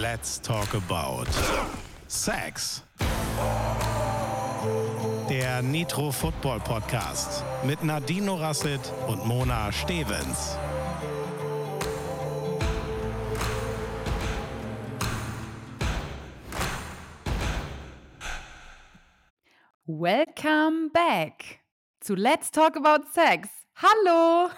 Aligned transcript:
Let's 0.00 0.40
talk 0.40 0.72
about 0.72 1.26
Sex. 2.08 2.82
Der 5.28 5.60
Nitro 5.60 6.10
Football 6.10 6.58
Podcast 6.60 7.44
mit 7.64 7.84
Nadine 7.84 8.30
Rasset 8.30 8.80
und 9.08 9.26
Mona 9.26 9.70
Stevens. 9.70 10.56
Welcome 19.84 20.88
back 20.94 21.60
zu 22.00 22.14
Let's 22.14 22.50
Talk 22.50 22.78
About 22.78 23.04
Sex. 23.12 23.50
Hallo! 23.76 24.48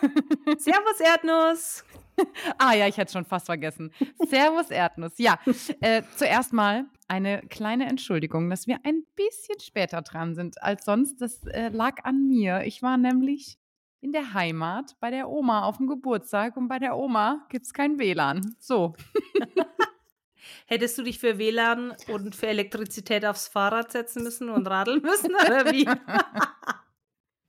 Servus 0.56 1.00
Erdnuss! 1.00 1.82
ah 2.58 2.74
ja, 2.74 2.86
ich 2.86 2.96
hätte 2.96 3.12
schon 3.12 3.24
fast 3.24 3.46
vergessen. 3.46 3.92
Servus 4.28 4.70
Erdnuss. 4.70 5.18
Ja, 5.18 5.38
äh, 5.80 6.02
zuerst 6.16 6.52
mal 6.52 6.86
eine 7.08 7.42
kleine 7.48 7.88
Entschuldigung, 7.88 8.48
dass 8.50 8.66
wir 8.66 8.78
ein 8.84 9.04
bisschen 9.16 9.60
später 9.60 10.02
dran 10.02 10.34
sind 10.34 10.62
als 10.62 10.84
sonst. 10.84 11.20
Das 11.20 11.44
äh, 11.46 11.68
lag 11.68 12.04
an 12.04 12.28
mir. 12.28 12.62
Ich 12.64 12.82
war 12.82 12.96
nämlich 12.96 13.58
in 14.00 14.12
der 14.12 14.34
Heimat 14.34 14.96
bei 15.00 15.10
der 15.10 15.28
Oma 15.28 15.62
auf 15.64 15.76
dem 15.76 15.86
Geburtstag 15.86 16.56
und 16.56 16.68
bei 16.68 16.78
der 16.78 16.96
Oma 16.96 17.46
gibt 17.48 17.66
es 17.66 17.72
kein 17.72 17.98
WLAN. 17.98 18.56
So. 18.58 18.94
Hättest 20.66 20.98
du 20.98 21.02
dich 21.02 21.18
für 21.18 21.38
WLAN 21.38 21.94
und 22.08 22.34
für 22.34 22.48
Elektrizität 22.48 23.24
aufs 23.24 23.48
Fahrrad 23.48 23.92
setzen 23.92 24.24
müssen 24.24 24.48
und 24.48 24.66
radeln 24.66 25.02
müssen, 25.02 25.34
oder 25.34 25.70
wie? 25.70 25.86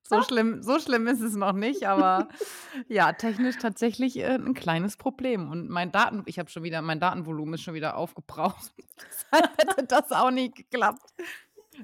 so, 0.04 0.22
schlimm, 0.22 0.62
so 0.62 0.80
schlimm 0.80 1.08
ist 1.08 1.22
es 1.22 1.36
noch 1.36 1.54
nicht, 1.54 1.88
aber 1.88 2.28
ja, 2.88 3.14
technisch 3.14 3.58
tatsächlich 3.58 4.18
äh, 4.18 4.36
ein 4.36 4.54
kleines 4.54 4.98
Problem. 4.98 5.50
Und 5.50 5.70
mein 5.70 5.92
Daten, 5.92 6.24
ich 6.26 6.40
habe 6.40 6.50
schon 6.50 6.64
wieder, 6.64 6.82
mein 6.82 7.00
Datenvolumen 7.00 7.56
ist 7.56 7.62
schon 7.62 7.74
wieder 7.74 7.96
aufgebraucht. 7.98 8.74
Deshalb 9.32 9.58
hätte 9.58 9.86
das 9.88 10.12
auch 10.12 10.32
nicht 10.32 10.56
geklappt. 10.56 11.14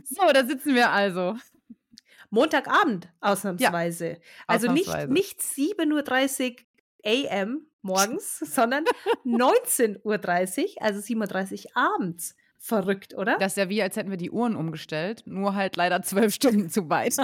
So, 0.03 0.21
da 0.33 0.45
sitzen 0.45 0.75
wir 0.75 0.91
also. 0.91 1.35
Montagabend, 2.29 3.09
ausnahmsweise. 3.21 4.09
Ja, 4.09 4.17
also 4.45 4.67
ausnahmsweise. 4.67 5.11
nicht, 5.11 5.39
nicht 5.57 5.79
7.30 5.79 6.51
Uhr 6.51 7.31
AM, 7.31 7.65
morgens, 7.81 8.39
sondern 8.39 8.83
19.30 9.25 9.97
Uhr, 10.03 10.81
also 10.83 10.99
7.30 10.99 11.65
Uhr 11.65 11.71
abends. 11.75 12.35
Verrückt, 12.61 13.15
oder? 13.15 13.37
Das 13.39 13.53
ist 13.53 13.57
ja 13.57 13.69
wie, 13.69 13.81
als 13.81 13.95
hätten 13.95 14.09
wir 14.09 14.17
die 14.17 14.31
Uhren 14.31 14.57
umgestellt, 14.57 15.23
nur 15.25 15.55
halt 15.55 15.77
leider 15.77 16.01
zwölf 16.01 16.33
Stunden 16.33 16.69
zu 16.69 16.89
weit. 16.89 17.15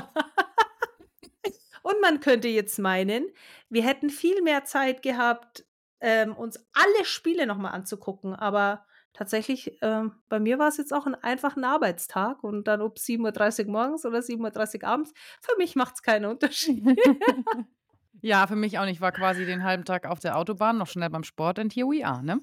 Und 1.86 2.02
man 2.02 2.19
könnte 2.19 2.47
jetzt 2.47 2.80
meinen, 2.80 3.28
wir 3.69 3.83
hätten 3.83 4.09
viel 4.09 4.41
mehr 4.41 4.64
Zeit 4.64 5.03
gehabt, 5.03 5.67
ähm, 6.00 6.36
uns 6.36 6.58
alle 6.73 7.05
Spiele 7.05 7.45
nochmal 7.45 7.73
anzugucken. 7.73 8.33
Aber 8.33 8.88
tatsächlich, 9.14 9.78
ähm, 9.83 10.13
bei 10.28 10.39
mir 10.39 10.58
war 10.58 10.67
es 10.67 10.78
jetzt 10.78 10.95
auch 10.95 11.06
ein 11.06 11.13
einfacher 11.13 11.63
Arbeitstag 11.63 12.44
und 12.44 12.67
dann 12.67 12.81
ob 12.81 12.97
7.30 12.97 13.66
Uhr 13.66 13.72
morgens 13.72 14.03
oder 14.03 14.17
7.30 14.17 14.81
Uhr 14.81 14.88
abends, 14.88 15.13
für 15.41 15.56
mich 15.59 15.75
macht 15.75 15.94
es 15.94 16.02
keinen 16.02 16.25
Unterschied. 16.25 16.83
Ja, 18.22 18.47
für 18.47 18.56
mich 18.56 18.80
auch 18.80 18.86
nicht. 18.86 18.95
Ich 18.95 19.02
war 19.02 19.11
quasi 19.11 19.45
den 19.45 19.63
halben 19.63 19.86
Tag 19.86 20.08
auf 20.08 20.19
der 20.19 20.38
Autobahn, 20.38 20.80
noch 20.80 20.88
schnell 20.88 21.11
beim 21.11 21.23
Sport 21.23 21.59
and 21.59 21.75
here 21.75 21.86
we 21.86 22.03
are, 22.03 22.23
ne? 22.23 22.41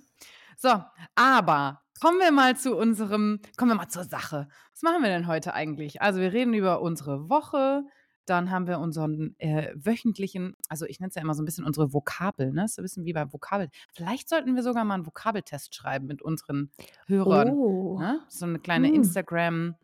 So, 0.57 0.81
aber 1.17 1.81
kommen 2.01 2.21
wir 2.21 2.31
mal 2.31 2.57
zu 2.57 2.77
unserem, 2.77 3.41
kommen 3.57 3.73
wir 3.73 3.75
mal 3.75 3.89
zur 3.89 4.05
Sache. 4.05 4.47
Was 4.71 4.83
machen 4.83 5.03
wir 5.03 5.09
denn 5.09 5.27
heute 5.27 5.55
eigentlich? 5.55 6.01
Also 6.01 6.21
wir 6.21 6.33
reden 6.33 6.55
über 6.55 6.83
unsere 6.83 7.29
Woche, 7.29 7.83
dann 8.27 8.51
haben 8.51 8.67
wir 8.67 8.79
unseren 8.79 9.35
äh, 9.39 9.73
wöchentlichen, 9.75 10.57
also 10.69 10.87
ich 10.87 11.01
nenne 11.01 11.09
es 11.09 11.15
ja 11.15 11.23
immer 11.23 11.35
so 11.35 11.43
ein 11.43 11.45
bisschen 11.45 11.65
unsere 11.65 11.93
Vokabel, 11.93 12.53
ne? 12.53 12.69
So 12.69 12.81
ein 12.81 12.85
bisschen 12.85 13.05
wie 13.05 13.13
beim 13.13 13.33
Vokabel. 13.33 13.69
Vielleicht 13.93 14.29
sollten 14.29 14.55
wir 14.55 14.63
sogar 14.63 14.85
mal 14.85 14.95
einen 14.95 15.07
Vokabeltest 15.07 15.75
schreiben 15.75 16.07
mit 16.07 16.23
unseren 16.23 16.71
Hörern. 17.07 17.51
Oh. 17.51 17.99
Ne? 17.99 18.21
So 18.29 18.47
eine 18.47 18.59
kleine 18.59 18.89
hm. 18.89 18.95
Instagram- 18.95 19.75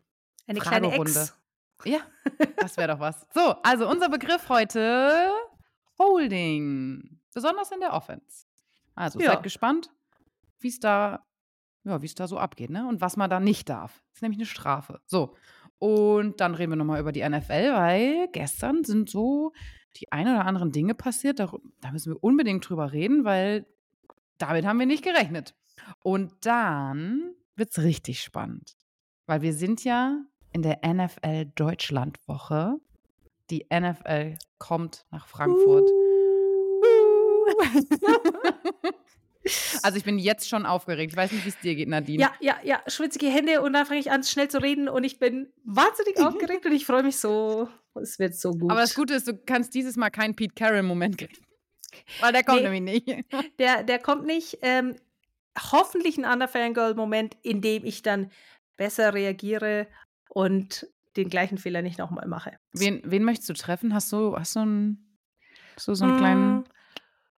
eine 0.47 0.59
kleine 0.59 0.91
Ex. 0.93 1.37
Ja, 1.85 1.99
das 2.57 2.75
wäre 2.75 2.89
doch 2.89 2.99
was. 2.99 3.25
So, 3.33 3.55
also 3.63 3.87
unser 3.89 4.09
Begriff 4.09 4.49
heute 4.49 5.31
Holding. 5.97 7.19
Besonders 7.33 7.71
in 7.71 7.79
der 7.79 7.93
Offense. 7.93 8.47
Also 8.95 9.19
ja. 9.19 9.33
seid 9.33 9.43
gespannt, 9.43 9.91
wie 10.59 10.69
es 10.69 10.79
da, 10.79 11.25
ja, 11.83 12.01
wie 12.01 12.05
es 12.07 12.15
da 12.15 12.27
so 12.27 12.37
abgeht, 12.37 12.71
ne? 12.71 12.87
Und 12.87 12.99
was 12.99 13.15
man 13.15 13.29
da 13.29 13.39
nicht 13.39 13.69
darf. 13.69 14.01
Das 14.09 14.17
ist 14.17 14.21
nämlich 14.23 14.39
eine 14.39 14.47
Strafe. 14.47 14.99
So. 15.05 15.35
Und 15.79 16.41
dann 16.41 16.55
reden 16.55 16.73
wir 16.73 16.75
nochmal 16.75 16.99
über 16.99 17.11
die 17.11 17.27
NFL, 17.27 17.73
weil 17.73 18.27
gestern 18.31 18.83
sind 18.83 19.09
so 19.09 19.53
die 19.97 20.11
ein 20.11 20.27
oder 20.27 20.45
anderen 20.45 20.71
Dinge 20.71 20.93
passiert. 20.93 21.39
Da, 21.39 21.51
da 21.81 21.91
müssen 21.91 22.13
wir 22.13 22.23
unbedingt 22.23 22.67
drüber 22.67 22.91
reden, 22.91 23.23
weil 23.23 23.65
damit 24.37 24.65
haben 24.65 24.79
wir 24.79 24.85
nicht 24.85 25.03
gerechnet. 25.03 25.55
Und 26.03 26.45
dann 26.45 27.33
wird 27.55 27.71
es 27.71 27.83
richtig 27.83 28.21
spannend. 28.21 28.75
Weil 29.25 29.41
wir 29.41 29.53
sind 29.53 29.83
ja 29.83 30.21
in 30.51 30.61
der 30.61 30.79
NFL 30.85 31.45
Deutschlandwoche 31.55 32.79
die 33.49 33.65
NFL 33.73 34.37
kommt 34.57 35.05
nach 35.11 35.27
Frankfurt. 35.27 35.89
also 39.83 39.97
ich 39.97 40.03
bin 40.03 40.19
jetzt 40.19 40.49
schon 40.49 40.65
aufgeregt. 40.65 41.11
Ich 41.11 41.17
weiß 41.17 41.31
nicht, 41.31 41.45
wie 41.45 41.49
es 41.49 41.59
dir 41.59 41.75
geht, 41.75 41.87
Nadine. 41.87 42.21
Ja, 42.21 42.33
ja, 42.39 42.57
ja, 42.63 42.81
schwitzige 42.87 43.27
Hände 43.27 43.61
und 43.61 43.73
dann 43.73 43.85
fange 43.85 43.99
ich 43.99 44.11
an, 44.11 44.23
schnell 44.23 44.49
zu 44.49 44.61
reden 44.61 44.89
und 44.89 45.03
ich 45.03 45.19
bin 45.19 45.51
wahnsinnig 45.63 46.17
aufgeregt 46.19 46.65
und 46.65 46.73
ich 46.73 46.85
freue 46.85 47.03
mich 47.03 47.17
so. 47.17 47.69
Es 47.95 48.19
wird 48.19 48.35
so 48.35 48.51
gut. 48.51 48.71
Aber 48.71 48.81
das 48.81 48.95
Gute 48.95 49.13
ist, 49.15 49.27
du 49.27 49.37
kannst 49.37 49.73
dieses 49.73 49.97
Mal 49.97 50.09
keinen 50.09 50.35
Pete 50.35 50.53
Carroll-Moment 50.53 51.17
kriegen. 51.17 51.33
Weil 52.21 52.33
der 52.33 52.43
kommt 52.43 52.61
nee, 52.61 52.69
nämlich 52.69 53.05
nicht. 53.05 53.25
Der, 53.59 53.83
der 53.83 53.99
kommt 53.99 54.25
nicht. 54.25 54.59
Ähm, 54.61 54.95
hoffentlich 55.71 56.17
ein 56.17 56.25
anderer 56.25 56.49
Fangirl-Moment, 56.49 57.35
in 57.41 57.61
dem 57.61 57.83
ich 57.83 58.03
dann 58.03 58.31
besser 58.77 59.13
reagiere 59.13 59.87
und 60.29 60.87
den 61.17 61.29
gleichen 61.29 61.57
Fehler 61.57 61.81
nicht 61.81 61.97
nochmal 61.97 62.27
mache. 62.27 62.57
Wen, 62.73 63.01
wen 63.03 63.23
möchtest 63.23 63.49
du 63.49 63.53
treffen? 63.53 63.93
Hast 63.93 64.11
du, 64.11 64.37
hast 64.37 64.55
du 64.55 64.59
einen, 64.59 65.17
so, 65.75 65.93
so 65.95 66.05
einen 66.05 66.13
hm, 66.13 66.19
kleinen. 66.19 66.63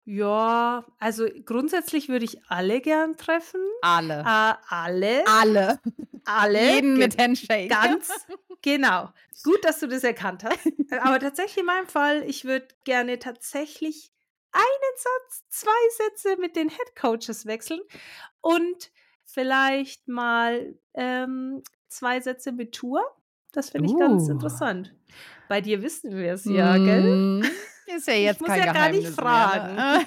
Ja, 0.05 0.85
also 0.99 1.27
grundsätzlich 1.45 2.09
würde 2.09 2.25
ich 2.25 2.43
alle 2.49 2.81
gern 2.81 3.17
treffen. 3.17 3.61
Alle. 3.81 4.21
Äh, 4.21 4.53
alle. 4.69 5.27
Alle. 5.27 5.79
Alle. 6.25 6.75
Jeden 6.75 6.97
mit 6.97 7.19
Handshake. 7.19 7.67
Ganz 7.67 8.09
genau. 8.61 9.09
Gut, 9.43 9.63
dass 9.63 9.79
du 9.79 9.87
das 9.87 10.03
erkannt 10.03 10.43
hast. 10.43 10.67
Aber 11.01 11.19
tatsächlich 11.19 11.59
in 11.59 11.65
meinem 11.65 11.87
Fall, 11.87 12.23
ich 12.27 12.45
würde 12.45 12.67
gerne 12.83 13.19
tatsächlich 13.19 14.11
einen 14.51 14.97
Satz, 14.97 15.43
zwei 15.49 16.05
Sätze 16.05 16.37
mit 16.39 16.55
den 16.55 16.69
Head 16.69 16.95
Coaches 16.99 17.45
wechseln 17.45 17.79
und 18.41 18.91
vielleicht 19.23 20.07
mal 20.07 20.75
ähm, 20.93 21.63
zwei 21.87 22.19
Sätze 22.19 22.51
mit 22.51 22.73
Tour. 22.73 23.01
Das 23.51 23.69
finde 23.69 23.87
ich 23.87 23.93
uh. 23.93 23.99
ganz 23.99 24.27
interessant. 24.27 24.93
Bei 25.51 25.59
dir 25.59 25.81
wissen 25.81 26.15
wir 26.15 26.35
es 26.35 26.45
ja, 26.45 26.77
mm. 26.77 26.85
gell? 26.85 27.41
Ist 27.93 28.07
ja 28.07 28.13
jetzt 28.13 28.39
ich 28.39 28.47
kein 28.47 28.57
muss 28.57 28.65
ja 28.65 28.71
Geheimnis 28.71 29.17
gar 29.17 29.49
nicht 29.49 29.67
fragen. 29.67 30.05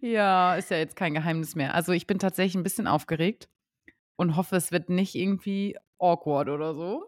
ja, 0.02 0.56
ist 0.56 0.70
ja 0.70 0.76
jetzt 0.76 0.94
kein 0.94 1.14
Geheimnis 1.14 1.54
mehr. 1.54 1.74
Also 1.74 1.92
ich 1.92 2.06
bin 2.06 2.18
tatsächlich 2.18 2.54
ein 2.54 2.62
bisschen 2.62 2.86
aufgeregt 2.86 3.48
und 4.16 4.36
hoffe, 4.36 4.56
es 4.56 4.72
wird 4.72 4.90
nicht 4.90 5.14
irgendwie 5.14 5.74
awkward 5.98 6.50
oder 6.50 6.74
so. 6.74 7.06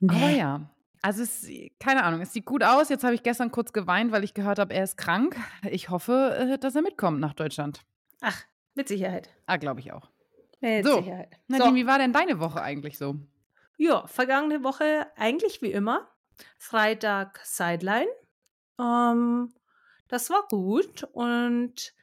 Nee. 0.00 0.14
Aber 0.14 0.30
ja. 0.30 0.70
Also 1.02 1.24
es, 1.24 1.46
keine 1.78 2.04
Ahnung, 2.04 2.22
es 2.22 2.32
sieht 2.32 2.46
gut 2.46 2.64
aus. 2.64 2.88
Jetzt 2.88 3.04
habe 3.04 3.14
ich 3.14 3.22
gestern 3.22 3.50
kurz 3.50 3.74
geweint, 3.74 4.12
weil 4.12 4.24
ich 4.24 4.32
gehört 4.32 4.58
habe, 4.58 4.72
er 4.72 4.84
ist 4.84 4.96
krank. 4.96 5.36
Ich 5.70 5.90
hoffe, 5.90 6.54
äh, 6.54 6.58
dass 6.58 6.74
er 6.74 6.80
mitkommt 6.80 7.20
nach 7.20 7.34
Deutschland. 7.34 7.82
Ach, 8.22 8.44
mit 8.74 8.88
Sicherheit. 8.88 9.28
Ah, 9.44 9.58
glaube 9.58 9.80
ich 9.80 9.92
auch. 9.92 10.08
Mit 10.62 10.86
so, 10.86 11.02
Sicherheit. 11.02 11.36
Nadine, 11.48 11.68
so. 11.68 11.74
wie 11.74 11.86
war 11.86 11.98
denn 11.98 12.14
deine 12.14 12.40
Woche 12.40 12.62
eigentlich 12.62 12.96
so? 12.96 13.16
Ja, 13.78 14.06
vergangene 14.08 14.64
Woche 14.64 15.06
eigentlich 15.16 15.62
wie 15.62 15.72
immer. 15.72 16.10
Freitag 16.58 17.40
Sideline. 17.44 18.08
Ähm, 18.80 19.54
das 20.08 20.30
war 20.30 20.46
gut. 20.48 21.04
Und 21.12 21.94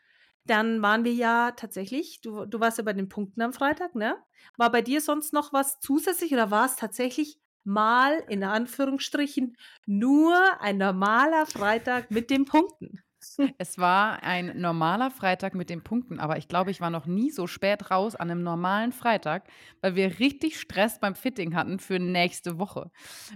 dann 0.46 0.82
waren 0.82 1.06
wir 1.06 1.14
ja 1.14 1.52
tatsächlich, 1.52 2.22
du, 2.22 2.46
du 2.46 2.60
warst 2.62 2.80
ja 2.80 2.86
bei 2.86 2.94
den 2.94 3.10
Punkten 3.10 3.42
am 3.42 3.54
Freitag, 3.54 3.96
ne? 3.96 4.18
War 4.58 4.72
bei 4.72 4.82
dir 4.84 5.02
sonst 5.02 5.34
noch 5.34 5.54
was 5.54 5.80
zusätzlich 5.82 6.34
oder 6.34 6.52
war 6.52 6.68
es 6.68 6.78
tatsächlich 6.78 7.40
mal 7.66 8.24
in 8.30 8.44
Anführungsstrichen 8.44 9.58
nur 9.88 10.62
ein 10.62 10.78
normaler 10.80 11.48
Freitag 11.48 12.12
mit 12.12 12.32
den 12.32 12.46
Punkten? 12.46 13.05
Es 13.58 13.78
war 13.78 14.24
ein 14.24 14.60
normaler 14.60 15.12
Freitag 15.12 15.56
mit 15.56 15.70
den 15.70 15.84
Punkten, 15.84 16.20
aber 16.20 16.38
ich 16.38 16.48
glaube, 16.48 16.72
ich 16.72 16.82
war 16.82 16.90
noch 16.90 17.06
nie 17.06 17.32
so 17.32 17.48
spät 17.48 17.92
raus 17.92 18.16
an 18.16 18.32
einem 18.32 18.44
normalen 18.44 18.92
Freitag, 18.92 19.44
weil 19.82 19.96
wir 19.96 20.20
richtig 20.20 20.60
Stress 20.60 21.00
beim 21.00 21.16
Fitting 21.16 21.56
hatten 21.56 21.80
für 21.80 22.00
nächste 22.00 22.60
Woche. 22.60 22.92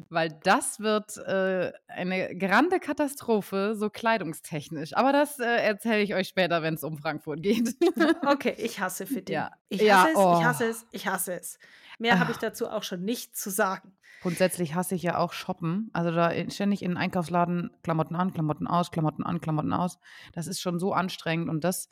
Weil 0.10 0.30
das 0.44 0.80
wird 0.80 1.18
äh, 1.18 1.72
eine 1.88 2.36
grande 2.38 2.80
Katastrophe, 2.80 3.76
so 3.76 3.90
kleidungstechnisch. 3.90 4.96
Aber 4.96 5.12
das 5.12 5.40
äh, 5.40 5.46
erzähle 5.46 6.02
ich 6.02 6.16
euch 6.16 6.28
später, 6.28 6.62
wenn 6.62 6.74
es 6.74 6.84
um 6.84 6.98
Frankfurt 6.98 7.42
geht. 7.42 7.76
okay, 8.28 8.56
ich 8.58 8.80
hasse 8.80 9.06
Fitting. 9.06 9.36
Ja. 9.36 9.52
Ich 9.70 9.82
hasse 9.82 9.86
ja, 9.86 10.08
es, 10.10 10.16
oh. 10.16 10.38
ich 10.40 10.46
hasse 10.46 10.66
es, 10.66 10.86
ich 10.92 11.08
hasse 11.08 11.34
es. 11.34 11.60
Mehr 12.00 12.18
habe 12.20 12.32
ich 12.32 12.38
ah. 12.38 12.42
dazu 12.42 12.70
auch 12.70 12.84
schon 12.84 13.04
nicht 13.04 13.36
zu 13.36 13.50
sagen. 13.50 13.92
Grundsätzlich 14.22 14.76
hasse 14.76 14.96
ich 14.96 15.04
ja 15.04 15.18
auch 15.18 15.34
Shoppen. 15.34 15.90
Also 15.94 16.12
da 16.12 16.32
ständig 16.50 16.82
in 16.82 16.92
den 16.92 16.98
Einkaufsladen 16.98 17.72
Klamotten 17.84 18.16
an, 18.16 18.34
Klamotten 18.34 18.68
aus, 18.68 18.92
Klamotten 18.92 19.24
an, 19.24 19.40
Klamotten 19.40 19.74
aus. 19.74 20.00
Das 20.34 20.48
ist 20.48 20.60
schon 20.60 20.80
so 20.80 20.94
anstrengend 20.94 21.50
und 21.50 21.64
das, 21.64 21.90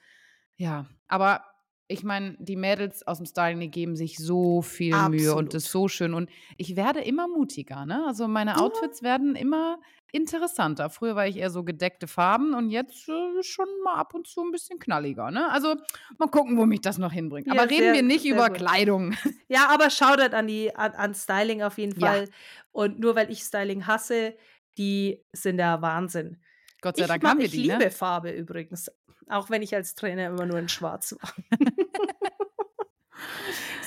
ja. 0.55 0.85
Aber 1.07 1.43
ich 1.89 2.03
meine, 2.03 2.35
die 2.39 2.55
Mädels 2.57 3.05
aus 3.07 3.17
dem 3.17 3.25
Styling, 3.25 3.59
die 3.61 3.71
geben 3.71 3.95
sich 3.95 4.17
so 4.17 4.61
viel 4.61 4.93
Mühe 5.09 5.31
und 5.31 5.45
Absolut. 5.45 5.53
das 5.53 5.63
ist 5.65 5.71
so 5.71 5.87
schön. 5.87 6.13
Und 6.13 6.29
ich 6.57 6.75
werde 6.75 6.99
immer 7.01 7.27
mutiger, 7.27 7.85
ne? 7.85 8.03
Also 8.07 8.27
meine 8.27 8.59
Outfits 8.61 9.03
werden 9.03 9.35
immer 9.35 9.79
interessanter. 10.11 10.89
Früher 10.89 11.15
war 11.15 11.27
ich 11.27 11.37
eher 11.37 11.49
so 11.49 11.63
gedeckte 11.63 12.07
Farben 12.07 12.53
und 12.53 12.69
jetzt 12.69 13.07
äh, 13.07 13.43
schon 13.43 13.67
mal 13.83 13.95
ab 13.95 14.13
und 14.13 14.27
zu 14.27 14.41
ein 14.41 14.51
bisschen 14.51 14.79
knalliger, 14.79 15.31
ne? 15.31 15.49
Also 15.51 15.75
mal 16.17 16.27
gucken, 16.27 16.57
wo 16.57 16.65
mich 16.65 16.81
das 16.81 16.97
noch 16.97 17.11
hinbringt. 17.13 17.47
Ja, 17.47 17.53
Aber 17.53 17.63
reden 17.69 17.83
sehr- 17.83 17.93
wir 17.93 18.03
nicht 18.03 18.25
über 18.25 18.47
gut. 18.49 18.57
Kleidung. 18.57 19.15
Ja, 19.47 19.69
aber 19.69 19.89
Shoutout 19.89 20.35
an 20.35 20.47
die 20.47 20.75
an, 20.75 20.91
an 20.93 21.13
Styling 21.15 21.61
auf 21.61 21.77
jeden 21.77 21.97
Ja. 21.99 22.07
Fall. 22.07 22.29
Und 22.71 22.99
nur 22.99 23.15
weil 23.15 23.31
ich 23.31 23.39
Styling 23.39 23.87
hasse, 23.87 24.35
die 24.77 25.23
sind 25.33 25.57
der 25.57 25.81
Wahnsinn. 25.81 26.37
Gott 26.81 26.97
sei 26.97 27.03
Ich, 27.03 27.07
Dank 27.07 27.23
ma- 27.23 27.29
haben 27.29 27.39
wir 27.39 27.45
ich 27.45 27.51
die, 27.51 27.61
liebe 27.63 27.77
ne? 27.77 27.91
Farbe 27.91 28.31
übrigens. 28.31 28.91
Auch 29.29 29.49
wenn 29.49 29.61
ich 29.61 29.75
als 29.75 29.95
Trainer 29.95 30.27
immer 30.27 30.45
nur 30.45 30.57
in 30.57 30.69
Schwarz 30.69 31.15
war. 31.19 31.33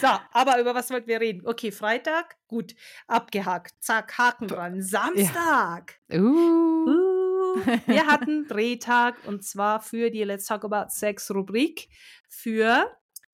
so, 0.00 0.08
aber 0.32 0.60
über 0.60 0.74
was 0.74 0.90
wollten 0.90 1.08
wir 1.08 1.20
reden? 1.20 1.46
Okay, 1.46 1.72
Freitag, 1.72 2.36
gut, 2.46 2.74
abgehakt. 3.06 3.74
Zack, 3.80 4.18
Haken 4.18 4.48
dran. 4.48 4.82
Samstag. 4.82 5.98
Uh. 6.12 6.86
Uh, 6.86 7.56
wir 7.86 8.06
hatten 8.06 8.46
Drehtag 8.48 9.16
und 9.26 9.44
zwar 9.44 9.80
für 9.80 10.10
die 10.10 10.24
Let's 10.24 10.46
Talk 10.46 10.64
About 10.64 10.90
Sex 10.90 11.30
Rubrik 11.30 11.88
für 12.28 12.86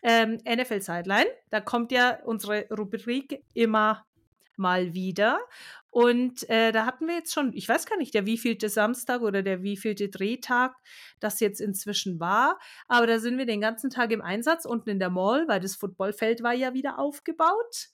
ähm, 0.02 0.38
NFL 0.48 0.80
Sideline. 0.80 1.26
Da 1.50 1.60
kommt 1.60 1.90
ja 1.90 2.20
unsere 2.24 2.66
Rubrik 2.70 3.42
immer 3.52 4.05
mal 4.58 4.94
wieder. 4.94 5.38
Und 5.90 6.48
äh, 6.50 6.72
da 6.72 6.84
hatten 6.84 7.06
wir 7.06 7.14
jetzt 7.14 7.32
schon, 7.32 7.52
ich 7.54 7.68
weiß 7.68 7.86
gar 7.86 7.96
nicht, 7.96 8.12
der 8.12 8.26
wievielte 8.26 8.68
Samstag 8.68 9.22
oder 9.22 9.42
der 9.42 9.62
wievielte 9.62 10.08
Drehtag 10.10 10.74
das 11.20 11.40
jetzt 11.40 11.60
inzwischen 11.60 12.20
war. 12.20 12.58
Aber 12.86 13.06
da 13.06 13.18
sind 13.18 13.38
wir 13.38 13.46
den 13.46 13.60
ganzen 13.60 13.88
Tag 13.88 14.12
im 14.12 14.20
Einsatz 14.20 14.66
unten 14.66 14.90
in 14.90 14.98
der 14.98 15.10
Mall, 15.10 15.48
weil 15.48 15.60
das 15.60 15.76
Footballfeld 15.76 16.42
war 16.42 16.52
ja 16.52 16.74
wieder 16.74 16.98
aufgebaut 16.98 17.88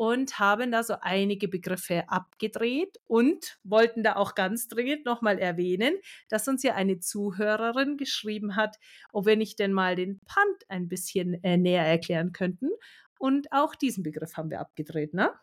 und 0.00 0.38
haben 0.38 0.72
da 0.72 0.82
so 0.82 0.94
einige 1.02 1.46
Begriffe 1.46 2.08
abgedreht 2.08 2.98
und 3.06 3.58
wollten 3.64 4.02
da 4.02 4.16
auch 4.16 4.34
ganz 4.34 4.66
dringend 4.66 5.04
nochmal 5.04 5.38
erwähnen, 5.38 5.94
dass 6.30 6.48
uns 6.48 6.62
ja 6.62 6.74
eine 6.74 7.00
Zuhörerin 7.00 7.98
geschrieben 7.98 8.56
hat, 8.56 8.76
ob 9.12 9.26
wir 9.26 9.36
nicht 9.36 9.58
denn 9.58 9.74
mal 9.74 9.96
den 9.96 10.20
Punt 10.20 10.64
ein 10.68 10.88
bisschen 10.88 11.42
äh, 11.44 11.58
näher 11.58 11.84
erklären 11.84 12.32
könnten. 12.32 12.70
Und 13.18 13.52
auch 13.52 13.74
diesen 13.74 14.02
Begriff 14.02 14.38
haben 14.38 14.48
wir 14.48 14.60
abgedreht, 14.60 15.12
ne? 15.12 15.34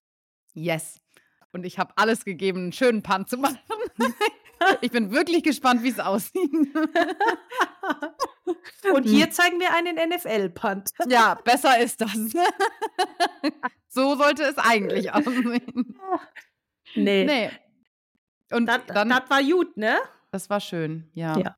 Yes. 0.57 0.99
Und 1.51 1.65
ich 1.65 1.77
habe 1.77 1.93
alles 1.95 2.25
gegeben, 2.25 2.63
einen 2.63 2.71
schönen 2.71 3.03
Punt 3.03 3.29
zu 3.29 3.37
machen. 3.37 3.59
ich 4.81 4.89
bin 4.91 5.11
wirklich 5.11 5.43
gespannt, 5.43 5.83
wie 5.83 5.89
es 5.89 5.99
aussieht. 5.99 6.51
Und 8.93 9.03
hier 9.03 9.29
zeigen 9.29 9.59
wir 9.59 9.73
einen 9.75 9.97
NFL-Punt. 10.09 10.89
ja, 11.09 11.35
besser 11.35 11.79
ist 11.79 12.01
das. 12.01 12.11
so 13.87 14.15
sollte 14.15 14.43
es 14.43 14.57
eigentlich 14.57 15.13
aussehen. 15.13 15.99
Nee, 16.95 17.25
Nee. 17.25 17.51
Und 18.49 18.65
das, 18.65 18.79
dann, 18.87 19.09
das 19.09 19.29
war 19.29 19.43
gut, 19.43 19.77
ne? 19.77 19.97
das 20.31 20.49
war 20.49 20.59
schön, 20.59 21.07
ja. 21.13 21.37
Ja. 21.37 21.55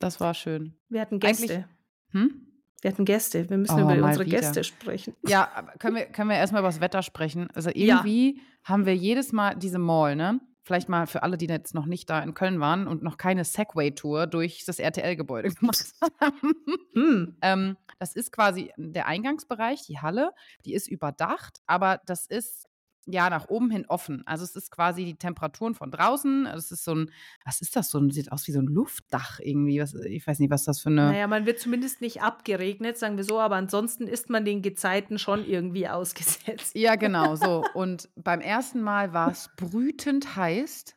Das 0.00 0.20
war 0.20 0.34
schön. 0.34 0.78
Wir 0.88 1.00
hatten 1.00 1.14
Eigentlich- 1.22 1.48
Gäste. 1.48 1.68
Hm? 2.10 2.47
Wir 2.80 2.90
hatten 2.92 3.04
Gäste. 3.04 3.48
Wir 3.50 3.58
müssen 3.58 3.74
Oh, 3.76 3.92
über 3.92 4.06
unsere 4.06 4.24
wieder. 4.26 4.38
Gäste 4.38 4.62
sprechen. 4.64 5.14
Ja, 5.28 5.48
können 5.78 5.96
wir, 5.96 6.06
können 6.06 6.30
wir 6.30 6.36
erstmal 6.36 6.60
über 6.62 6.68
das 6.68 6.80
Wetter 6.80 7.02
sprechen? 7.02 7.48
Also 7.54 7.70
Ja. 7.70 7.96
irgendwie 7.96 8.40
haben 8.64 8.86
wir 8.86 8.94
jedes 8.94 9.32
Mal 9.32 9.56
diese 9.56 9.78
Mall, 9.78 10.14
ne? 10.16 10.40
Vielleicht 10.62 10.88
mal 10.90 11.06
für 11.06 11.22
alle, 11.22 11.38
die 11.38 11.46
jetzt 11.46 11.74
noch 11.74 11.86
nicht 11.86 12.10
da 12.10 12.20
in 12.20 12.34
Köln 12.34 12.60
waren 12.60 12.86
und 12.86 13.02
noch 13.02 13.16
keine 13.16 13.42
Segway-Tour 13.44 14.26
durch 14.26 14.64
das 14.66 14.78
RTL-Gebäude 14.78 15.48
gemacht 15.54 15.92
haben. 16.20 16.52
Hm. 16.92 17.36
ähm, 17.40 17.76
das 17.98 18.14
ist 18.14 18.30
quasi 18.30 18.70
der 18.76 19.06
Eingangsbereich, 19.06 19.86
die 19.86 19.98
Halle, 19.98 20.30
die 20.66 20.74
ist 20.74 20.86
überdacht, 20.86 21.58
aber 21.66 22.00
das 22.06 22.26
ist 22.26 22.67
ja 23.10 23.30
nach 23.30 23.48
oben 23.48 23.70
hin 23.70 23.86
offen. 23.88 24.22
Also 24.26 24.44
es 24.44 24.54
ist 24.54 24.70
quasi 24.70 25.04
die 25.04 25.16
Temperaturen 25.16 25.74
von 25.74 25.90
draußen. 25.90 26.46
Es 26.46 26.70
ist 26.70 26.84
so 26.84 26.94
ein, 26.94 27.10
was 27.44 27.60
ist 27.60 27.74
das 27.74 27.90
so? 27.90 27.98
ein- 27.98 28.10
Sieht 28.10 28.30
aus 28.32 28.46
wie 28.46 28.52
so 28.52 28.60
ein 28.60 28.66
Luftdach 28.66 29.40
irgendwie. 29.40 29.80
Was, 29.80 29.94
ich 29.94 30.26
weiß 30.26 30.38
nicht, 30.40 30.50
was 30.50 30.64
das 30.64 30.80
für 30.80 30.90
eine. 30.90 31.06
Naja, 31.06 31.26
man 31.26 31.46
wird 31.46 31.58
zumindest 31.58 32.00
nicht 32.00 32.22
abgeregnet, 32.22 32.98
sagen 32.98 33.16
wir 33.16 33.24
so, 33.24 33.40
aber 33.40 33.56
ansonsten 33.56 34.06
ist 34.06 34.28
man 34.30 34.44
den 34.44 34.60
Gezeiten 34.62 35.18
schon 35.18 35.44
irgendwie 35.46 35.88
ausgesetzt. 35.88 36.74
Ja, 36.74 36.94
genau, 36.96 37.34
so. 37.36 37.64
Und 37.74 38.08
beim 38.16 38.40
ersten 38.40 38.80
Mal 38.80 39.12
war 39.12 39.30
es 39.30 39.50
brütend 39.56 40.36
heiß. 40.36 40.94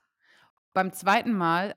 Beim 0.74 0.94
zweiten 0.94 1.34
Mal 1.34 1.76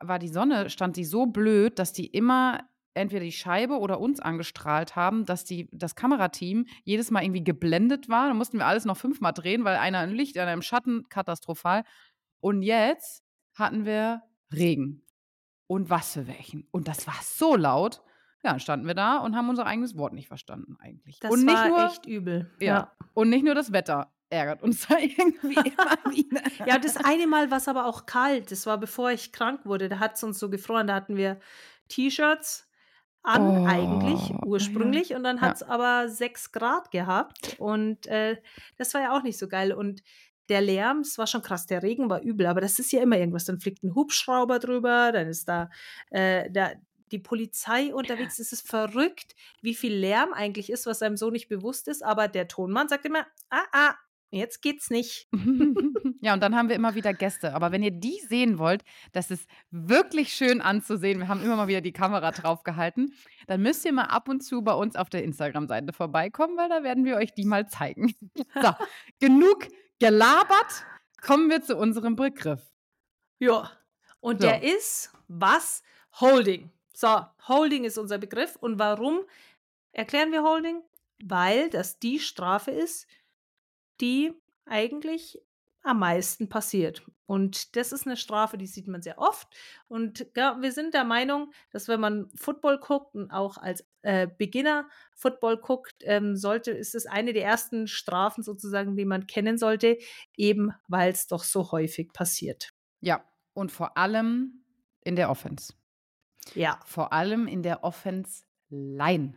war 0.00 0.18
die 0.18 0.28
Sonne, 0.28 0.70
stand 0.70 0.96
die 0.96 1.04
so 1.04 1.26
blöd, 1.26 1.78
dass 1.78 1.92
die 1.92 2.06
immer 2.06 2.60
entweder 2.94 3.24
die 3.24 3.32
Scheibe 3.32 3.78
oder 3.78 4.00
uns 4.00 4.20
angestrahlt 4.20 4.96
haben, 4.96 5.24
dass 5.24 5.44
die, 5.44 5.68
das 5.72 5.94
Kamerateam 5.94 6.66
jedes 6.84 7.10
Mal 7.10 7.22
irgendwie 7.22 7.44
geblendet 7.44 8.08
war. 8.08 8.28
Da 8.28 8.34
mussten 8.34 8.58
wir 8.58 8.66
alles 8.66 8.84
noch 8.84 8.96
fünfmal 8.96 9.32
drehen, 9.32 9.64
weil 9.64 9.76
einer 9.76 10.02
im 10.04 10.12
Licht, 10.12 10.36
einer 10.38 10.52
im 10.52 10.62
Schatten, 10.62 11.08
katastrophal. 11.08 11.84
Und 12.40 12.62
jetzt 12.62 13.24
hatten 13.54 13.84
wir 13.84 14.22
Regen. 14.52 15.02
Und 15.66 15.88
was 15.88 16.14
für 16.14 16.26
welchen. 16.26 16.66
Und 16.72 16.88
das 16.88 17.06
war 17.06 17.18
so 17.22 17.54
laut. 17.54 18.02
Ja, 18.42 18.50
dann 18.50 18.60
standen 18.60 18.86
wir 18.86 18.94
da 18.94 19.18
und 19.18 19.36
haben 19.36 19.48
unser 19.48 19.66
eigenes 19.66 19.96
Wort 19.96 20.14
nicht 20.14 20.26
verstanden 20.26 20.76
eigentlich. 20.80 21.20
Das 21.20 21.30
und 21.30 21.44
nicht 21.44 21.54
war 21.54 21.68
nur, 21.68 21.84
echt 21.84 22.06
übel. 22.06 22.50
ja. 22.58 22.90
Und 23.14 23.28
nicht 23.28 23.44
nur 23.44 23.54
das 23.54 23.70
Wetter 23.70 24.12
ärgert 24.30 24.62
uns 24.62 24.86
da 24.88 24.96
irgendwie 24.98 25.54
immer 25.54 26.14
wieder. 26.14 26.42
Ja, 26.66 26.78
das 26.78 26.96
eine 26.96 27.26
Mal 27.26 27.50
war 27.50 27.58
es 27.58 27.68
aber 27.68 27.86
auch 27.86 28.06
kalt. 28.06 28.50
Das 28.50 28.66
war 28.66 28.78
bevor 28.78 29.10
ich 29.10 29.32
krank 29.32 29.66
wurde. 29.66 29.88
Da 29.88 29.98
hat 29.98 30.14
es 30.16 30.24
uns 30.24 30.38
so 30.38 30.48
gefroren. 30.48 30.86
Da 30.86 30.94
hatten 30.94 31.16
wir 31.16 31.38
T-Shirts 31.88 32.69
an, 33.22 33.42
Oh, 33.42 33.66
eigentlich 33.66 34.28
ja. 34.30 34.38
ursprünglich. 34.44 35.14
Und 35.14 35.24
dann 35.24 35.36
Ja. 35.36 35.42
hat 35.42 35.56
es 35.56 35.62
aber 35.62 36.08
sechs 36.08 36.52
Grad 36.52 36.90
gehabt. 36.90 37.56
Und 37.58 38.06
äh, 38.06 38.36
das 38.76 38.94
war 38.94 39.02
ja 39.02 39.16
auch 39.16 39.22
nicht 39.22 39.38
so 39.38 39.48
geil. 39.48 39.72
Und 39.72 40.02
der 40.48 40.60
Lärm, 40.60 41.00
es 41.00 41.16
war 41.18 41.26
schon 41.26 41.42
krass, 41.42 41.66
der 41.66 41.82
Regen 41.82 42.10
war 42.10 42.22
übel, 42.22 42.46
aber 42.46 42.60
das 42.60 42.78
ist 42.78 42.90
ja 42.92 43.02
immer 43.02 43.18
irgendwas. 43.18 43.44
Dann 43.44 43.60
fliegt 43.60 43.84
ein 43.84 43.94
Hubschrauber 43.94 44.58
drüber, 44.58 45.12
dann 45.12 45.28
ist 45.28 45.48
da, 45.48 45.70
äh, 46.10 46.50
da 46.50 46.72
die 47.12 47.18
Polizei 47.20 47.94
unterwegs. 47.94 48.38
Es 48.38 48.52
ist 48.52 48.68
verrückt, 48.68 49.34
wie 49.62 49.74
viel 49.74 49.94
Lärm 49.94 50.32
eigentlich 50.32 50.70
ist, 50.70 50.86
was 50.86 51.02
einem 51.02 51.16
so 51.16 51.30
nicht 51.30 51.48
bewusst 51.48 51.88
ist. 51.88 52.04
Aber 52.04 52.28
der 52.28 52.48
Tonmann 52.48 52.88
sagt 52.88 53.04
immer, 53.04 53.26
ah, 53.50 53.64
ah, 53.72 53.94
jetzt 54.30 54.62
geht's 54.62 54.90
nicht. 54.90 55.28
ja, 56.20 56.34
und 56.34 56.40
dann 56.42 56.54
haben 56.56 56.68
wir 56.68 56.76
immer 56.76 56.94
wieder 56.94 57.12
Gäste. 57.12 57.54
Aber 57.54 57.72
wenn 57.72 57.82
ihr 57.82 57.90
die 57.90 58.18
sehen 58.28 58.58
wollt, 58.58 58.84
das 59.12 59.30
ist 59.30 59.48
wirklich 59.70 60.32
schön 60.32 60.60
anzusehen. 60.60 61.18
Wir 61.18 61.28
haben 61.28 61.42
immer 61.42 61.56
mal 61.56 61.68
wieder 61.68 61.80
die 61.80 61.92
Kamera 61.92 62.30
drauf 62.30 62.62
gehalten. 62.62 63.12
Dann 63.46 63.62
müsst 63.62 63.84
ihr 63.84 63.92
mal 63.92 64.04
ab 64.04 64.28
und 64.28 64.42
zu 64.42 64.62
bei 64.62 64.72
uns 64.72 64.96
auf 64.96 65.10
der 65.10 65.24
Instagram-Seite 65.24 65.92
vorbeikommen, 65.92 66.56
weil 66.56 66.68
da 66.68 66.82
werden 66.82 67.04
wir 67.04 67.16
euch 67.16 67.34
die 67.34 67.44
mal 67.44 67.68
zeigen. 67.68 68.14
So, 68.60 68.72
genug 69.20 69.68
gelabert. 69.98 70.84
Kommen 71.22 71.50
wir 71.50 71.62
zu 71.62 71.76
unserem 71.76 72.16
Begriff. 72.16 72.62
Ja. 73.38 73.70
Und 74.20 74.40
So. 74.40 74.48
der 74.48 74.62
ist 74.62 75.12
was? 75.28 75.82
Holding. 76.20 76.70
So, 76.92 77.24
Holding 77.48 77.84
ist 77.84 77.98
unser 77.98 78.18
Begriff. 78.18 78.56
Und 78.56 78.78
warum 78.78 79.20
erklären 79.92 80.32
wir 80.32 80.42
Holding? 80.42 80.82
Weil 81.22 81.68
das 81.70 81.98
die 81.98 82.18
Strafe 82.18 82.70
ist, 82.70 83.06
die 84.00 84.32
eigentlich 84.66 85.40
am 85.82 85.98
meisten 85.98 86.48
passiert. 86.48 87.02
Und 87.26 87.76
das 87.76 87.92
ist 87.92 88.06
eine 88.06 88.16
Strafe, 88.16 88.58
die 88.58 88.66
sieht 88.66 88.88
man 88.88 89.02
sehr 89.02 89.18
oft. 89.18 89.48
Und 89.86 90.26
ja, 90.36 90.60
wir 90.60 90.72
sind 90.72 90.94
der 90.94 91.04
Meinung, 91.04 91.52
dass 91.70 91.86
wenn 91.86 92.00
man 92.00 92.28
Football 92.34 92.80
guckt 92.80 93.14
und 93.14 93.30
auch 93.30 93.56
als 93.56 93.86
äh, 94.02 94.26
Beginner 94.26 94.88
Football 95.14 95.58
guckt, 95.58 95.94
ähm, 96.00 96.36
sollte, 96.36 96.72
ist 96.72 96.94
es 96.94 97.06
eine 97.06 97.32
der 97.32 97.44
ersten 97.44 97.86
Strafen 97.86 98.42
sozusagen, 98.42 98.96
die 98.96 99.04
man 99.04 99.26
kennen 99.26 99.58
sollte, 99.58 99.96
eben 100.36 100.72
weil 100.88 101.12
es 101.12 101.28
doch 101.28 101.44
so 101.44 101.70
häufig 101.70 102.12
passiert. 102.12 102.70
Ja, 103.00 103.24
und 103.54 103.70
vor 103.70 103.96
allem 103.96 104.64
in 105.02 105.16
der 105.16 105.30
Offense. 105.30 105.74
Ja. 106.54 106.80
Vor 106.84 107.12
allem 107.12 107.46
in 107.46 107.62
der 107.62 107.84
Offense-Line. 107.84 109.34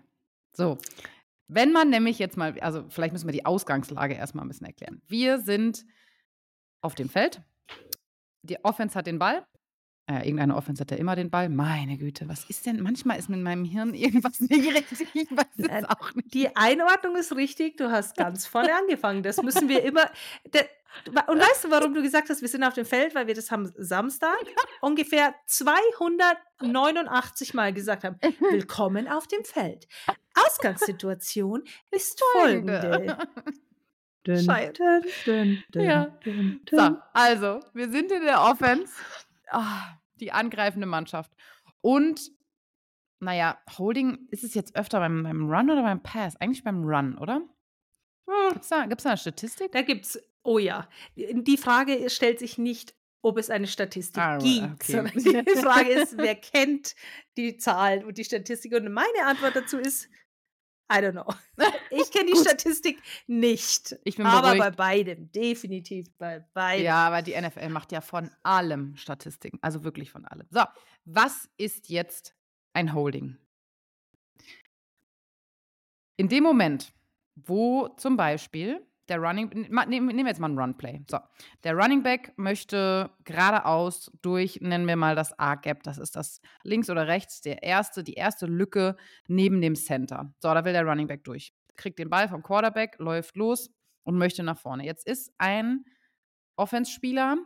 So. 0.54 0.78
Wenn 1.54 1.72
man 1.72 1.90
nämlich 1.90 2.20
jetzt 2.20 2.38
mal, 2.38 2.60
also 2.62 2.86
vielleicht 2.90 3.14
müssen 3.14 3.28
wir 3.28 3.34
die 3.34 3.46
Ausgangslage 3.46 4.16
erstmal 4.16 4.44
ein 4.44 4.48
bisschen 4.48 4.68
erklären. 4.68 5.02
Wir 5.08 5.40
sind 5.40 5.86
auf 6.82 6.96
dem 6.96 7.10
Feld. 7.10 7.42
Die 8.42 8.64
Offense 8.66 8.98
hat 8.98 9.06
den 9.08 9.20
Ball. 9.20 9.46
Äh, 10.06 10.26
irgendeine 10.26 10.56
Offense 10.56 10.82
hat 10.82 10.92
ja 10.92 10.98
immer 10.98 11.16
den 11.16 11.30
Ball. 11.30 11.48
Meine 11.48 11.98
Güte, 11.98 12.28
was 12.28 12.44
ist 12.50 12.66
denn? 12.66 12.82
Manchmal 12.82 13.18
ist 13.20 13.30
mit 13.30 13.40
meinem 13.42 13.64
Hirn 13.64 13.94
irgendwas 13.94 14.40
nicht 14.42 14.74
richtig. 14.74 15.08
Ich 15.14 15.32
weiß 15.32 15.46
es 15.58 15.68
Äh, 15.68 15.84
auch 15.88 16.14
nicht. 16.16 16.34
Die 16.34 16.54
Einordnung 16.56 17.16
ist 17.16 17.34
richtig. 17.36 17.78
Du 17.78 17.90
hast 17.92 18.18
ganz 18.18 18.46
vorne 18.46 18.76
angefangen. 18.76 19.24
Das 19.24 19.42
müssen 19.42 19.70
wir 19.70 19.84
immer. 19.84 20.10
Und 21.28 21.40
weißt 21.40 21.64
du, 21.66 21.72
warum 21.72 21.94
du 21.94 22.02
gesagt 22.02 22.30
hast, 22.30 22.42
wir 22.42 22.50
sind 22.50 22.64
auf 22.64 22.74
dem 22.74 22.86
Feld? 22.86 23.16
Weil 23.16 23.28
wir 23.28 23.36
das 23.36 23.50
haben 23.52 23.72
Samstag 23.78 24.36
ungefähr 24.82 25.34
289 25.46 27.54
Mal 27.54 27.74
gesagt 27.74 28.04
haben. 28.04 28.18
Willkommen 28.52 29.08
auf 29.08 29.28
dem 29.28 29.46
Feld. 29.46 29.88
Ausgangssituation 30.36 31.64
ist 31.92 32.22
folgende. 32.34 33.18
Dün, 34.26 34.44
Scheiße. 34.44 35.02
dün, 35.26 35.64
dün, 35.74 35.84
Ja. 35.84 36.18
So, 36.72 36.98
also, 37.14 37.60
wir 37.74 37.90
sind 37.92 38.12
in 38.12 38.24
der 38.24 38.42
Offense. 38.42 38.94
Ah, 39.50 39.98
die 40.20 40.32
angreifende 40.32 40.88
Mannschaft. 40.88 41.32
Und 41.82 42.32
naja, 43.20 43.58
Holding 43.78 44.28
ist 44.32 44.44
es 44.44 44.54
jetzt 44.54 44.76
öfter 44.76 45.00
beim, 45.00 45.24
beim 45.24 45.50
Run 45.50 45.70
oder 45.70 45.82
beim 45.84 46.02
Pass? 46.02 46.36
Eigentlich 46.38 46.64
beim 46.64 46.84
Run, 46.84 47.18
oder? 47.18 47.42
Hm. 48.28 48.50
Gibt 48.54 48.64
es 48.64 48.70
da, 48.70 48.86
gibt's 48.86 49.04
da 49.04 49.10
eine 49.12 49.18
Statistik? 49.18 49.72
Da 49.74 49.82
gibt's, 49.82 50.20
oh 50.44 50.58
ja, 50.58 50.88
die 51.16 51.58
Frage 51.58 52.10
stellt 52.10 52.40
sich 52.40 52.58
nicht, 52.58 52.96
ob 53.22 53.38
es 53.38 53.50
eine 53.50 53.68
Statistik 53.68 54.22
Ah, 54.22 54.38
gibt, 54.38 54.90
okay. 54.90 55.44
die 55.46 55.60
Frage 55.60 55.90
ist, 55.90 56.18
wer 56.18 56.36
kennt 56.36 56.96
die 57.38 57.56
Zahlen 57.58 58.04
und 58.04 58.18
die 58.18 58.26
Statistik? 58.26 58.74
Und 58.74 58.92
meine 58.92 59.26
Antwort 59.26 59.56
dazu 59.56 59.78
ist, 59.78 60.10
I 60.94 60.98
don't 60.98 61.14
know. 61.14 61.28
Ich 61.90 62.12
kenne 62.12 62.32
die. 62.32 62.38
Statistik 62.38 63.02
nicht. 63.28 63.96
Ich 64.04 64.18
bin 64.18 64.26
aber 64.26 64.50
bei 64.50 64.58
beruhigt. 64.58 64.78
beidem, 64.78 65.32
definitiv 65.32 66.08
bei 66.18 66.40
beidem. 66.54 66.86
Ja, 66.86 67.08
aber 67.08 67.22
die 67.22 67.40
NFL 67.40 67.70
macht 67.70 67.92
ja 67.92 68.02
von 68.02 68.30
allem 68.42 68.96
Statistiken. 68.96 69.60
Also 69.62 69.84
wirklich 69.84 70.12
von 70.12 70.26
allem. 70.26 70.48
So, 70.50 70.64
was 71.06 71.50
ist 71.58 71.90
jetzt 71.90 72.36
ein 72.74 72.94
Holding? 72.94 73.38
In 76.18 76.30
dem 76.30 76.44
Moment, 76.44 76.94
wo 77.36 77.90
zum 77.90 78.18
Beispiel 78.18 78.86
der 79.10 79.20
Running, 79.20 79.50
nehmen 79.50 80.18
wir 80.18 80.26
jetzt 80.26 80.40
mal 80.40 80.48
einen 80.48 80.60
Runplay. 80.60 81.02
So, 81.10 81.20
der 81.64 81.76
Running 81.76 82.04
Back 82.04 82.34
möchte 82.38 83.12
geradeaus 83.24 84.12
durch, 84.22 84.60
nennen 84.62 84.88
wir 84.88 84.96
mal 84.96 85.16
das 85.16 85.38
A-Gap, 85.38 85.84
das 85.84 85.98
ist 85.98 86.16
das 86.16 86.42
links 86.64 86.90
oder 86.90 87.08
rechts, 87.08 87.42
der 87.42 87.64
erste, 87.64 88.04
die 88.04 88.14
erste 88.14 88.46
Lücke 88.46 88.96
neben 89.28 89.62
dem 89.62 89.76
Center. 89.76 90.34
So, 90.40 90.54
da 90.54 90.64
will 90.64 90.74
der 90.74 90.86
Running 90.86 91.08
Back 91.08 91.24
durch. 91.24 91.54
Kriegt 91.76 92.00
den 92.00 92.10
Ball 92.10 92.30
vom 92.30 92.44
Quarterback, 92.44 92.98
läuft 93.00 93.36
los 93.36 93.70
und 94.04 94.18
möchte 94.18 94.44
nach 94.44 94.58
vorne. 94.58 94.86
Jetzt 94.86 95.08
ist 95.08 95.34
ein 95.38 95.84
Offense-Spieler 96.56 97.38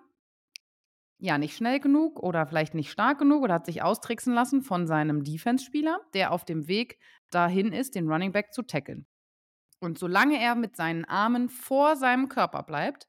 ja 1.19 1.37
nicht 1.37 1.57
schnell 1.57 1.79
genug 1.79 2.19
oder 2.21 2.45
vielleicht 2.45 2.75
nicht 2.75 2.91
stark 2.91 3.17
genug 3.17 3.43
oder 3.43 3.55
hat 3.55 3.65
sich 3.65 3.81
austricksen 3.81 4.33
lassen 4.33 4.61
von 4.61 4.85
seinem 4.85 5.23
Defense-Spieler, 5.23 5.99
der 6.13 6.31
auf 6.31 6.45
dem 6.45 6.67
Weg 6.67 6.99
dahin 7.31 7.73
ist, 7.73 7.95
den 7.95 8.07
Running 8.07 8.31
Back 8.31 8.53
zu 8.53 8.61
tackeln. 8.61 9.07
Und 9.79 9.99
solange 9.99 10.41
er 10.41 10.55
mit 10.55 10.75
seinen 10.75 11.05
Armen 11.05 11.49
vor 11.49 11.95
seinem 11.95 12.29
Körper 12.29 12.63
bleibt, 12.63 13.07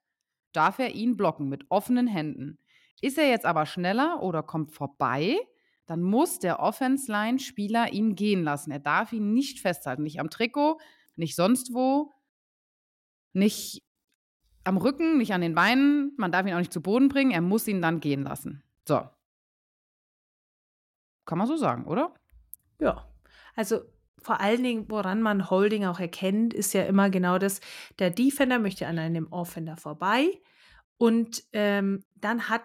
darf 0.52 0.78
er 0.78 0.94
ihn 0.94 1.16
blocken 1.16 1.48
mit 1.48 1.70
offenen 1.70 2.06
Händen. 2.06 2.58
Ist 3.00 3.18
er 3.18 3.28
jetzt 3.28 3.46
aber 3.46 3.64
schneller 3.64 4.22
oder 4.22 4.42
kommt 4.42 4.72
vorbei, 4.72 5.38
dann 5.86 6.02
muss 6.02 6.38
der 6.38 6.60
Offense-Line-Spieler 6.60 7.92
ihn 7.92 8.14
gehen 8.14 8.44
lassen. 8.44 8.70
Er 8.70 8.80
darf 8.80 9.12
ihn 9.12 9.32
nicht 9.32 9.60
festhalten, 9.60 10.02
nicht 10.02 10.20
am 10.20 10.28
Trikot, 10.28 10.78
nicht 11.16 11.34
sonst 11.34 11.72
wo, 11.72 12.12
nicht 13.32 13.82
am 14.64 14.76
Rücken, 14.76 15.16
nicht 15.16 15.32
an 15.32 15.40
den 15.40 15.54
Beinen. 15.54 16.12
Man 16.18 16.30
darf 16.30 16.46
ihn 16.46 16.52
auch 16.52 16.58
nicht 16.58 16.72
zu 16.72 16.82
Boden 16.82 17.08
bringen. 17.08 17.30
Er 17.30 17.40
muss 17.40 17.66
ihn 17.68 17.80
dann 17.80 18.00
gehen 18.00 18.22
lassen. 18.22 18.62
So. 18.86 19.08
Kann 21.24 21.38
man 21.38 21.46
so 21.46 21.56
sagen, 21.56 21.86
oder? 21.86 22.14
Ja, 22.80 23.08
also 23.54 23.80
vor 24.22 24.40
allen 24.40 24.62
Dingen, 24.62 24.86
woran 24.88 25.22
man 25.22 25.50
Holding 25.50 25.84
auch 25.84 26.00
erkennt, 26.00 26.54
ist 26.54 26.74
ja 26.74 26.84
immer 26.84 27.10
genau 27.10 27.38
das, 27.38 27.60
der 27.98 28.10
Defender 28.10 28.58
möchte 28.58 28.86
an 28.86 28.98
einem 28.98 29.28
Offender 29.32 29.76
vorbei 29.76 30.40
und 30.98 31.44
ähm, 31.52 32.04
dann 32.16 32.48
hat, 32.48 32.62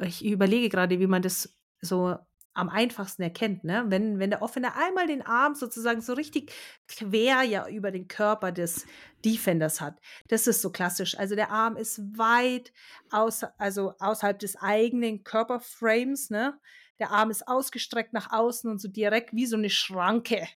ich 0.00 0.24
überlege 0.24 0.68
gerade, 0.68 1.00
wie 1.00 1.06
man 1.06 1.22
das 1.22 1.54
so 1.80 2.16
am 2.56 2.70
einfachsten 2.70 3.22
erkennt, 3.22 3.64
ne? 3.64 3.84
wenn, 3.88 4.18
wenn 4.18 4.30
der 4.30 4.40
Offender 4.40 4.74
einmal 4.76 5.06
den 5.06 5.20
Arm 5.20 5.54
sozusagen 5.54 6.00
so 6.00 6.14
richtig 6.14 6.52
quer 6.88 7.42
ja 7.42 7.68
über 7.68 7.90
den 7.90 8.08
Körper 8.08 8.50
des 8.50 8.86
Defenders 9.24 9.82
hat. 9.82 10.00
Das 10.28 10.46
ist 10.46 10.62
so 10.62 10.70
klassisch. 10.70 11.18
Also 11.18 11.34
der 11.34 11.50
Arm 11.50 11.76
ist 11.76 12.00
weit 12.16 12.72
aus, 13.10 13.44
also 13.58 13.92
außerhalb 13.98 14.38
des 14.38 14.56
eigenen 14.56 15.22
Körperframes, 15.22 16.30
ne? 16.30 16.58
Der 16.98 17.10
Arm 17.10 17.30
ist 17.30 17.46
ausgestreckt 17.46 18.12
nach 18.12 18.32
außen 18.32 18.70
und 18.70 18.80
so 18.80 18.88
direkt 18.88 19.34
wie 19.34 19.46
so 19.46 19.56
eine 19.56 19.70
Schranke 19.70 20.46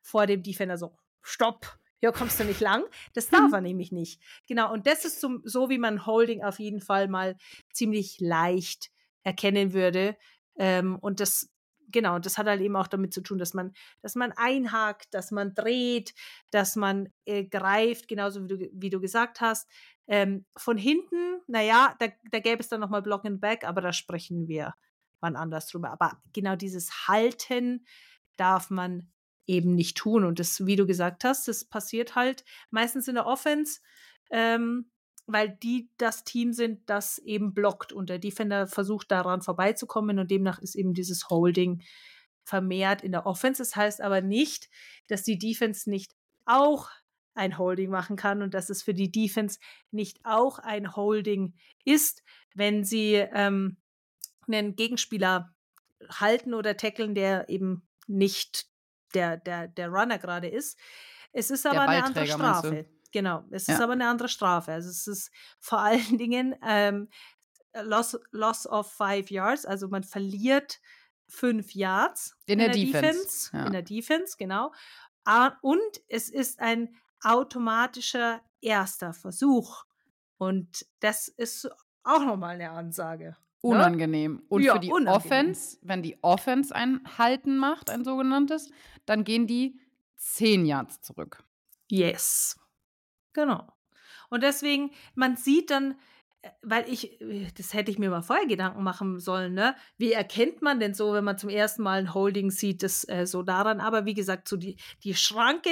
vor 0.00 0.26
dem 0.26 0.42
Defender 0.42 0.78
so, 0.78 0.96
stopp, 1.22 1.78
hier 2.00 2.12
kommst 2.12 2.40
du 2.40 2.44
nicht 2.44 2.60
lang. 2.60 2.84
Das 3.12 3.28
darf 3.28 3.52
er 3.52 3.60
nämlich 3.60 3.92
nicht. 3.92 4.22
Genau, 4.48 4.72
und 4.72 4.86
das 4.86 5.04
ist 5.04 5.20
so, 5.20 5.38
so 5.44 5.68
wie 5.68 5.78
man 5.78 6.06
Holding 6.06 6.42
auf 6.42 6.58
jeden 6.58 6.80
Fall 6.80 7.08
mal 7.08 7.36
ziemlich 7.72 8.18
leicht 8.20 8.90
erkennen 9.22 9.74
würde. 9.74 10.16
Ähm, 10.56 10.96
und 10.98 11.20
das, 11.20 11.50
genau, 11.88 12.18
das 12.18 12.38
hat 12.38 12.46
halt 12.46 12.62
eben 12.62 12.76
auch 12.76 12.86
damit 12.86 13.12
zu 13.12 13.20
tun, 13.20 13.38
dass 13.38 13.52
man, 13.52 13.72
dass 14.00 14.14
man 14.14 14.32
einhakt, 14.32 15.12
dass 15.12 15.30
man 15.30 15.54
dreht, 15.54 16.14
dass 16.50 16.74
man 16.74 17.12
äh, 17.26 17.44
greift, 17.44 18.08
genauso 18.08 18.44
wie 18.44 18.48
du, 18.48 18.70
wie 18.72 18.90
du 18.90 18.98
gesagt 18.98 19.42
hast. 19.42 19.68
Ähm, 20.06 20.46
von 20.56 20.78
hinten, 20.78 21.40
naja, 21.46 21.94
da, 21.98 22.06
da 22.30 22.40
gäbe 22.40 22.60
es 22.60 22.68
dann 22.68 22.80
nochmal 22.80 23.02
Block 23.02 23.26
and 23.26 23.42
Back, 23.42 23.64
aber 23.64 23.82
da 23.82 23.92
sprechen 23.92 24.48
wir 24.48 24.74
wann 25.20 25.36
anders 25.36 25.68
drüber. 25.68 25.90
Aber 25.90 26.20
genau 26.32 26.56
dieses 26.56 27.08
Halten 27.08 27.86
darf 28.36 28.70
man 28.70 29.10
eben 29.46 29.74
nicht 29.74 29.96
tun. 29.96 30.24
Und 30.24 30.38
das, 30.38 30.64
wie 30.66 30.76
du 30.76 30.86
gesagt 30.86 31.24
hast, 31.24 31.48
das 31.48 31.64
passiert 31.64 32.14
halt 32.14 32.44
meistens 32.70 33.08
in 33.08 33.16
der 33.16 33.26
Offense, 33.26 33.80
ähm, 34.30 34.90
weil 35.26 35.48
die 35.48 35.90
das 35.96 36.24
Team 36.24 36.52
sind, 36.52 36.88
das 36.88 37.18
eben 37.18 37.54
blockt 37.54 37.92
und 37.92 38.08
der 38.10 38.18
Defender 38.18 38.66
versucht 38.66 39.10
daran 39.10 39.42
vorbeizukommen 39.42 40.18
und 40.18 40.30
demnach 40.30 40.58
ist 40.60 40.74
eben 40.74 40.94
dieses 40.94 41.28
Holding 41.28 41.82
vermehrt 42.44 43.02
in 43.02 43.12
der 43.12 43.26
Offense. 43.26 43.62
Das 43.62 43.76
heißt 43.76 44.00
aber 44.00 44.20
nicht, 44.20 44.70
dass 45.08 45.22
die 45.22 45.38
Defense 45.38 45.88
nicht 45.88 46.14
auch 46.46 46.88
ein 47.34 47.58
Holding 47.58 47.90
machen 47.90 48.16
kann 48.16 48.42
und 48.42 48.54
dass 48.54 48.70
es 48.70 48.82
für 48.82 48.94
die 48.94 49.10
Defense 49.10 49.58
nicht 49.90 50.18
auch 50.24 50.58
ein 50.58 50.96
Holding 50.96 51.54
ist, 51.84 52.22
wenn 52.54 52.84
sie 52.84 53.14
ähm, 53.14 53.76
einen 54.52 54.76
Gegenspieler 54.76 55.54
halten 56.08 56.54
oder 56.54 56.76
tackeln, 56.76 57.14
der 57.14 57.48
eben 57.48 57.86
nicht 58.06 58.66
der, 59.14 59.36
der, 59.36 59.68
der 59.68 59.88
Runner 59.88 60.18
gerade 60.18 60.48
ist. 60.48 60.78
Es 61.32 61.50
ist 61.50 61.66
aber 61.66 61.82
eine 61.82 62.04
andere? 62.04 62.26
Strafe. 62.26 62.86
Genau, 63.12 63.44
es 63.50 63.66
Ja. 63.66 63.74
ist 63.74 63.80
aber 63.80 63.92
eine 63.94 64.08
andere 64.08 64.28
Strafe. 64.28 64.72
Also 64.72 64.88
es 64.88 65.06
ist 65.06 65.30
vor 65.58 65.80
allen 65.80 66.16
Dingen 66.18 66.54
ähm, 66.66 67.08
Loss, 67.74 68.18
Loss 68.32 68.66
of 68.66 68.90
five 68.92 69.30
yards, 69.30 69.64
also 69.66 69.88
man 69.88 70.02
verliert 70.02 70.80
fünf 71.28 71.74
Yards 71.74 72.36
In 72.46 72.58
der 72.58 72.70
Defense, 72.70 73.50
ja. 73.52 73.66
In 73.66 73.72
der 73.72 73.82
Defense, 73.82 74.34
genau. 74.36 74.72
Und 75.60 76.02
es 76.08 76.28
ist 76.28 76.58
ein 76.60 76.96
automatischer 77.22 78.40
erster 78.60 79.12
Versuch. 79.12 79.84
Und 80.38 80.86
das 81.00 81.28
ist 81.28 81.68
auch 82.02 82.24
nochmal 82.24 82.54
eine 82.56 82.70
Ansage. 82.70 83.36
Unangenehm. 83.62 84.42
Und 84.48 84.62
Ja, 84.62 84.74
für 84.74 84.80
die 84.80 84.88
unangenehm. 84.90 85.14
Offense, 85.14 85.78
wenn 85.82 86.02
die 86.02 86.18
Offense 86.22 86.74
ein 86.74 87.00
Halten 87.18 87.58
macht, 87.58 87.90
ein 87.90 88.04
sogenanntes, 88.04 88.70
dann 89.06 89.24
gehen 89.24 89.46
die 89.46 89.78
10 90.16 90.66
Yards 90.66 91.00
zurück. 91.02 91.42
Yes. 91.90 92.58
Genau. 93.32 93.66
Und 94.30 94.42
deswegen, 94.42 94.90
man 95.14 95.36
sieht 95.36 95.70
dann, 95.70 95.96
äh, 96.42 96.50
weil 96.62 96.88
ich, 96.88 97.20
äh, 97.20 97.48
das 97.56 97.74
hätte 97.74 97.90
ich 97.90 97.98
mir 97.98 98.10
mal 98.10 98.22
vorher 98.22 98.46
Gedanken 98.46 98.82
machen 98.82 99.18
sollen, 99.18 99.54
ne? 99.54 99.74
Wie 99.98 100.12
erkennt 100.12 100.62
man 100.62 100.80
denn 100.80 100.94
so, 100.94 101.12
wenn 101.12 101.24
man 101.24 101.38
zum 101.38 101.50
ersten 101.50 101.82
Mal 101.82 101.98
ein 102.00 102.14
Holding 102.14 102.50
sieht, 102.50 102.82
das 102.82 103.08
äh, 103.08 103.26
so 103.26 103.42
daran? 103.42 103.80
Aber 103.80 104.04
wie 104.06 104.14
gesagt, 104.14 104.48
so 104.48 104.56
die, 104.56 104.76
die 105.04 105.14
Schranke, 105.14 105.70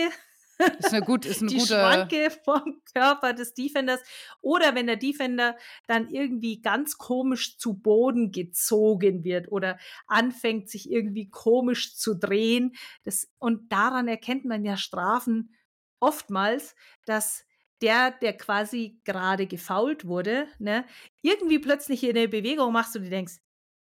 Ist 0.79 0.93
eine, 0.93 1.05
gut, 1.05 1.25
ist 1.25 1.41
eine 1.41 1.50
die 1.50 1.59
gute. 1.59 1.69
Schranke 1.69 2.31
vom 2.45 2.83
Körper 2.93 3.33
des 3.33 3.55
Defenders. 3.55 4.00
Oder 4.41 4.75
wenn 4.75 4.87
der 4.87 4.97
Defender 4.97 5.57
dann 5.87 6.09
irgendwie 6.09 6.61
ganz 6.61 6.99
komisch 6.99 7.59
zu 7.59 7.75
Boden 7.75 8.33
gezogen 8.33 9.23
wird 9.25 9.53
oder 9.53 9.79
anfängt, 10.07 10.69
sich 10.69 10.91
irgendwie 10.91 11.31
komisch 11.31 11.97
zu 11.97 12.15
drehen. 12.15 12.75
Das, 13.05 13.29
und 13.38 13.71
daran 13.73 14.09
erkennt 14.09 14.45
man 14.45 14.65
ja 14.65 14.77
Strafen 14.77 15.55
oftmals, 16.00 16.75
dass 17.05 17.45
der, 17.81 18.11
der 18.11 18.37
quasi 18.37 19.00
gerade 19.05 19.47
gefault 19.47 20.05
wurde, 20.05 20.49
ne, 20.59 20.85
irgendwie 21.23 21.59
plötzlich 21.59 22.05
eine 22.05 22.29
Bewegung 22.29 22.73
machst 22.73 22.97
und 22.97 23.05
du 23.05 23.11
denkst, 23.11 23.35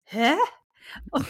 hä? 0.06 0.34
Und 1.12 1.26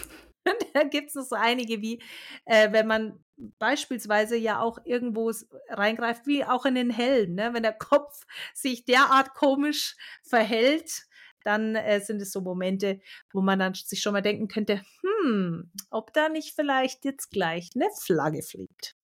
da 0.74 0.84
gibt 0.84 1.10
es 1.10 1.16
noch 1.16 1.26
so 1.26 1.36
einige, 1.36 1.82
wie 1.82 2.02
äh, 2.46 2.72
wenn 2.72 2.88
man 2.88 3.24
beispielsweise 3.60 4.38
ja 4.38 4.60
auch 4.60 4.80
irgendwo 4.86 5.32
reingreift, 5.70 6.28
wie 6.28 6.46
auch 6.46 6.66
in 6.66 6.76
den 6.76 6.90
Helm, 6.92 7.36
ne? 7.36 7.54
wenn 7.54 7.64
der 7.64 7.74
Kopf 7.74 8.26
sich 8.54 8.86
derart 8.86 9.34
komisch 9.34 9.96
verhält, 10.24 11.04
dann 11.44 11.76
äh, 11.76 12.00
sind 12.00 12.22
es 12.22 12.32
so 12.32 12.42
Momente, 12.42 13.02
wo 13.32 13.42
man 13.42 13.60
dann 13.60 13.74
sich 13.74 14.02
schon 14.02 14.14
mal 14.14 14.22
denken 14.22 14.48
könnte, 14.48 14.82
hm, 15.02 15.72
ob 15.90 16.14
da 16.14 16.30
nicht 16.30 16.56
vielleicht 16.56 17.04
jetzt 17.06 17.32
gleich 17.32 17.72
eine 17.76 17.90
Flagge 18.02 18.42
fliegt. 18.44 18.96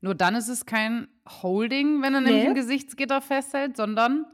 Nur 0.00 0.14
dann 0.14 0.34
ist 0.36 0.48
es 0.48 0.66
kein 0.66 1.08
Holding, 1.42 2.02
wenn 2.02 2.14
er 2.14 2.20
nämlich 2.20 2.42
Nee. 2.42 2.48
im 2.50 2.54
Gesichtsgitter 2.54 3.20
festhält, 3.20 3.76
sondern 3.76 4.26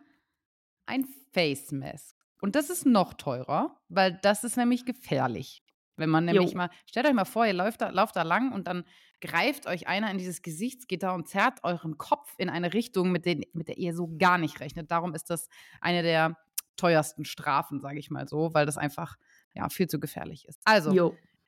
ein 0.87 1.07
Face 1.33 1.73
Mask. 1.73 2.17
Und 2.41 2.57
das 2.57 2.69
ist 2.69 2.85
noch 2.85 3.15
teurer, 3.15 3.81
weil 3.89 4.19
das 4.23 4.45
ist 4.45 4.57
nämlich 4.57 4.85
gefährlich. 4.85 5.64
Wenn 5.97 6.11
man 6.11 6.25
nämlich 6.25 6.51
Jo. 6.53 6.57
mal, 6.57 6.71
stellt 6.87 7.07
euch 7.07 7.13
mal 7.13 7.25
vor, 7.25 7.47
ihr 7.47 7.53
lauft 7.53 7.81
da, 7.81 7.91
lauft 7.91 8.17
da 8.17 8.23
lang 8.23 8.53
und 8.53 8.67
dann 8.67 8.85
greift 9.21 9.67
euch 9.67 9.87
einer 9.87 10.11
in 10.11 10.19
dieses 10.19 10.43
Gesichtsgitter 10.43 11.15
und 11.15 11.29
zerrt 11.29 11.61
euren 11.63 11.99
Kopf 11.99 12.35
in 12.37 12.51
eine 12.51 12.75
Richtung, 12.75 13.13
mit, 13.13 13.27
den, 13.27 13.45
mit 13.53 13.69
der 13.69 13.79
ihr 13.79 13.95
so 13.95 14.11
gar 14.19 14.39
nicht 14.39 14.61
rechnet. 14.61 14.91
Darum 14.91 15.15
ist 15.15 15.31
das 15.31 15.49
eine 15.81 16.03
der 16.03 16.37
teuersten 16.77 17.25
Strafen, 17.25 17.81
sage 17.81 17.99
ich 17.99 18.11
mal 18.11 18.29
so, 18.29 18.53
weil 18.53 18.67
das 18.67 18.77
einfach 18.77 19.17
ja, 19.55 19.69
viel 19.69 19.87
zu 19.87 20.01
gefährlich 20.01 20.47
ist. 20.47 20.61
Also. 20.65 20.93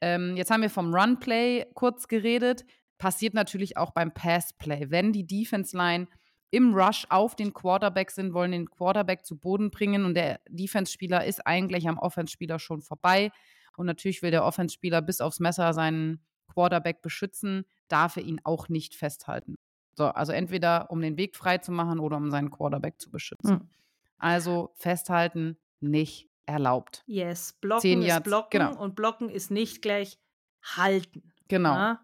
Ähm, 0.00 0.36
jetzt 0.36 0.50
haben 0.50 0.62
wir 0.62 0.70
vom 0.70 0.94
Run-Play 0.94 1.66
kurz 1.74 2.06
geredet. 2.06 2.64
Passiert 2.98 3.34
natürlich 3.34 3.76
auch 3.76 3.92
beim 3.92 4.12
Pass-Play. 4.12 4.90
Wenn 4.90 5.12
die 5.12 5.26
Defense-Line 5.26 6.06
im 6.50 6.74
Rush 6.74 7.06
auf 7.10 7.34
den 7.34 7.52
Quarterback 7.52 8.10
sind, 8.10 8.32
wollen 8.32 8.52
den 8.52 8.70
Quarterback 8.70 9.24
zu 9.24 9.36
Boden 9.38 9.70
bringen 9.70 10.04
und 10.04 10.14
der 10.14 10.40
Defense-Spieler 10.48 11.24
ist 11.24 11.46
eigentlich 11.46 11.88
am 11.88 11.98
Offense-Spieler 11.98 12.58
schon 12.58 12.82
vorbei. 12.82 13.30
Und 13.76 13.86
natürlich 13.86 14.22
will 14.22 14.30
der 14.30 14.44
Offense-Spieler 14.44 15.02
bis 15.02 15.20
aufs 15.20 15.40
Messer 15.40 15.72
seinen 15.72 16.20
Quarterback 16.52 17.02
beschützen, 17.02 17.64
darf 17.88 18.16
er 18.16 18.22
ihn 18.22 18.40
auch 18.44 18.68
nicht 18.68 18.94
festhalten. 18.94 19.56
So, 19.94 20.06
also 20.06 20.32
entweder 20.32 20.90
um 20.90 21.00
den 21.00 21.16
Weg 21.16 21.36
frei 21.36 21.58
zu 21.58 21.72
machen 21.72 22.00
oder 22.00 22.16
um 22.16 22.30
seinen 22.30 22.50
Quarterback 22.50 23.00
zu 23.00 23.10
beschützen. 23.10 23.54
Mhm. 23.54 23.70
Also 24.18 24.72
festhalten 24.74 25.56
nicht 25.80 26.28
erlaubt. 26.46 27.02
Yes, 27.06 27.54
blocken 27.54 28.02
ist 28.02 28.22
blocken 28.22 28.60
genau. 28.60 28.78
und 28.78 28.94
blocken 28.94 29.28
ist 29.28 29.50
nicht 29.50 29.82
gleich 29.82 30.18
halten. 30.62 31.32
Genau. 31.48 31.74
Ja? 31.74 32.00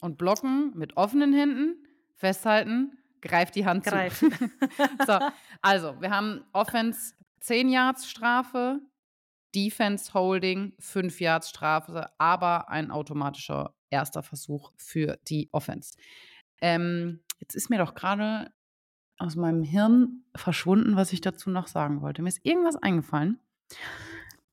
Und 0.00 0.18
blocken 0.18 0.72
mit 0.76 0.96
offenen 0.96 1.32
Händen, 1.32 1.86
festhalten, 2.14 2.98
greift 3.22 3.54
die 3.54 3.66
Hand 3.66 3.84
Greif. 3.84 4.18
zu. 4.18 4.30
so, 5.06 5.18
also, 5.62 6.00
wir 6.00 6.10
haben 6.10 6.44
Offense 6.52 7.14
10 7.40 7.68
Yards 7.68 8.08
Strafe, 8.08 8.80
Defense 9.56 10.12
Holding 10.12 10.74
5 10.78 11.20
Yards 11.20 11.48
Strafe, 11.48 12.10
aber 12.18 12.68
ein 12.68 12.90
automatischer 12.90 13.74
erster 13.90 14.22
Versuch 14.22 14.72
für 14.76 15.18
die 15.28 15.48
Offense. 15.52 15.96
Ähm, 16.60 17.20
jetzt 17.40 17.54
ist 17.54 17.70
mir 17.70 17.78
doch 17.78 17.94
gerade 17.94 18.52
aus 19.18 19.34
meinem 19.34 19.62
Hirn 19.62 20.24
verschwunden, 20.36 20.96
was 20.96 21.12
ich 21.12 21.22
dazu 21.22 21.48
noch 21.48 21.68
sagen 21.68 22.02
wollte. 22.02 22.20
Mir 22.20 22.28
ist 22.28 22.44
irgendwas 22.44 22.76
eingefallen. 22.76 23.40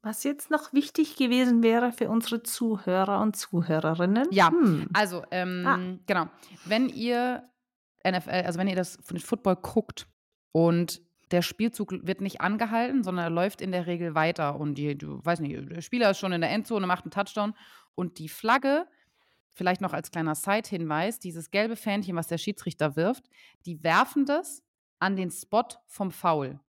Was 0.02 0.24
jetzt 0.24 0.50
noch 0.50 0.74
wichtig 0.74 1.18
gewesen 1.18 1.64
wäre 1.64 1.92
für 1.92 2.10
unsere 2.10 2.44
Zuhörer 2.44 3.22
und 3.22 3.36
Zuhörerinnen. 3.36 4.28
Ja, 4.32 4.52
hm. 4.52 4.88
also 4.94 5.24
ähm, 5.32 5.66
ah. 5.66 5.80
genau. 6.06 6.30
Wenn 6.66 6.88
ihr 6.90 7.50
NFL, 8.06 8.30
also 8.30 8.60
wenn 8.60 8.68
ihr 8.68 8.76
das 8.76 8.98
von 9.02 9.18
Football 9.20 9.58
guckt 9.58 10.08
und 10.54 11.02
der 11.32 11.42
Spielzug 11.42 11.94
wird 12.06 12.22
nicht 12.22 12.42
angehalten, 12.42 13.04
sondern 13.04 13.26
er 13.26 13.30
läuft 13.30 13.62
in 13.62 13.72
der 13.72 13.88
Regel 13.88 14.16
weiter 14.16 14.60
und 14.60 14.76
die, 14.76 14.98
du 14.98 15.24
weiß 15.24 15.40
nicht, 15.40 15.70
der 15.72 15.82
Spieler 15.82 16.12
ist 16.12 16.20
schon 16.20 16.34
in 16.34 16.42
der 16.42 16.52
Endzone, 16.52 16.88
macht 16.88 17.06
einen 17.06 17.12
Touchdown 17.12 17.54
und 17.96 18.20
die 18.20 18.30
Flagge 18.30 18.86
vielleicht 19.54 19.82
noch 19.82 19.94
als 19.94 20.12
kleiner 20.12 20.36
Side-Hinweis, 20.36 21.20
dieses 21.20 21.52
gelbe 21.52 21.76
Fähnchen, 21.76 22.16
was 22.16 22.28
der 22.28 22.38
Schiedsrichter 22.38 22.96
wirft, 22.96 23.26
die 23.66 23.84
werfen 23.84 24.26
das 24.26 24.64
an 25.00 25.16
den 25.16 25.32
Spot 25.32 25.68
vom 25.86 26.12
Foul. 26.12 26.60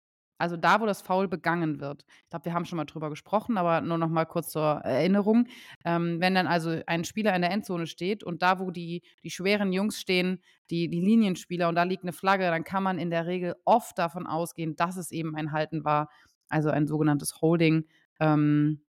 Also 0.45 0.59
da, 0.59 0.79
wo 0.79 0.85
das 0.85 1.01
Foul 1.01 1.27
begangen 1.27 1.81
wird. 1.81 2.05
Ich 2.25 2.29
glaube, 2.29 2.45
wir 2.45 2.53
haben 2.53 2.67
schon 2.67 2.77
mal 2.77 2.85
drüber 2.85 3.09
gesprochen, 3.09 3.57
aber 3.57 3.81
nur 3.81 3.97
noch 3.97 4.11
mal 4.11 4.27
kurz 4.27 4.51
zur 4.51 4.83
Erinnerung. 4.85 5.49
Ähm, 5.87 6.21
wenn 6.21 6.35
dann 6.35 6.47
also 6.47 6.83
ein 6.87 7.05
Spieler 7.05 7.35
in 7.35 7.41
der 7.41 7.51
Endzone 7.51 7.87
steht 7.87 8.23
und 8.23 8.43
da, 8.43 8.59
wo 8.59 8.71
die, 8.71 9.01
die 9.23 9.31
schweren 9.31 9.73
Jungs 9.73 9.99
stehen, 9.99 10.43
die, 10.69 10.91
die 10.91 11.01
Linienspieler 11.01 11.67
und 11.71 11.77
da 11.77 11.85
liegt 11.85 12.03
eine 12.03 12.13
Flagge, 12.13 12.45
dann 12.45 12.63
kann 12.63 12.83
man 12.83 12.99
in 12.99 13.09
der 13.09 13.25
Regel 13.25 13.57
oft 13.65 13.97
davon 13.97 14.27
ausgehen, 14.27 14.77
dass 14.77 14.99
es 14.99 15.13
eben 15.13 15.35
ein 15.35 15.51
Halten 15.51 15.83
war, 15.83 16.11
also 16.51 16.69
ein 16.69 16.87
sogenanntes 16.87 17.41
Holding. 17.41 17.87
Ähm, 18.21 18.83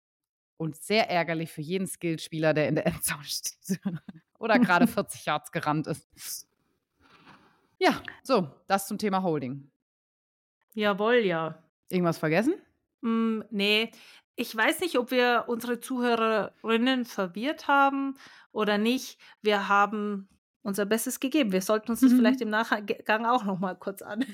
und 0.58 0.76
sehr 0.76 1.12
ärgerlich 1.12 1.52
für 1.52 1.62
jeden 1.62 1.86
Skillspieler, 1.86 2.56
der 2.56 2.68
in 2.68 2.74
der 2.74 2.88
Endzone 2.88 3.26
steht 3.26 3.80
oder 4.40 4.58
gerade 4.58 4.88
40 4.88 5.24
Yards 5.28 5.52
gerannt 5.52 5.86
ist. 5.86 6.48
Ja, 7.78 8.02
so, 8.24 8.50
das 8.66 8.88
zum 8.88 8.98
Thema 8.98 9.22
Holding. 9.22 9.70
Jawohl, 10.74 11.26
ja. 11.26 11.58
Irgendwas 11.90 12.18
vergessen? 12.18 12.56
Mm, 13.02 13.42
nee. 13.52 13.92
Ich 14.36 14.56
weiß 14.56 14.80
nicht, 14.80 14.98
ob 14.98 15.12
wir 15.12 15.46
unsere 15.48 15.80
Zuhörerinnen 15.80 17.06
verwirrt 17.06 17.68
haben 17.68 18.16
oder 18.52 18.78
nicht. 18.78 19.20
Wir 19.42 19.68
haben 19.68 20.28
unser 20.64 20.86
Bestes 20.86 21.20
gegeben. 21.20 21.52
Wir 21.52 21.62
sollten 21.62 21.92
uns 21.92 22.00
das 22.00 22.12
mhm. 22.12 22.18
vielleicht 22.18 22.42
im 22.42 22.50
Nachgang 22.50 23.26
auch 23.26 23.44
noch 23.44 23.60
mal 23.60 23.76
kurz 23.76 24.02
an. 24.02 24.26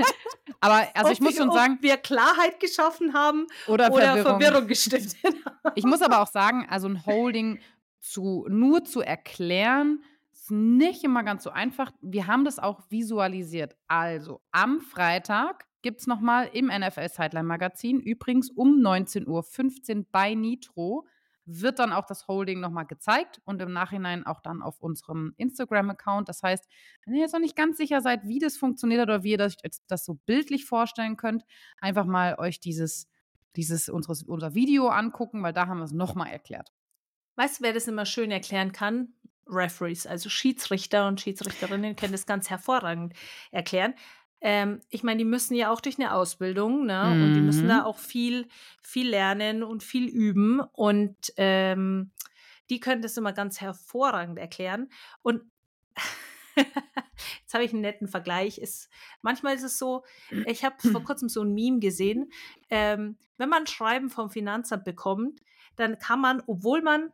Aber 0.60 0.86
also 0.94 1.12
ich 1.12 1.20
muss 1.20 1.36
schon 1.36 1.52
sagen, 1.52 1.74
ob 1.74 1.82
wir 1.82 1.96
Klarheit 1.98 2.60
geschaffen 2.60 3.12
haben 3.12 3.46
oder, 3.66 3.92
oder 3.92 4.16
Verwirrung. 4.16 4.40
Verwirrung 4.40 4.66
gestiftet 4.68 5.16
haben. 5.24 5.74
Ich 5.74 5.84
muss 5.84 6.00
aber 6.00 6.22
auch 6.22 6.28
sagen, 6.28 6.66
also 6.70 6.88
ein 6.88 7.04
Holding 7.04 7.60
zu 8.00 8.46
nur 8.48 8.84
zu 8.84 9.00
erklären, 9.00 10.02
ist 10.46 10.52
nicht 10.52 11.02
immer 11.02 11.24
ganz 11.24 11.42
so 11.42 11.50
einfach. 11.50 11.90
Wir 12.00 12.28
haben 12.28 12.44
das 12.44 12.58
auch 12.58 12.88
visualisiert. 12.88 13.76
Also 13.88 14.40
am 14.52 14.80
Freitag 14.80 15.66
gibt 15.82 16.00
es 16.00 16.06
nochmal 16.06 16.48
im 16.52 16.66
NFL 16.66 17.08
Sideline 17.08 17.46
Magazin, 17.46 18.00
übrigens 18.00 18.50
um 18.50 18.76
19.15 18.80 19.26
Uhr 19.98 20.06
bei 20.12 20.34
Nitro, 20.34 21.06
wird 21.46 21.78
dann 21.78 21.92
auch 21.92 22.06
das 22.06 22.26
Holding 22.28 22.60
nochmal 22.60 22.86
gezeigt 22.86 23.40
und 23.44 23.60
im 23.60 23.72
Nachhinein 23.72 24.26
auch 24.26 24.40
dann 24.40 24.62
auf 24.62 24.80
unserem 24.80 25.32
Instagram-Account. 25.36 26.28
Das 26.28 26.42
heißt, 26.42 26.68
wenn 27.04 27.14
ihr 27.14 27.20
jetzt 27.20 27.32
noch 27.32 27.40
nicht 27.40 27.56
ganz 27.56 27.76
sicher 27.76 28.00
seid, 28.00 28.26
wie 28.26 28.38
das 28.38 28.56
funktioniert 28.56 29.02
oder 29.02 29.22
wie 29.22 29.32
ihr 29.32 29.38
das, 29.38 29.56
das 29.86 30.04
so 30.04 30.14
bildlich 30.26 30.64
vorstellen 30.64 31.16
könnt, 31.16 31.44
einfach 31.80 32.04
mal 32.04 32.36
euch 32.38 32.58
dieses, 32.60 33.08
dieses 33.54 33.88
unseres, 33.88 34.22
unser 34.24 34.54
Video 34.54 34.88
angucken, 34.88 35.42
weil 35.42 35.52
da 35.52 35.66
haben 35.66 35.78
wir 35.78 35.84
es 35.84 35.92
nochmal 35.92 36.30
erklärt. 36.30 36.72
Weißt 37.36 37.60
du, 37.60 37.64
wer 37.64 37.72
das 37.72 37.86
immer 37.86 38.06
schön 38.06 38.30
erklären 38.30 38.72
kann? 38.72 39.14
Referees, 39.48 40.06
also 40.06 40.28
Schiedsrichter 40.28 41.06
und 41.06 41.20
Schiedsrichterinnen 41.20 41.96
können 41.96 42.12
das 42.12 42.26
ganz 42.26 42.50
hervorragend 42.50 43.14
erklären. 43.50 43.94
Ähm, 44.40 44.80
ich 44.90 45.02
meine, 45.02 45.18
die 45.18 45.24
müssen 45.24 45.54
ja 45.54 45.70
auch 45.70 45.80
durch 45.80 45.98
eine 45.98 46.12
Ausbildung, 46.12 46.86
ne? 46.86 47.12
Mhm. 47.14 47.22
Und 47.22 47.34
die 47.34 47.40
müssen 47.40 47.68
da 47.68 47.80
mhm. 47.80 47.84
auch 47.84 47.98
viel, 47.98 48.48
viel 48.82 49.08
lernen 49.08 49.62
und 49.62 49.82
viel 49.82 50.06
üben. 50.06 50.60
Und 50.60 51.16
ähm, 51.36 52.10
die 52.70 52.80
können 52.80 53.02
das 53.02 53.16
immer 53.16 53.32
ganz 53.32 53.60
hervorragend 53.60 54.38
erklären. 54.38 54.88
Und 55.22 55.42
jetzt 56.56 57.54
habe 57.54 57.64
ich 57.64 57.72
einen 57.72 57.82
netten 57.82 58.08
Vergleich. 58.08 58.58
Ist, 58.58 58.90
manchmal 59.22 59.54
ist 59.54 59.62
es 59.62 59.78
so, 59.78 60.04
ich 60.46 60.64
habe 60.64 60.76
vor 60.90 61.02
kurzem 61.04 61.28
so 61.28 61.42
ein 61.42 61.54
Meme 61.54 61.78
gesehen. 61.78 62.30
Ähm, 62.68 63.16
wenn 63.38 63.48
man 63.48 63.66
Schreiben 63.66 64.10
vom 64.10 64.30
Finanzamt 64.30 64.84
bekommt, 64.84 65.40
dann 65.76 65.98
kann 65.98 66.20
man, 66.20 66.42
obwohl 66.46 66.82
man 66.82 67.12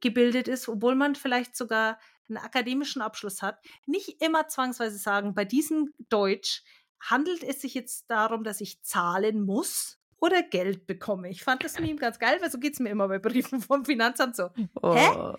gebildet 0.00 0.48
ist, 0.48 0.68
obwohl 0.68 0.94
man 0.94 1.14
vielleicht 1.14 1.56
sogar 1.56 1.98
einen 2.28 2.38
akademischen 2.38 3.02
Abschluss 3.02 3.42
hat, 3.42 3.58
nicht 3.86 4.22
immer 4.22 4.48
zwangsweise 4.48 4.98
sagen, 4.98 5.34
bei 5.34 5.44
diesem 5.44 5.92
Deutsch 6.08 6.62
handelt 7.00 7.42
es 7.42 7.60
sich 7.60 7.74
jetzt 7.74 8.10
darum, 8.10 8.44
dass 8.44 8.60
ich 8.60 8.82
zahlen 8.82 9.42
muss 9.42 9.98
oder 10.20 10.42
Geld 10.42 10.86
bekomme. 10.86 11.28
Ich 11.28 11.44
fand 11.44 11.64
das 11.64 11.78
Meme 11.80 11.96
ganz 11.96 12.18
geil, 12.18 12.38
weil 12.40 12.50
so 12.50 12.58
geht 12.58 12.74
es 12.74 12.80
mir 12.80 12.90
immer 12.90 13.08
bei 13.08 13.18
Briefen 13.18 13.60
vom 13.60 13.84
Finanzamt 13.84 14.36
so. 14.36 14.50
Oh. 14.80 14.94
Hä? 14.94 15.36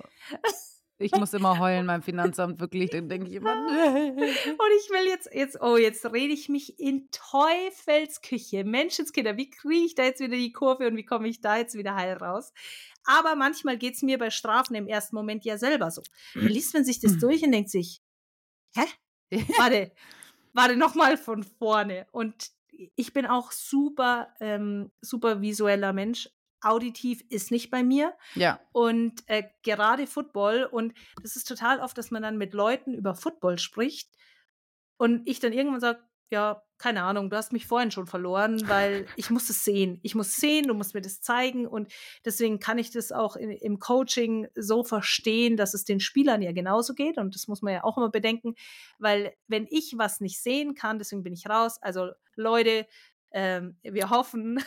Ich 0.98 1.12
muss 1.12 1.34
immer 1.34 1.60
heulen 1.60 1.86
beim 1.88 2.02
Finanzamt, 2.02 2.60
wirklich. 2.60 2.90
Dann 2.90 3.10
denke 3.10 3.30
ich 3.30 3.36
immer. 3.36 3.52
Und 3.56 4.18
ich 4.18 4.90
will 4.90 5.08
jetzt, 5.08 5.30
jetzt, 5.34 5.62
oh, 5.62 5.76
jetzt 5.76 6.06
rede 6.06 6.34
ich 6.34 6.48
mich 6.48 6.80
in 6.80 7.10
Teufelsküche. 7.12 8.64
Menschenskinder, 8.64 9.36
wie 9.36 9.50
kriege 9.50 9.86
ich 9.86 9.96
da 9.96 10.04
jetzt 10.04 10.22
wieder 10.22 10.38
die 10.38 10.54
Kurve 10.54 10.88
und 10.88 10.96
wie 10.96 11.06
komme 11.06 11.28
ich 11.28 11.42
da 11.42 11.58
jetzt 11.58 11.76
wieder 11.76 11.96
heil 11.96 12.14
raus? 12.14 12.54
Aber 13.04 13.36
manchmal 13.36 13.78
geht 13.78 13.96
es 13.96 14.02
mir 14.02 14.18
bei 14.18 14.30
Strafen 14.30 14.76
im 14.76 14.88
ersten 14.88 15.16
Moment 15.16 15.44
ja 15.44 15.58
selber 15.58 15.92
so. 15.92 16.02
Da 16.34 16.42
liest 16.42 16.74
man 16.74 16.86
sich 16.86 17.00
das 17.02 17.18
durch 17.20 17.44
und 17.44 17.52
denkt 17.52 17.70
sich, 17.70 18.02
hä? 18.76 18.86
Warte, 19.58 19.92
warte, 20.54 20.78
nochmal 20.78 21.18
von 21.18 21.44
vorne. 21.44 22.08
Und 22.12 22.52
ich 22.96 23.14
bin 23.14 23.26
auch 23.26 23.52
super, 23.52 24.34
ähm, 24.40 24.92
super 25.02 25.42
visueller 25.42 25.94
Mensch 25.94 26.30
auditiv 26.62 27.24
ist 27.30 27.52
nicht 27.52 27.70
bei 27.70 27.84
mir. 27.84 28.14
Ja. 28.36 28.60
Und 28.72 29.24
äh, 29.28 29.44
gerade 29.64 30.08
Football 30.08 30.68
und 30.72 30.94
das 31.22 31.36
ist 31.36 31.48
total 31.48 31.80
oft, 31.80 31.98
dass 31.98 32.12
man 32.12 32.24
dann 32.24 32.38
mit 32.38 32.54
Leuten 32.54 32.94
über 32.94 33.16
Football 33.16 33.60
spricht 33.60 34.10
und 34.98 35.28
ich 35.28 35.40
dann 35.40 35.54
irgendwann 35.54 35.82
sage, 35.82 36.00
ja, 36.32 36.62
keine 36.78 37.04
Ahnung, 37.04 37.30
du 37.30 37.38
hast 37.38 37.54
mich 37.54 37.68
vorhin 37.68 37.92
schon 37.92 38.08
verloren, 38.08 38.68
weil 38.68 39.06
ich 39.16 39.30
muss 39.30 39.50
es 39.50 39.64
sehen. 39.64 40.00
Ich 40.04 40.16
muss 40.16 40.36
sehen, 40.36 40.68
du 40.68 40.74
musst 40.74 40.94
mir 40.94 41.02
das 41.02 41.22
zeigen 41.22 41.68
und 41.68 41.92
deswegen 42.26 42.60
kann 42.60 42.78
ich 42.78 42.92
das 42.92 43.12
auch 43.12 43.36
in, 43.36 43.52
im 43.52 43.80
Coaching 43.80 44.48
so 44.56 44.84
verstehen, 44.84 45.56
dass 45.56 45.74
es 45.74 45.86
den 45.86 46.00
Spielern 46.00 46.42
ja 46.42 46.52
genauso 46.52 46.94
geht 46.94 47.18
und 47.18 47.36
das 47.36 47.48
muss 47.48 47.62
man 47.62 47.74
ja 47.74 47.84
auch 47.84 47.98
immer 47.98 48.10
bedenken, 48.10 48.56
weil 49.00 49.34
wenn 49.48 49.68
ich 49.70 49.94
was 49.98 50.20
nicht 50.20 50.42
sehen 50.42 50.76
kann, 50.76 51.00
deswegen 51.00 51.24
bin 51.24 51.34
ich 51.34 51.48
raus. 51.48 51.78
Also 51.82 52.12
Leute, 52.36 52.88
ähm, 53.32 53.78
wir 53.84 54.10
hoffen, 54.10 54.60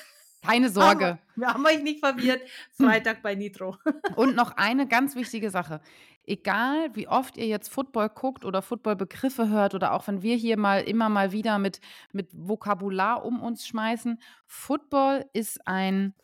keine 0.42 0.70
Sorge. 0.70 1.18
Wir 1.36 1.48
haben 1.48 1.64
euch 1.66 1.82
nicht 1.82 2.00
verwirrt. 2.00 2.40
Freitag 2.72 3.22
bei 3.22 3.34
Nitro. 3.34 3.76
Und 4.16 4.34
noch 4.34 4.56
eine 4.56 4.86
ganz 4.86 5.14
wichtige 5.16 5.50
Sache. 5.50 5.80
Egal, 6.24 6.94
wie 6.94 7.08
oft 7.08 7.36
ihr 7.36 7.46
jetzt 7.46 7.68
Football 7.68 8.10
guckt 8.10 8.44
oder 8.44 8.60
Footballbegriffe 8.60 9.48
hört 9.48 9.74
oder 9.74 9.94
auch 9.94 10.06
wenn 10.08 10.22
wir 10.22 10.36
hier 10.36 10.58
mal 10.58 10.82
immer 10.82 11.08
mal 11.08 11.32
wieder 11.32 11.58
mit, 11.58 11.80
mit 12.12 12.28
Vokabular 12.34 13.24
um 13.24 13.40
uns 13.40 13.66
schmeißen, 13.66 14.20
Football 14.46 15.24
ist 15.32 15.66
ein 15.66 16.14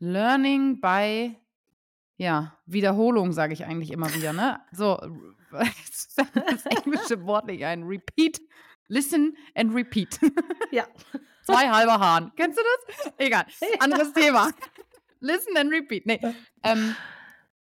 Learning 0.00 0.80
by 0.80 1.36
ja, 2.16 2.56
Wiederholung, 2.66 3.32
sage 3.32 3.54
ich 3.54 3.64
eigentlich 3.64 3.90
immer 3.90 4.14
wieder, 4.14 4.32
ne? 4.32 4.60
So, 4.70 5.00
das 5.50 6.66
englische 6.66 7.24
Wort 7.24 7.46
nicht 7.46 7.64
ein. 7.64 7.84
Repeat, 7.84 8.40
listen 8.94 9.36
and 9.54 9.74
repeat. 9.74 10.18
Ja. 10.70 10.86
Zwei 11.44 11.68
halber 11.68 11.98
Haaren. 11.98 12.32
Kennst 12.36 12.58
du 12.58 12.62
das? 12.62 13.12
Egal. 13.18 13.44
Anderes 13.80 14.12
Thema. 14.14 14.50
Listen 15.20 15.56
and 15.58 15.70
repeat. 15.70 16.06
Nee. 16.06 16.18
Ähm, 16.62 16.96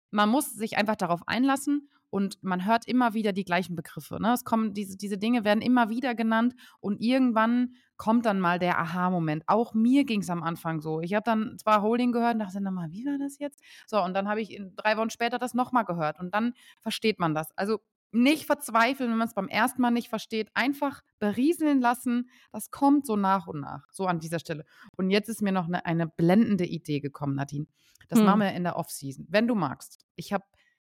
man 0.09 0.29
muss 0.29 0.53
sich 0.53 0.77
einfach 0.77 0.95
darauf 0.95 1.27
einlassen 1.27 1.89
und 2.09 2.41
man 2.43 2.65
hört 2.65 2.87
immer 2.87 3.13
wieder 3.13 3.33
die 3.33 3.43
gleichen 3.43 3.75
Begriffe. 3.75 4.19
Ne? 4.19 4.33
Es 4.33 4.45
kommen, 4.45 4.73
diese, 4.73 4.97
diese 4.97 5.17
Dinge 5.17 5.43
werden 5.43 5.61
immer 5.61 5.89
wieder 5.89 6.15
genannt 6.15 6.55
und 6.79 7.01
irgendwann 7.01 7.75
kommt 7.97 8.25
dann 8.25 8.39
mal 8.39 8.57
der 8.57 8.79
Aha-Moment. 8.79 9.43
Auch 9.47 9.73
mir 9.73 10.05
ging 10.05 10.21
es 10.21 10.29
am 10.29 10.41
Anfang 10.41 10.81
so. 10.81 11.01
Ich 11.01 11.13
habe 11.13 11.23
dann 11.23 11.57
zwar 11.59 11.81
Holding 11.81 12.11
gehört 12.11 12.33
und 12.33 12.39
dachte, 12.39 12.61
nochmal, 12.61 12.91
wie 12.91 13.05
war 13.05 13.17
das 13.19 13.37
jetzt? 13.37 13.61
So, 13.85 14.01
und 14.03 14.13
dann 14.13 14.27
habe 14.27 14.41
ich 14.41 14.59
drei 14.75 14.97
Wochen 14.97 15.09
später 15.09 15.37
das 15.37 15.53
nochmal 15.53 15.85
gehört 15.85 16.19
und 16.19 16.33
dann 16.33 16.53
versteht 16.81 17.19
man 17.19 17.35
das. 17.35 17.49
Also 17.55 17.79
nicht 18.11 18.45
verzweifeln, 18.45 19.11
wenn 19.11 19.17
man 19.17 19.27
es 19.27 19.33
beim 19.33 19.47
ersten 19.47 19.81
Mal 19.81 19.91
nicht 19.91 20.09
versteht. 20.09 20.49
Einfach 20.53 21.01
berieseln 21.19 21.81
lassen. 21.81 22.29
Das 22.51 22.71
kommt 22.71 23.05
so 23.05 23.15
nach 23.15 23.47
und 23.47 23.61
nach. 23.61 23.85
So 23.91 24.05
an 24.05 24.19
dieser 24.19 24.39
Stelle. 24.39 24.65
Und 24.95 25.09
jetzt 25.09 25.29
ist 25.29 25.41
mir 25.41 25.51
noch 25.51 25.65
eine, 25.65 25.85
eine 25.85 26.07
blendende 26.07 26.65
Idee 26.65 26.99
gekommen, 26.99 27.35
Nadine. 27.35 27.67
Das 28.07 28.19
hm. 28.19 28.25
machen 28.25 28.39
wir 28.41 28.53
in 28.53 28.63
der 28.63 28.77
Off-Season. 28.77 29.25
Wenn 29.29 29.47
du 29.47 29.55
magst. 29.55 30.05
Ich 30.15 30.33
habe 30.33 30.45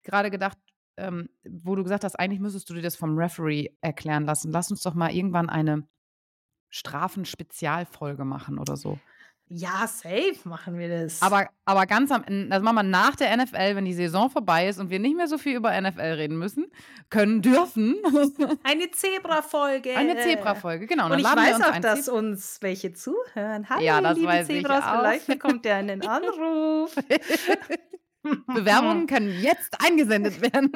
gerade 0.04 0.32
gedacht, 0.32 0.58
ähm, 0.98 1.30
wo 1.44 1.76
du 1.76 1.84
gesagt 1.84 2.04
hast, 2.04 2.16
eigentlich 2.16 2.40
müsstest 2.40 2.70
du 2.70 2.74
dir 2.74 2.82
das 2.82 2.96
vom 2.96 3.18
Referee 3.18 3.70
erklären 3.82 4.26
lassen. 4.26 4.52
Lass 4.52 4.72
uns 4.72 4.82
doch 4.82 4.94
mal 4.94 5.12
irgendwann 5.12 5.50
eine 5.50 5.88
Strafen-Spezialfolge 6.70 8.26
machen 8.26 8.58
oder 8.58 8.78
so. 8.78 9.00
Ja, 9.54 9.86
safe 9.86 10.38
machen 10.46 10.78
wir 10.78 10.88
das. 10.88 11.22
Aber, 11.22 11.50
aber 11.66 11.86
ganz 11.86 12.10
am 12.10 12.24
Ende, 12.24 12.48
das 12.48 12.64
machen 12.64 12.76
wir 12.76 12.84
nach 12.84 13.18
der 13.18 13.36
NFL, 13.36 13.76
wenn 13.76 13.84
die 13.84 13.94
Saison 13.94 14.30
vorbei 14.30 14.70
ist 14.70 14.80
und 14.80 14.90
wir 14.90 15.00
nicht 15.00 15.18
mehr 15.18 15.28
so 15.28 15.38
viel 15.38 15.58
über 15.58 15.80
NFL 15.80 16.00
reden 16.00 16.38
müssen, 16.38 16.72
können, 17.10 17.42
dürfen. 17.42 17.98
Eine 18.64 18.90
Zebra-Folge. 18.92 19.98
Eine 19.98 20.16
Zebra-Folge, 20.20 20.88
genau. 20.88 21.12
Und, 21.12 21.20
ich 21.20 21.26
weiß 21.26 21.62
auch, 21.64 21.80
dass 21.80 22.08
uns 22.08 22.60
welche 22.62 22.94
zuhören. 22.94 23.68
Hallo, 23.70 23.82
ja, 23.82 24.00
das 24.00 24.16
liebe 24.16 24.30
weiß 24.30 24.48
Zebras, 24.48 24.86
vielleicht 24.86 25.28
bekommt 25.28 25.66
ihr 25.66 25.76
einen 25.76 26.02
Anruf. 26.08 26.96
Bewerbungen 28.48 29.06
können 29.06 29.38
jetzt 29.42 29.76
eingesendet 29.86 30.40
werden. 30.40 30.72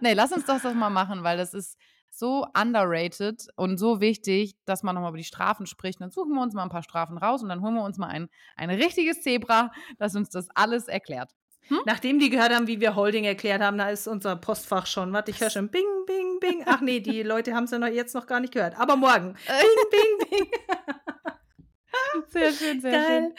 nee, 0.00 0.12
lass 0.12 0.30
uns 0.30 0.44
das 0.44 0.62
doch 0.62 0.74
mal 0.74 0.90
machen, 0.90 1.24
weil 1.24 1.36
das 1.36 1.52
ist 1.52 1.76
so 2.20 2.46
underrated 2.56 3.48
und 3.56 3.78
so 3.78 4.00
wichtig, 4.00 4.54
dass 4.66 4.84
man 4.84 4.94
nochmal 4.94 5.10
über 5.10 5.18
die 5.18 5.24
Strafen 5.24 5.66
spricht. 5.66 6.00
Dann 6.00 6.12
suchen 6.12 6.34
wir 6.34 6.42
uns 6.42 6.54
mal 6.54 6.62
ein 6.62 6.68
paar 6.68 6.84
Strafen 6.84 7.18
raus 7.18 7.42
und 7.42 7.48
dann 7.48 7.62
holen 7.62 7.74
wir 7.74 7.82
uns 7.82 7.98
mal 7.98 8.06
ein, 8.06 8.28
ein 8.54 8.70
richtiges 8.70 9.22
Zebra, 9.22 9.72
das 9.98 10.14
uns 10.14 10.30
das 10.30 10.46
alles 10.54 10.86
erklärt. 10.86 11.32
Hm? 11.68 11.80
Nachdem 11.86 12.18
die 12.18 12.30
gehört 12.30 12.54
haben, 12.54 12.66
wie 12.66 12.80
wir 12.80 12.94
Holding 12.94 13.24
erklärt 13.24 13.62
haben, 13.62 13.78
da 13.78 13.90
ist 13.90 14.06
unser 14.06 14.36
Postfach 14.36 14.86
schon. 14.86 15.12
Warte, 15.12 15.30
ich 15.30 15.40
höre 15.40 15.50
schon 15.50 15.70
Bing, 15.70 15.86
Bing, 16.06 16.38
Bing. 16.40 16.62
Ach 16.66 16.80
nee, 16.80 17.00
die 17.00 17.22
Leute 17.24 17.54
haben 17.54 17.64
es 17.64 17.70
ja 17.70 17.78
noch, 17.78 17.88
jetzt 17.88 18.14
noch 18.14 18.26
gar 18.26 18.40
nicht 18.40 18.52
gehört. 18.52 18.78
Aber 18.78 18.96
morgen. 18.96 19.34
Bing, 19.34 19.90
Bing, 19.90 20.30
Bing. 20.30 20.50
Sehr 22.28 22.52
schön, 22.52 22.80
sehr 22.80 22.92
Geil. 22.92 23.06
schön. 23.06 23.34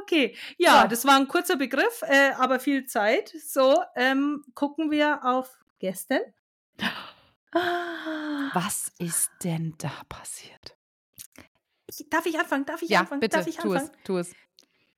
Okay, 0.00 0.36
ja, 0.58 0.82
so. 0.82 0.88
das 0.88 1.04
war 1.04 1.16
ein 1.16 1.26
kurzer 1.26 1.56
Begriff, 1.56 2.02
äh, 2.02 2.30
aber 2.38 2.60
viel 2.60 2.86
Zeit. 2.86 3.28
So, 3.28 3.82
ähm, 3.96 4.44
gucken 4.54 4.90
wir 4.90 5.24
auf 5.24 5.58
gestern. 5.80 6.20
Was 8.52 8.92
ist 8.98 9.30
denn 9.42 9.74
da 9.78 9.92
passiert? 10.08 10.76
Darf 12.10 12.26
ich 12.26 12.38
anfangen? 12.38 12.64
Darf 12.66 12.82
ich 12.82 12.88
ja, 12.88 13.00
anfangen? 13.00 13.20
Bitte, 13.20 13.36
Darf 13.36 13.46
ich 13.46 13.56
tu 13.56 13.72
anfangen? 13.72 13.90
es, 13.94 14.04
tu 14.04 14.18
es. 14.18 14.34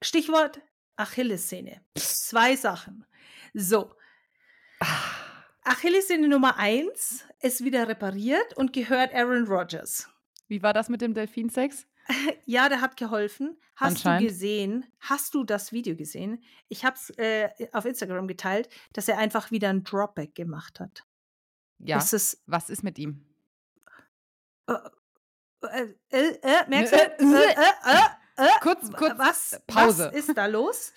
Stichwort 0.03 0.61
Achillessehne. 0.97 1.81
Zwei 1.94 2.57
Sachen. 2.57 3.07
So. 3.55 3.94
Ah. 4.81 4.87
Achillessehne 5.64 6.29
Nummer 6.29 6.57
eins 6.57 7.25
ist 7.40 7.62
wieder 7.62 7.87
repariert 7.88 8.57
und 8.57 8.73
gehört 8.73 9.14
Aaron 9.14 9.44
Rodgers. 9.47 10.09
Wie 10.49 10.62
war 10.62 10.73
das 10.73 10.88
mit 10.88 11.01
dem 11.01 11.14
Delfinsex? 11.14 11.87
Ja, 12.47 12.71
der 12.71 12.81
hat 12.81 12.97
geholfen. 12.97 13.59
Hast 13.77 14.07
du 14.07 14.18
gesehen? 14.18 14.87
Hast 14.99 15.35
du 15.35 15.44
das 15.44 15.73
Video 15.73 15.94
gesehen? 15.94 16.42
Ich 16.71 16.87
habe 16.87 16.97
es 16.97 17.11
äh, 17.18 17.51
auf 17.73 17.85
Instagram 17.85 18.27
geteilt, 18.27 18.71
dass 18.94 19.09
er 19.09 19.18
einfach 19.18 19.51
wieder 19.51 19.68
ein 19.68 19.85
Dropback 19.85 20.35
gemacht 20.35 20.81
hat. 20.81 21.05
Ja. 21.79 21.99
Ist 21.99 22.43
was 22.47 22.71
ist 22.71 22.83
mit 22.83 22.99
ihm? 22.99 23.25
Äh, 24.67 24.75
äh, 25.62 25.87
äh, 26.11 26.38
äh 26.43 26.69
merkst 26.69 26.93
du? 26.93 26.97
Äh, 26.97 27.55
äh, 28.37 28.49
kurz, 28.61 28.93
kurz. 28.93 29.19
Was, 29.19 29.62
Pause. 29.67 30.11
Was 30.12 30.14
ist 30.14 30.37
da 30.37 30.47
los? 30.47 30.93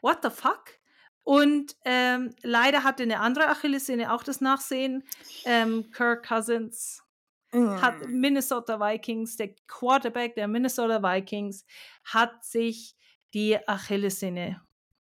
What 0.00 0.18
the 0.22 0.30
fuck? 0.30 0.64
Und 1.24 1.76
ähm, 1.84 2.34
leider 2.42 2.84
hatte 2.84 3.02
eine 3.02 3.20
andere 3.20 3.48
Achillessehne 3.48 4.12
auch 4.12 4.22
das 4.22 4.40
Nachsehen. 4.40 5.02
Ähm, 5.44 5.90
Kirk 5.90 6.26
Cousins 6.26 7.02
hat 7.52 8.08
Minnesota 8.08 8.78
Vikings, 8.78 9.36
der 9.36 9.54
Quarterback 9.66 10.34
der 10.34 10.46
Minnesota 10.46 11.02
Vikings, 11.02 11.64
hat 12.04 12.44
sich 12.44 12.96
die 13.32 13.56
Achillessehne 13.66 14.60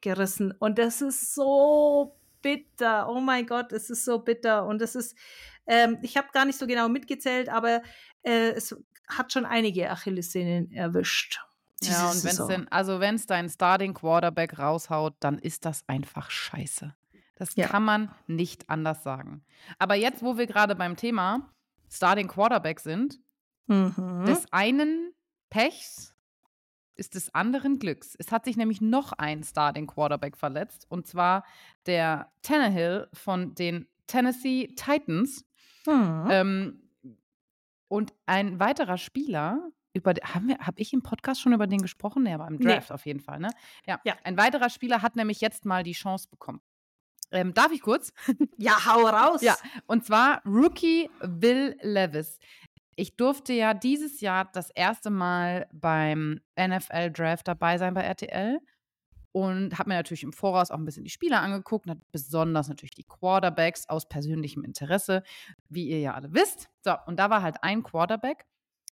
gerissen. 0.01 0.53
Und 0.60 0.77
das 0.77 1.01
ist 1.01 1.34
so 1.34 2.19
bitter. 2.43 3.10
Oh 3.10 3.19
mein 3.19 3.47
Gott, 3.47 3.71
es 3.71 3.89
ist 3.89 4.06
so 4.06 4.19
bitter. 4.19 4.67
Und 4.67 4.84
es 4.84 4.93
ist, 4.93 5.17
ähm, 5.65 5.97
ich 6.03 6.15
habe 6.15 6.27
gar 6.32 6.45
nicht 6.45 6.60
so 6.60 6.67
genau 6.67 6.88
mitgezählt, 6.89 7.49
aber 7.49 7.82
äh, 8.21 8.51
es 8.51 8.75
hat 9.08 9.34
schon 9.34 9.45
einige 9.45 9.89
Achillessehnen 9.89 10.71
erwischt. 10.71 11.41
Ja, 11.82 12.12
und 12.12 12.23
wenn 12.23 12.32
es 12.32 12.47
denn, 12.47 12.67
also 12.69 12.99
wenn 12.99 13.15
es 13.15 13.25
dein 13.25 13.49
Starting 13.49 13.93
Quarterback 13.93 14.60
raushaut, 14.60 15.15
dann 15.19 15.39
ist 15.39 15.65
das 15.65 15.84
einfach 15.88 16.29
scheiße. 16.29 16.95
Das 17.36 17.56
ja. 17.56 17.67
kann 17.67 17.84
man 17.84 18.13
nicht 18.27 18.69
anders 18.69 19.03
sagen. 19.03 19.43
Aber 19.79 19.95
jetzt, 19.95 20.23
wo 20.23 20.38
wir 20.38 20.47
gerade 20.47 20.75
beim 20.75 20.95
Thema 20.95 21.49
Starting 21.89 22.27
Quarterback 22.27 22.79
sind, 22.79 23.19
mhm. 23.67 24.23
des 24.25 24.45
einen 24.51 25.13
Pechs 25.49 26.12
ist 26.95 27.15
des 27.15 27.34
anderen 27.34 27.79
Glücks. 27.79 28.15
Es 28.17 28.32
hat 28.32 28.45
sich 28.45 28.58
nämlich 28.58 28.82
noch 28.82 29.13
ein 29.13 29.43
Starting 29.43 29.88
Quarterback 29.88 30.38
verletzt 30.38 30.86
und 30.89 31.08
zwar 31.08 31.43
der 31.86 32.32
Tannehill 32.41 33.08
von 33.13 33.56
den 33.56 33.88
Tennessee 34.08 34.67
Titans. 34.75 35.45
Mhm. 35.86 36.27
Ähm, 36.29 36.79
und 37.88 38.13
ein 38.25 38.60
weiterer 38.60 38.97
Spieler, 38.97 39.69
über 39.93 40.13
habe 40.23 40.56
hab 40.60 40.79
ich 40.79 40.93
im 40.93 41.03
Podcast 41.03 41.41
schon 41.41 41.53
über 41.53 41.67
den 41.67 41.82
gesprochen? 41.82 42.23
Nee, 42.23 42.34
aber 42.34 42.47
im 42.47 42.60
Draft 42.60 42.89
nee. 42.89 42.93
auf 42.93 43.06
jeden 43.06 43.19
Fall, 43.19 43.39
ne? 43.39 43.49
Ja. 43.86 43.99
ja. 44.03 44.15
Ein 44.23 44.38
weiterer 44.38 44.69
Spieler 44.69 45.01
hat 45.01 45.15
nämlich 45.15 45.41
jetzt 45.41 45.65
mal 45.65 45.84
die 45.84 45.91
Chance 45.93 46.27
bekommen. 46.29 46.62
Ähm, 47.32 47.53
darf 47.53 47.71
ich 47.71 47.82
kurz? 47.82 48.13
Ja, 48.58 48.86
hau 48.86 49.08
raus. 49.08 49.41
Ja, 49.41 49.56
und 49.88 50.06
zwar 50.06 50.41
Rookie 50.45 51.10
Will 51.19 51.75
Levis. 51.82 52.39
Ich 52.95 53.15
durfte 53.15 53.53
ja 53.53 53.73
dieses 53.73 54.21
Jahr 54.21 54.49
das 54.51 54.69
erste 54.69 55.10
Mal 55.10 55.67
beim 55.73 56.39
NFL 56.60 57.12
Draft 57.12 57.47
dabei 57.47 57.77
sein 57.77 57.93
bei 57.93 58.01
RTL 58.01 58.60
und 59.32 59.77
habe 59.79 59.89
mir 59.89 59.95
natürlich 59.95 60.23
im 60.23 60.34
Voraus 60.34 60.71
auch 60.71 60.77
ein 60.77 60.86
bisschen 60.86 61.03
die 61.03 61.10
Spieler 61.10 61.41
angeguckt, 61.41 61.88
besonders 62.12 62.67
natürlich 62.67 62.93
die 62.93 63.06
Quarterbacks 63.06 63.89
aus 63.89 64.08
persönlichem 64.08 64.63
Interesse, 64.63 65.23
wie 65.69 65.88
ihr 65.88 65.99
ja 65.99 66.13
alle 66.13 66.34
wisst. 66.34 66.69
So, 66.82 66.93
und 67.08 67.17
da 67.17 67.29
war 67.29 67.41
halt 67.41 67.58
ein 67.62 67.84
Quarterback, 67.84 68.45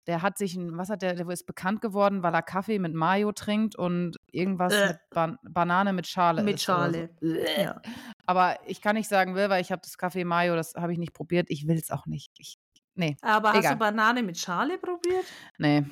der 0.09 0.23
hat 0.23 0.39
sich 0.39 0.55
ein, 0.55 0.75
was 0.77 0.89
hat 0.89 1.03
der, 1.03 1.13
der 1.13 1.29
ist 1.29 1.45
bekannt 1.45 1.81
geworden, 1.81 2.23
weil 2.23 2.33
er 2.33 2.41
Kaffee 2.41 2.79
mit 2.79 2.95
Mayo 2.95 3.31
trinkt 3.31 3.75
und 3.75 4.17
irgendwas 4.31 4.73
äh. 4.73 4.88
mit 4.88 4.99
Ban 5.12 5.38
Banane 5.43 5.93
mit 5.93 6.07
Schale. 6.07 6.41
Mit 6.41 6.59
Schale. 6.59 7.12
So. 7.21 7.35
Ja. 7.62 7.79
Aber 8.25 8.57
ich 8.65 8.81
kann 8.81 8.95
nicht 8.95 9.07
sagen, 9.07 9.35
will, 9.35 9.49
weil 9.49 9.62
ich 9.62 9.71
habe 9.71 9.83
das 9.83 9.99
Kaffee 9.99 10.25
Mayo, 10.25 10.55
das 10.55 10.73
habe 10.75 10.93
ich 10.93 10.97
nicht 10.97 11.13
probiert. 11.13 11.49
Ich 11.49 11.67
will 11.67 11.77
es 11.77 11.91
auch 11.91 12.07
nicht. 12.07 12.31
Ich, 12.39 12.57
nee. 12.95 13.17
Aber 13.21 13.49
egal. 13.49 13.63
hast 13.63 13.73
du 13.73 13.78
Banane 13.78 14.23
mit 14.23 14.38
Schale 14.38 14.78
probiert? 14.78 15.25
Nee. 15.58 15.86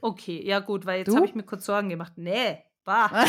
Okay, 0.00 0.42
ja 0.44 0.58
gut, 0.58 0.84
weil 0.84 1.00
jetzt 1.00 1.14
habe 1.14 1.26
ich 1.26 1.34
mir 1.34 1.44
kurz 1.44 1.64
Sorgen 1.64 1.88
gemacht. 1.88 2.14
Nee, 2.16 2.64
bah. 2.84 3.08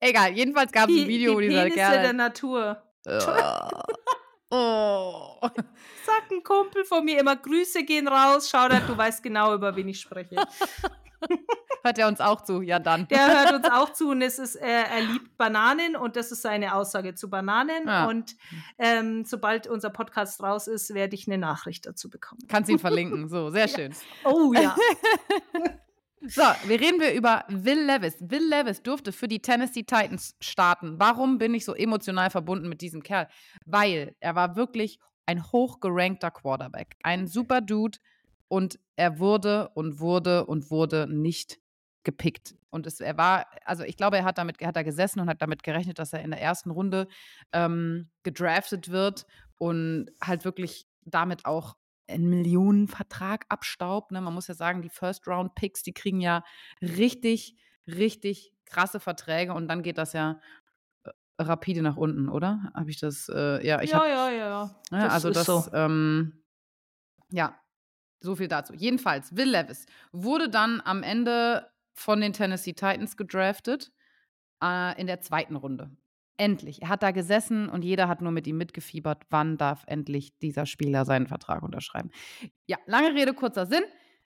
egal, 0.00 0.32
jedenfalls 0.32 0.72
gab 0.72 0.88
es 0.88 0.96
ein 0.96 1.08
Video, 1.08 1.38
die, 1.38 1.48
die 1.48 1.54
dieser 1.54 1.70
Kerl. 1.70 2.02
der 2.02 2.12
Natur. 2.12 2.82
Oh. 4.50 5.40
Sagt 6.06 6.30
ein 6.30 6.42
Kumpel 6.42 6.84
von 6.84 7.04
mir 7.04 7.20
immer, 7.20 7.36
Grüße 7.36 7.84
gehen 7.84 8.08
raus, 8.08 8.48
schau 8.50 8.68
da, 8.68 8.80
du 8.80 8.96
weißt 8.96 9.22
genau, 9.22 9.54
über 9.54 9.74
wen 9.74 9.88
ich 9.88 10.00
spreche. 10.00 10.36
Hört 11.84 11.98
er 11.98 12.08
uns 12.08 12.20
auch 12.20 12.40
zu? 12.40 12.62
Ja, 12.62 12.78
dann. 12.78 13.06
Der 13.08 13.28
hört 13.28 13.52
uns 13.52 13.70
auch 13.70 13.92
zu 13.92 14.08
und 14.08 14.22
es 14.22 14.38
ist, 14.38 14.56
er, 14.56 14.86
er 14.88 15.02
liebt 15.02 15.36
Bananen 15.36 15.96
und 15.96 16.16
das 16.16 16.32
ist 16.32 16.40
seine 16.40 16.74
Aussage 16.74 17.14
zu 17.14 17.28
Bananen. 17.28 17.86
Ja. 17.86 18.08
Und 18.08 18.36
ähm, 18.78 19.26
sobald 19.26 19.66
unser 19.66 19.90
Podcast 19.90 20.42
raus 20.42 20.66
ist, 20.66 20.94
werde 20.94 21.14
ich 21.14 21.28
eine 21.28 21.36
Nachricht 21.36 21.84
dazu 21.84 22.08
bekommen. 22.08 22.40
Kannst 22.48 22.70
ihn 22.70 22.78
verlinken, 22.78 23.28
so, 23.28 23.50
sehr 23.50 23.68
schön. 23.68 23.92
Ja. 23.92 24.30
Oh 24.30 24.52
ja. 24.54 24.76
So, 26.26 26.40
wir 26.40 26.80
reden 26.80 27.00
wir 27.00 27.12
über 27.12 27.44
Will 27.48 27.84
Levis. 27.84 28.16
Will 28.18 28.48
Levis 28.48 28.82
durfte 28.82 29.12
für 29.12 29.28
die 29.28 29.42
Tennessee 29.42 29.82
Titans 29.82 30.34
starten. 30.40 30.98
Warum 30.98 31.36
bin 31.36 31.52
ich 31.52 31.66
so 31.66 31.74
emotional 31.74 32.30
verbunden 32.30 32.70
mit 32.70 32.80
diesem 32.80 33.02
Kerl? 33.02 33.28
Weil 33.66 34.16
er 34.20 34.34
war 34.34 34.56
wirklich 34.56 34.98
ein 35.26 35.44
hochgerankter 35.52 36.30
Quarterback, 36.30 36.96
ein 37.02 37.26
super 37.26 37.60
Dude 37.60 37.98
und 38.48 38.78
er 38.96 39.18
wurde 39.18 39.68
und 39.74 40.00
wurde 40.00 40.46
und 40.46 40.70
wurde 40.70 41.06
nicht 41.10 41.58
gepickt. 42.04 42.54
Und 42.70 42.86
es, 42.86 43.00
er 43.00 43.16
war, 43.16 43.46
also 43.64 43.82
ich 43.82 43.96
glaube, 43.96 44.18
er 44.18 44.24
hat 44.24 44.38
damit, 44.38 44.60
er 44.60 44.68
hat 44.68 44.76
da 44.76 44.82
gesessen 44.82 45.20
und 45.20 45.28
hat 45.28 45.42
damit 45.42 45.62
gerechnet, 45.62 45.98
dass 45.98 46.12
er 46.12 46.22
in 46.22 46.30
der 46.30 46.40
ersten 46.40 46.70
Runde 46.70 47.08
ähm, 47.52 48.10
gedraftet 48.22 48.90
wird 48.90 49.26
und 49.58 50.10
halt 50.22 50.44
wirklich 50.44 50.86
damit 51.04 51.44
auch 51.44 51.76
einen 52.08 52.28
Millionenvertrag 52.28 53.46
abstaubt. 53.48 54.12
Ne? 54.12 54.20
Man 54.20 54.34
muss 54.34 54.48
ja 54.48 54.54
sagen, 54.54 54.82
die 54.82 54.90
First-Round-Picks, 54.90 55.82
die 55.82 55.94
kriegen 55.94 56.20
ja 56.20 56.44
richtig, 56.80 57.56
richtig 57.86 58.52
krasse 58.66 59.00
Verträge 59.00 59.54
und 59.54 59.68
dann 59.68 59.82
geht 59.82 59.98
das 59.98 60.12
ja 60.12 60.40
äh, 61.04 61.10
rapide 61.38 61.82
nach 61.82 61.96
unten, 61.96 62.28
oder? 62.28 62.70
Habe 62.74 62.90
ich 62.90 62.98
das? 62.98 63.28
Äh, 63.28 63.66
ja, 63.66 63.80
ich 63.80 63.90
ja, 63.90 63.98
hab, 63.98 64.06
ja, 64.06 64.30
ja, 64.30 64.48
ja. 64.48 64.80
ja. 64.90 65.08
also 65.08 65.30
das, 65.30 65.46
so. 65.46 65.64
ähm, 65.72 66.42
ja, 67.30 67.58
so 68.20 68.36
viel 68.36 68.48
dazu. 68.48 68.74
Jedenfalls, 68.74 69.36
Will 69.36 69.50
Levis 69.50 69.86
wurde 70.12 70.48
dann 70.48 70.82
am 70.84 71.02
Ende 71.02 71.70
von 71.94 72.20
den 72.20 72.32
Tennessee 72.32 72.72
Titans 72.72 73.16
gedraftet 73.16 73.92
äh, 74.62 75.00
in 75.00 75.06
der 75.06 75.20
zweiten 75.20 75.56
Runde. 75.56 75.90
Endlich. 76.36 76.82
Er 76.82 76.88
hat 76.88 77.04
da 77.04 77.12
gesessen 77.12 77.68
und 77.68 77.82
jeder 77.82 78.08
hat 78.08 78.20
nur 78.20 78.32
mit 78.32 78.46
ihm 78.48 78.58
mitgefiebert. 78.58 79.22
Wann 79.30 79.56
darf 79.56 79.84
endlich 79.86 80.36
dieser 80.38 80.66
Spieler 80.66 81.04
seinen 81.04 81.28
Vertrag 81.28 81.62
unterschreiben? 81.62 82.10
Ja, 82.66 82.76
lange 82.86 83.14
Rede, 83.14 83.34
kurzer 83.34 83.66
Sinn. 83.66 83.84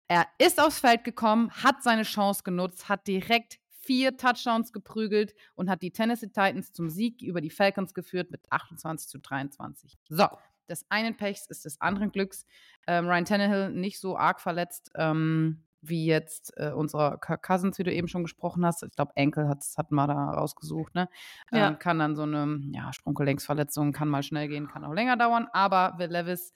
Er 0.07 0.25
ist 0.39 0.59
aufs 0.59 0.79
Feld 0.79 1.03
gekommen, 1.03 1.51
hat 1.51 1.83
seine 1.83 2.03
Chance 2.03 2.41
genutzt, 2.43 2.89
hat 2.89 3.07
direkt 3.07 3.59
vier 3.69 4.17
Touchdowns 4.17 4.73
geprügelt 4.73 5.33
und 5.55 5.69
hat 5.69 5.81
die 5.81 5.91
Tennessee 5.91 6.27
Titans 6.27 6.73
zum 6.73 6.89
Sieg 6.89 7.21
über 7.21 7.39
die 7.39 7.49
Falcons 7.49 7.93
geführt 7.93 8.31
mit 8.31 8.41
28 8.51 9.07
zu 9.07 9.19
23. 9.19 9.97
So, 10.09 10.27
des 10.69 10.85
einen 10.89 11.17
Pechs 11.17 11.45
ist 11.47 11.65
des 11.65 11.79
anderen 11.81 12.11
Glücks. 12.11 12.45
Ähm, 12.87 13.07
Ryan 13.07 13.25
Tannehill 13.25 13.69
nicht 13.69 13.99
so 13.99 14.17
arg 14.17 14.41
verletzt. 14.41 14.91
Ähm, 14.95 15.63
wie 15.81 16.05
jetzt 16.05 16.53
äh, 16.57 16.71
unserer 16.71 17.17
Kirk 17.17 17.43
Cousins, 17.43 17.77
wie 17.79 17.83
du 17.83 17.93
eben 17.93 18.07
schon 18.07 18.23
gesprochen 18.23 18.65
hast. 18.65 18.83
Ich 18.83 18.95
glaube, 18.95 19.13
Enkel 19.15 19.47
hat, 19.47 19.63
hat 19.77 19.91
mal 19.91 20.07
da 20.07 20.31
rausgesucht. 20.31 20.93
Ne? 20.93 21.09
Ja. 21.51 21.69
Ähm, 21.69 21.79
kann 21.79 21.99
dann 21.99 22.15
so 22.15 22.23
eine 22.23 22.59
ja, 22.71 22.93
Sprunggelenksverletzung, 22.93 23.91
kann 23.91 24.07
mal 24.07 24.23
schnell 24.23 24.47
gehen, 24.47 24.67
kann 24.67 24.85
auch 24.85 24.93
länger 24.93 25.17
dauern. 25.17 25.47
Aber 25.53 25.95
Will 25.97 26.11
Levis, 26.11 26.53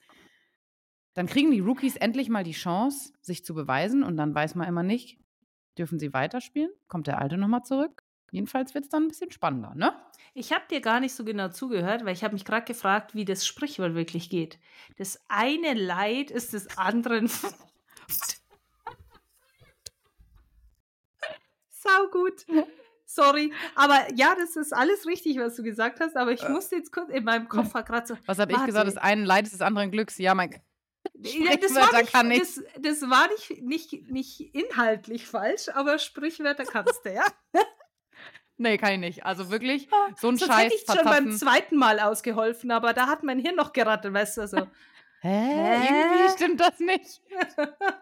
dann 1.14 1.26
kriegen 1.26 1.50
die 1.50 1.60
Rookies 1.60 1.96
endlich 1.96 2.28
mal 2.28 2.44
die 2.44 2.52
Chance, 2.52 3.12
sich 3.20 3.44
zu 3.44 3.54
beweisen. 3.54 4.02
Und 4.02 4.16
dann 4.16 4.34
weiß 4.34 4.54
man 4.54 4.68
immer 4.68 4.82
nicht, 4.82 5.18
dürfen 5.76 5.98
sie 5.98 6.12
weiterspielen? 6.12 6.70
Kommt 6.88 7.06
der 7.06 7.20
Alte 7.20 7.36
nochmal 7.36 7.62
zurück? 7.62 8.02
Jedenfalls 8.30 8.74
wird 8.74 8.84
es 8.84 8.90
dann 8.90 9.04
ein 9.04 9.08
bisschen 9.08 9.30
spannender, 9.30 9.74
ne? 9.74 9.94
Ich 10.34 10.52
habe 10.52 10.64
dir 10.70 10.80
gar 10.80 11.00
nicht 11.00 11.14
so 11.14 11.24
genau 11.24 11.48
zugehört, 11.48 12.04
weil 12.04 12.12
ich 12.12 12.22
habe 12.22 12.34
mich 12.34 12.44
gerade 12.44 12.66
gefragt, 12.66 13.14
wie 13.14 13.24
das 13.24 13.46
Sprichwort 13.46 13.94
wirklich 13.94 14.28
geht. 14.28 14.58
Das 14.98 15.24
eine 15.28 15.72
Leid 15.74 16.30
ist 16.30 16.52
des 16.52 16.76
anderen 16.76 17.30
Sau 21.86 22.08
gut. 22.08 22.44
Sorry, 23.08 23.52
aber 23.76 24.12
ja, 24.16 24.34
das 24.34 24.56
ist 24.56 24.74
alles 24.74 25.06
richtig, 25.06 25.38
was 25.38 25.54
du 25.54 25.62
gesagt 25.62 26.00
hast, 26.00 26.16
aber 26.16 26.32
ich 26.32 26.42
äh. 26.42 26.48
musste 26.48 26.76
jetzt 26.76 26.90
kurz 26.90 27.08
in 27.10 27.22
meinem 27.22 27.48
Kopf 27.48 27.72
gerade 27.72 28.06
so. 28.06 28.16
Was 28.26 28.38
habe 28.40 28.52
ich 28.52 28.64
gesagt? 28.64 28.88
Das 28.88 28.96
einen 28.96 29.24
Leid 29.24 29.44
ist 29.44 29.52
des 29.52 29.60
anderen 29.60 29.92
Glücks. 29.92 30.18
Ja, 30.18 30.34
mein. 30.34 30.50
War 31.14 32.00
nicht, 32.02 32.12
kann 32.12 32.30
das, 32.30 32.62
das 32.80 33.02
war 33.02 33.28
nicht, 33.28 33.62
nicht, 33.62 34.10
nicht 34.10 34.40
inhaltlich 34.54 35.26
falsch, 35.26 35.68
aber 35.72 36.00
Sprichwörter 36.00 36.64
kannst 36.64 37.04
du, 37.04 37.12
ja? 37.12 37.24
nee, 38.56 38.76
kann 38.76 38.94
ich 38.94 38.98
nicht. 38.98 39.24
Also 39.24 39.50
wirklich, 39.50 39.88
ah, 39.92 40.08
so 40.16 40.28
ein 40.28 40.36
Scheiß. 40.36 40.48
Das 40.48 40.58
hätte 40.58 40.74
ich 40.74 40.84
schon 40.84 41.04
beim 41.04 41.30
zweiten 41.30 41.76
Mal 41.76 42.00
ausgeholfen, 42.00 42.72
aber 42.72 42.92
da 42.92 43.06
hat 43.06 43.22
mein 43.22 43.38
Hirn 43.38 43.54
noch 43.54 43.72
gerattelt, 43.72 44.14
weißt 44.14 44.38
du, 44.38 44.48
so. 44.48 44.66
Hä? 45.26 45.88
Irgendwie 45.88 46.32
stimmt 46.32 46.60
das 46.60 46.78
nicht. 46.78 47.20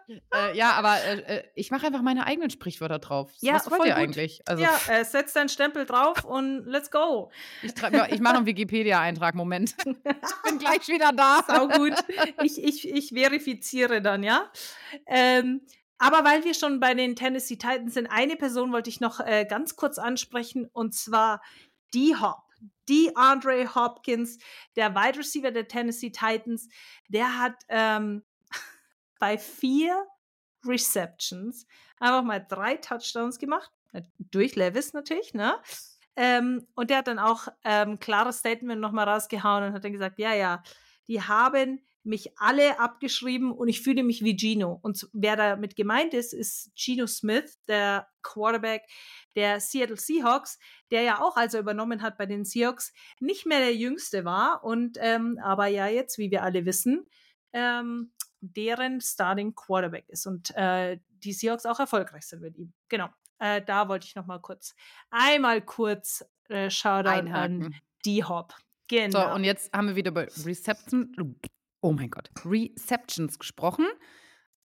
äh, 0.33 0.55
ja, 0.55 0.73
aber 0.73 0.97
äh, 1.03 1.37
äh, 1.37 1.43
ich 1.55 1.71
mache 1.71 1.87
einfach 1.87 2.01
meine 2.01 2.27
eigenen 2.27 2.49
Sprichwörter 2.49 2.99
drauf. 2.99 3.31
Ja, 3.39 3.55
Was 3.55 3.71
wollt 3.71 3.85
ihr 3.85 3.95
eigentlich? 3.95 4.41
Also, 4.45 4.61
ja, 4.61 4.77
äh, 4.89 5.03
setz 5.03 5.33
deinen 5.33 5.49
Stempel 5.49 5.85
drauf 5.85 6.23
und 6.23 6.65
let's 6.65 6.91
go. 6.91 7.31
Ich, 7.63 7.73
ich 7.73 8.19
mache 8.19 8.37
einen 8.37 8.45
Wikipedia-Eintrag. 8.45 9.33
Moment. 9.33 9.75
ich 9.79 9.85
bin 10.43 10.59
gleich 10.59 10.87
wieder 10.87 11.11
da. 11.13 11.43
Sau 11.47 11.67
gut. 11.67 11.93
Ich, 12.43 12.63
ich, 12.63 12.87
ich 12.87 13.09
verifiziere 13.09 14.01
dann, 14.01 14.21
ja. 14.21 14.51
Ähm, 15.07 15.61
aber 15.97 16.23
weil 16.25 16.43
wir 16.43 16.53
schon 16.53 16.79
bei 16.79 16.93
den 16.93 17.15
Tennessee 17.15 17.55
Titans 17.55 17.95
sind, 17.95 18.07
eine 18.07 18.35
Person 18.35 18.71
wollte 18.71 18.89
ich 18.89 18.99
noch 18.99 19.19
äh, 19.19 19.45
ganz 19.49 19.75
kurz 19.75 19.97
ansprechen 19.97 20.69
und 20.73 20.93
zwar 20.93 21.41
die 21.93 22.15
Hop 22.85 22.89
die 22.89 23.15
Andre 23.15 23.73
Hopkins, 23.75 24.37
der 24.75 24.95
Wide 24.95 25.19
Receiver 25.19 25.51
der 25.51 25.67
Tennessee 25.67 26.11
Titans, 26.11 26.67
der 27.07 27.39
hat 27.39 27.55
ähm, 27.69 28.23
bei 29.19 29.37
vier 29.37 30.05
Receptions 30.65 31.67
einfach 31.99 32.23
mal 32.23 32.45
drei 32.47 32.75
Touchdowns 32.75 33.39
gemacht, 33.39 33.71
durch 34.17 34.55
Levis 34.55 34.93
natürlich, 34.93 35.33
ne? 35.33 35.55
Ähm, 36.17 36.65
und 36.75 36.89
der 36.89 36.99
hat 36.99 37.07
dann 37.07 37.19
auch 37.19 37.47
ähm, 37.63 37.99
klares 37.99 38.39
Statement 38.39 38.79
nochmal 38.79 39.07
rausgehauen 39.07 39.65
und 39.65 39.73
hat 39.73 39.83
dann 39.83 39.91
gesagt, 39.91 40.17
ja, 40.17 40.33
ja, 40.33 40.63
die 41.07 41.21
haben 41.21 41.81
mich 42.05 42.37
alle 42.37 42.79
abgeschrieben 42.79 43.51
und 43.51 43.67
ich 43.67 43.81
fühle 43.81 44.03
mich 44.03 44.23
wie 44.23 44.37
Gino. 44.37 44.79
Und 44.81 45.07
wer 45.13 45.35
damit 45.35 45.75
gemeint 45.75 46.13
ist, 46.13 46.33
ist 46.33 46.71
Gino 46.75 47.07
Smith, 47.07 47.59
der 47.67 48.07
Quarterback 48.21 48.83
der 49.35 49.59
Seattle 49.59 49.97
Seahawks, 49.97 50.59
der 50.91 51.01
ja 51.01 51.21
auch, 51.21 51.35
als 51.35 51.53
er 51.53 51.59
übernommen 51.59 52.01
hat 52.01 52.17
bei 52.17 52.25
den 52.25 52.45
Seahawks, 52.45 52.93
nicht 53.19 53.45
mehr 53.45 53.59
der 53.59 53.75
Jüngste 53.75 54.25
war 54.25 54.63
und 54.63 54.97
ähm, 55.01 55.39
aber 55.43 55.67
ja 55.67 55.87
jetzt, 55.87 56.17
wie 56.17 56.31
wir 56.31 56.43
alle 56.43 56.65
wissen, 56.65 57.05
ähm, 57.53 58.11
deren 58.41 59.01
Starting 59.01 59.55
Quarterback 59.55 60.07
ist 60.07 60.25
und 60.25 60.55
äh, 60.55 60.99
die 61.09 61.33
Seahawks 61.33 61.65
auch 61.65 61.79
erfolgreich 61.79 62.25
sind 62.25 62.41
mit 62.41 62.57
ihm. 62.57 62.73
Genau. 62.89 63.09
Äh, 63.39 63.61
da 63.61 63.89
wollte 63.89 64.07
ich 64.07 64.15
noch 64.15 64.25
mal 64.25 64.39
kurz 64.39 64.75
einmal 65.09 65.61
kurz 65.61 66.23
äh, 66.49 66.69
Shoutout 66.69 67.09
Einhaken. 67.09 67.63
an 67.65 67.75
D-Hop. 68.05 68.53
Genau. 68.87 69.19
So, 69.19 69.33
und 69.33 69.43
jetzt 69.43 69.73
haben 69.73 69.87
wir 69.87 69.95
wieder 69.95 70.11
über 70.11 70.27
Reception, 70.45 71.37
oh 71.85 71.91
mein 71.91 72.09
Gott, 72.09 72.31
Receptions 72.43 73.37
gesprochen. 73.37 73.85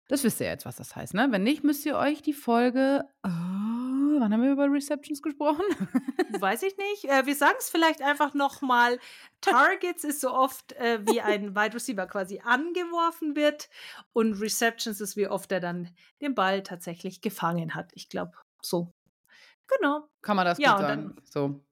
Das 0.10 0.24
wisst 0.24 0.39
ihr 0.41 0.48
jetzt, 0.48 0.65
was 0.65 0.76
das 0.76 0.95
heißt, 0.95 1.15
ne? 1.15 1.28
Wenn 1.32 1.43
nicht, 1.43 1.63
müsst 1.63 1.86
ihr 1.86 1.98
euch 1.98 2.22
die 2.22 2.34
Folge. 2.34 3.04
Oh, 3.24 3.30
wann 3.30 4.32
haben 4.32 4.43
wir 4.43 4.52
über 4.52 4.72
Receptions 4.72 5.24
gesprochen? 5.24 5.63
Weiß 6.39 6.62
ich 6.62 6.78
nicht. 6.78 7.06
Äh, 7.06 7.26
wir 7.26 7.36
sagen 7.36 7.56
es 7.58 7.69
vielleicht 7.69 8.04
einfach 8.04 8.36
nochmal. 8.36 9.00
Targets 9.41 10.04
ist 10.04 10.22
so 10.22 10.32
oft, 10.32 10.74
äh, 10.74 11.00
wie 11.08 11.22
ein 11.22 11.56
Wide 11.56 11.74
Receiver 11.74 12.06
quasi 12.06 12.41
angeworfen 12.43 13.36
wird. 13.36 13.69
Und 14.13 14.39
Receptions 14.39 15.02
ist, 15.02 15.17
wie 15.17 15.28
oft 15.28 15.52
er 15.52 15.60
dann 15.60 15.89
den 16.22 16.36
Ball 16.36 16.62
tatsächlich 16.62 17.22
gefangen 17.22 17.74
hat. 17.74 17.89
Ich 17.93 18.10
glaube, 18.10 18.34
so. 18.62 18.93
Genau. 19.78 20.08
Kann 20.22 20.36
man 20.36 20.45
das 20.45 20.60
ja, 20.60 20.74
gut 20.74 20.82
sagen. 20.82 21.15
Dann 21.15 21.24
so. 21.26 21.65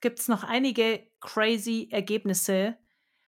Gibt 0.00 0.18
es 0.18 0.28
noch 0.28 0.44
einige 0.44 1.06
crazy 1.20 1.88
Ergebnisse 1.90 2.78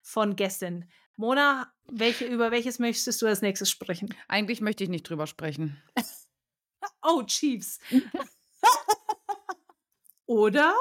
von 0.01 0.36
gestern. 0.36 0.86
Mona, 1.21 1.71
welche, 1.88 2.25
über 2.25 2.49
welches 2.49 2.79
möchtest 2.79 3.21
du 3.21 3.27
als 3.27 3.43
nächstes 3.43 3.69
sprechen? 3.69 4.12
Eigentlich 4.27 4.60
möchte 4.60 4.84
ich 4.84 4.89
nicht 4.89 5.07
drüber 5.07 5.27
sprechen. 5.27 5.79
oh, 7.03 7.21
Chiefs. 7.21 7.77
Oder? 10.25 10.73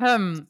Ähm, 0.00 0.48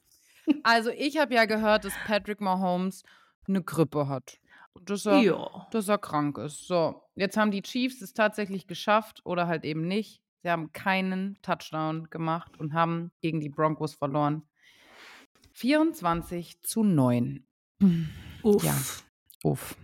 also 0.62 0.88
ich 0.88 1.18
habe 1.18 1.34
ja 1.34 1.44
gehört, 1.44 1.84
dass 1.84 1.92
Patrick 2.06 2.40
Mahomes 2.40 3.02
eine 3.46 3.62
Grippe 3.62 4.08
hat. 4.08 4.38
Dass 4.80 5.04
er, 5.04 5.66
dass 5.72 5.88
er 5.88 5.98
krank 5.98 6.38
ist. 6.38 6.66
So, 6.66 7.02
jetzt 7.16 7.36
haben 7.36 7.50
die 7.50 7.60
Chiefs 7.60 8.00
es 8.00 8.14
tatsächlich 8.14 8.66
geschafft 8.66 9.20
oder 9.26 9.46
halt 9.46 9.64
eben 9.64 9.88
nicht. 9.88 10.22
Sie 10.42 10.48
haben 10.48 10.72
keinen 10.72 11.36
Touchdown 11.42 12.08
gemacht 12.08 12.58
und 12.58 12.72
haben 12.72 13.12
gegen 13.20 13.40
die 13.40 13.50
Broncos 13.50 13.94
verloren. 13.94 14.48
24 15.52 16.62
zu 16.62 16.82
9. 16.82 17.46
Uff. 18.42 18.64
Ja. 18.64 18.76
Uff. 19.42 19.76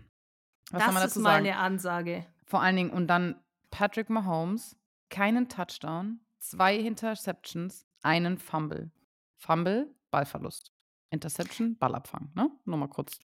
Was 0.71 0.95
das 0.95 1.17
ist 1.17 1.23
mal 1.23 1.37
eine 1.37 1.57
Ansage. 1.57 2.27
Vor 2.45 2.61
allen 2.61 2.77
Dingen, 2.77 2.91
und 2.91 3.07
dann 3.07 3.41
Patrick 3.71 4.11
Mahomes, 4.11 4.77
keinen 5.11 5.49
Touchdown, 5.49 6.21
zwei 6.39 6.77
Interceptions, 6.77 7.87
einen 8.03 8.39
Fumble. 8.39 8.91
Fumble, 9.37 9.95
Ballverlust. 10.11 10.73
Interception, 11.11 11.77
Ballabfang. 11.79 12.31
Ne? 12.35 12.51
Nur 12.65 12.79
mal 12.79 12.89
kurz 12.89 13.19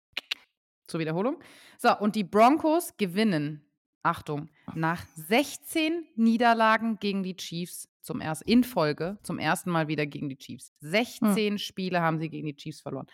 zur 0.86 1.00
Wiederholung. 1.00 1.42
So, 1.78 1.96
und 1.98 2.16
die 2.16 2.24
Broncos 2.24 2.96
gewinnen, 2.96 3.64
Achtung, 4.02 4.50
nach 4.74 5.04
16 5.14 6.06
Niederlagen 6.16 6.98
gegen 6.98 7.22
die 7.22 7.36
Chiefs 7.36 7.88
zum 8.00 8.20
ersten, 8.20 8.48
in 8.48 8.64
Folge, 8.64 9.18
zum 9.22 9.38
ersten 9.38 9.70
Mal 9.70 9.88
wieder 9.88 10.06
gegen 10.06 10.28
die 10.28 10.36
Chiefs. 10.36 10.72
16 10.80 11.52
hm. 11.52 11.58
Spiele 11.58 12.00
haben 12.00 12.18
sie 12.18 12.28
gegen 12.28 12.46
die 12.46 12.56
Chiefs 12.56 12.80
verloren. 12.80 13.06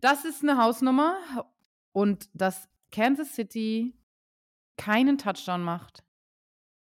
Das 0.00 0.24
ist 0.24 0.42
eine 0.42 0.58
Hausnummer 0.58 1.16
und 1.92 2.28
dass 2.34 2.68
Kansas 2.90 3.34
City 3.34 3.94
keinen 4.76 5.18
Touchdown 5.18 5.62
macht. 5.62 6.04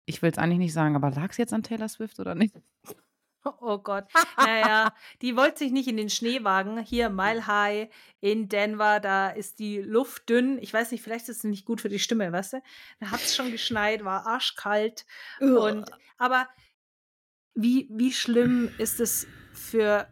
Ich 0.05 0.21
will 0.21 0.31
es 0.31 0.37
eigentlich 0.37 0.59
nicht 0.59 0.73
sagen, 0.73 0.95
aber 0.95 1.11
lag 1.11 1.29
es 1.31 1.37
jetzt 1.37 1.53
an 1.53 1.63
Taylor 1.63 1.87
Swift 1.87 2.19
oder 2.19 2.35
nicht? 2.35 2.55
Oh 3.59 3.77
Gott. 3.77 4.05
Naja, 4.37 4.95
die 5.21 5.35
wollte 5.35 5.59
sich 5.59 5.73
nicht 5.73 5.89
in 5.89 5.97
den 5.97 6.09
Schnee 6.09 6.45
wagen. 6.45 6.81
Hier 6.81 7.09
Mile 7.09 7.45
High 7.45 7.89
in 8.21 8.47
Denver, 8.47 9.01
da 9.01 9.31
ist 9.31 9.59
die 9.59 9.79
Luft 9.79 10.29
dünn. 10.29 10.57
Ich 10.59 10.73
weiß 10.73 10.91
nicht, 10.91 11.03
vielleicht 11.03 11.27
ist 11.27 11.39
es 11.39 11.43
nicht 11.43 11.65
gut 11.65 11.81
für 11.81 11.89
die 11.89 11.99
Stimme, 11.99 12.31
weißt 12.31 12.53
du? 12.53 12.61
Da 13.01 13.11
hat 13.11 13.19
es 13.19 13.35
schon 13.35 13.51
geschneit, 13.51 14.05
war 14.05 14.25
arschkalt. 14.27 15.05
Und, 15.41 15.91
aber 16.17 16.47
wie, 17.53 17.89
wie 17.91 18.13
schlimm 18.13 18.73
ist 18.77 19.01
es 19.01 19.27
für 19.51 20.07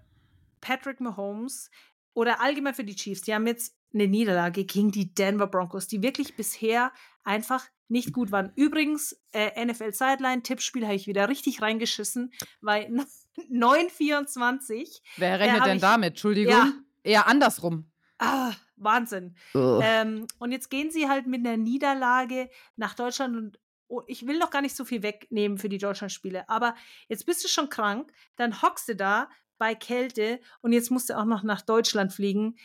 Patrick 0.59 0.99
Mahomes, 0.99 1.71
oder 2.13 2.41
allgemein 2.41 2.73
für 2.73 2.83
die 2.83 2.95
Chiefs. 2.95 3.21
Die 3.21 3.33
haben 3.33 3.47
jetzt 3.47 3.75
eine 3.93 4.07
Niederlage 4.07 4.65
gegen 4.65 4.91
die 4.91 5.13
Denver 5.13 5.47
Broncos, 5.47 5.87
die 5.87 6.01
wirklich 6.01 6.35
bisher 6.35 6.91
einfach 7.23 7.65
nicht 7.87 8.13
gut 8.13 8.31
waren. 8.31 8.53
Übrigens, 8.55 9.19
äh, 9.33 9.65
NFL 9.65 9.91
Sideline, 9.91 10.43
Tippspiel 10.43 10.85
habe 10.85 10.95
ich 10.95 11.07
wieder 11.07 11.27
richtig 11.27 11.61
reingeschissen, 11.61 12.31
weil 12.61 12.85
9,24. 13.51 15.01
Wer 15.17 15.39
rechnet 15.39 15.61
äh, 15.61 15.65
denn 15.65 15.75
ich, 15.75 15.81
damit? 15.81 16.09
Entschuldigung. 16.11 16.53
Ja. 16.53 16.73
Eher 17.03 17.27
andersrum. 17.27 17.91
Ah, 18.17 18.53
Wahnsinn. 18.75 19.35
Ähm, 19.55 20.27
und 20.37 20.51
jetzt 20.51 20.69
gehen 20.69 20.91
sie 20.91 21.09
halt 21.09 21.27
mit 21.27 21.45
einer 21.45 21.57
Niederlage 21.57 22.49
nach 22.75 22.93
Deutschland 22.93 23.35
und 23.35 23.59
oh, 23.87 24.03
ich 24.07 24.27
will 24.27 24.37
noch 24.37 24.51
gar 24.51 24.61
nicht 24.61 24.75
so 24.75 24.85
viel 24.85 25.03
wegnehmen 25.03 25.57
für 25.57 25.69
die 25.69 25.79
Deutschlandspiele, 25.79 26.47
aber 26.47 26.75
jetzt 27.07 27.25
bist 27.25 27.43
du 27.43 27.47
schon 27.47 27.69
krank, 27.69 28.13
dann 28.35 28.61
hockst 28.61 28.87
du 28.89 28.95
da 28.95 29.29
bei 29.61 29.75
Kälte 29.75 30.39
und 30.61 30.73
jetzt 30.73 30.89
musst 30.89 31.11
du 31.11 31.17
auch 31.19 31.25
noch 31.25 31.43
nach 31.43 31.61
Deutschland 31.61 32.11
fliegen. 32.11 32.55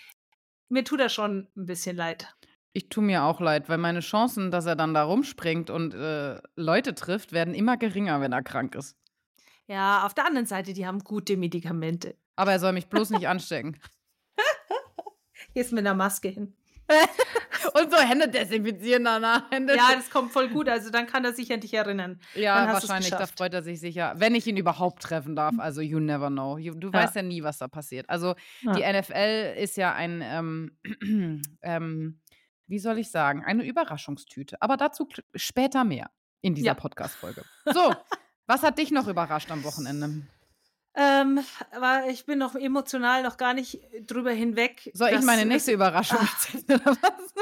Mir 0.70 0.82
tut 0.82 0.98
er 0.98 1.11
schon 1.11 1.46
ein 1.54 1.66
bisschen 1.66 1.94
leid. 1.94 2.35
Ich 2.72 2.88
tue 2.88 3.04
mir 3.04 3.24
auch 3.24 3.38
leid, 3.38 3.68
weil 3.68 3.76
meine 3.76 4.00
Chancen, 4.00 4.50
dass 4.50 4.64
er 4.64 4.76
dann 4.76 4.94
da 4.94 5.02
rumspringt 5.02 5.68
und 5.68 5.92
äh, 5.92 6.40
Leute 6.56 6.94
trifft, 6.94 7.32
werden 7.32 7.52
immer 7.52 7.76
geringer, 7.76 8.22
wenn 8.22 8.32
er 8.32 8.42
krank 8.42 8.74
ist. 8.76 8.96
Ja, 9.66 10.06
auf 10.06 10.14
der 10.14 10.26
anderen 10.26 10.46
Seite, 10.46 10.72
die 10.72 10.87
haben 10.87 11.00
gute 11.00 11.37
Medikamente. 11.37 12.16
Aber 12.35 12.52
er 12.52 12.61
soll 12.61 12.72
mich 12.72 12.87
bloß 12.87 13.11
nicht 13.11 13.28
anstecken. 13.28 13.78
Gehst 15.54 15.72
mit 15.72 15.87
einer 15.87 15.94
Maske 15.94 16.28
hin. 16.28 16.56
und 17.77 17.91
so 17.91 17.99
Hände 17.99 18.29
desinfizieren 18.29 19.05
danach. 19.05 19.51
Hände 19.51 19.77
ja, 19.77 19.91
das 19.95 20.11
kommt 20.11 20.33
voll 20.33 20.49
gut. 20.49 20.69
Also 20.69 20.91
dann 20.91 21.07
kann 21.07 21.25
er 21.25 21.33
sich 21.33 21.53
an 21.53 21.61
dich 21.61 21.75
erinnern. 21.75 22.21
Ja, 22.35 22.73
wahrscheinlich. 22.73 23.11
Da 23.11 23.27
freut 23.27 23.55
er 23.55 23.62
sich 23.62 23.81
sicher. 23.81 24.15
Wenn 24.17 24.35
ich 24.35 24.47
ihn 24.47 24.57
überhaupt 24.57 25.03
treffen 25.03 25.37
darf. 25.37 25.55
Also 25.59 25.81
you 25.81 25.99
never 25.99 26.29
know. 26.29 26.57
Du, 26.59 26.75
du 26.75 26.89
ja. 26.89 26.95
weißt 26.95 27.17
ja 27.17 27.23
nie, 27.23 27.43
was 27.43 27.59
da 27.59 27.69
passiert. 27.69 28.09
Also 28.09 28.35
ja. 28.62 28.73
die 28.73 29.01
NFL 29.01 29.55
ist 29.59 29.77
ja 29.77 29.95
ein 29.95 30.23
ähm, 30.23 31.43
ähm, 31.62 32.21
wie 32.67 32.79
soll 32.79 32.99
ich 32.99 33.11
sagen, 33.11 33.45
eine 33.45 33.65
Überraschungstüte. 33.65 34.61
Aber 34.61 34.77
dazu 34.77 35.09
später 35.35 35.85
mehr 35.85 36.11
in 36.41 36.55
dieser 36.55 36.69
ja. 36.69 36.75
Podcast-Folge. 36.75 37.45
So, 37.73 37.95
was 38.47 38.62
hat 38.62 38.79
dich 38.79 38.91
noch 38.91 39.09
überrascht 39.09 39.51
am 39.51 39.65
Wochenende? 39.65 40.23
Ähm, 40.95 41.41
aber 41.73 42.09
ich 42.09 42.25
bin 42.25 42.39
noch 42.39 42.55
emotional 42.55 43.23
noch 43.23 43.37
gar 43.37 43.53
nicht 43.53 43.81
drüber 44.07 44.31
hinweg. 44.31 44.91
Soll 44.95 45.11
ich 45.11 45.23
meine 45.23 45.45
nächste 45.45 45.73
Überraschung 45.75 46.19
erzählen 46.19 46.81
oder 46.81 46.97
was? 47.03 47.35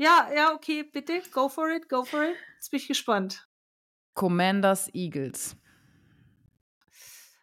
Ja, 0.00 0.30
ja, 0.32 0.54
okay, 0.54 0.84
bitte, 0.84 1.20
go 1.32 1.48
for 1.48 1.68
it, 1.70 1.88
go 1.88 2.04
for 2.04 2.22
it. 2.22 2.36
Jetzt 2.54 2.70
bin 2.70 2.78
ich 2.78 2.86
gespannt. 2.86 3.48
Commanders 4.14 4.88
Eagles. 4.94 5.56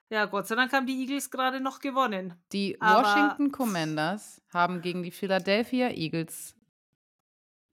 Ja, 0.10 0.26
Gott 0.26 0.48
sei 0.48 0.56
Dank 0.56 0.72
haben 0.72 0.86
die 0.86 1.02
Eagles 1.02 1.30
gerade 1.30 1.60
noch 1.60 1.80
gewonnen. 1.80 2.34
Die 2.54 2.78
Washington 2.80 3.52
Commanders 3.52 4.42
haben 4.54 4.82
gegen 4.82 5.04
die 5.04 5.12
Philadelphia 5.12 5.90
Eagles 5.90 6.56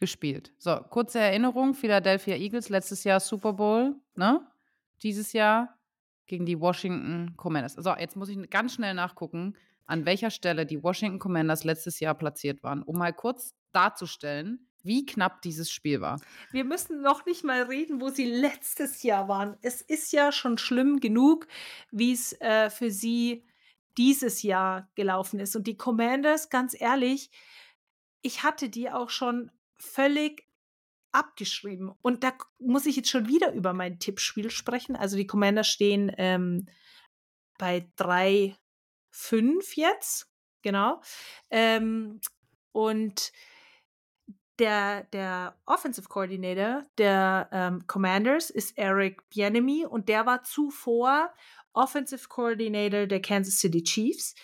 gespielt. 0.00 0.52
So, 0.58 0.76
kurze 0.90 1.20
Erinnerung: 1.20 1.74
Philadelphia 1.74 2.34
Eagles, 2.34 2.68
letztes 2.68 3.04
Jahr 3.04 3.20
Super 3.20 3.52
Bowl, 3.52 3.94
ne? 4.16 4.44
Dieses 5.02 5.32
Jahr 5.32 5.78
gegen 6.26 6.44
die 6.44 6.58
Washington 6.58 7.36
Commanders. 7.36 7.74
So, 7.74 7.94
jetzt 7.94 8.16
muss 8.16 8.30
ich 8.30 8.50
ganz 8.50 8.74
schnell 8.74 8.94
nachgucken, 8.94 9.56
an 9.86 10.06
welcher 10.06 10.30
Stelle 10.30 10.66
die 10.66 10.82
Washington 10.82 11.20
Commanders 11.20 11.62
letztes 11.62 12.00
Jahr 12.00 12.14
platziert 12.14 12.64
waren, 12.64 12.82
um 12.82 12.98
mal 12.98 13.12
kurz 13.12 13.54
darzustellen, 13.70 14.68
wie 14.82 15.06
knapp 15.06 15.42
dieses 15.42 15.70
Spiel 15.70 16.00
war. 16.00 16.20
Wir 16.50 16.64
müssen 16.64 17.02
noch 17.02 17.26
nicht 17.26 17.44
mal 17.44 17.62
reden, 17.62 18.00
wo 18.00 18.08
sie 18.08 18.24
letztes 18.24 19.02
Jahr 19.02 19.28
waren. 19.28 19.56
Es 19.62 19.80
ist 19.80 20.12
ja 20.12 20.32
schon 20.32 20.58
schlimm 20.58 21.00
genug, 21.00 21.46
wie 21.90 22.12
es 22.12 22.32
äh, 22.40 22.70
für 22.70 22.90
sie 22.90 23.44
dieses 23.98 24.42
Jahr 24.42 24.90
gelaufen 24.94 25.40
ist. 25.40 25.54
Und 25.56 25.66
die 25.66 25.76
Commanders, 25.76 26.48
ganz 26.50 26.78
ehrlich, 26.78 27.30
ich 28.22 28.42
hatte 28.42 28.68
die 28.68 28.90
auch 28.90 29.10
schon 29.10 29.50
völlig 29.76 30.46
abgeschrieben. 31.12 31.92
Und 32.02 32.24
da 32.24 32.32
muss 32.58 32.86
ich 32.86 32.96
jetzt 32.96 33.10
schon 33.10 33.28
wieder 33.28 33.52
über 33.52 33.74
mein 33.74 33.98
Tippspiel 33.98 34.50
sprechen. 34.50 34.96
Also 34.96 35.16
die 35.16 35.26
Commander 35.26 35.64
stehen 35.64 36.10
ähm, 36.16 36.66
bei 37.58 37.90
3, 37.96 38.56
5 39.10 39.76
jetzt. 39.76 40.28
Genau. 40.62 41.02
Ähm, 41.50 42.20
und 42.72 43.32
der, 44.58 45.04
der 45.12 45.56
Offensive 45.66 46.08
Coordinator 46.08 46.84
der 46.98 47.48
ähm, 47.52 47.86
Commanders 47.86 48.50
ist 48.50 48.76
Eric 48.76 49.28
Bienemy 49.30 49.86
und 49.86 50.08
der 50.08 50.26
war 50.26 50.42
zuvor 50.42 51.32
Offensive 51.72 52.28
Coordinator 52.28 53.06
der 53.06 53.22
Kansas 53.22 53.58
City 53.58 53.82
Chiefs. 53.82 54.34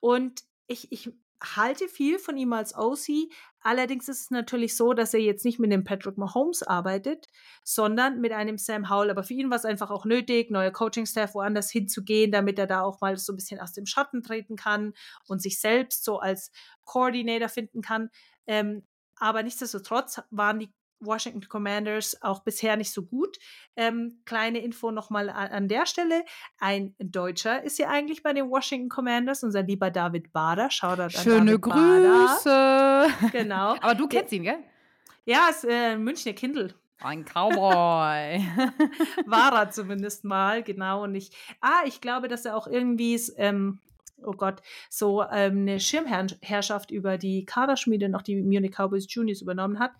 Und 0.00 0.42
ich, 0.66 0.90
ich 0.90 1.12
halte 1.42 1.88
viel 1.88 2.18
von 2.18 2.36
ihm 2.36 2.52
als 2.52 2.74
OC. 2.74 3.30
Allerdings 3.60 4.08
ist 4.08 4.22
es 4.22 4.30
natürlich 4.30 4.76
so, 4.76 4.92
dass 4.92 5.14
er 5.14 5.20
jetzt 5.20 5.44
nicht 5.44 5.58
mit 5.58 5.70
dem 5.70 5.84
Patrick 5.84 6.16
Mahomes 6.16 6.62
arbeitet, 6.62 7.26
sondern 7.62 8.20
mit 8.20 8.32
einem 8.32 8.58
Sam 8.58 8.88
Howell. 8.88 9.10
Aber 9.10 9.22
für 9.22 9.34
ihn 9.34 9.50
war 9.50 9.56
es 9.56 9.64
einfach 9.64 9.90
auch 9.90 10.04
nötig, 10.04 10.50
neuer 10.50 10.70
Coaching-Staff 10.70 11.34
woanders 11.34 11.70
hinzugehen, 11.70 12.32
damit 12.32 12.58
er 12.58 12.66
da 12.66 12.82
auch 12.82 13.00
mal 13.00 13.16
so 13.16 13.32
ein 13.32 13.36
bisschen 13.36 13.60
aus 13.60 13.72
dem 13.72 13.86
Schatten 13.86 14.22
treten 14.22 14.56
kann 14.56 14.94
und 15.26 15.42
sich 15.42 15.60
selbst 15.60 16.04
so 16.04 16.18
als 16.18 16.50
Coordinator 16.84 17.48
finden 17.48 17.82
kann. 17.82 18.10
Ähm, 18.46 18.84
aber 19.20 19.42
nichtsdestotrotz 19.42 20.20
waren 20.30 20.60
die 20.60 20.70
Washington 21.00 21.48
Commanders 21.48 22.20
auch 22.22 22.40
bisher 22.40 22.76
nicht 22.76 22.92
so 22.92 23.02
gut. 23.02 23.38
Ähm, 23.76 24.20
kleine 24.24 24.58
Info 24.58 24.90
nochmal 24.90 25.30
an, 25.30 25.48
an 25.48 25.68
der 25.68 25.86
Stelle. 25.86 26.24
Ein 26.58 26.94
Deutscher 26.98 27.62
ist 27.62 27.78
ja 27.78 27.88
eigentlich 27.88 28.22
bei 28.22 28.32
den 28.32 28.50
Washington 28.50 28.88
Commanders, 28.88 29.44
unser 29.44 29.62
lieber 29.62 29.90
David 29.90 30.32
Bader. 30.32 30.70
Shoutout 30.70 31.10
Schöne 31.10 31.38
an 31.38 31.46
David 31.46 31.62
Grüße. 31.62 32.44
Bader. 32.44 33.08
Genau. 33.32 33.76
Aber 33.80 33.94
du 33.94 34.08
kennst 34.08 34.32
ihn, 34.32 34.42
gell? 34.42 34.58
Ja, 35.24 35.48
ist 35.50 35.64
äh, 35.64 35.96
Münchner 35.96 36.32
Kindle. 36.32 36.74
Ein 37.00 37.24
Cowboy. 37.24 38.42
War 39.26 39.52
er 39.52 39.70
zumindest 39.70 40.24
mal, 40.24 40.62
genau. 40.62 41.04
Und 41.04 41.14
ich, 41.14 41.30
ah, 41.60 41.82
ich 41.84 42.00
glaube, 42.00 42.28
dass 42.28 42.44
er 42.44 42.56
auch 42.56 42.66
irgendwie, 42.66 43.14
ähm, 43.36 43.78
oh 44.22 44.32
Gott, 44.32 44.62
so 44.90 45.22
ähm, 45.22 45.60
eine 45.60 45.80
Schirmherrschaft 45.80 46.90
über 46.90 47.18
die 47.18 47.44
Kaderschmiede 47.44 48.08
noch 48.08 48.22
die 48.22 48.36
Munich 48.36 48.72
Cowboys 48.76 49.06
Juniors 49.08 49.42
übernommen 49.42 49.78
hat. 49.78 49.92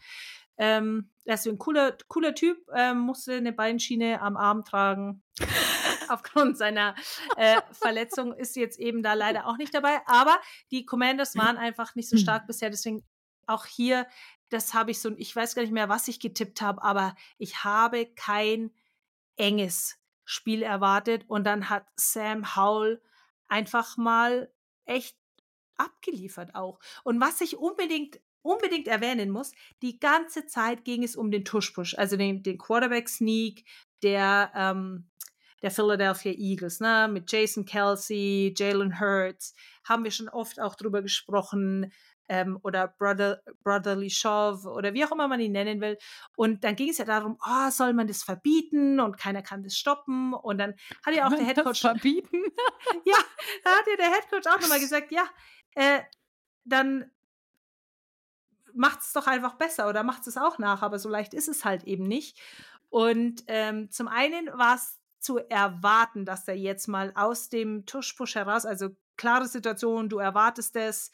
Ähm, 0.59 1.11
er 1.25 1.35
ist 1.35 1.47
ein 1.47 1.59
cooler, 1.59 1.97
cooler 2.09 2.35
Typ, 2.35 2.59
ähm, 2.75 2.99
musste 2.99 3.35
eine 3.35 3.53
Beinschiene 3.53 4.21
am 4.21 4.37
Arm 4.37 4.65
tragen. 4.65 5.23
Aufgrund 6.09 6.59
seiner 6.59 6.95
äh, 7.37 7.61
Verletzung 7.71 8.33
ist 8.33 8.57
jetzt 8.57 8.79
eben 8.79 9.03
da 9.03 9.15
leider 9.15 9.47
auch 9.47 9.57
nicht 9.57 9.73
dabei. 9.73 10.01
Aber 10.07 10.37
die 10.71 10.85
Commanders 10.85 11.37
waren 11.37 11.57
einfach 11.57 11.95
nicht 11.95 12.09
so 12.09 12.17
stark 12.17 12.47
bisher. 12.47 12.71
Deswegen 12.71 13.05
auch 13.47 13.67
hier, 13.67 14.07
das 14.49 14.75
habe 14.75 14.91
ich 14.91 15.01
so, 15.01 15.13
ich 15.17 15.35
weiß 15.35 15.55
gar 15.55 15.63
nicht 15.63 15.73
mehr, 15.73 15.89
was 15.89 16.09
ich 16.09 16.19
getippt 16.19 16.61
habe, 16.61 16.83
aber 16.83 17.15
ich 17.37 17.63
habe 17.63 18.07
kein 18.07 18.73
enges 19.37 19.99
Spiel 20.25 20.63
erwartet. 20.63 21.25
Und 21.29 21.45
dann 21.45 21.69
hat 21.69 21.87
Sam 21.95 22.57
Howell 22.57 23.01
einfach 23.49 23.97
mal 23.97 24.53
echt 24.85 25.17
abgeliefert 25.77 26.55
auch. 26.55 26.79
Und 27.05 27.21
was 27.21 27.41
ich 27.41 27.57
unbedingt 27.57 28.21
unbedingt 28.43 28.89
erwähnen 28.89 29.31
muss, 29.31 29.53
die 29.83 29.99
ganze 29.99 30.47
Zeit 30.47 30.85
ging 30.85 31.03
es 31.03 31.17
um 31.17 31.31
den 31.31 31.45
Tush-Push, 31.45 31.95
also 31.99 32.17
den, 32.17 32.43
den 32.43 32.59
Quarterback-Sneak 32.59 33.65
der, 34.03 34.53
ähm, 34.55 35.11
der 35.63 35.71
Philadelphia 35.71 36.33
Eagles, 36.33 36.81
ne? 36.81 37.09
mit 37.13 37.31
Jason 37.31 37.65
Kelsey, 37.65 38.55
Jalen 38.57 39.01
Hurts, 39.01 39.55
haben 39.85 40.05
wir 40.05 40.11
schon 40.11 40.29
oft 40.29 40.61
auch 40.61 40.77
drüber 40.77 41.03
gesprochen, 41.03 41.93
ähm, 42.29 42.59
oder 42.63 42.89
Brother, 42.89 43.43
Brotherly 43.63 44.11
Shove 44.11 44.67
oder 44.67 44.95
wie 44.95 45.05
auch 45.05 45.13
immer 45.13 45.29
man 45.29 45.41
ihn 45.41 45.53
nennen 45.53 45.81
will. 45.81 45.99
Und 46.37 46.65
dann 46.65 46.77
ging 46.77 46.91
es 46.91 46.99
ja 46.99 47.05
darum, 47.05 47.39
oh, 47.45 47.71
soll 47.71 47.93
man 47.93 48.07
das 48.07 48.23
verbieten 48.23 49.01
und 49.01 49.19
keiner 49.19 49.43
kann 49.43 49.63
das 49.63 49.77
stoppen. 49.77 50.35
Und 50.35 50.59
dann 50.59 50.75
hat 51.05 51.15
ja 51.15 51.27
auch 51.27 51.35
der 51.35 51.45
Headcoach 51.45 51.81
verbieten. 51.81 52.43
ja, 53.05 53.17
da 53.65 53.71
hat 53.71 53.87
ja 53.87 53.97
der 53.97 54.13
Headcoach 54.13 54.53
auch 54.53 54.61
nochmal 54.61 54.81
gesagt, 54.81 55.11
ja, 55.11 55.29
äh, 55.75 56.01
dann 56.65 57.11
macht 58.75 59.01
es 59.01 59.13
doch 59.13 59.27
einfach 59.27 59.55
besser 59.55 59.89
oder 59.89 60.03
macht 60.03 60.27
es 60.27 60.37
auch 60.37 60.59
nach, 60.59 60.83
aber 60.83 60.99
so 60.99 61.09
leicht 61.09 61.35
ist 61.35 61.49
es 61.49 61.65
halt 61.65 61.85
eben 61.85 62.05
nicht. 62.05 62.39
Und 62.91 63.45
ähm, 63.49 63.91
zum 63.91 64.09
einen 64.09 64.47
war 64.47 64.77
es 64.77 64.99
zu 65.19 65.39
erwarten, 65.39 66.25
dass 66.25 66.47
er 66.49 66.57
jetzt 66.57 66.87
mal 66.87 67.13
aus 67.15 67.49
dem 67.49 67.87
Tuschpush 67.87 68.37
heraus, 68.37 68.65
also 68.65 68.91
klare 69.17 69.47
Situation, 69.47 70.09
du 70.09 70.19
erwartest 70.19 70.77
es, 70.77 71.11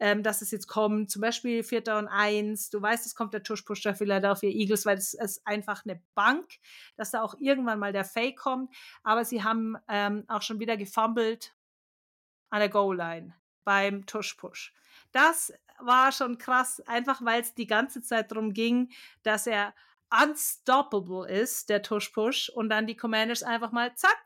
ähm, 0.00 0.22
dass 0.22 0.42
es 0.42 0.50
jetzt 0.50 0.66
kommt, 0.66 1.10
zum 1.10 1.20
Beispiel 1.20 1.62
Vierter 1.62 1.98
und 1.98 2.08
Eins, 2.08 2.70
du 2.70 2.80
weißt, 2.80 3.06
es 3.06 3.14
kommt 3.14 3.34
der 3.34 3.42
Tuschpush 3.42 3.82
der 3.82 3.94
Philadelphia 3.94 4.48
Eagles, 4.50 4.86
weil 4.86 4.96
es 4.96 5.14
ist 5.14 5.46
einfach 5.46 5.84
eine 5.84 6.02
Bank, 6.14 6.46
dass 6.96 7.10
da 7.10 7.22
auch 7.22 7.34
irgendwann 7.38 7.78
mal 7.78 7.92
der 7.92 8.04
Fake 8.04 8.38
kommt, 8.38 8.74
aber 9.02 9.24
sie 9.24 9.44
haben 9.44 9.76
ähm, 9.88 10.24
auch 10.26 10.42
schon 10.42 10.58
wieder 10.58 10.76
gefummelt 10.76 11.54
an 12.48 12.60
der 12.60 12.70
Goal-Line 12.70 13.34
beim 13.64 14.06
Tuschpush. 14.06 14.72
Das 15.12 15.52
war 15.78 16.12
schon 16.12 16.38
krass, 16.38 16.80
einfach 16.86 17.24
weil 17.24 17.42
es 17.42 17.54
die 17.54 17.66
ganze 17.66 18.02
Zeit 18.02 18.30
darum 18.32 18.54
ging, 18.54 18.90
dass 19.22 19.46
er 19.46 19.74
unstoppable 20.10 21.28
ist, 21.28 21.68
der 21.68 21.82
Tush-Push, 21.82 22.48
und 22.50 22.68
dann 22.68 22.86
die 22.86 22.96
Commanders 22.96 23.42
einfach 23.42 23.70
mal, 23.70 23.94
zack, 23.94 24.18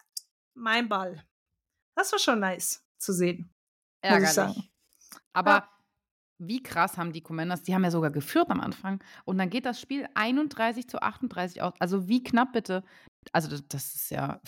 mein 0.55 0.89
Ball. 0.89 1.23
Das 1.95 2.11
war 2.13 2.19
schon 2.19 2.41
nice 2.41 2.83
zu 2.97 3.13
sehen. 3.13 3.53
Ärgerlich. 4.01 4.71
Aber 5.33 5.51
ja. 5.51 5.69
wie 6.39 6.63
krass 6.63 6.97
haben 6.97 7.13
die 7.13 7.23
Commanders, 7.23 7.63
die 7.63 7.75
haben 7.75 7.85
ja 7.85 7.91
sogar 7.91 8.11
geführt 8.11 8.51
am 8.51 8.61
Anfang 8.61 9.03
und 9.25 9.39
dann 9.39 9.51
geht 9.51 9.67
das 9.67 9.81
Spiel 9.81 10.07
31 10.15 10.89
zu 10.89 11.01
38 11.03 11.63
aus. 11.63 11.75
Also 11.79 12.09
wie 12.09 12.23
knapp 12.23 12.53
bitte. 12.53 12.85
Also 13.33 13.49
das, 13.49 13.67
das 13.69 13.95
ist 13.95 14.11
ja, 14.11 14.41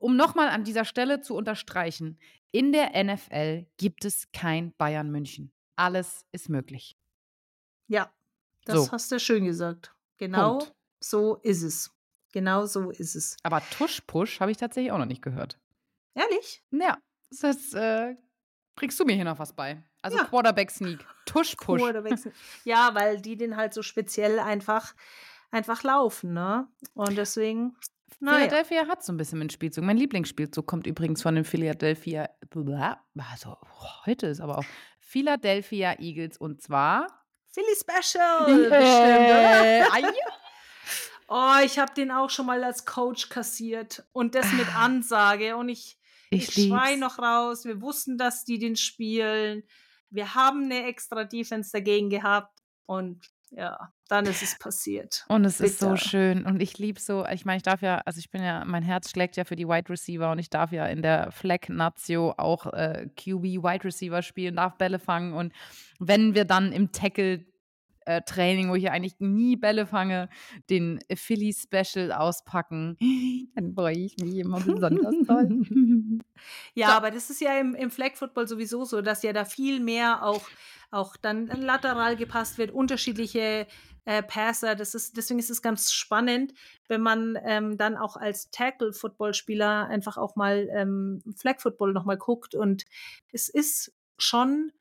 um 0.00 0.16
nochmal 0.16 0.48
an 0.48 0.64
dieser 0.64 0.84
Stelle 0.84 1.20
zu 1.20 1.34
unterstreichen, 1.36 2.18
in 2.52 2.72
der 2.72 3.02
NFL 3.02 3.66
gibt 3.76 4.04
es 4.04 4.32
kein 4.32 4.74
Bayern 4.76 5.10
München. 5.10 5.52
Alles 5.76 6.26
ist 6.32 6.48
möglich. 6.48 6.96
Ja, 7.86 8.12
das 8.64 8.86
so. 8.86 8.92
hast 8.92 9.12
du 9.12 9.20
schön 9.20 9.44
gesagt. 9.44 9.94
Genau 10.16 10.58
Punkt. 10.58 10.74
so 11.00 11.36
ist 11.36 11.62
es. 11.62 11.90
Genau 12.32 12.66
so 12.66 12.90
ist 12.90 13.16
es. 13.16 13.36
Aber 13.42 13.60
Tusch-Push 13.70 14.40
habe 14.40 14.50
ich 14.50 14.56
tatsächlich 14.56 14.92
auch 14.92 14.98
noch 14.98 15.06
nicht 15.06 15.22
gehört. 15.22 15.58
Ehrlich? 16.14 16.62
Ja, 16.70 16.98
das 17.40 17.72
äh, 17.74 18.14
kriegst 18.80 18.98
du 18.98 19.04
mir 19.04 19.14
hier 19.14 19.26
noch 19.26 19.38
was 19.38 19.52
bei. 19.52 19.82
Also 20.02 20.16
ja. 20.16 20.24
Quarterback 20.24 20.70
Sneak, 20.70 21.04
Tush 21.26 21.54
Push. 21.54 21.82
Ja, 22.64 22.94
weil 22.94 23.20
die 23.20 23.36
den 23.36 23.56
halt 23.56 23.74
so 23.74 23.82
speziell 23.82 24.38
einfach, 24.38 24.94
einfach 25.50 25.82
laufen, 25.82 26.32
ne? 26.32 26.66
Und 26.94 27.16
deswegen. 27.16 27.76
Naja. 28.18 28.48
Philadelphia 28.48 28.88
hat 28.88 29.04
so 29.04 29.12
ein 29.12 29.18
bisschen 29.18 29.38
mit 29.38 29.52
Spielzug. 29.52 29.84
Mein 29.84 29.96
Lieblingsspielzug 29.96 30.66
kommt 30.66 30.86
übrigens 30.86 31.22
von 31.22 31.34
den 31.34 31.44
Philadelphia. 31.44 32.28
Also 33.30 33.56
heute 34.06 34.26
ist 34.26 34.40
aber 34.40 34.58
auch 34.58 34.64
Philadelphia 34.98 35.98
Eagles 35.98 36.38
und 36.38 36.62
zwar. 36.62 37.06
Philly 37.52 37.76
Special! 37.76 38.70
Yeah. 38.70 39.88
Bestimmt, 39.90 40.16
Oh, 41.32 41.58
ich 41.64 41.78
habe 41.78 41.94
den 41.94 42.10
auch 42.10 42.28
schon 42.28 42.46
mal 42.46 42.64
als 42.64 42.84
Coach 42.84 43.28
kassiert 43.28 44.02
und 44.12 44.34
das 44.34 44.52
mit. 44.52 44.66
Ansage 44.74 45.56
und 45.56 45.68
ich, 45.68 45.96
ich, 46.30 46.56
ich 46.56 46.68
schrei 46.68 46.96
noch 46.96 47.18
raus. 47.18 47.64
Wir 47.64 47.80
wussten, 47.80 48.16
dass 48.16 48.44
die 48.44 48.58
den 48.58 48.76
spielen 48.76 49.64
wir 50.10 50.34
haben 50.34 50.64
eine 50.64 50.86
extra 50.86 51.24
Defense 51.24 51.70
dagegen 51.72 52.10
gehabt 52.10 52.60
und 52.86 53.22
ja, 53.52 53.92
dann 54.08 54.26
ist 54.26 54.42
es 54.42 54.58
passiert. 54.58 55.24
Und 55.28 55.44
es 55.44 55.58
Bitter. 55.58 55.70
ist 55.70 55.80
so 55.80 55.96
schön. 55.96 56.44
Und 56.44 56.62
ich 56.62 56.78
liebe 56.78 57.00
so, 57.00 57.26
ich 57.26 57.44
meine, 57.44 57.56
ich 57.56 57.62
darf 57.64 57.82
ja, 57.82 58.00
also 58.04 58.18
ich 58.18 58.30
bin 58.30 58.44
ja, 58.44 58.64
mein 58.64 58.84
Herz 58.84 59.10
schlägt 59.10 59.36
ja 59.36 59.44
für 59.44 59.56
die 59.56 59.66
Wide 59.66 59.88
Receiver 59.88 60.30
und 60.30 60.38
ich 60.38 60.50
darf 60.50 60.70
ja 60.70 60.86
in 60.86 61.02
der 61.02 61.32
Flag 61.32 61.68
Nazio 61.68 62.34
auch 62.36 62.66
äh, 62.66 63.08
QB 63.16 63.62
Wide 63.62 63.84
Receiver 63.84 64.22
spielen, 64.22 64.56
darf 64.56 64.76
Bälle 64.76 65.00
fangen. 65.00 65.32
Und 65.32 65.52
wenn 65.98 66.34
wir 66.34 66.44
dann 66.44 66.70
im 66.70 66.92
Tackle 66.92 67.44
äh, 68.10 68.22
Training, 68.22 68.70
wo 68.70 68.74
ich 68.74 68.90
eigentlich 68.90 69.20
nie 69.20 69.56
Bälle 69.56 69.86
fange, 69.86 70.28
den 70.68 70.98
Philly 71.14 71.54
Special 71.54 72.12
auspacken, 72.12 72.96
dann 73.54 73.74
freue 73.74 73.94
ich 73.94 74.16
mich 74.18 74.36
immer 74.36 74.60
besonders 74.60 75.14
toll. 75.26 75.62
ja, 76.74 76.88
so. 76.88 76.92
aber 76.94 77.10
das 77.10 77.30
ist 77.30 77.40
ja 77.40 77.58
im, 77.58 77.74
im 77.74 77.90
Flag 77.90 78.14
Football 78.14 78.48
sowieso 78.48 78.84
so, 78.84 79.00
dass 79.02 79.22
ja 79.22 79.32
da 79.32 79.44
viel 79.44 79.80
mehr 79.80 80.24
auch, 80.24 80.42
auch 80.90 81.16
dann 81.16 81.46
lateral 81.46 82.16
gepasst 82.16 82.58
wird, 82.58 82.72
unterschiedliche 82.72 83.66
äh, 84.04 84.22
Passer. 84.22 84.74
Das 84.74 84.94
ist, 84.94 85.16
deswegen 85.16 85.38
ist 85.38 85.50
es 85.50 85.62
ganz 85.62 85.92
spannend, 85.92 86.52
wenn 86.88 87.00
man 87.00 87.38
ähm, 87.44 87.76
dann 87.76 87.96
auch 87.96 88.16
als 88.16 88.50
Tackle-Football-Spieler 88.50 89.86
einfach 89.86 90.16
auch 90.16 90.36
mal 90.36 90.68
ähm, 90.72 91.22
Flag 91.36 91.60
Football 91.60 91.92
nochmal 91.92 92.16
guckt. 92.16 92.54
Und 92.54 92.84
es 93.32 93.48
ist 93.48 93.92
schon 94.18 94.72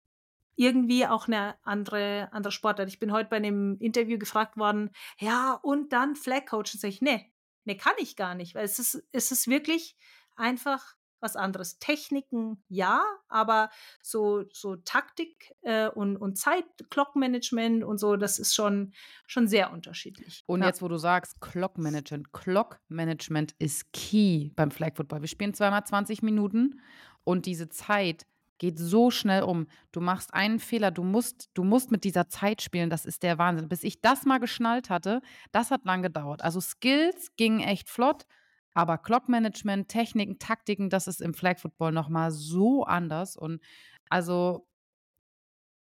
irgendwie 0.60 1.08
auch 1.08 1.28
eine 1.28 1.56
andere, 1.64 2.28
andere 2.34 2.52
Sportart. 2.52 2.90
Ich 2.90 3.00
bin 3.00 3.14
heute 3.14 3.30
bei 3.30 3.38
einem 3.38 3.78
Interview 3.80 4.20
gefragt 4.20 4.58
worden, 4.58 4.92
ja, 5.18 5.54
und 5.54 5.94
dann 5.94 6.16
Flag 6.16 6.46
Coach. 6.48 6.74
Und 6.74 6.82
sage 6.82 6.94
ich, 6.94 7.02
nee, 7.02 7.32
nee, 7.64 7.78
kann 7.78 7.94
ich 7.98 8.18
gar 8.18 8.36
nicht, 8.36 8.56
weil 8.56 8.66
es 8.66 8.78
ist, 8.78 9.02
es 9.14 9.32
ist 9.32 9.48
wirklich 9.48 9.96
einfach 10.36 10.96
was 11.22 11.38
anderes. 11.38 11.80
Techniken 11.80 12.62
ja, 12.68 13.04
aber 13.30 13.70
so, 14.02 14.44
so 14.52 14.76
Taktik 14.76 15.54
äh, 15.62 15.88
und, 15.88 16.18
und 16.18 16.38
Zeit, 16.38 16.66
Clock-Management 16.90 17.86
und 17.86 17.98
so, 17.98 18.18
das 18.18 18.38
ist 18.38 18.54
schon, 18.54 18.94
schon 19.28 19.48
sehr 19.48 19.72
unterschiedlich. 19.72 20.44
Und 20.46 20.62
ja. 20.62 20.68
jetzt, 20.68 20.82
wo 20.82 20.90
du 20.90 20.98
sagst, 20.98 21.40
Clock-Management, 21.40 22.34
Clock-Management 22.34 23.56
ist 23.60 23.94
key 23.94 24.50
beim 24.56 24.72
Flag 24.72 24.96
Football. 24.96 25.22
Wir 25.22 25.30
spielen 25.30 25.54
zweimal 25.54 25.86
20 25.86 26.22
Minuten 26.22 26.82
und 27.24 27.46
diese 27.46 27.70
Zeit 27.70 28.26
geht 28.60 28.78
so 28.78 29.10
schnell 29.10 29.44
um. 29.44 29.68
Du 29.92 30.02
machst 30.02 30.34
einen 30.34 30.60
Fehler, 30.60 30.92
du 30.92 31.04
musst, 31.04 31.50
du 31.56 31.64
musst 31.64 31.90
mit 31.92 32.04
dieser 32.04 32.28
Zeit 32.28 32.62
spielen, 32.62 32.90
das 32.90 33.06
ist 33.06 33.24
der 33.24 33.38
Wahnsinn. 33.40 33.68
Bis 33.68 33.84
ich 33.84 34.02
das 34.02 34.26
mal 34.26 34.38
geschnallt 34.38 34.90
hatte, 34.90 35.22
das 35.52 35.72
hat 35.72 35.86
lang 35.86 36.04
gedauert. 36.04 36.44
Also 36.44 36.62
Skills 36.62 37.36
gingen 37.36 37.62
echt 37.62 37.90
flott, 37.90 38.26
aber 38.74 38.98
Clockmanagement, 38.98 39.88
Techniken, 39.88 40.38
Taktiken, 40.38 40.90
das 40.90 41.08
ist 41.08 41.22
im 41.22 41.34
Flag 41.34 41.58
Football 41.58 41.92
nochmal 41.92 42.32
so 42.32 42.84
anders. 42.84 43.36
Und 43.36 43.62
also, 44.10 44.68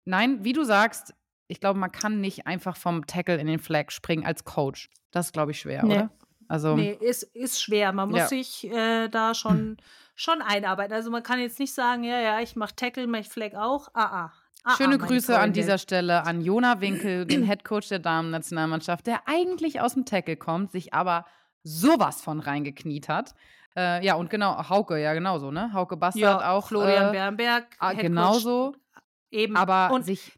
nein, 0.06 0.44
wie 0.44 0.54
du 0.54 0.64
sagst, 0.64 1.14
ich 1.48 1.60
glaube, 1.60 1.80
man 1.80 1.92
kann 1.92 2.22
nicht 2.22 2.48
einfach 2.48 2.78
vom 2.78 3.06
Tackle 3.06 3.36
in 3.36 3.48
den 3.48 3.60
Flag 3.60 3.92
springen 3.92 4.26
als 4.26 4.46
Coach. 4.46 4.90
Das 5.12 5.28
ist, 5.28 5.34
glaube 5.34 5.52
ich, 5.52 5.60
schwer, 5.60 5.84
nee. 5.84 5.96
oder? 5.96 6.12
Also, 6.52 6.76
nee, 6.76 6.98
ist, 7.00 7.24
ist 7.24 7.62
schwer. 7.62 7.94
Man 7.94 8.10
muss 8.10 8.20
ja. 8.20 8.28
sich 8.28 8.70
äh, 8.70 9.08
da 9.08 9.34
schon 9.34 9.78
schon 10.16 10.42
einarbeiten. 10.42 10.94
Also 10.94 11.10
man 11.10 11.24
kann 11.24 11.40
jetzt 11.40 11.60
nicht 11.60 11.74
sagen, 11.74 12.04
ja, 12.04 12.20
ja, 12.20 12.42
ich 12.42 12.56
mache 12.58 12.76
Tackle, 12.76 13.08
mache 13.08 13.24
Flag 13.24 13.56
auch. 13.56 13.88
Ah, 13.94 14.26
ah. 14.26 14.34
Ah, 14.64 14.76
Schöne 14.76 14.96
ah, 14.96 14.98
Grüße 14.98 15.28
Freunde. 15.28 15.42
an 15.42 15.54
dieser 15.54 15.78
Stelle 15.78 16.26
an 16.26 16.42
Jona 16.42 16.82
Winkel, 16.82 17.26
den 17.26 17.44
Headcoach 17.44 17.88
der 17.90 18.00
Damen-Nationalmannschaft, 18.00 19.08
der 19.08 19.22
eigentlich 19.28 19.82
aus 19.82 19.96
dem 19.96 20.06
Tackle 20.06 20.36
kommt, 20.36 20.72
sich 20.72 20.94
aber 20.94 21.26
sowas 21.64 22.22
von 22.22 22.40
reingekniet 22.40 23.10
hat. 23.10 23.34
Äh, 23.76 24.06
ja, 24.06 24.16
und 24.16 24.30
genau, 24.30 24.70
Hauke, 24.70 25.02
ja, 25.02 25.14
genauso, 25.14 25.50
ne? 25.50 25.74
Hauke 25.74 25.98
Bastard 25.98 26.22
ja, 26.22 26.52
auch. 26.52 26.68
Florian 26.68 27.10
äh, 27.10 27.12
Bernberg. 27.12 27.66
Ah, 27.80 27.94
genauso. 27.94 28.76
Eben. 29.32 29.56
Aber 29.56 29.92
und 29.92 30.04
sich 30.04 30.34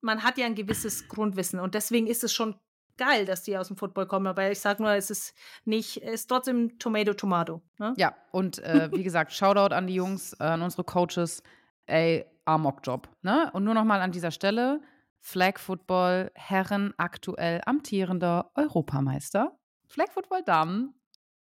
man 0.00 0.22
hat 0.22 0.38
ja 0.38 0.46
ein 0.46 0.54
gewisses 0.54 1.08
Grundwissen 1.08 1.60
und 1.60 1.74
deswegen 1.74 2.06
ist 2.06 2.24
es 2.24 2.32
schon 2.32 2.54
geil, 2.98 3.24
dass 3.24 3.42
die 3.42 3.56
aus 3.56 3.68
dem 3.68 3.76
Football 3.76 4.06
kommen, 4.06 4.26
aber 4.26 4.50
ich 4.50 4.60
sage 4.60 4.82
nur, 4.82 4.92
es 4.92 5.10
ist 5.10 5.34
nicht, 5.64 6.02
es 6.02 6.20
ist 6.20 6.26
trotzdem 6.26 6.78
Tomato 6.78 7.14
Tomato. 7.14 7.62
Ne? 7.78 7.94
Ja, 7.96 8.14
und 8.32 8.58
äh, 8.58 8.90
wie 8.92 9.02
gesagt, 9.02 9.32
Shoutout 9.32 9.74
an 9.74 9.86
die 9.86 9.94
Jungs, 9.94 10.34
äh, 10.34 10.44
an 10.44 10.62
unsere 10.62 10.84
Coaches, 10.84 11.42
ey, 11.86 12.26
Amok-Job. 12.44 13.08
Ne? 13.22 13.50
Und 13.52 13.64
nur 13.64 13.74
nochmal 13.74 14.00
an 14.00 14.12
dieser 14.12 14.30
Stelle, 14.30 14.80
Flag 15.20 15.58
Football 15.58 16.30
Herren 16.34 16.94
aktuell 16.96 17.60
amtierender 17.64 18.50
Europameister. 18.54 19.58
Flag 19.86 20.10
Football 20.12 20.42
Damen 20.44 20.94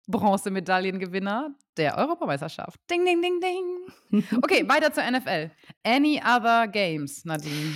Bronzemedaillengewinner 0.07 1.55
der 1.77 1.97
Europameisterschaft. 1.97 2.79
Ding, 2.89 3.05
ding, 3.05 3.21
ding, 3.21 3.41
ding. 3.41 4.23
Okay, 4.43 4.67
weiter 4.67 4.93
zur 4.93 5.03
NFL. 5.09 5.51
Any 5.83 6.21
other 6.23 6.67
games, 6.67 7.25
Nadine? 7.25 7.75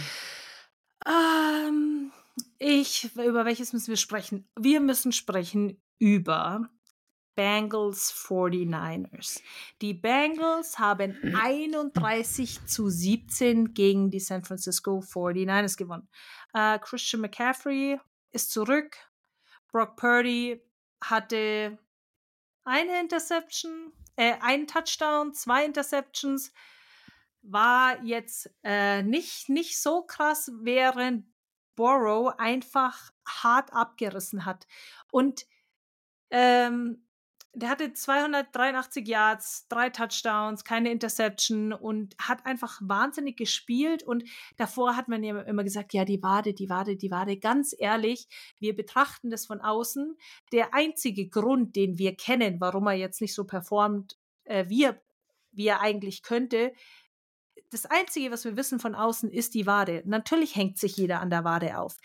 Ähm, 1.07 2.11
ich, 2.59 3.15
über 3.15 3.45
welches 3.45 3.73
müssen 3.73 3.87
wir 3.87 3.97
sprechen? 3.97 4.47
Wir 4.59 4.81
müssen 4.81 5.11
sprechen 5.11 5.81
über 5.97 6.69
Bengals 7.35 8.13
49ers. 8.13 9.41
Die 9.81 9.93
Bengals 9.93 10.77
haben 10.77 11.17
31 11.35 12.65
zu 12.65 12.89
17 12.89 13.73
gegen 13.73 14.11
die 14.11 14.19
San 14.19 14.43
Francisco 14.43 14.99
49ers 14.99 15.77
gewonnen. 15.77 16.09
Uh, 16.53 16.77
Christian 16.79 17.21
McCaffrey 17.21 17.97
ist 18.31 18.51
zurück. 18.51 18.97
Brock 19.71 19.95
Purdy 19.95 20.61
hatte 21.01 21.79
eine 22.65 22.99
Interception, 22.99 23.93
äh, 24.17 24.33
einen 24.41 24.67
Touchdown, 24.67 25.33
zwei 25.33 25.63
Interceptions. 25.63 26.51
War 27.41 28.03
jetzt 28.03 28.49
äh, 28.63 29.01
nicht, 29.01 29.47
nicht 29.47 29.81
so 29.81 30.01
krass, 30.01 30.51
während 30.61 31.25
Burrow 31.79 32.33
einfach 32.37 33.13
hart 33.25 33.71
abgerissen 33.71 34.43
hat. 34.43 34.67
Und 35.11 35.45
ähm, 36.29 37.05
der 37.53 37.69
hatte 37.69 37.93
283 37.93 39.07
Yards, 39.07 39.65
drei 39.69 39.89
Touchdowns, 39.89 40.65
keine 40.65 40.91
Interception 40.91 41.71
und 41.71 42.17
hat 42.19 42.45
einfach 42.45 42.81
wahnsinnig 42.83 43.37
gespielt. 43.37 44.03
Und 44.03 44.25
davor 44.57 44.97
hat 44.97 45.07
man 45.07 45.23
ja 45.23 45.39
immer 45.43 45.63
gesagt, 45.63 45.93
ja, 45.93 46.03
die 46.03 46.21
Wade, 46.21 46.53
die 46.53 46.69
Wade, 46.69 46.97
die 46.97 47.11
Wade. 47.11 47.37
Ganz 47.37 47.73
ehrlich, 47.77 48.27
wir 48.59 48.75
betrachten 48.75 49.29
das 49.29 49.45
von 49.45 49.61
außen. 49.61 50.17
Der 50.51 50.73
einzige 50.73 51.29
Grund, 51.29 51.77
den 51.77 51.97
wir 51.97 52.13
kennen, 52.13 52.59
warum 52.59 52.87
er 52.87 52.93
jetzt 52.95 53.21
nicht 53.21 53.33
so 53.33 53.45
performt, 53.45 54.17
äh, 54.43 54.65
wie, 54.67 54.83
er, 54.83 55.01
wie 55.53 55.67
er 55.67 55.79
eigentlich 55.79 56.23
könnte, 56.23 56.73
das 57.69 57.85
Einzige, 57.85 58.31
was 58.31 58.45
wir 58.45 58.57
wissen 58.57 58.79
von 58.79 58.95
außen, 58.95 59.29
ist 59.29 59.53
die 59.53 59.65
Wade. 59.65 60.03
Natürlich 60.05 60.55
hängt 60.55 60.77
sich 60.77 60.97
jeder 60.97 61.19
an 61.19 61.29
der 61.29 61.43
Wade 61.43 61.77
auf. 61.77 61.97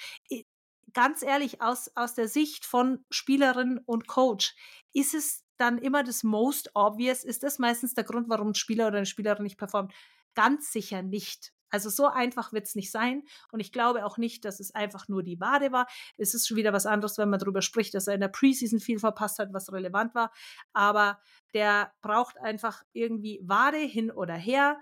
Ganz 0.93 1.23
ehrlich, 1.23 1.61
aus, 1.61 1.91
aus 1.95 2.15
der 2.15 2.29
Sicht 2.29 2.65
von 2.65 3.05
Spielerin 3.11 3.81
und 3.85 4.07
Coach, 4.07 4.55
ist 4.93 5.15
es 5.15 5.45
dann 5.57 5.79
immer 5.79 6.05
das 6.05 6.23
most 6.23 6.71
obvious? 6.75 7.25
Ist 7.25 7.43
das 7.43 7.59
meistens 7.59 7.95
der 7.95 8.05
Grund, 8.05 8.29
warum 8.29 8.49
ein 8.49 8.55
Spieler 8.55 8.89
oder 8.89 8.99
eine 8.99 9.07
Spielerin 9.07 9.45
nicht 9.45 9.59
performt? 9.59 9.93
Ganz 10.35 10.73
sicher 10.73 11.03
nicht. 11.03 11.53
Also 11.71 11.91
so 11.91 12.07
einfach 12.07 12.53
wird 12.53 12.67
es 12.67 12.77
nicht 12.77 12.93
sein. 12.93 13.25
Und 13.51 13.59
ich 13.59 13.73
glaube 13.73 14.05
auch 14.05 14.17
nicht, 14.17 14.45
dass 14.45 14.61
es 14.61 14.73
einfach 14.77 15.09
nur 15.09 15.25
die 15.25 15.41
Wade 15.41 15.73
war. 15.73 15.89
Es 16.17 16.33
ist 16.33 16.47
schon 16.47 16.57
wieder 16.57 16.73
was 16.73 16.87
anderes, 16.87 17.19
wenn 17.19 17.31
man 17.31 17.41
darüber 17.41 17.63
spricht, 17.63 17.95
dass 17.95 18.07
er 18.07 18.15
in 18.15 18.21
der 18.21 18.29
Preseason 18.29 18.79
viel 18.79 19.01
verpasst 19.01 19.41
hat, 19.41 19.53
was 19.53 19.73
relevant 19.73 20.15
war. 20.15 20.31
Aber 20.73 21.19
der 21.53 21.93
braucht 22.01 22.39
einfach 22.39 22.85
irgendwie 22.93 23.41
Wade 23.43 23.79
hin 23.79 24.13
oder 24.13 24.35
her 24.35 24.79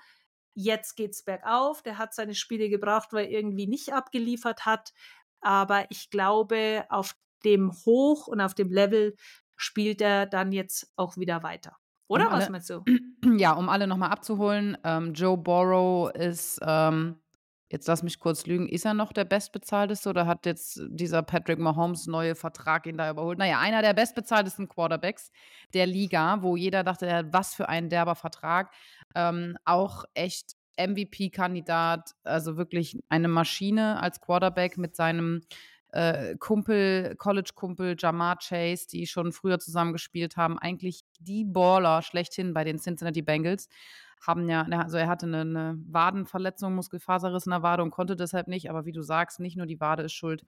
Jetzt 0.55 0.97
geht's 0.97 1.25
bergauf. 1.25 1.83
Der 1.83 1.99
hat 1.99 2.15
seine 2.15 2.35
Spiele 2.35 2.69
gebraucht, 2.69 3.13
weil 3.13 3.27
er 3.27 3.31
irgendwie 3.31 3.67
nicht 3.67 3.93
abgeliefert 3.93 4.67
hat. 4.67 4.93
Aber 5.41 5.87
ich 5.91 6.11
glaube, 6.11 6.85
auf 6.89 7.15
dem 7.45 7.73
Hoch 7.85 8.27
und 8.29 8.41
auf 8.41 8.55
dem 8.55 8.71
Level 8.71 9.15
spielt 9.57 10.01
er 10.01 10.27
dann 10.27 10.53
jetzt 10.53 10.93
auch 10.97 11.17
wieder 11.17 11.43
weiter. 11.43 11.77
Oder 12.09 12.27
um 12.27 12.33
was 12.33 12.49
meinst 12.49 12.71
du? 12.71 12.85
Ja, 13.39 13.53
um 13.53 13.69
alle 13.69 13.87
nochmal 13.87 14.11
abzuholen, 14.11 14.77
ähm, 14.83 15.15
Joe 15.15 15.39
Borrow 15.39 16.11
ist, 16.13 16.59
ähm, 16.61 17.22
jetzt 17.73 17.89
lass 17.89 18.03
mich 18.03 18.21
kurz 18.21 18.47
lügen, 18.47 18.69
ist 18.69 18.85
er 18.85 18.93
noch 18.93 19.13
der 19.13 19.25
Bestbezahlteste 19.25 20.11
oder 20.11 20.27
hat 20.27 20.45
jetzt 20.45 20.81
dieser 20.89 21.23
Patrick 21.23 21.59
Mahomes 21.59 22.07
neue 22.07 22.35
Vertrag 22.35 22.87
ihn 22.87 22.99
da 22.99 23.11
überholt? 23.11 23.39
Naja, 23.39 23.59
einer 23.61 23.81
der 23.81 23.95
bestbezahltesten 23.95 24.69
Quarterbacks 24.69 25.33
der 25.73 25.87
Liga, 25.87 26.43
wo 26.43 26.57
jeder 26.57 26.85
dachte, 26.85 27.27
was 27.31 27.55
für 27.55 27.69
ein 27.69 27.89
derber 27.89 28.15
Vertrag. 28.15 28.73
Ähm, 29.15 29.57
auch 29.65 30.05
echt 30.15 30.53
MVP-Kandidat, 30.79 32.13
also 32.25 32.57
wirklich 32.57 32.99
eine 33.09 33.29
Maschine 33.29 34.01
als 34.03 34.21
Quarterback 34.21 34.77
mit 34.77 34.95
seinem 34.95 35.43
äh, 35.93 36.37
Kumpel, 36.39 37.15
College-Kumpel 37.17 37.97
Jamar 37.99 38.39
Chase, 38.39 38.87
die 38.87 39.07
schon 39.07 39.33
früher 39.33 39.59
zusammen 39.59 39.93
gespielt 39.93 40.37
haben, 40.37 40.59
eigentlich 40.59 41.05
die 41.21 41.45
Baller 41.45 42.03
schlechthin 42.03 42.53
bei 42.53 42.65
den 42.65 42.79
Cincinnati 42.79 43.23
Bengals. 43.23 43.69
Haben 44.25 44.49
ja, 44.49 44.63
also 44.63 44.97
er 44.97 45.09
hatte 45.09 45.27
eine, 45.27 45.41
eine 45.41 45.79
Wadenverletzung, 45.89 46.75
Muskelfaserriss 46.75 47.47
in 47.47 47.51
der 47.51 47.63
Wade 47.63 47.83
und 47.83 47.91
konnte 47.91 48.17
deshalb 48.17 48.47
nicht, 48.47 48.71
aber 48.71 48.85
wie 48.85 48.93
du 48.93 49.03
sagst, 49.03 49.41
nicht 49.41 49.57
nur 49.57 49.67
die 49.67 49.81
Wade 49.81 50.05
ist 50.05 50.13
schuld. 50.13 50.45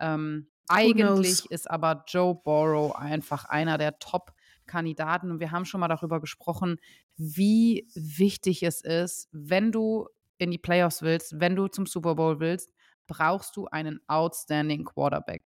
Ähm, 0.00 0.48
eigentlich 0.68 1.50
ist 1.50 1.70
aber 1.70 2.04
Joe 2.08 2.34
Borrow 2.34 2.94
einfach 2.96 3.44
einer 3.44 3.78
der 3.78 3.98
Top- 3.98 4.32
Kandidaten. 4.68 5.32
Und 5.32 5.40
wir 5.40 5.50
haben 5.50 5.64
schon 5.64 5.80
mal 5.80 5.88
darüber 5.88 6.20
gesprochen, 6.20 6.76
wie 7.16 7.88
wichtig 7.96 8.62
es 8.62 8.80
ist, 8.82 9.28
wenn 9.32 9.72
du 9.72 10.06
in 10.36 10.52
die 10.52 10.58
Playoffs 10.58 11.02
willst, 11.02 11.40
wenn 11.40 11.56
du 11.56 11.66
zum 11.66 11.86
Super 11.86 12.14
Bowl 12.14 12.38
willst, 12.38 12.72
brauchst 13.08 13.56
du 13.56 13.66
einen 13.66 14.00
outstanding 14.06 14.84
Quarterback. 14.84 15.42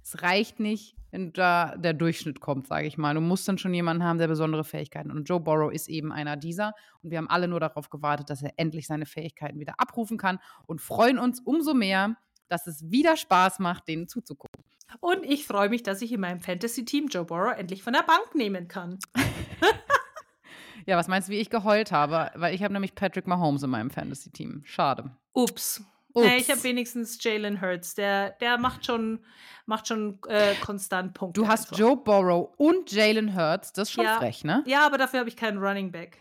Es 0.00 0.22
reicht 0.22 0.60
nicht, 0.60 0.94
wenn 1.16 1.32
da 1.32 1.74
der 1.78 1.94
Durchschnitt 1.94 2.40
kommt, 2.40 2.66
sage 2.66 2.86
ich 2.86 2.98
mal. 2.98 3.14
Du 3.14 3.22
musst 3.22 3.48
dann 3.48 3.56
schon 3.56 3.72
jemanden 3.72 4.04
haben, 4.04 4.18
der 4.18 4.28
besondere 4.28 4.64
Fähigkeiten. 4.64 5.10
Und 5.10 5.26
Joe 5.26 5.40
Borrow 5.40 5.72
ist 5.72 5.88
eben 5.88 6.12
einer 6.12 6.36
dieser. 6.36 6.74
Und 7.02 7.10
wir 7.10 7.16
haben 7.16 7.30
alle 7.30 7.48
nur 7.48 7.58
darauf 7.58 7.88
gewartet, 7.88 8.28
dass 8.28 8.42
er 8.42 8.52
endlich 8.58 8.86
seine 8.86 9.06
Fähigkeiten 9.06 9.58
wieder 9.58 9.74
abrufen 9.78 10.18
kann 10.18 10.38
und 10.66 10.82
freuen 10.82 11.18
uns 11.18 11.40
umso 11.40 11.72
mehr, 11.72 12.16
dass 12.48 12.66
es 12.66 12.90
wieder 12.90 13.16
Spaß 13.16 13.60
macht, 13.60 13.88
denen 13.88 14.08
zuzugucken. 14.08 14.62
Und 15.00 15.24
ich 15.24 15.46
freue 15.46 15.70
mich, 15.70 15.82
dass 15.82 16.02
ich 16.02 16.12
in 16.12 16.20
meinem 16.20 16.40
Fantasy-Team 16.40 17.08
Joe 17.08 17.24
Borrow 17.24 17.56
endlich 17.56 17.82
von 17.82 17.94
der 17.94 18.02
Bank 18.02 18.34
nehmen 18.34 18.68
kann. 18.68 18.98
ja, 20.86 20.98
was 20.98 21.08
meinst 21.08 21.28
du, 21.28 21.32
wie 21.32 21.38
ich 21.38 21.48
geheult 21.48 21.92
habe? 21.92 22.30
Weil 22.38 22.54
ich 22.54 22.62
habe 22.62 22.74
nämlich 22.74 22.94
Patrick 22.94 23.26
Mahomes 23.26 23.62
in 23.62 23.70
meinem 23.70 23.90
Fantasy-Team. 23.90 24.62
Schade. 24.64 25.16
Ups. 25.32 25.82
Nee, 26.24 26.38
ich 26.38 26.50
habe 26.50 26.62
wenigstens 26.64 27.22
Jalen 27.22 27.60
Hurts. 27.60 27.94
Der, 27.94 28.30
der 28.30 28.58
macht 28.58 28.86
schon, 28.86 29.20
macht 29.66 29.88
schon 29.88 30.18
äh, 30.28 30.54
konstant 30.56 31.14
Punkte. 31.14 31.40
Du 31.40 31.46
hast 31.46 31.66
einfach. 31.66 31.78
Joe 31.78 31.96
Burrow 31.96 32.54
und 32.56 32.90
Jalen 32.90 33.36
Hurts. 33.36 33.72
Das 33.72 33.88
ist 33.88 33.92
schon 33.92 34.04
ja. 34.04 34.16
frech, 34.18 34.44
ne? 34.44 34.62
Ja, 34.66 34.86
aber 34.86 34.98
dafür 34.98 35.20
habe 35.20 35.28
ich 35.28 35.36
keinen 35.36 35.58
Running 35.58 35.92
Back. 35.92 36.18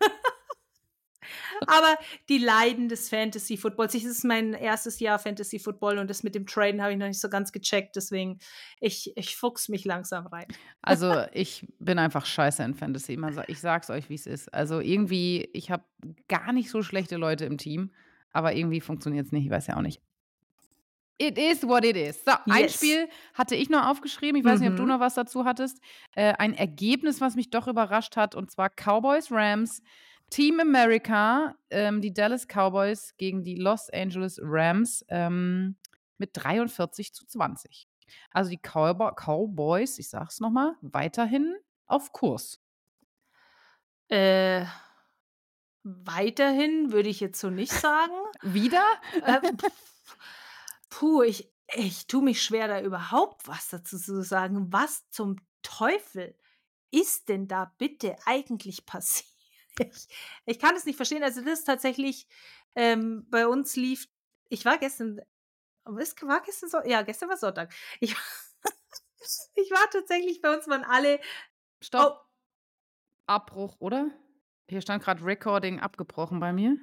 aber 1.66 1.96
die 2.28 2.38
Leiden 2.38 2.88
des 2.88 3.08
Fantasy 3.10 3.56
Footballs. 3.56 3.94
Es 3.94 4.04
ist 4.04 4.24
mein 4.24 4.54
erstes 4.54 5.00
Jahr 5.00 5.18
Fantasy 5.18 5.58
Football 5.58 5.98
und 5.98 6.08
das 6.08 6.22
mit 6.22 6.34
dem 6.34 6.46
Traden 6.46 6.80
habe 6.80 6.92
ich 6.92 6.98
noch 6.98 7.06
nicht 7.06 7.20
so 7.20 7.28
ganz 7.28 7.52
gecheckt. 7.52 7.96
Deswegen, 7.96 8.38
ich, 8.80 9.14
ich 9.16 9.36
fuchs 9.36 9.68
mich 9.68 9.84
langsam 9.84 10.26
rein. 10.26 10.46
Also, 10.82 11.24
ich 11.32 11.66
bin 11.80 11.98
einfach 11.98 12.24
scheiße 12.24 12.62
in 12.62 12.74
Fantasy. 12.74 13.18
Ich 13.48 13.60
sag's 13.60 13.90
euch, 13.90 14.08
wie 14.08 14.14
es 14.14 14.26
ist. 14.26 14.54
Also, 14.54 14.78
irgendwie, 14.78 15.50
ich 15.52 15.72
habe 15.72 15.82
gar 16.28 16.52
nicht 16.52 16.70
so 16.70 16.80
schlechte 16.80 17.16
Leute 17.16 17.44
im 17.44 17.58
Team 17.58 17.90
aber 18.36 18.54
irgendwie 18.54 18.80
funktioniert 18.80 19.26
es 19.26 19.32
nicht, 19.32 19.46
ich 19.46 19.50
weiß 19.50 19.68
ja 19.68 19.76
auch 19.76 19.82
nicht. 19.82 20.00
It 21.18 21.38
is 21.38 21.66
what 21.66 21.82
it 21.84 21.96
is. 21.96 22.22
So, 22.24 22.32
yes. 22.32 22.40
ein 22.46 22.68
Spiel 22.68 23.08
hatte 23.32 23.54
ich 23.54 23.70
noch 23.70 23.86
aufgeschrieben. 23.86 24.38
Ich 24.38 24.44
weiß 24.44 24.58
mhm. 24.58 24.60
nicht, 24.60 24.70
ob 24.72 24.76
du 24.76 24.82
mhm. 24.82 24.88
noch 24.88 25.00
was 25.00 25.14
dazu 25.14 25.46
hattest. 25.46 25.80
Äh, 26.14 26.34
ein 26.34 26.52
Ergebnis, 26.52 27.22
was 27.22 27.36
mich 27.36 27.48
doch 27.48 27.68
überrascht 27.68 28.16
hat, 28.16 28.34
und 28.34 28.50
zwar 28.50 28.68
Cowboys 28.68 29.32
Rams. 29.32 29.82
Team 30.28 30.60
America, 30.60 31.54
ähm, 31.70 32.00
die 32.00 32.12
Dallas 32.12 32.46
Cowboys 32.46 33.16
gegen 33.16 33.44
die 33.44 33.54
Los 33.54 33.88
Angeles 33.90 34.40
Rams 34.42 35.04
ähm, 35.08 35.76
mit 36.18 36.30
43 36.34 37.14
zu 37.14 37.24
20. 37.26 37.88
Also 38.32 38.50
die 38.50 38.58
Cowboy 38.58 39.12
Cowboys, 39.14 39.98
ich 39.98 40.08
sag's 40.10 40.40
nochmal, 40.40 40.74
weiterhin 40.82 41.54
auf 41.86 42.12
Kurs. 42.12 42.60
Äh, 44.08 44.64
Weiterhin 45.88 46.90
würde 46.90 47.08
ich 47.08 47.20
jetzt 47.20 47.38
so 47.38 47.48
nicht 47.48 47.72
sagen. 47.72 48.12
Wieder? 48.42 48.84
Äh, 49.24 49.40
puh, 50.90 51.22
ich, 51.22 51.48
ich 51.76 52.08
tue 52.08 52.22
mich 52.22 52.42
schwer, 52.42 52.66
da 52.66 52.80
überhaupt 52.80 53.46
was 53.46 53.68
dazu 53.68 53.96
zu 53.96 54.24
sagen. 54.24 54.72
Was 54.72 55.08
zum 55.10 55.36
Teufel 55.62 56.36
ist 56.90 57.28
denn 57.28 57.46
da 57.46 57.72
bitte 57.78 58.16
eigentlich 58.24 58.84
passiert? 58.84 59.30
Ich, 59.78 60.08
ich 60.46 60.58
kann 60.58 60.74
es 60.74 60.86
nicht 60.86 60.96
verstehen. 60.96 61.22
Also, 61.22 61.40
das 61.40 61.60
ist 61.60 61.66
tatsächlich 61.66 62.26
ähm, 62.74 63.24
bei 63.30 63.46
uns 63.46 63.76
lief. 63.76 64.08
Ich 64.48 64.64
war 64.64 64.78
gestern. 64.78 65.20
Was 65.84 66.16
war 66.22 66.40
gestern 66.40 66.68
so? 66.68 66.78
Ja, 66.84 67.02
gestern 67.02 67.28
war 67.28 67.36
Sonntag. 67.36 67.72
Ich, 68.00 68.16
ich 69.54 69.70
war 69.70 69.88
tatsächlich 69.90 70.40
bei 70.40 70.52
uns, 70.52 70.66
waren 70.66 70.82
alle. 70.82 71.20
Stopp. 71.80 72.24
Oh. 72.24 72.26
Abbruch, 73.28 73.76
oder? 73.78 74.10
Hier 74.68 74.80
stand 74.80 75.02
gerade 75.02 75.24
Recording 75.24 75.80
abgebrochen 75.80 76.40
bei 76.40 76.52
mir. 76.52 76.76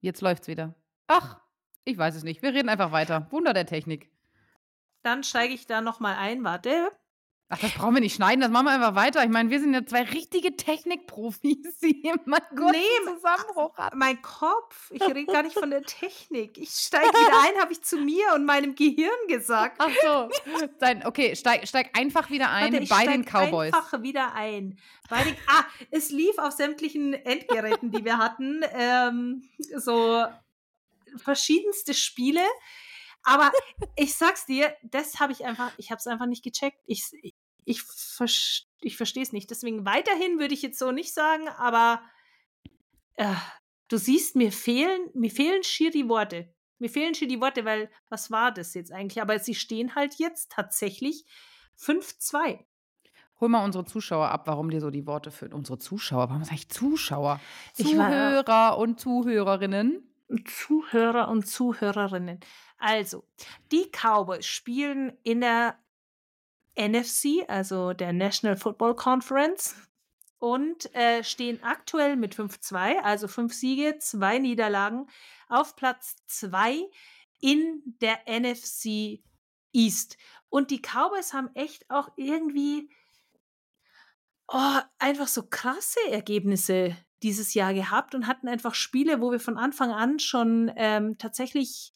Jetzt 0.00 0.20
läuft's 0.20 0.48
wieder. 0.48 0.74
Ach, 1.06 1.40
ich 1.84 1.98
weiß 1.98 2.14
es 2.14 2.22
nicht. 2.22 2.42
Wir 2.42 2.54
reden 2.54 2.68
einfach 2.68 2.92
weiter. 2.92 3.30
Wunder 3.30 3.52
der 3.52 3.66
Technik. 3.66 4.10
Dann 5.02 5.22
steige 5.22 5.52
ich 5.52 5.66
da 5.66 5.80
nochmal 5.80 6.16
ein. 6.16 6.42
Warte. 6.42 6.90
Ach, 7.54 7.58
das 7.58 7.72
brauchen 7.72 7.92
wir 7.92 8.00
nicht 8.00 8.14
schneiden, 8.14 8.40
das 8.40 8.50
machen 8.50 8.64
wir 8.64 8.72
einfach 8.72 8.94
weiter. 8.94 9.22
Ich 9.22 9.28
meine, 9.28 9.50
wir 9.50 9.60
sind 9.60 9.74
ja 9.74 9.84
zwei 9.84 10.04
richtige 10.04 10.56
Technikprofis, 10.56 11.80
die 11.82 12.00
immer 12.00 12.40
kurz 12.40 12.72
nee, 12.72 13.04
Zusammenbruch 13.04 13.76
hatten. 13.76 13.98
Mein 13.98 14.22
Kopf, 14.22 14.90
ich 14.90 15.02
rede 15.02 15.26
gar 15.26 15.42
nicht 15.42 15.58
von 15.58 15.68
der 15.68 15.82
Technik. 15.82 16.56
Ich 16.56 16.70
steige 16.70 17.08
wieder 17.08 17.42
ein, 17.42 17.60
habe 17.60 17.70
ich 17.74 17.82
zu 17.82 17.98
mir 17.98 18.32
und 18.34 18.46
meinem 18.46 18.74
Gehirn 18.74 19.10
gesagt. 19.28 19.76
Ach 19.80 19.90
so. 20.02 20.30
Dein, 20.78 21.04
okay, 21.04 21.36
steig, 21.36 21.68
steig 21.68 21.90
einfach 21.94 22.30
wieder 22.30 22.50
ein 22.50 22.72
Warte, 22.72 22.86
bei 22.88 23.06
den 23.06 23.26
Cowboys. 23.26 23.74
einfach 23.74 24.00
wieder 24.00 24.32
ein. 24.32 24.78
Bei 25.10 25.22
den, 25.22 25.36
ah, 25.46 25.64
es 25.90 26.10
lief 26.10 26.38
auf 26.38 26.54
sämtlichen 26.54 27.12
Endgeräten, 27.12 27.90
die 27.90 28.02
wir 28.02 28.16
hatten, 28.16 28.62
ähm, 28.72 29.46
so 29.76 30.24
verschiedenste 31.18 31.92
Spiele. 31.92 32.40
Aber 33.24 33.52
ich 33.94 34.14
sag's 34.14 34.46
dir, 34.46 34.74
das 34.82 35.20
habe 35.20 35.32
ich 35.32 35.44
einfach, 35.44 35.70
ich 35.76 35.90
habe 35.90 35.98
es 35.98 36.06
einfach 36.06 36.26
nicht 36.26 36.42
gecheckt. 36.42 36.78
Ich, 36.86 37.04
ich, 37.64 37.82
ich 38.80 38.96
verstehe 38.96 39.22
es 39.22 39.32
nicht. 39.32 39.50
Deswegen 39.50 39.84
weiterhin 39.84 40.38
würde 40.38 40.54
ich 40.54 40.62
jetzt 40.62 40.78
so 40.78 40.92
nicht 40.92 41.14
sagen, 41.14 41.48
aber 41.48 42.02
äh, 43.14 43.34
du 43.88 43.96
siehst, 43.96 44.36
mir 44.36 44.52
fehlen, 44.52 45.10
mir 45.14 45.30
fehlen 45.30 45.62
schier 45.62 45.90
die 45.90 46.08
Worte. 46.08 46.52
Mir 46.78 46.90
fehlen 46.90 47.14
schier 47.14 47.28
die 47.28 47.40
Worte, 47.40 47.64
weil 47.64 47.90
was 48.08 48.30
war 48.30 48.52
das 48.52 48.74
jetzt 48.74 48.92
eigentlich? 48.92 49.22
Aber 49.22 49.38
sie 49.38 49.54
stehen 49.54 49.94
halt 49.94 50.16
jetzt 50.16 50.50
tatsächlich 50.50 51.24
5-2. 51.78 52.58
Hol 53.40 53.48
mal 53.48 53.64
unsere 53.64 53.84
Zuschauer 53.84 54.28
ab, 54.28 54.46
warum 54.46 54.70
dir 54.70 54.80
so 54.80 54.90
die 54.90 55.06
Worte 55.06 55.30
fehlen. 55.30 55.52
Unsere 55.52 55.78
Zuschauer, 55.78 56.28
warum 56.28 56.44
sage 56.44 56.56
ich 56.56 56.68
Zuschauer? 56.68 57.40
Zuhörer 57.74 58.46
war, 58.46 58.78
und 58.78 59.00
Zuhörerinnen. 59.00 60.08
Zuhörer 60.46 61.28
und 61.28 61.46
Zuhörerinnen. 61.46 62.40
Also, 62.78 63.24
die 63.70 63.90
Cowboys 63.90 64.46
spielen 64.46 65.12
in 65.22 65.40
der 65.40 65.76
NFC, 66.76 67.44
also 67.48 67.92
der 67.92 68.12
National 68.12 68.56
Football 68.56 68.94
Conference, 68.94 69.74
und 70.38 70.92
äh, 70.96 71.22
stehen 71.22 71.62
aktuell 71.62 72.16
mit 72.16 72.34
5-2, 72.34 73.00
also 73.02 73.28
fünf 73.28 73.54
Siege, 73.54 73.98
zwei 74.00 74.38
Niederlagen, 74.38 75.06
auf 75.48 75.76
Platz 75.76 76.16
2 76.26 76.82
in 77.40 77.82
der 78.00 78.18
NFC 78.26 79.22
East. 79.72 80.16
Und 80.48 80.72
die 80.72 80.80
Cowboys 80.82 81.32
haben 81.32 81.48
echt 81.54 81.88
auch 81.90 82.10
irgendwie 82.16 82.90
oh, 84.48 84.78
einfach 84.98 85.28
so 85.28 85.44
krasse 85.48 86.00
Ergebnisse 86.10 86.96
dieses 87.22 87.54
Jahr 87.54 87.72
gehabt 87.72 88.16
und 88.16 88.26
hatten 88.26 88.48
einfach 88.48 88.74
Spiele, 88.74 89.20
wo 89.20 89.30
wir 89.30 89.40
von 89.40 89.56
Anfang 89.56 89.92
an 89.92 90.18
schon 90.18 90.72
ähm, 90.76 91.18
tatsächlich 91.18 91.94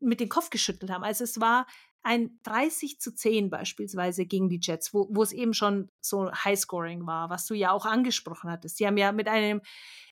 mit 0.00 0.20
dem 0.20 0.28
Kopf 0.28 0.50
geschüttelt 0.50 0.92
haben. 0.92 1.02
Also 1.02 1.24
es 1.24 1.40
war 1.40 1.66
ein 2.02 2.38
30 2.44 3.00
zu 3.00 3.14
10 3.14 3.50
beispielsweise 3.50 4.26
gegen 4.26 4.48
die 4.48 4.60
Jets, 4.62 4.94
wo, 4.94 5.08
wo 5.10 5.22
es 5.22 5.32
eben 5.32 5.54
schon 5.54 5.90
so 6.00 6.30
Highscoring 6.32 7.06
war, 7.06 7.30
was 7.30 7.46
du 7.46 7.54
ja 7.54 7.72
auch 7.72 7.86
angesprochen 7.86 8.50
hattest. 8.50 8.78
Sie 8.78 8.86
haben 8.86 8.96
ja 8.96 9.12
mit 9.12 9.28
einem 9.28 9.60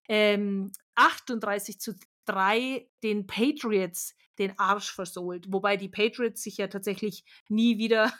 ähm, 0.08 0.72
38 0.94 1.80
zu 1.80 1.94
3 2.26 2.88
den 3.02 3.26
Patriots 3.26 4.14
den 4.38 4.58
Arsch 4.58 4.92
versohlt, 4.92 5.46
wobei 5.50 5.76
die 5.76 5.88
Patriots 5.88 6.42
sich 6.42 6.58
ja 6.58 6.68
tatsächlich 6.68 7.24
nie 7.48 7.78
wieder 7.78 8.12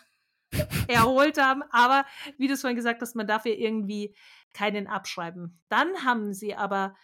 erholt 0.89 1.39
haben. 1.39 1.63
Aber 1.71 2.07
wie 2.39 2.49
du 2.49 2.55
es 2.55 2.63
vorhin 2.63 2.77
gesagt 2.77 3.03
hast, 3.03 3.17
man 3.17 3.27
darf 3.27 3.45
ja 3.45 3.53
irgendwie 3.53 4.15
keinen 4.53 4.87
abschreiben. 4.87 5.61
Dann 5.69 6.05
haben 6.05 6.33
sie 6.33 6.55
aber 6.55 6.97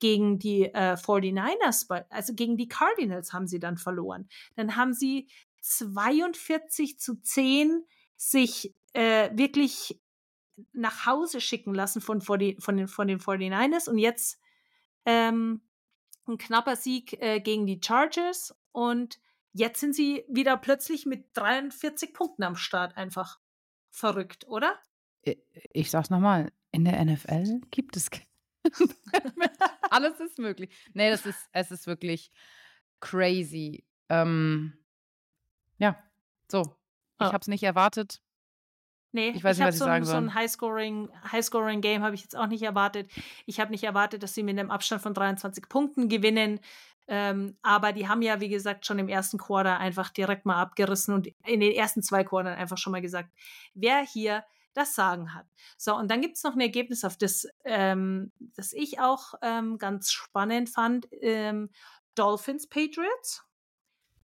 gegen 0.00 0.38
die 0.38 0.64
äh, 0.64 0.94
49ers, 0.94 2.04
also 2.10 2.34
gegen 2.34 2.56
die 2.56 2.68
Cardinals 2.68 3.32
haben 3.32 3.46
sie 3.46 3.58
dann 3.58 3.78
verloren. 3.78 4.28
Dann 4.54 4.76
haben 4.76 4.92
sie 4.92 5.28
42 5.60 6.98
zu 6.98 7.16
10 7.16 7.84
sich 8.16 8.74
äh, 8.92 9.30
wirklich 9.36 10.00
nach 10.72 11.06
Hause 11.06 11.40
schicken 11.40 11.74
lassen 11.74 12.00
von, 12.00 12.20
von, 12.20 12.38
den, 12.38 12.60
von, 12.60 12.76
den, 12.76 12.88
von 12.88 13.06
den 13.06 13.20
49ers 13.20 13.88
und 13.88 13.98
jetzt 13.98 14.40
ähm, 15.04 15.62
ein 16.26 16.38
knapper 16.38 16.76
Sieg 16.76 17.20
äh, 17.22 17.40
gegen 17.40 17.66
die 17.66 17.80
Chargers 17.82 18.56
und 18.72 19.20
jetzt 19.52 19.80
sind 19.80 19.94
sie 19.94 20.24
wieder 20.28 20.56
plötzlich 20.56 21.06
mit 21.06 21.26
43 21.34 22.12
Punkten 22.12 22.42
am 22.42 22.56
Start 22.56 22.96
einfach 22.96 23.38
verrückt, 23.90 24.46
oder? 24.48 24.78
Ich 25.72 25.90
sag's 25.90 26.10
nochmal, 26.10 26.52
in 26.72 26.84
der 26.84 27.04
NFL 27.04 27.60
gibt 27.70 27.96
es 27.96 28.10
alles 29.90 30.20
ist 30.20 30.38
möglich. 30.38 30.70
Nee, 30.92 31.10
das 31.10 31.24
ist, 31.26 31.48
es 31.52 31.70
ist 31.70 31.86
wirklich 31.86 32.30
crazy. 33.00 33.84
Ähm, 34.08 34.78
ja, 35.78 35.96
so. 36.50 36.60
Ich 37.20 37.26
oh. 37.26 37.32
habe 37.32 37.38
es 37.38 37.48
nicht 37.48 37.62
erwartet. 37.62 38.20
Nee, 39.12 39.30
ich 39.30 39.42
weiß 39.42 39.56
ich 39.56 39.60
nicht, 39.60 39.68
was 39.68 39.74
ich 39.74 39.78
so 39.78 39.84
sagen 39.86 40.04
soll. 40.04 40.12
So 40.12 40.18
ein 40.18 40.34
Highscoring, 40.34 41.08
Highscoring 41.32 41.80
Game 41.80 42.02
habe 42.02 42.14
ich 42.14 42.22
jetzt 42.22 42.36
auch 42.36 42.46
nicht 42.46 42.62
erwartet. 42.62 43.10
Ich 43.46 43.58
habe 43.58 43.70
nicht 43.70 43.84
erwartet, 43.84 44.22
dass 44.22 44.34
sie 44.34 44.42
mit 44.42 44.58
einem 44.58 44.70
Abstand 44.70 45.02
von 45.02 45.14
23 45.14 45.68
Punkten 45.68 46.08
gewinnen. 46.08 46.60
Ähm, 47.06 47.56
aber 47.62 47.92
die 47.92 48.06
haben 48.06 48.20
ja, 48.20 48.40
wie 48.40 48.50
gesagt, 48.50 48.84
schon 48.84 48.98
im 48.98 49.08
ersten 49.08 49.38
Quarter 49.38 49.78
einfach 49.78 50.10
direkt 50.10 50.44
mal 50.44 50.60
abgerissen 50.60 51.14
und 51.14 51.28
in 51.46 51.60
den 51.60 51.72
ersten 51.72 52.02
zwei 52.02 52.22
Quartern 52.22 52.54
einfach 52.54 52.76
schon 52.76 52.92
mal 52.92 53.00
gesagt, 53.00 53.30
wer 53.72 54.04
hier 54.04 54.44
das 54.74 54.94
Sagen 54.94 55.34
hat. 55.34 55.46
So, 55.78 55.96
und 55.96 56.10
dann 56.10 56.20
gibt 56.20 56.36
es 56.36 56.44
noch 56.44 56.54
ein 56.54 56.60
Ergebnis, 56.60 57.04
auf 57.04 57.16
das, 57.16 57.48
ähm, 57.64 58.30
das 58.56 58.74
ich 58.74 59.00
auch 59.00 59.34
ähm, 59.40 59.78
ganz 59.78 60.12
spannend 60.12 60.68
fand. 60.68 61.08
Ähm, 61.22 61.70
Dolphins 62.14 62.68
Patriots. 62.68 63.47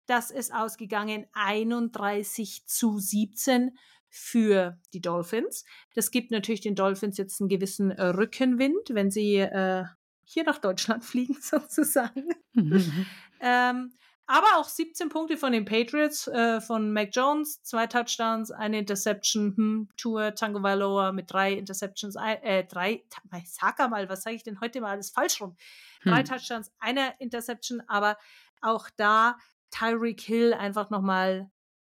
Das 0.07 0.31
ist 0.31 0.55
ausgegangen 0.55 1.27
31 1.33 2.67
zu 2.67 2.99
17 2.99 3.77
für 4.09 4.79
die 4.93 5.01
Dolphins. 5.01 5.65
Das 5.95 6.11
gibt 6.11 6.31
natürlich 6.31 6.61
den 6.61 6.77
Dolphins 6.77 7.17
jetzt 7.17 7.41
einen 7.41 7.49
gewissen 7.49 7.91
äh, 7.91 8.07
Rückenwind, 8.07 8.91
wenn 8.91 9.11
sie 9.11 9.39
äh, 9.39 9.85
hier 10.25 10.45
nach 10.45 10.59
Deutschland 10.59 11.05
fliegen, 11.05 11.37
sozusagen. 11.41 12.29
Mhm. 12.53 13.07
ähm, 13.41 13.93
aber 14.27 14.47
auch 14.57 14.69
17 14.69 15.11
Punkte 15.11 15.37
von 15.37 15.53
den 15.53 15.67
Patriots, 15.67 16.29
äh, 16.29 16.61
von 16.61 16.93
Mac 16.93 17.11
Jones, 17.13 17.63
zwei 17.63 17.87
Touchdowns, 17.87 18.51
eine 18.51 18.79
Interception, 18.79 19.55
hm, 19.57 19.89
Tour 19.99 20.35
Tango 20.35 20.63
Valoa 20.63 21.13
mit 21.13 21.31
drei 21.31 21.53
Interceptions, 21.53 22.17
äh, 22.17 22.65
drei, 22.65 23.05
sag 23.45 23.79
mal, 23.91 24.09
was 24.09 24.23
sage 24.23 24.37
ich 24.37 24.43
denn 24.43 24.61
heute 24.61 24.81
mal 24.81 24.93
alles 24.93 25.11
falsch 25.11 25.41
rum? 25.43 25.57
Drei 26.05 26.21
hm. 26.21 26.25
Touchdowns, 26.25 26.73
eine 26.79 27.15
Interception, 27.19 27.83
aber 27.87 28.17
auch 28.63 28.89
da 28.97 29.37
Tyreek 29.75 30.21
Hill 30.21 30.55
einfach 30.55 30.91
nochmal 30.91 31.51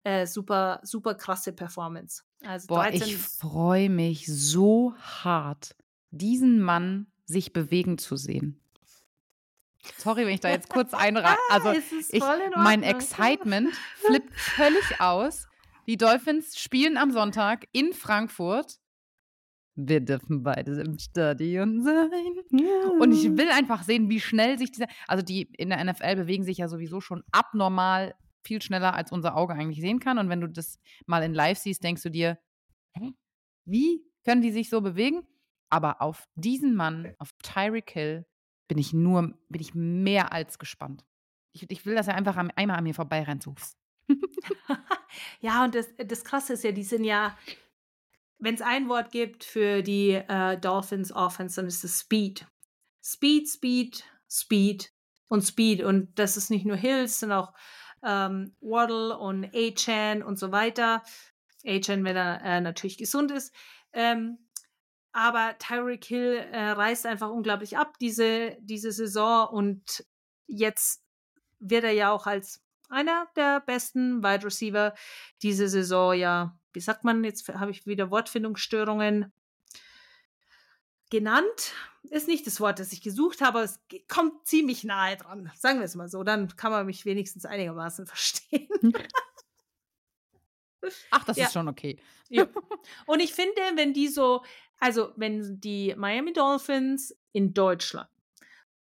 äh, 0.04 0.26
super, 0.26 0.80
super 0.84 1.16
krasse 1.16 1.54
Performance. 1.54 2.24
Also 2.44 2.68
Boah, 2.68 2.90
ich 2.92 3.18
freue 3.18 3.90
mich 3.90 4.26
so 4.28 4.96
hart, 4.98 5.76
diesen 6.12 6.60
Mann 6.60 7.08
sich 7.26 7.54
bewegen 7.54 7.98
zu 7.98 8.16
sehen. 8.16 8.60
Sorry, 9.98 10.26
wenn 10.26 10.34
ich 10.34 10.40
da 10.40 10.50
jetzt 10.50 10.70
kurz 10.70 10.94
einreihe. 10.94 11.38
Also 11.50 11.72
ich, 11.72 12.22
mein 12.56 12.84
Excitement 12.84 13.74
flippt 13.96 14.34
völlig 14.34 15.00
aus. 15.00 15.48
Die 15.88 15.98
Dolphins 15.98 16.60
spielen 16.60 16.98
am 16.98 17.12
Sonntag 17.12 17.68
in 17.72 17.94
Frankfurt. 17.94 18.80
Wir 19.80 20.02
dürfen 20.02 20.42
beide 20.42 20.82
im 20.82 20.98
Stadion 20.98 21.84
sein. 21.84 22.10
Und 23.00 23.12
ich 23.12 23.38
will 23.38 23.50
einfach 23.50 23.84
sehen, 23.84 24.10
wie 24.10 24.20
schnell 24.20 24.58
sich 24.58 24.72
dieser. 24.72 24.88
Also 25.08 25.24
die 25.24 25.44
in 25.58 25.70
der 25.70 25.84
NFL 25.84 26.16
bewegen 26.16 26.44
sich 26.44 26.58
ja 26.58 26.68
sowieso 26.68 27.00
schon 27.00 27.24
abnormal 27.32 28.16
viel 28.44 28.60
schneller, 28.62 28.96
als 28.96 29.12
unser 29.12 29.38
Auge 29.38 29.54
eigentlich 29.54 29.82
sehen 29.82 30.00
kann. 30.00 30.18
Und 30.18 30.30
wenn 30.30 30.42
du 30.42 30.50
das 30.50 30.80
mal 31.06 31.22
in 31.22 31.34
live 31.34 31.60
siehst, 31.60 31.84
denkst 31.84 32.02
du 32.02 32.10
dir, 32.10 32.40
hä? 32.94 33.14
Wie 33.66 34.02
können 34.26 34.42
die 34.42 34.52
sich 34.52 34.70
so 34.70 34.82
bewegen? 34.82 35.28
Aber 35.70 36.02
auf 36.02 36.28
diesen 36.36 36.76
Mann, 36.76 37.14
auf 37.20 37.32
Tyreek 37.44 37.92
Hill, 37.92 38.26
bin 38.68 38.78
ich 38.78 38.94
nur, 38.94 39.38
bin 39.50 39.62
ich 39.62 39.76
mehr 39.76 40.32
als 40.32 40.58
gespannt. 40.58 41.06
Ich, 41.54 41.70
ich 41.70 41.86
will, 41.86 41.96
dass 41.96 42.08
er 42.08 42.16
einfach 42.16 42.38
am, 42.38 42.50
einmal 42.56 42.78
an 42.78 42.84
mir 42.84 42.96
vorbei 42.96 43.22
rennt. 43.24 43.44
So. 43.44 43.54
ja, 45.40 45.64
und 45.64 45.76
das, 45.76 45.88
das 45.98 46.24
Krasse 46.24 46.54
ist 46.54 46.64
ja, 46.64 46.72
die 46.72 46.84
sind 46.84 47.04
ja, 47.04 47.38
wenn 48.40 48.56
es 48.56 48.62
ein 48.62 48.90
Wort 48.90 49.12
gibt 49.12 49.44
für 49.44 49.82
die 49.82 50.12
äh, 50.12 50.58
Dolphins 50.58 51.12
Offense, 51.12 51.56
dann 51.56 51.68
ist 51.68 51.84
es 51.84 52.00
Speed. 52.00 52.46
Speed, 53.04 53.48
Speed, 53.48 54.04
Speed 54.30 54.94
und 55.28 55.42
Speed. 55.42 55.84
Und 55.84 56.18
das 56.20 56.38
ist 56.38 56.50
nicht 56.50 56.66
nur 56.66 56.78
Hills, 56.78 57.20
sondern 57.20 57.40
auch 57.40 57.54
ähm, 58.04 58.56
Waddle 58.62 59.18
und 59.18 59.46
A-Chan 59.54 60.22
und 60.24 60.38
so 60.38 60.52
weiter. 60.52 61.04
A-Chan, 61.66 62.04
wenn 62.04 62.16
er 62.16 62.42
äh, 62.44 62.62
natürlich 62.62 62.98
gesund 62.98 63.32
ist. 63.32 63.54
Ähm, 63.94 64.38
aber 65.12 65.58
Tyreek 65.58 66.06
Hill 66.06 66.46
äh, 66.52 66.70
reißt 66.70 67.08
einfach 67.08 67.30
unglaublich 67.30 67.78
ab 67.78 67.98
diese, 68.00 68.56
diese 68.62 68.92
Saison 68.92 69.48
und 69.48 70.06
jetzt 70.46 71.04
wird 71.60 71.86
er 71.86 71.92
ja 71.92 72.12
auch 72.12 72.28
als 72.28 72.62
einer 72.90 73.28
der 73.36 73.62
besten 73.62 74.24
Wide 74.24 74.46
Receiver 74.46 74.94
diese 75.42 75.68
Saison 75.68 76.14
ja, 76.14 76.58
wie 76.78 76.82
sagt 76.82 77.04
man, 77.04 77.24
jetzt 77.24 77.50
habe 77.50 77.72
ich 77.72 77.88
wieder 77.88 78.12
Wortfindungsstörungen 78.12 79.34
genannt. 81.10 81.74
Ist 82.04 82.28
nicht 82.28 82.46
das 82.46 82.60
Wort, 82.60 82.78
das 82.78 82.92
ich 82.92 83.02
gesucht 83.02 83.42
habe, 83.42 83.62
es 83.62 83.80
kommt 84.08 84.46
ziemlich 84.46 84.84
nahe 84.84 85.18
dran. 85.18 85.52
Sagen 85.58 85.80
wir 85.80 85.86
es 85.86 85.96
mal 85.96 86.08
so, 86.08 86.24
dann 86.24 86.56
kann 86.56 86.72
man 86.72 86.86
mich 86.86 87.04
wenigstens 87.04 87.46
einigermaßen 87.46 88.06
verstehen. 88.06 88.94
Ach, 91.10 91.24
das 91.24 91.38
ja. 91.38 91.48
ist 91.48 91.54
schon 91.54 91.68
okay. 91.68 91.98
Ja. 92.30 92.46
Und 93.08 93.22
ich 93.22 93.34
finde, 93.34 93.60
wenn 93.74 93.94
die 93.94 94.08
so, 94.08 94.46
also 94.80 95.14
wenn 95.16 95.60
die 95.60 95.96
Miami 95.98 96.32
Dolphins 96.32 97.18
in 97.32 97.56
Deutschland 97.56 98.08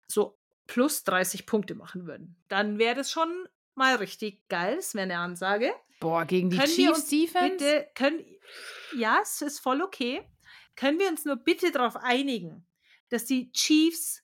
so 0.09 0.39
plus 0.67 1.05
30 1.05 1.45
Punkte 1.45 1.75
machen 1.75 2.07
würden, 2.07 2.37
dann 2.49 2.79
wäre 2.79 2.95
das 2.95 3.11
schon 3.11 3.47
mal 3.75 3.97
richtig 3.97 4.49
geil. 4.49 4.77
Das 4.77 4.95
wäre 4.95 5.05
eine 5.05 5.19
Ansage. 5.19 5.73
Boah, 6.01 6.25
gegen 6.25 6.51
die 6.51 6.57
können 6.57 6.73
Chiefs 6.73 7.07
Defense? 7.07 7.57
Bitte, 7.57 7.89
können, 7.95 8.25
ja, 8.97 9.21
es 9.23 9.43
ist 9.43 9.61
voll 9.61 9.83
okay. 9.83 10.23
Können 10.75 10.99
wir 10.99 11.09
uns 11.09 11.25
nur 11.25 11.37
bitte 11.37 11.71
darauf 11.71 11.97
einigen, 11.97 12.67
dass 13.09 13.25
die 13.25 13.53
Chiefs 13.53 14.23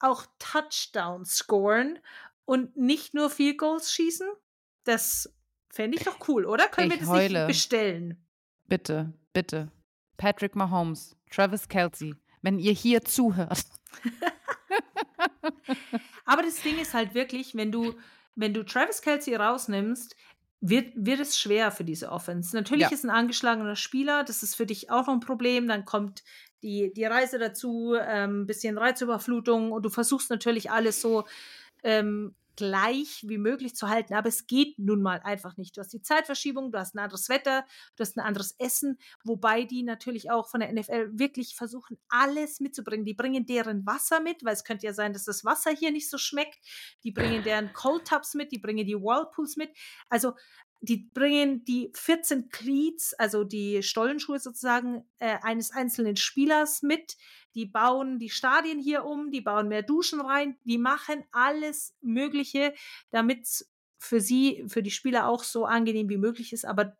auch 0.00 0.26
Touchdowns 0.38 1.36
scoren 1.36 1.98
und 2.44 2.76
nicht 2.76 3.14
nur 3.14 3.30
Field 3.30 3.58
Goals 3.58 3.92
schießen? 3.92 4.28
Das 4.84 5.32
fände 5.68 5.98
ich 5.98 6.04
doch 6.04 6.28
cool, 6.28 6.46
oder? 6.46 6.68
Können 6.68 6.90
ich 6.90 6.94
wir 6.94 7.00
das 7.00 7.08
heule. 7.08 7.38
nicht 7.40 7.48
bestellen? 7.48 8.26
Bitte, 8.66 9.12
bitte. 9.32 9.70
Patrick 10.16 10.56
Mahomes, 10.56 11.16
Travis 11.30 11.68
Kelsey, 11.68 12.14
wenn 12.42 12.58
ihr 12.58 12.72
hier 12.72 13.04
zuhört. 13.04 13.64
Aber 16.24 16.42
das 16.42 16.62
Ding 16.62 16.78
ist 16.78 16.94
halt 16.94 17.14
wirklich, 17.14 17.54
wenn 17.54 17.72
du, 17.72 17.94
wenn 18.34 18.54
du 18.54 18.64
Travis 18.64 19.02
Kelsey 19.02 19.34
rausnimmst, 19.34 20.16
wird, 20.60 20.92
wird 20.94 21.20
es 21.20 21.38
schwer 21.38 21.70
für 21.70 21.84
diese 21.84 22.10
Offense. 22.10 22.54
Natürlich 22.54 22.88
ja. 22.88 22.92
ist 22.92 23.04
ein 23.04 23.10
angeschlagener 23.10 23.76
Spieler, 23.76 24.24
das 24.24 24.42
ist 24.42 24.54
für 24.54 24.66
dich 24.66 24.90
auch 24.90 25.06
noch 25.06 25.14
ein 25.14 25.20
Problem. 25.20 25.68
Dann 25.68 25.84
kommt 25.84 26.22
die, 26.62 26.92
die 26.92 27.04
Reise 27.04 27.38
dazu, 27.38 27.94
ein 27.94 28.30
ähm, 28.30 28.46
bisschen 28.46 28.76
Reizüberflutung 28.76 29.72
und 29.72 29.82
du 29.84 29.90
versuchst 29.90 30.28
natürlich 30.28 30.70
alles 30.70 31.00
so 31.00 31.24
ähm, 31.82 32.34
gleich 32.56 33.24
wie 33.26 33.38
möglich 33.38 33.74
zu 33.74 33.88
halten. 33.88 34.14
Aber 34.14 34.28
es 34.28 34.46
geht 34.46 34.78
nun 34.78 35.02
mal 35.02 35.20
einfach 35.20 35.56
nicht. 35.56 35.76
Du 35.76 35.80
hast 35.80 35.92
die 35.92 36.02
Zeitverschiebung, 36.02 36.72
du 36.72 36.78
hast 36.78 36.94
ein 36.94 36.98
anderes 36.98 37.28
Wetter, 37.28 37.64
du 37.96 38.02
hast 38.02 38.16
ein 38.16 38.20
anderes 38.20 38.54
Essen, 38.58 38.98
wobei 39.24 39.64
die 39.64 39.82
natürlich 39.82 40.30
auch 40.30 40.48
von 40.48 40.60
der 40.60 40.72
NFL 40.72 41.10
wirklich 41.12 41.54
versuchen, 41.54 41.98
alles 42.08 42.60
mitzubringen. 42.60 43.04
Die 43.04 43.14
bringen 43.14 43.46
deren 43.46 43.86
Wasser 43.86 44.20
mit, 44.20 44.44
weil 44.44 44.54
es 44.54 44.64
könnte 44.64 44.86
ja 44.86 44.92
sein, 44.92 45.12
dass 45.12 45.24
das 45.24 45.44
Wasser 45.44 45.70
hier 45.70 45.92
nicht 45.92 46.10
so 46.10 46.18
schmeckt. 46.18 46.58
Die 47.04 47.12
bringen 47.12 47.42
deren 47.42 47.72
Cold 47.72 48.06
Tubs 48.06 48.34
mit, 48.34 48.52
die 48.52 48.58
bringen 48.58 48.86
die 48.86 48.96
Whirlpools 48.96 49.56
mit. 49.56 49.70
Also 50.08 50.32
die 50.82 51.10
bringen 51.12 51.64
die 51.66 51.92
14 51.94 52.48
Cleats, 52.48 53.12
also 53.14 53.44
die 53.44 53.82
Stollenschuhe 53.82 54.38
sozusagen, 54.38 55.04
äh, 55.18 55.36
eines 55.42 55.72
einzelnen 55.72 56.16
Spielers 56.16 56.82
mit. 56.82 57.16
Die 57.54 57.66
bauen 57.66 58.18
die 58.18 58.30
Stadien 58.30 58.78
hier 58.78 59.04
um, 59.04 59.30
die 59.30 59.40
bauen 59.40 59.68
mehr 59.68 59.82
Duschen 59.82 60.20
rein, 60.20 60.56
die 60.64 60.78
machen 60.78 61.24
alles 61.32 61.96
Mögliche, 62.00 62.74
damit 63.10 63.42
es 63.42 63.70
für 63.98 64.20
sie, 64.20 64.64
für 64.68 64.82
die 64.82 64.90
Spieler 64.90 65.28
auch 65.28 65.44
so 65.44 65.66
angenehm 65.66 66.08
wie 66.08 66.16
möglich 66.16 66.52
ist. 66.52 66.64
Aber 66.64 66.96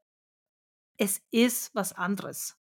es 0.96 1.22
ist 1.30 1.74
was 1.74 1.92
anderes. 1.92 2.58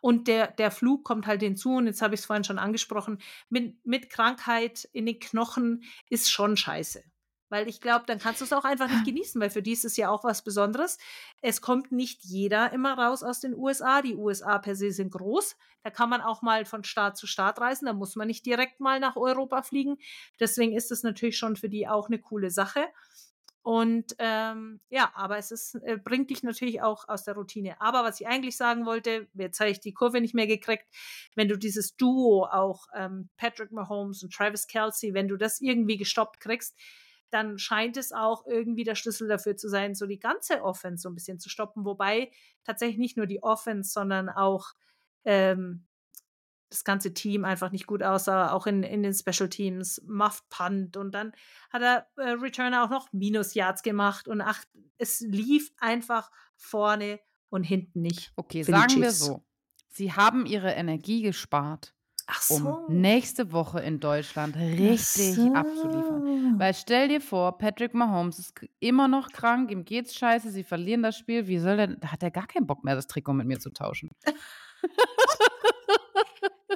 Und 0.00 0.28
der, 0.28 0.46
der 0.46 0.70
Flug 0.70 1.04
kommt 1.04 1.26
halt 1.26 1.42
hinzu, 1.42 1.74
und 1.74 1.86
jetzt 1.86 2.00
habe 2.00 2.14
ich 2.14 2.20
es 2.20 2.26
vorhin 2.26 2.44
schon 2.44 2.58
angesprochen, 2.58 3.18
mit, 3.48 3.84
mit 3.84 4.08
Krankheit 4.08 4.88
in 4.92 5.06
den 5.06 5.18
Knochen 5.18 5.82
ist 6.08 6.30
schon 6.30 6.56
scheiße. 6.56 7.02
Weil 7.50 7.68
ich 7.68 7.80
glaube, 7.80 8.06
dann 8.06 8.18
kannst 8.18 8.40
du 8.40 8.44
es 8.46 8.52
auch 8.52 8.64
einfach 8.64 8.88
nicht 8.88 9.04
genießen, 9.04 9.40
weil 9.40 9.50
für 9.50 9.62
die 9.62 9.72
ist 9.72 9.84
es 9.84 9.96
ja 9.96 10.08
auch 10.08 10.24
was 10.24 10.42
Besonderes. 10.42 10.98
Es 11.42 11.60
kommt 11.60 11.92
nicht 11.92 12.24
jeder 12.24 12.72
immer 12.72 12.96
raus 12.96 13.22
aus 13.22 13.40
den 13.40 13.54
USA. 13.54 14.00
Die 14.00 14.16
USA 14.16 14.58
per 14.58 14.74
se 14.74 14.92
sind 14.92 15.10
groß. 15.12 15.56
Da 15.82 15.90
kann 15.90 16.08
man 16.08 16.20
auch 16.20 16.42
mal 16.42 16.64
von 16.64 16.84
Staat 16.84 17.16
zu 17.16 17.26
Staat 17.26 17.60
reisen. 17.60 17.86
Da 17.86 17.92
muss 17.92 18.16
man 18.16 18.28
nicht 18.28 18.46
direkt 18.46 18.80
mal 18.80 19.00
nach 19.00 19.16
Europa 19.16 19.62
fliegen. 19.62 19.98
Deswegen 20.38 20.72
ist 20.72 20.90
es 20.90 21.02
natürlich 21.02 21.36
schon 21.36 21.56
für 21.56 21.68
die 21.68 21.88
auch 21.88 22.08
eine 22.08 22.18
coole 22.18 22.50
Sache. 22.50 22.86
Und 23.62 24.16
ähm, 24.18 24.80
ja, 24.88 25.12
aber 25.14 25.36
es 25.36 25.50
ist, 25.50 25.74
äh, 25.84 25.98
bringt 26.02 26.30
dich 26.30 26.42
natürlich 26.42 26.80
auch 26.80 27.08
aus 27.08 27.24
der 27.24 27.34
Routine. 27.34 27.78
Aber 27.80 28.04
was 28.04 28.20
ich 28.20 28.26
eigentlich 28.26 28.56
sagen 28.56 28.86
wollte, 28.86 29.28
jetzt 29.34 29.60
habe 29.60 29.70
ich 29.70 29.80
die 29.80 29.92
Kurve 29.92 30.20
nicht 30.20 30.34
mehr 30.34 30.46
gekriegt, 30.46 30.86
wenn 31.34 31.48
du 31.48 31.58
dieses 31.58 31.94
Duo 31.96 32.46
auch 32.46 32.86
ähm, 32.94 33.28
Patrick 33.36 33.70
Mahomes 33.70 34.22
und 34.22 34.32
Travis 34.32 34.66
Kelsey, 34.66 35.12
wenn 35.12 35.28
du 35.28 35.36
das 35.36 35.60
irgendwie 35.60 35.98
gestoppt 35.98 36.40
kriegst, 36.40 36.74
dann 37.30 37.58
scheint 37.58 37.96
es 37.96 38.12
auch 38.12 38.46
irgendwie 38.46 38.84
der 38.84 38.94
Schlüssel 38.94 39.28
dafür 39.28 39.56
zu 39.56 39.68
sein, 39.68 39.94
so 39.94 40.06
die 40.06 40.18
ganze 40.18 40.62
Offense 40.62 41.02
so 41.02 41.08
ein 41.08 41.14
bisschen 41.14 41.38
zu 41.38 41.48
stoppen. 41.48 41.84
Wobei 41.84 42.30
tatsächlich 42.64 42.98
nicht 42.98 43.16
nur 43.16 43.26
die 43.26 43.42
Offense, 43.42 43.92
sondern 43.92 44.28
auch 44.28 44.72
ähm, 45.24 45.86
das 46.70 46.84
ganze 46.84 47.12
Team 47.12 47.44
einfach 47.44 47.72
nicht 47.72 47.86
gut 47.86 48.02
aussah, 48.02 48.52
auch 48.52 48.66
in, 48.66 48.82
in 48.82 49.02
den 49.02 49.12
Special 49.12 49.48
Teams, 49.48 50.00
Muff 50.06 50.48
Punt 50.48 50.96
und 50.96 51.12
dann 51.12 51.32
hat 51.70 51.82
er 51.82 52.06
äh, 52.16 52.30
Returner 52.30 52.84
auch 52.84 52.90
noch 52.90 53.12
Minus 53.12 53.54
Yards 53.54 53.82
gemacht 53.82 54.28
und 54.28 54.40
ach, 54.40 54.64
es 54.96 55.20
lief 55.20 55.72
einfach 55.78 56.30
vorne 56.56 57.20
und 57.48 57.64
hinten 57.64 58.02
nicht. 58.02 58.32
Okay, 58.36 58.62
sagen 58.62 59.00
wir 59.00 59.10
so. 59.10 59.44
Sie 59.88 60.12
haben 60.12 60.46
ihre 60.46 60.70
Energie 60.70 61.22
gespart, 61.22 61.94
so. 62.34 62.54
um 62.54 63.00
nächste 63.00 63.52
Woche 63.52 63.80
in 63.80 64.00
Deutschland 64.00 64.56
richtig 64.56 65.34
so. 65.34 65.52
abzuliefern. 65.54 66.58
Weil 66.58 66.74
stell 66.74 67.08
dir 67.08 67.20
vor, 67.20 67.58
Patrick 67.58 67.94
Mahomes 67.94 68.38
ist 68.38 68.60
immer 68.78 69.08
noch 69.08 69.30
krank, 69.30 69.70
ihm 69.70 69.84
geht's 69.84 70.14
scheiße, 70.14 70.50
sie 70.50 70.64
verlieren 70.64 71.02
das 71.02 71.16
Spiel. 71.16 71.46
Wie 71.46 71.58
soll 71.58 71.76
der, 71.76 71.88
da 71.88 72.12
hat 72.12 72.22
er 72.22 72.30
gar 72.30 72.46
keinen 72.46 72.66
Bock 72.66 72.84
mehr, 72.84 72.94
das 72.94 73.06
Trikot 73.06 73.32
mit 73.32 73.46
mir 73.46 73.58
zu 73.58 73.70
tauschen. 73.70 74.10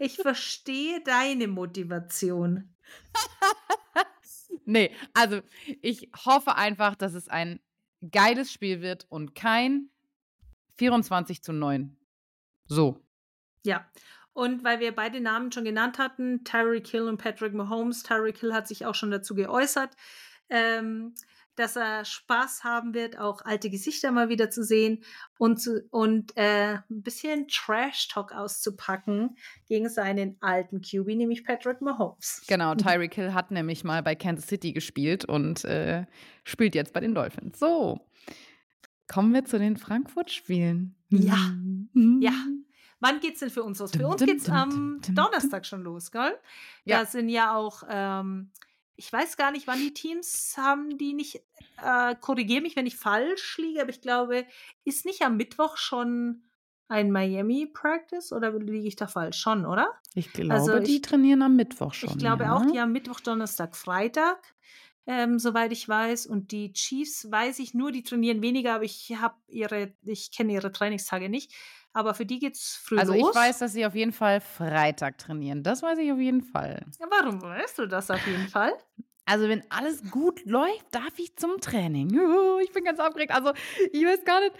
Ich 0.00 0.16
verstehe 0.16 1.00
deine 1.02 1.46
Motivation. 1.46 2.74
nee, 4.64 4.90
also 5.14 5.40
ich 5.80 6.10
hoffe 6.24 6.56
einfach, 6.56 6.94
dass 6.94 7.14
es 7.14 7.28
ein 7.28 7.60
geiles 8.10 8.52
Spiel 8.52 8.80
wird 8.80 9.06
und 9.08 9.34
kein 9.34 9.88
24 10.76 11.42
zu 11.42 11.52
9. 11.52 11.96
So. 12.66 13.00
Ja. 13.64 13.88
Und 14.34 14.64
weil 14.64 14.80
wir 14.80 14.94
beide 14.94 15.20
Namen 15.20 15.50
schon 15.52 15.64
genannt 15.64 15.98
hatten, 15.98 16.44
Tyreek 16.44 16.88
Hill 16.88 17.08
und 17.08 17.18
Patrick 17.18 17.54
Mahomes, 17.54 18.02
Tyreek 18.02 18.38
Hill 18.38 18.52
hat 18.52 18.68
sich 18.68 18.84
auch 18.84 18.94
schon 18.94 19.10
dazu 19.10 19.34
geäußert. 19.34 19.96
Ähm, 20.50 21.14
dass 21.56 21.76
er 21.76 22.04
Spaß 22.04 22.64
haben 22.64 22.94
wird, 22.94 23.18
auch 23.18 23.42
alte 23.44 23.70
Gesichter 23.70 24.10
mal 24.10 24.28
wieder 24.28 24.50
zu 24.50 24.64
sehen 24.64 25.04
und, 25.38 25.60
zu, 25.60 25.86
und 25.90 26.36
äh, 26.36 26.74
ein 26.74 27.02
bisschen 27.02 27.46
Trash-Talk 27.48 28.32
auszupacken 28.32 29.36
gegen 29.68 29.88
seinen 29.88 30.36
alten 30.40 30.80
QB, 30.80 31.06
nämlich 31.08 31.44
Patrick 31.44 31.80
Mahomes. 31.80 32.42
Genau, 32.48 32.74
Tyreek 32.74 33.14
Hill 33.14 33.34
hat 33.34 33.50
nämlich 33.50 33.84
mal 33.84 34.02
bei 34.02 34.14
Kansas 34.14 34.48
City 34.48 34.72
gespielt 34.72 35.24
und 35.24 35.64
äh, 35.64 36.06
spielt 36.44 36.74
jetzt 36.74 36.92
bei 36.92 37.00
den 37.00 37.14
Dolphins. 37.14 37.58
So, 37.58 38.00
kommen 39.06 39.32
wir 39.32 39.44
zu 39.44 39.58
den 39.58 39.76
Frankfurt-Spielen. 39.76 40.96
Ja, 41.10 41.36
mhm. 41.92 42.20
ja. 42.20 42.32
Wann 43.04 43.20
geht's 43.20 43.40
denn 43.40 43.50
für 43.50 43.62
uns 43.62 43.78
los? 43.78 43.92
Für 43.92 44.08
uns 44.08 44.24
geht's 44.24 44.48
am 44.48 45.00
Donnerstag 45.10 45.66
schon 45.66 45.82
los, 45.82 46.10
gell? 46.10 46.38
Ja. 46.84 47.00
Da 47.00 47.06
sind 47.06 47.28
ja 47.28 47.54
auch 47.54 47.82
ähm, 47.88 48.50
ich 48.96 49.12
weiß 49.12 49.36
gar 49.36 49.50
nicht, 49.50 49.66
wann 49.66 49.78
die 49.78 49.92
Teams 49.92 50.54
haben, 50.56 50.96
die 50.98 51.14
nicht, 51.14 51.42
äh, 51.82 52.14
korrigiere 52.20 52.62
mich, 52.62 52.76
wenn 52.76 52.86
ich 52.86 52.96
falsch 52.96 53.58
liege, 53.58 53.82
aber 53.82 53.90
ich 53.90 54.00
glaube, 54.00 54.46
ist 54.84 55.04
nicht 55.04 55.22
am 55.22 55.36
Mittwoch 55.36 55.76
schon 55.76 56.42
ein 56.88 57.10
Miami 57.10 57.66
Practice 57.66 58.32
oder 58.32 58.52
liege 58.58 58.86
ich 58.86 58.96
da 58.96 59.06
falsch? 59.06 59.38
Schon, 59.38 59.66
oder? 59.66 59.88
Ich 60.14 60.28
also 60.28 60.42
glaube, 60.42 60.54
also 60.54 60.76
ich, 60.76 60.84
die 60.84 61.00
trainieren 61.00 61.42
am 61.42 61.56
Mittwoch 61.56 61.94
schon. 61.94 62.10
Ich 62.10 62.18
glaube 62.18 62.44
ja. 62.44 62.56
auch, 62.56 62.66
die 62.66 62.80
haben 62.80 62.92
Mittwoch, 62.92 63.20
Donnerstag, 63.20 63.74
Freitag, 63.74 64.53
ähm, 65.06 65.38
soweit 65.38 65.72
ich 65.72 65.88
weiß. 65.88 66.26
Und 66.26 66.52
die 66.52 66.72
Chiefs 66.72 67.30
weiß 67.30 67.58
ich 67.58 67.74
nur, 67.74 67.92
die 67.92 68.02
trainieren 68.02 68.42
weniger, 68.42 68.74
aber 68.74 68.84
ich 68.84 69.14
habe 69.18 69.36
ihre, 69.48 69.92
ich 70.02 70.32
kenne 70.32 70.52
ihre 70.52 70.72
Trainingstage 70.72 71.28
nicht. 71.28 71.52
Aber 71.92 72.14
für 72.14 72.26
die 72.26 72.40
geht's 72.40 72.74
früh 72.74 72.98
also 72.98 73.12
los. 73.12 73.28
Also 73.28 73.30
ich 73.30 73.46
weiß, 73.46 73.58
dass 73.60 73.72
sie 73.72 73.86
auf 73.86 73.94
jeden 73.94 74.12
Fall 74.12 74.40
Freitag 74.40 75.18
trainieren. 75.18 75.62
Das 75.62 75.82
weiß 75.82 75.98
ich 75.98 76.10
auf 76.10 76.18
jeden 76.18 76.42
Fall. 76.42 76.84
Ja, 76.98 77.06
warum 77.08 77.40
weißt 77.40 77.78
du 77.78 77.86
das 77.86 78.10
auf 78.10 78.26
jeden 78.26 78.48
Fall? 78.48 78.72
Also 79.26 79.48
wenn 79.48 79.62
alles 79.70 80.10
gut 80.10 80.44
läuft, 80.44 80.86
darf 80.90 81.18
ich 81.18 81.36
zum 81.36 81.60
Training. 81.60 82.10
Ich 82.62 82.72
bin 82.72 82.84
ganz 82.84 82.98
aufgeregt. 82.98 83.32
Also 83.32 83.52
ich 83.92 84.04
weiß 84.04 84.24
gar 84.24 84.40
nicht. 84.40 84.54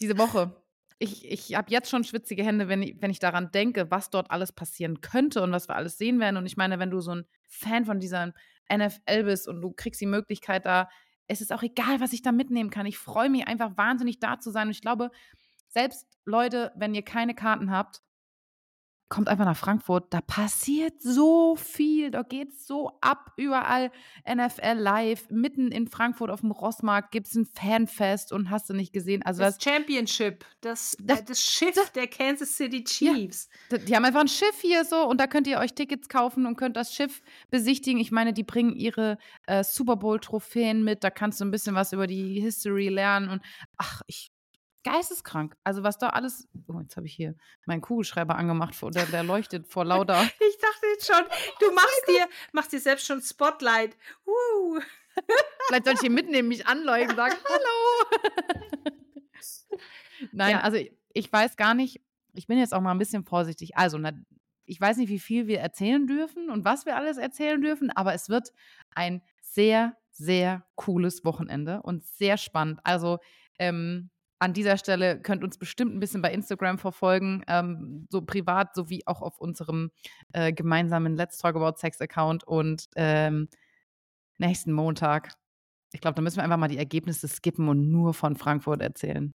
Diese 0.00 0.16
Woche. 0.16 0.62
Ich, 0.98 1.30
ich 1.30 1.54
habe 1.54 1.70
jetzt 1.70 1.90
schon 1.90 2.04
schwitzige 2.04 2.42
Hände, 2.42 2.68
wenn 2.68 2.82
ich, 2.82 3.02
wenn 3.02 3.10
ich 3.10 3.18
daran 3.18 3.50
denke, 3.50 3.90
was 3.90 4.08
dort 4.08 4.30
alles 4.30 4.52
passieren 4.52 5.02
könnte 5.02 5.42
und 5.42 5.52
was 5.52 5.68
wir 5.68 5.76
alles 5.76 5.98
sehen 5.98 6.20
werden. 6.20 6.38
Und 6.38 6.46
ich 6.46 6.56
meine, 6.56 6.78
wenn 6.78 6.90
du 6.90 7.00
so 7.00 7.14
ein 7.14 7.26
Fan 7.48 7.84
von 7.84 8.00
dieser 8.00 8.32
NFL 8.72 9.24
bist 9.24 9.48
und 9.48 9.60
du 9.60 9.72
kriegst 9.72 10.00
die 10.00 10.06
Möglichkeit 10.06 10.66
da, 10.66 10.88
es 11.28 11.40
ist 11.40 11.52
auch 11.52 11.62
egal, 11.62 12.00
was 12.00 12.12
ich 12.12 12.22
da 12.22 12.32
mitnehmen 12.32 12.70
kann. 12.70 12.86
Ich 12.86 12.98
freue 12.98 13.30
mich 13.30 13.48
einfach 13.48 13.76
wahnsinnig 13.76 14.20
da 14.20 14.38
zu 14.38 14.50
sein. 14.50 14.68
Und 14.68 14.72
ich 14.72 14.80
glaube, 14.80 15.10
selbst 15.68 16.06
Leute, 16.24 16.72
wenn 16.76 16.94
ihr 16.94 17.02
keine 17.02 17.34
Karten 17.34 17.70
habt, 17.70 18.02
kommt 19.08 19.28
einfach 19.28 19.44
nach 19.44 19.56
Frankfurt. 19.56 20.12
Da 20.12 20.20
passiert 20.20 21.00
so 21.00 21.56
viel. 21.56 22.10
Da 22.10 22.22
geht 22.22 22.50
es 22.50 22.66
so 22.66 22.98
ab. 23.00 23.32
Überall 23.36 23.92
NFL 24.28 24.74
live. 24.74 25.30
Mitten 25.30 25.70
in 25.70 25.86
Frankfurt 25.86 26.30
auf 26.30 26.40
dem 26.40 26.50
Rossmarkt 26.50 27.12
gibt 27.12 27.28
es 27.28 27.34
ein 27.34 27.46
Fanfest 27.46 28.32
und 28.32 28.50
hast 28.50 28.68
du 28.68 28.74
nicht 28.74 28.92
gesehen. 28.92 29.22
Also 29.22 29.42
das, 29.42 29.58
das 29.58 29.64
Championship, 29.64 30.44
das, 30.60 30.96
das, 31.00 31.24
das 31.24 31.40
Schiff 31.40 31.74
das, 31.74 31.92
der 31.92 32.08
Kansas 32.08 32.56
City 32.56 32.82
Chiefs. 32.82 33.48
Ja, 33.70 33.78
die 33.78 33.94
haben 33.94 34.04
einfach 34.04 34.20
ein 34.20 34.28
Schiff 34.28 34.60
hier 34.60 34.84
so 34.84 35.08
und 35.08 35.20
da 35.20 35.26
könnt 35.26 35.46
ihr 35.46 35.58
euch 35.58 35.74
Tickets 35.74 36.08
kaufen 36.08 36.46
und 36.46 36.56
könnt 36.56 36.76
das 36.76 36.92
Schiff 36.92 37.22
besichtigen. 37.50 38.00
Ich 38.00 38.10
meine, 38.10 38.32
die 38.32 38.44
bringen 38.44 38.74
ihre 38.74 39.18
äh, 39.46 39.62
Super 39.62 39.96
Bowl-Trophäen 39.96 40.82
mit. 40.82 41.04
Da 41.04 41.10
kannst 41.10 41.40
du 41.40 41.44
ein 41.44 41.50
bisschen 41.50 41.76
was 41.76 41.92
über 41.92 42.06
die 42.06 42.40
History 42.40 42.88
lernen. 42.88 43.28
Und 43.28 43.42
ach, 43.76 44.02
ich 44.08 44.32
geisteskrank. 44.86 45.56
Also 45.64 45.82
was 45.82 45.98
da 45.98 46.10
alles. 46.10 46.48
Oh, 46.68 46.80
jetzt 46.80 46.96
habe 46.96 47.06
ich 47.06 47.14
hier 47.14 47.34
meinen 47.66 47.80
Kugelschreiber 47.80 48.36
angemacht, 48.36 48.76
der, 48.94 49.06
der 49.06 49.24
leuchtet 49.24 49.66
vor 49.66 49.84
lauter. 49.84 50.22
ich 50.48 50.58
dachte 50.58 50.86
jetzt 50.94 51.06
schon, 51.06 51.24
du 51.60 51.74
machst 51.74 52.02
dir, 52.08 52.28
machst 52.52 52.72
dir 52.72 52.80
selbst 52.80 53.06
schon 53.06 53.20
Spotlight. 53.20 53.96
Uh. 54.24 54.80
Vielleicht 55.66 55.84
soll 55.86 55.94
ich 55.94 56.02
ihn 56.04 56.14
mitnehmen, 56.14 56.48
mich 56.48 56.66
anleuchten 56.66 57.10
und 57.10 57.16
sagen, 57.16 57.34
hallo. 57.48 58.10
Nein, 60.32 60.52
ja. 60.52 60.60
also 60.60 60.78
ich 61.12 61.32
weiß 61.32 61.56
gar 61.56 61.74
nicht, 61.74 62.00
ich 62.34 62.46
bin 62.46 62.58
jetzt 62.58 62.72
auch 62.72 62.80
mal 62.80 62.92
ein 62.92 62.98
bisschen 62.98 63.24
vorsichtig. 63.24 63.76
Also, 63.76 63.98
na, 63.98 64.12
ich 64.66 64.80
weiß 64.80 64.98
nicht, 64.98 65.08
wie 65.08 65.18
viel 65.18 65.48
wir 65.48 65.58
erzählen 65.58 66.06
dürfen 66.06 66.48
und 66.50 66.64
was 66.64 66.86
wir 66.86 66.96
alles 66.96 67.16
erzählen 67.16 67.60
dürfen, 67.60 67.90
aber 67.90 68.14
es 68.14 68.28
wird 68.28 68.52
ein 68.94 69.22
sehr, 69.40 69.96
sehr 70.12 70.64
cooles 70.76 71.24
Wochenende 71.24 71.82
und 71.82 72.04
sehr 72.04 72.36
spannend. 72.36 72.80
Also, 72.84 73.18
ähm, 73.58 74.10
an 74.38 74.52
dieser 74.52 74.76
Stelle 74.76 75.20
könnt 75.20 75.42
uns 75.42 75.58
bestimmt 75.58 75.94
ein 75.94 76.00
bisschen 76.00 76.22
bei 76.22 76.32
Instagram 76.32 76.78
verfolgen, 76.78 77.42
ähm, 77.48 78.06
so 78.10 78.22
privat 78.22 78.74
sowie 78.74 79.02
auch 79.06 79.22
auf 79.22 79.38
unserem 79.38 79.90
äh, 80.32 80.52
gemeinsamen 80.52 81.16
Let's 81.16 81.38
Talk 81.38 81.56
About 81.56 81.78
Sex 81.78 82.00
Account 82.00 82.44
und 82.44 82.86
ähm, 82.96 83.48
nächsten 84.38 84.72
Montag. 84.72 85.32
Ich 85.92 86.00
glaube, 86.00 86.16
da 86.16 86.22
müssen 86.22 86.36
wir 86.36 86.44
einfach 86.44 86.58
mal 86.58 86.68
die 86.68 86.78
Ergebnisse 86.78 87.28
skippen 87.28 87.68
und 87.68 87.90
nur 87.90 88.12
von 88.12 88.36
Frankfurt 88.36 88.82
erzählen. 88.82 89.32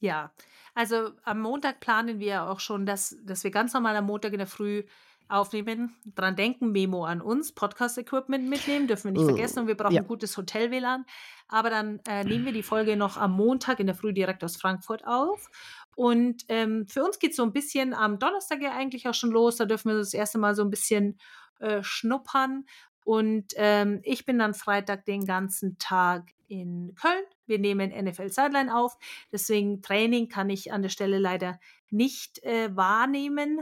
Ja, 0.00 0.32
also 0.74 1.12
am 1.22 1.40
Montag 1.40 1.80
planen 1.80 2.18
wir 2.18 2.50
auch 2.50 2.60
schon, 2.60 2.86
dass, 2.86 3.16
dass 3.24 3.44
wir 3.44 3.50
ganz 3.50 3.72
normal 3.72 3.96
am 3.96 4.06
Montag 4.06 4.32
in 4.32 4.38
der 4.38 4.46
Früh 4.46 4.82
aufnehmen, 5.28 5.96
dran 6.14 6.36
denken, 6.36 6.72
Memo 6.72 7.04
an 7.04 7.20
uns, 7.20 7.52
Podcast-Equipment 7.52 8.48
mitnehmen, 8.48 8.86
dürfen 8.86 9.04
wir 9.04 9.12
nicht 9.12 9.22
oh, 9.22 9.34
vergessen 9.34 9.60
und 9.60 9.66
wir 9.66 9.76
brauchen 9.76 9.94
ja. 9.94 10.02
ein 10.02 10.08
gutes 10.08 10.36
Hotel-WLAN. 10.36 11.04
Aber 11.48 11.70
dann 11.70 12.00
äh, 12.08 12.24
nehmen 12.24 12.44
wir 12.44 12.52
die 12.52 12.62
Folge 12.62 12.96
noch 12.96 13.16
am 13.16 13.32
Montag 13.32 13.80
in 13.80 13.86
der 13.86 13.94
Früh 13.94 14.12
direkt 14.12 14.42
aus 14.44 14.56
Frankfurt 14.56 15.06
auf. 15.06 15.50
Und 15.94 16.44
ähm, 16.48 16.86
für 16.86 17.04
uns 17.04 17.18
geht 17.18 17.30
es 17.32 17.36
so 17.36 17.42
ein 17.42 17.52
bisschen 17.52 17.94
am 17.94 18.18
Donnerstag 18.18 18.62
ja 18.62 18.72
eigentlich 18.72 19.08
auch 19.08 19.14
schon 19.14 19.30
los. 19.30 19.56
Da 19.56 19.66
dürfen 19.66 19.90
wir 19.90 19.98
das 19.98 20.14
erste 20.14 20.38
Mal 20.38 20.54
so 20.54 20.62
ein 20.62 20.70
bisschen 20.70 21.18
äh, 21.60 21.82
schnuppern. 21.82 22.64
Und 23.04 23.52
ähm, 23.56 24.00
ich 24.04 24.24
bin 24.24 24.38
dann 24.38 24.54
Freitag 24.54 25.04
den 25.04 25.26
ganzen 25.26 25.76
Tag 25.78 26.30
in 26.48 26.94
Köln. 26.94 27.24
Wir 27.46 27.58
nehmen 27.58 27.90
NFL 27.90 28.30
Sideline 28.30 28.74
auf. 28.74 28.96
Deswegen 29.32 29.82
Training 29.82 30.28
kann 30.28 30.50
ich 30.50 30.72
an 30.72 30.82
der 30.82 30.90
Stelle 30.90 31.18
leider 31.18 31.58
nicht 31.90 32.42
äh, 32.44 32.74
wahrnehmen 32.76 33.60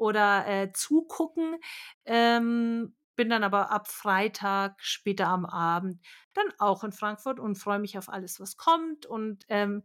oder 0.00 0.46
äh, 0.46 0.72
zugucken. 0.72 1.60
Ähm, 2.06 2.96
bin 3.16 3.28
dann 3.28 3.44
aber 3.44 3.70
ab 3.70 3.86
Freitag, 3.88 4.82
später 4.82 5.28
am 5.28 5.44
Abend, 5.44 6.00
dann 6.32 6.46
auch 6.58 6.84
in 6.84 6.92
Frankfurt 6.92 7.38
und 7.38 7.56
freue 7.56 7.78
mich 7.78 7.98
auf 7.98 8.08
alles, 8.08 8.40
was 8.40 8.56
kommt. 8.56 9.04
Und 9.04 9.44
ähm, 9.48 9.82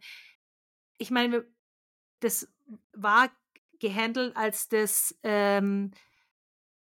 ich 0.97 1.11
meine, 1.11 1.45
das 2.21 2.47
war 2.93 3.29
gehandelt 3.79 4.37
als 4.37 4.69
das 4.69 5.19
ähm, 5.23 5.91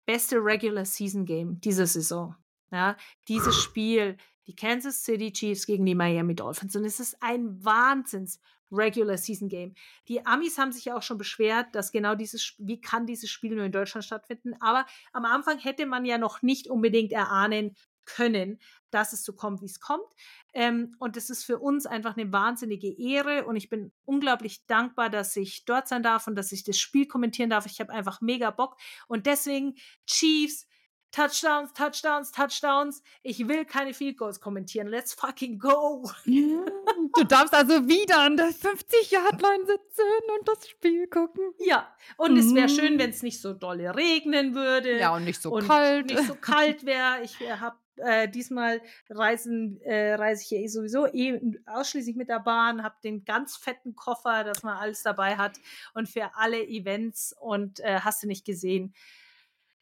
beste 0.05 0.35
Regular 0.37 0.85
Season 0.85 1.25
Game 1.25 1.59
dieser 1.59 1.87
Saison. 1.87 2.35
Ja, 2.71 2.97
dieses 3.27 3.55
Spiel, 3.63 4.17
die 4.45 4.55
Kansas 4.55 5.03
City 5.03 5.33
Chiefs 5.33 5.65
gegen 5.65 5.87
die 5.87 5.95
Miami 5.95 6.35
Dolphins. 6.35 6.75
Und 6.75 6.85
es 6.85 6.99
ist 6.99 7.21
ein 7.23 7.65
Wahnsinns 7.65 8.39
Regular 8.73 9.17
Season 9.17 9.49
Game. 9.49 9.73
Die 10.07 10.25
Amis 10.25 10.57
haben 10.57 10.71
sich 10.71 10.85
ja 10.85 10.97
auch 10.97 11.01
schon 11.01 11.17
beschwert, 11.17 11.73
dass 11.73 11.91
genau 11.91 12.15
dieses, 12.15 12.55
wie 12.57 12.81
kann 12.81 13.05
dieses 13.05 13.29
Spiel 13.29 13.55
nur 13.55 13.65
in 13.65 13.71
Deutschland 13.71 14.05
stattfinden. 14.05 14.53
Aber 14.59 14.85
am 15.11 15.25
Anfang 15.25 15.59
hätte 15.59 15.85
man 15.85 16.05
ja 16.05 16.17
noch 16.17 16.41
nicht 16.41 16.67
unbedingt 16.67 17.11
erahnen 17.13 17.75
können, 18.05 18.59
dass 18.91 19.13
es 19.13 19.23
so 19.23 19.33
kommt, 19.33 19.61
wie 19.61 19.65
es 19.65 19.79
kommt. 19.79 20.05
Ähm, 20.53 20.95
und 20.99 21.17
es 21.17 21.29
ist 21.29 21.43
für 21.43 21.59
uns 21.59 21.85
einfach 21.85 22.15
eine 22.15 22.31
wahnsinnige 22.31 22.91
Ehre 22.97 23.45
und 23.45 23.55
ich 23.55 23.69
bin 23.69 23.91
unglaublich 24.05 24.65
dankbar, 24.65 25.09
dass 25.09 25.35
ich 25.35 25.65
dort 25.65 25.87
sein 25.87 26.03
darf 26.03 26.27
und 26.27 26.35
dass 26.35 26.51
ich 26.51 26.63
das 26.63 26.79
Spiel 26.79 27.07
kommentieren 27.07 27.49
darf. 27.49 27.65
Ich 27.65 27.79
habe 27.79 27.91
einfach 27.91 28.21
mega 28.21 28.51
Bock 28.51 28.77
und 29.07 29.25
deswegen 29.25 29.75
Chiefs, 30.05 30.67
Touchdowns, 31.13 31.71
Touchdowns, 31.73 32.31
Touchdowns. 32.31 33.03
Ich 33.21 33.47
will 33.47 33.65
keine 33.65 33.93
Field 33.93 34.17
Goals 34.17 34.41
kommentieren. 34.41 34.87
Let's 34.87 35.13
fucking 35.13 35.59
go. 35.59 36.09
Du 37.15 37.23
darfst 37.25 37.53
also 37.53 37.87
wieder 37.87 38.21
an 38.21 38.37
der 38.37 38.47
50-Yard-Line 38.47 39.67
sitzen 39.67 40.01
und 40.39 40.47
das 40.47 40.67
Spiel 40.67 41.05
gucken. 41.07 41.43
Ja, 41.59 41.87
und 42.17 42.31
mhm. 42.31 42.37
es 42.39 42.55
wäre 42.55 42.69
schön, 42.69 42.97
wenn 42.97 43.11
es 43.11 43.21
nicht 43.21 43.39
so 43.39 43.53
dolle 43.53 43.95
regnen 43.95 44.55
würde. 44.55 44.97
Ja, 44.97 45.13
und 45.13 45.25
nicht 45.25 45.39
so 45.39 45.51
und 45.51 45.67
kalt. 45.67 46.07
Nicht 46.07 46.23
so 46.23 46.33
kalt 46.33 46.85
wäre. 46.87 47.21
Ich 47.21 47.39
habe 47.39 47.75
äh, 47.97 48.27
diesmal 48.27 48.81
reisen, 49.11 49.79
äh, 49.81 50.15
reise 50.15 50.41
ich 50.43 50.49
ja 50.49 50.57
eh 50.57 50.67
sowieso 50.67 51.05
eh 51.05 51.39
ausschließlich 51.67 52.15
mit 52.15 52.29
der 52.29 52.39
Bahn, 52.39 52.81
habe 52.81 52.95
den 53.03 53.23
ganz 53.23 53.57
fetten 53.57 53.95
Koffer, 53.95 54.43
dass 54.43 54.63
man 54.63 54.77
alles 54.77 55.03
dabei 55.03 55.37
hat 55.37 55.59
und 55.93 56.09
für 56.09 56.35
alle 56.35 56.65
Events 56.65 57.35
und 57.39 57.79
äh, 57.81 57.99
hast 57.99 58.23
du 58.23 58.27
nicht 58.27 58.45
gesehen 58.45 58.95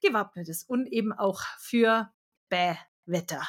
gewappnet 0.02 0.50
ist 0.50 0.70
und 0.70 0.88
eben 0.88 1.14
auch 1.14 1.42
für 1.60 2.12
Bäh-Wetter. 2.50 3.42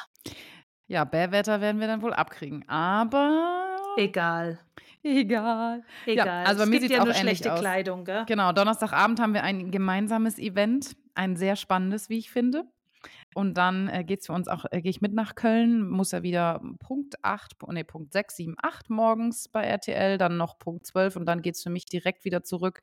Ja, 0.87 1.03
Bäh-Wetter 1.03 1.61
werden 1.61 1.79
wir 1.79 1.87
dann 1.87 2.01
wohl 2.01 2.13
abkriegen, 2.13 2.67
aber 2.67 3.77
egal. 3.97 4.59
Egal. 5.03 5.83
Egal. 6.05 6.25
Ja, 6.25 6.43
also 6.43 6.59
bei 6.59 6.63
es 6.63 6.69
mir 6.69 6.79
sieht 6.79 6.91
ja 6.91 7.01
auch 7.01 7.05
nur 7.05 7.13
schlechte 7.13 7.51
aus. 7.51 7.59
Kleidung, 7.59 8.05
gell? 8.05 8.23
Genau, 8.25 8.53
Donnerstagabend 8.53 9.19
haben 9.19 9.33
wir 9.33 9.43
ein 9.43 9.69
gemeinsames 9.69 10.39
Event, 10.39 10.95
ein 11.13 11.35
sehr 11.35 11.57
spannendes, 11.57 12.09
wie 12.09 12.19
ich 12.19 12.31
finde. 12.31 12.63
Und 13.35 13.57
dann 13.57 13.89
äh, 13.89 14.03
geht 14.03 14.21
es 14.21 14.27
für 14.27 14.33
uns 14.33 14.47
auch, 14.47 14.65
äh, 14.71 14.81
gehe 14.81 14.91
ich 14.91 15.01
mit 15.01 15.13
nach 15.13 15.35
Köln, 15.35 15.89
muss 15.89 16.11
ja 16.11 16.23
wieder 16.23 16.61
Punkt 16.79 17.15
8, 17.23 17.55
nee, 17.69 17.83
Punkt 17.83 18.13
6, 18.13 18.35
7, 18.35 18.55
8 18.61 18.89
morgens 18.89 19.49
bei 19.49 19.63
RTL, 19.63 20.17
dann 20.17 20.37
noch 20.37 20.59
Punkt 20.59 20.85
12 20.85 21.15
und 21.15 21.25
dann 21.25 21.41
geht 21.41 21.55
es 21.55 21.63
für 21.63 21.69
mich 21.69 21.85
direkt 21.85 22.25
wieder 22.25 22.43
zurück 22.43 22.81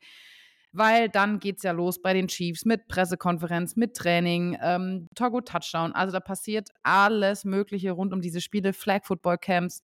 weil 0.73 1.09
dann 1.09 1.39
geht 1.39 1.57
es 1.57 1.63
ja 1.63 1.71
los 1.71 2.01
bei 2.01 2.13
den 2.13 2.27
Chiefs 2.27 2.65
mit 2.65 2.87
Pressekonferenz, 2.87 3.75
mit 3.75 3.95
Training, 3.95 4.57
ähm, 4.61 5.07
Togo 5.15 5.41
Touchdown. 5.41 5.91
Also 5.93 6.13
da 6.13 6.19
passiert 6.19 6.69
alles 6.83 7.43
Mögliche 7.45 7.91
rund 7.91 8.13
um 8.13 8.21
diese 8.21 8.41
Spiele, 8.41 8.73
Flag 8.73 9.01
Football 9.03 9.37
Camps. 9.37 9.83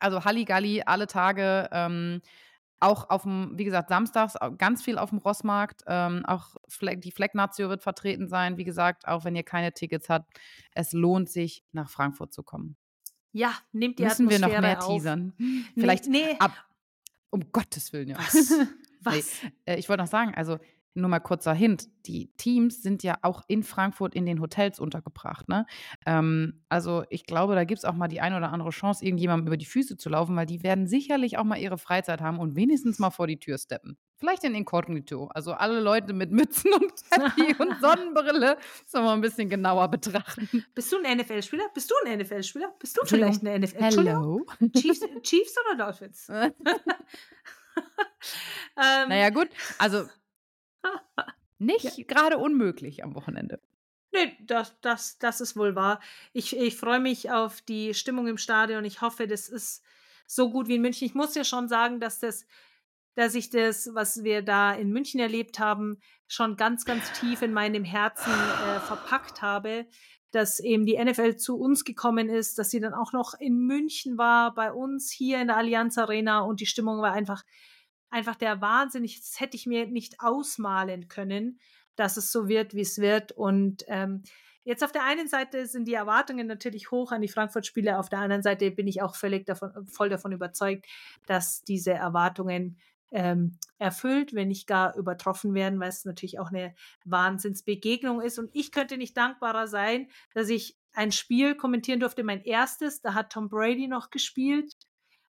Also 0.00 0.24
Halligalli 0.24 0.82
alle 0.84 1.06
Tage. 1.06 1.68
Ähm, 1.72 2.20
auch 2.80 3.10
auf 3.10 3.22
dem, 3.22 3.52
wie 3.56 3.64
gesagt, 3.64 3.88
samstags 3.88 4.34
ganz 4.56 4.82
viel 4.82 4.98
auf 4.98 5.10
dem 5.10 5.18
Rossmarkt. 5.18 5.82
Ähm, 5.86 6.24
auch 6.26 6.54
Flag, 6.68 7.00
die 7.00 7.10
Flag 7.10 7.34
Nazio 7.34 7.68
wird 7.68 7.82
vertreten 7.82 8.28
sein. 8.28 8.56
Wie 8.56 8.64
gesagt, 8.64 9.06
auch 9.08 9.24
wenn 9.24 9.34
ihr 9.34 9.42
keine 9.42 9.72
Tickets 9.72 10.08
habt, 10.08 10.30
es 10.72 10.92
lohnt 10.92 11.28
sich, 11.28 11.64
nach 11.72 11.90
Frankfurt 11.90 12.32
zu 12.32 12.42
kommen. 12.42 12.76
Ja, 13.32 13.52
nehmt 13.72 13.98
die 13.98 14.04
Müssen 14.04 14.26
Atmosphäre 14.26 14.50
wir 14.50 14.56
noch 14.56 14.62
mehr 14.62 14.82
auf. 14.82 14.88
teasern? 14.88 15.32
Vielleicht 15.74 16.06
nee, 16.06 16.26
nee. 16.32 16.36
ab. 16.38 16.52
Um 17.30 17.52
Gottes 17.52 17.92
Willen, 17.92 18.08
ja. 18.08 18.18
Was? 18.18 18.54
Was? 19.02 19.42
Nee, 19.42 19.50
äh, 19.66 19.78
ich 19.78 19.88
wollte 19.88 20.02
noch 20.02 20.10
sagen, 20.10 20.34
also 20.34 20.58
nur 20.98 21.08
mal 21.08 21.20
kurzer 21.20 21.54
Hint, 21.54 21.88
die 22.06 22.30
Teams 22.36 22.82
sind 22.82 23.02
ja 23.02 23.18
auch 23.22 23.42
in 23.46 23.62
Frankfurt 23.62 24.14
in 24.14 24.26
den 24.26 24.40
Hotels 24.40 24.80
untergebracht. 24.80 25.48
Ne? 25.48 25.66
Ähm, 26.06 26.60
also 26.68 27.04
ich 27.08 27.24
glaube, 27.24 27.54
da 27.54 27.64
gibt 27.64 27.78
es 27.78 27.84
auch 27.84 27.94
mal 27.94 28.08
die 28.08 28.20
eine 28.20 28.36
oder 28.36 28.52
andere 28.52 28.70
Chance, 28.70 29.04
irgendjemandem 29.04 29.46
über 29.46 29.56
die 29.56 29.66
Füße 29.66 29.96
zu 29.96 30.08
laufen, 30.08 30.36
weil 30.36 30.46
die 30.46 30.62
werden 30.62 30.86
sicherlich 30.86 31.38
auch 31.38 31.44
mal 31.44 31.58
ihre 31.58 31.78
Freizeit 31.78 32.20
haben 32.20 32.38
und 32.38 32.56
wenigstens 32.56 32.98
mal 32.98 33.10
vor 33.10 33.26
die 33.26 33.38
Tür 33.38 33.58
steppen. 33.58 33.96
Vielleicht 34.16 34.42
in 34.42 34.54
Inkognito. 34.54 35.28
Also 35.28 35.52
alle 35.52 35.78
Leute 35.80 36.12
mit 36.12 36.32
Mützen 36.32 36.72
und 36.72 36.92
Cappy 37.10 37.54
und 37.58 37.76
Sonnenbrille 37.80 38.56
sollen 38.84 39.04
wir 39.04 39.12
ein 39.12 39.20
bisschen 39.20 39.48
genauer 39.48 39.88
betrachten. 39.88 40.64
Bist 40.74 40.90
du 40.92 40.96
ein 41.02 41.18
NFL-Spieler? 41.18 41.68
Bist 41.72 41.90
du 41.90 41.94
ein 42.04 42.18
NFL-Spieler? 42.18 42.74
Bist 42.78 42.96
du 42.96 43.06
vielleicht 43.06 43.44
ein 43.44 43.60
NFL-Spieler? 43.60 44.18
Hello. 44.18 44.44
Chiefs, 44.76 45.00
Chiefs 45.22 45.54
oder 45.64 45.84
Dolphins? 45.84 46.28
ähm, 48.76 49.08
naja, 49.08 49.30
gut. 49.30 49.48
Also 49.78 50.08
nicht 51.58 51.98
ja. 51.98 52.04
gerade 52.06 52.38
unmöglich 52.38 53.04
am 53.04 53.14
Wochenende. 53.14 53.60
Nee, 54.12 54.36
das, 54.40 54.74
das, 54.80 55.18
das 55.18 55.40
ist 55.40 55.56
wohl 55.56 55.74
wahr. 55.74 56.00
Ich, 56.32 56.56
ich 56.56 56.76
freue 56.76 57.00
mich 57.00 57.30
auf 57.30 57.60
die 57.60 57.92
Stimmung 57.94 58.26
im 58.26 58.38
Stadion. 58.38 58.84
Ich 58.84 59.00
hoffe, 59.02 59.26
das 59.26 59.48
ist 59.48 59.82
so 60.26 60.50
gut 60.50 60.68
wie 60.68 60.76
in 60.76 60.82
München. 60.82 61.06
Ich 61.06 61.14
muss 61.14 61.34
ja 61.34 61.44
schon 61.44 61.68
sagen, 61.68 62.00
dass 62.00 62.18
das, 62.18 62.46
dass 63.14 63.34
ich 63.34 63.50
das, 63.50 63.90
was 63.92 64.24
wir 64.24 64.42
da 64.42 64.72
in 64.72 64.90
München 64.90 65.20
erlebt 65.20 65.58
haben, 65.58 66.00
schon 66.26 66.56
ganz, 66.56 66.84
ganz 66.84 67.12
tief 67.12 67.42
in 67.42 67.52
meinem 67.52 67.84
Herzen 67.84 68.32
äh, 68.32 68.80
verpackt 68.80 69.42
habe. 69.42 69.86
Dass 70.30 70.60
eben 70.60 70.84
die 70.84 71.02
NFL 71.02 71.36
zu 71.36 71.58
uns 71.58 71.84
gekommen 71.84 72.28
ist, 72.28 72.58
dass 72.58 72.70
sie 72.70 72.80
dann 72.80 72.92
auch 72.92 73.12
noch 73.12 73.32
in 73.38 73.58
München 73.60 74.18
war, 74.18 74.54
bei 74.54 74.72
uns 74.72 75.10
hier 75.10 75.40
in 75.40 75.46
der 75.48 75.56
Allianz 75.56 75.96
Arena 75.96 76.40
und 76.40 76.60
die 76.60 76.66
Stimmung 76.66 77.00
war 77.00 77.12
einfach 77.12 77.44
einfach 78.10 78.36
der 78.36 78.60
Wahnsinn. 78.60 79.04
Ich, 79.04 79.20
das 79.20 79.40
hätte 79.40 79.56
ich 79.56 79.66
mir 79.66 79.86
nicht 79.86 80.20
ausmalen 80.20 81.08
können, 81.08 81.60
dass 81.96 82.16
es 82.16 82.32
so 82.32 82.48
wird, 82.48 82.74
wie 82.74 82.82
es 82.82 82.98
wird. 82.98 83.32
Und 83.32 83.84
ähm, 83.88 84.22
jetzt 84.64 84.84
auf 84.84 84.92
der 84.92 85.04
einen 85.04 85.28
Seite 85.28 85.66
sind 85.66 85.86
die 85.86 85.94
Erwartungen 85.94 86.46
natürlich 86.46 86.90
hoch 86.90 87.12
an 87.12 87.22
die 87.22 87.28
Frankfurt-Spiele, 87.28 87.98
auf 87.98 88.08
der 88.08 88.20
anderen 88.20 88.42
Seite 88.42 88.70
bin 88.70 88.86
ich 88.86 89.02
auch 89.02 89.14
völlig 89.14 89.46
davon, 89.46 89.86
voll 89.86 90.08
davon 90.08 90.32
überzeugt, 90.32 90.86
dass 91.26 91.62
diese 91.62 91.92
Erwartungen 91.92 92.78
ähm, 93.10 93.58
erfüllt, 93.78 94.34
wenn 94.34 94.48
nicht 94.48 94.66
gar 94.66 94.96
übertroffen 94.96 95.54
werden, 95.54 95.80
weil 95.80 95.88
es 95.88 96.04
natürlich 96.04 96.38
auch 96.38 96.48
eine 96.48 96.74
Wahnsinnsbegegnung 97.04 98.20
ist. 98.20 98.38
Und 98.38 98.50
ich 98.52 98.72
könnte 98.72 98.98
nicht 98.98 99.16
dankbarer 99.16 99.66
sein, 99.66 100.08
dass 100.34 100.48
ich 100.48 100.76
ein 100.92 101.12
Spiel 101.12 101.54
kommentieren 101.54 102.00
durfte, 102.00 102.24
mein 102.24 102.42
erstes. 102.42 103.00
Da 103.00 103.14
hat 103.14 103.32
Tom 103.32 103.48
Brady 103.48 103.88
noch 103.88 104.10
gespielt. 104.10 104.74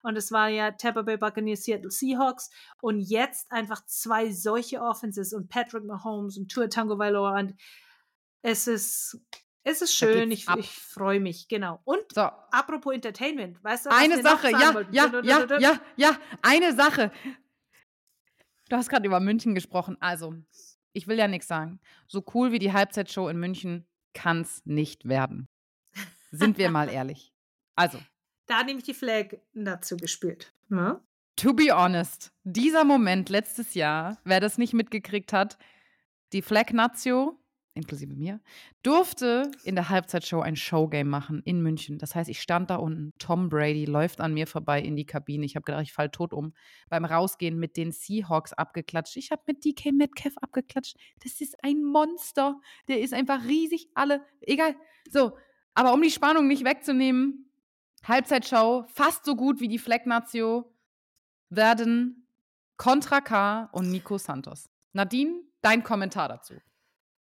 Und 0.04 0.16
es 0.16 0.30
war 0.30 0.48
ja 0.48 0.70
Tampa 0.70 1.00
Bay 1.00 1.16
Buccaneers, 1.16 1.64
Seattle 1.64 1.90
Seahawks. 1.90 2.50
Und 2.82 3.00
jetzt 3.00 3.50
einfach 3.50 3.84
zwei 3.86 4.30
solche 4.30 4.82
Offenses 4.82 5.32
und 5.32 5.48
Patrick 5.48 5.84
Mahomes 5.84 6.36
und 6.36 6.52
Tua 6.52 6.68
Tango 6.68 6.98
Valor. 6.98 7.32
Und 7.32 7.54
es 8.42 8.66
ist, 8.66 9.18
es 9.62 9.80
ist 9.80 9.94
schön. 9.94 10.30
Ich, 10.30 10.46
ich 10.58 10.70
freue 10.70 11.20
mich. 11.20 11.48
Genau. 11.48 11.80
Und 11.84 12.04
so. 12.12 12.20
apropos 12.50 12.92
Entertainment. 12.92 13.64
Weißt 13.64 13.86
du, 13.86 13.90
was 13.90 13.98
Eine 13.98 14.22
Sache. 14.22 14.50
Ja, 14.50 14.82
ja, 14.90 15.22
ja, 15.22 15.58
ja, 15.58 15.80
ja. 15.96 16.18
Eine 16.42 16.74
Sache. 16.74 17.10
Du 18.68 18.76
hast 18.76 18.90
gerade 18.90 19.06
über 19.06 19.20
München 19.20 19.54
gesprochen. 19.54 19.96
Also, 20.00 20.34
ich 20.92 21.06
will 21.06 21.18
ja 21.18 21.28
nichts 21.28 21.48
sagen. 21.48 21.80
So 22.08 22.22
cool 22.34 22.52
wie 22.52 22.58
die 22.58 22.74
Halbzeitshow 22.74 23.28
in 23.28 23.38
München 23.38 23.86
kann 24.12 24.42
es 24.42 24.60
nicht 24.66 25.08
werden. 25.08 25.48
Sind 26.30 26.58
wir 26.58 26.70
mal 26.70 26.88
ehrlich. 26.90 27.32
Also, 27.74 27.98
da 28.46 28.58
hat 28.58 28.66
nämlich 28.66 28.84
die 28.84 28.94
Flag 28.94 29.36
dazu 29.54 29.96
gespielt. 29.96 30.52
Ne? 30.68 31.00
To 31.36 31.52
be 31.52 31.70
honest, 31.72 32.32
dieser 32.44 32.84
Moment 32.84 33.28
letztes 33.28 33.74
Jahr, 33.74 34.18
wer 34.24 34.40
das 34.40 34.58
nicht 34.58 34.72
mitgekriegt 34.72 35.32
hat, 35.32 35.58
die 36.32 36.42
Flag 36.42 36.72
Nazio, 36.72 37.38
inklusive 37.74 38.14
mir, 38.14 38.40
durfte 38.84 39.50
in 39.64 39.74
der 39.74 39.88
Halbzeitshow 39.88 40.40
ein 40.40 40.54
Showgame 40.54 41.10
machen 41.10 41.42
in 41.44 41.60
München. 41.60 41.98
Das 41.98 42.14
heißt, 42.14 42.30
ich 42.30 42.40
stand 42.40 42.70
da 42.70 42.76
unten, 42.76 43.12
Tom 43.18 43.48
Brady 43.48 43.84
läuft 43.84 44.20
an 44.20 44.32
mir 44.32 44.46
vorbei 44.46 44.80
in 44.80 44.94
die 44.94 45.06
Kabine. 45.06 45.44
Ich 45.44 45.56
habe 45.56 45.64
gedacht, 45.64 45.82
ich 45.82 45.92
fall 45.92 46.10
tot 46.10 46.32
um. 46.32 46.54
Beim 46.88 47.04
Rausgehen 47.04 47.58
mit 47.58 47.76
den 47.76 47.90
Seahawks 47.90 48.52
abgeklatscht. 48.52 49.16
Ich 49.16 49.32
habe 49.32 49.42
mit 49.46 49.64
DK 49.64 49.92
Metcalf 49.92 50.34
abgeklatscht. 50.38 50.96
Das 51.22 51.40
ist 51.40 51.56
ein 51.64 51.82
Monster. 51.82 52.60
Der 52.86 53.00
ist 53.00 53.12
einfach 53.12 53.44
riesig. 53.44 53.88
Alle, 53.94 54.24
egal. 54.40 54.76
So, 55.10 55.36
aber 55.74 55.92
um 55.92 56.00
die 56.00 56.10
Spannung 56.10 56.46
nicht 56.46 56.64
wegzunehmen, 56.64 57.50
Halbzeitshow, 58.06 58.84
fast 58.92 59.24
so 59.24 59.36
gut 59.36 59.60
wie 59.60 59.68
die 59.68 59.78
Flecknazio, 59.78 60.72
werden 61.48 62.28
Contra 62.76 63.20
K 63.20 63.68
und 63.72 63.90
Nico 63.90 64.18
Santos. 64.18 64.68
Nadine, 64.92 65.42
dein 65.62 65.82
Kommentar 65.82 66.28
dazu. 66.28 66.54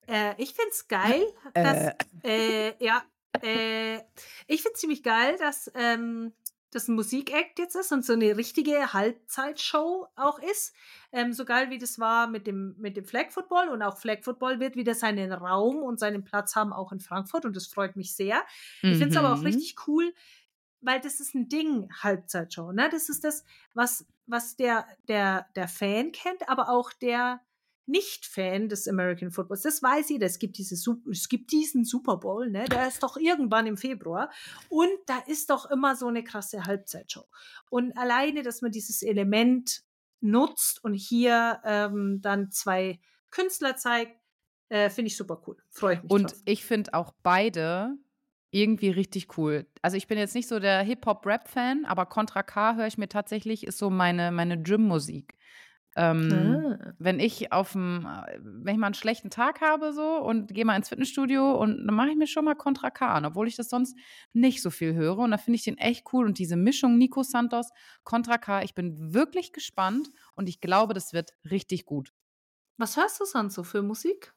Äh, 0.08 0.42
ich 0.42 0.54
finde 0.54 0.72
es 0.72 0.88
geil, 0.88 1.26
äh. 1.54 1.64
dass, 1.64 1.96
äh, 2.24 2.84
ja, 2.84 3.04
äh, 3.42 3.98
ich 4.48 4.62
finde 4.62 4.74
es 4.74 4.80
ziemlich 4.80 5.04
geil, 5.04 5.38
dass 5.40 5.72
ähm, 5.76 6.34
das 6.72 6.88
ein 6.88 6.96
Musikakt 6.96 7.60
jetzt 7.60 7.76
ist 7.76 7.92
und 7.92 8.06
so 8.06 8.14
eine 8.14 8.36
richtige 8.36 8.94
Halbzeitshow 8.94 10.08
auch 10.16 10.40
ist. 10.40 10.74
Ähm, 11.12 11.32
so 11.32 11.46
geil 11.46 11.70
wie 11.70 11.78
das 11.78 12.00
war 12.00 12.28
mit 12.28 12.46
dem, 12.46 12.76
mit 12.78 12.98
dem 12.98 13.06
Flag 13.06 13.32
Football 13.32 13.70
und 13.70 13.82
auch 13.82 13.98
Flag 13.98 14.24
Football 14.24 14.60
wird 14.60 14.76
wieder 14.76 14.94
seinen 14.94 15.32
Raum 15.32 15.78
und 15.78 16.00
seinen 16.00 16.24
Platz 16.24 16.56
haben, 16.56 16.74
auch 16.74 16.92
in 16.92 17.00
Frankfurt 17.00 17.46
und 17.46 17.56
das 17.56 17.68
freut 17.68 17.96
mich 17.96 18.16
sehr. 18.16 18.44
Mhm. 18.82 18.92
Ich 18.92 18.98
finde 18.98 19.10
es 19.10 19.18
aber 19.18 19.34
auch 19.34 19.40
mhm. 19.40 19.46
richtig 19.46 19.76
cool, 19.88 20.14
weil 20.88 21.02
das 21.02 21.20
ist 21.20 21.36
ein 21.36 21.50
Ding, 21.50 21.90
Halbzeitshow. 22.02 22.72
Ne? 22.72 22.90
Das 22.90 23.10
ist 23.10 23.24
das, 23.24 23.44
was, 23.74 24.06
was 24.26 24.56
der, 24.56 24.88
der, 25.08 25.46
der 25.56 25.68
Fan 25.68 26.12
kennt, 26.12 26.50
aber 26.50 26.70
auch 26.70 26.94
der, 26.94 27.42
nicht 27.88 28.26
Fan 28.26 28.68
des 28.68 28.88
American 28.88 29.32
Footballs. 29.32 29.62
Das 29.62 29.82
weiß 29.82 30.10
jeder. 30.10 30.26
Es 30.26 30.40
gibt, 30.40 30.58
diese, 30.58 30.76
es 31.10 31.30
gibt 31.30 31.52
diesen 31.52 31.86
Super 31.86 32.18
Bowl, 32.18 32.50
ne? 32.50 32.66
Der 32.66 32.88
ist 32.88 33.02
doch 33.02 33.16
irgendwann 33.16 33.66
im 33.66 33.78
Februar. 33.78 34.30
Und 34.68 34.92
da 35.06 35.20
ist 35.26 35.50
doch 35.50 35.72
immer 35.72 35.96
so 35.96 36.08
eine 36.08 36.24
krasse 36.24 36.66
Halbzeitshow. 36.66 37.26
Und 37.70 37.98
alleine, 37.98 38.44
dass 38.44 38.62
man 38.62 38.72
dieses 38.72 39.02
Element 39.04 39.84
nutzt 40.20 40.84
und 40.84 40.96
hier 40.96 41.62
ähm, 41.64 42.20
dann 42.22 42.52
zwei 42.52 43.00
Künstler 43.32 43.78
zeigt, 43.78 44.20
äh, 44.68 44.90
finde 44.90 45.08
ich 45.08 45.16
super 45.16 45.42
cool. 45.48 45.58
Freue 45.70 45.96
ich 45.96 46.04
mich. 46.04 46.12
Und 46.12 46.32
drauf. 46.32 46.42
ich 46.44 46.66
finde 46.66 46.94
auch 46.94 47.14
beide 47.24 47.98
irgendwie 48.52 48.90
richtig 48.90 49.38
cool. 49.38 49.68
Also 49.82 49.98
ich 49.98 50.08
bin 50.08 50.18
jetzt 50.18 50.36
nicht 50.36 50.48
so 50.48 50.60
der 50.60 50.82
Hip-Hop-Rap-Fan, 50.82 51.86
aber 51.86 52.06
Contra 52.06 52.44
K 52.44 52.76
höre 52.76 52.88
ich 52.88 52.98
mir 52.98 53.10
tatsächlich, 53.10 53.66
ist 53.66 53.78
so 53.78 53.90
meine, 53.90 54.32
meine 54.32 54.62
Gym-Musik. 54.62 55.38
Ähm, 55.98 56.32
ah. 56.32 56.94
Wenn 57.00 57.20
ich 57.20 57.52
auf 57.52 57.72
dem, 57.72 58.08
wenn 58.40 58.76
ich 58.76 58.80
mal 58.80 58.86
einen 58.86 58.94
schlechten 58.94 59.32
Tag 59.32 59.62
habe 59.62 59.94
so 59.94 60.18
und 60.18 60.54
gehe 60.54 60.64
mal 60.64 60.76
ins 60.76 60.90
Fitnessstudio 60.90 61.60
und 61.60 61.88
dann 61.88 61.96
mache 61.96 62.10
ich 62.10 62.16
mir 62.16 62.28
schon 62.28 62.46
mal 62.46 62.54
Contra 62.54 62.92
K 62.92 63.16
an, 63.16 63.26
obwohl 63.26 63.48
ich 63.48 63.56
das 63.56 63.70
sonst 63.70 63.98
nicht 64.32 64.62
so 64.62 64.70
viel 64.70 64.94
höre. 64.94 65.18
Und 65.18 65.32
da 65.32 65.38
finde 65.38 65.56
ich 65.56 65.64
den 65.64 65.80
echt 65.80 66.06
cool. 66.14 66.28
Und 66.28 66.38
diese 66.38 66.56
Mischung 66.56 67.00
Nico 67.00 67.24
Santos, 67.24 67.72
Contra 68.04 68.38
K, 68.38 68.62
ich 68.62 68.76
bin 68.76 69.14
wirklich 69.14 69.54
gespannt 69.54 70.10
und 70.36 70.48
ich 70.48 70.62
glaube, 70.62 70.94
das 70.94 71.14
wird 71.14 71.32
richtig 71.50 71.86
gut. 71.86 72.14
Was 72.78 72.96
hörst 72.96 73.20
du 73.20 73.26
sonst 73.26 73.56
so 73.56 73.64
für 73.64 73.82
Musik? 73.82 74.34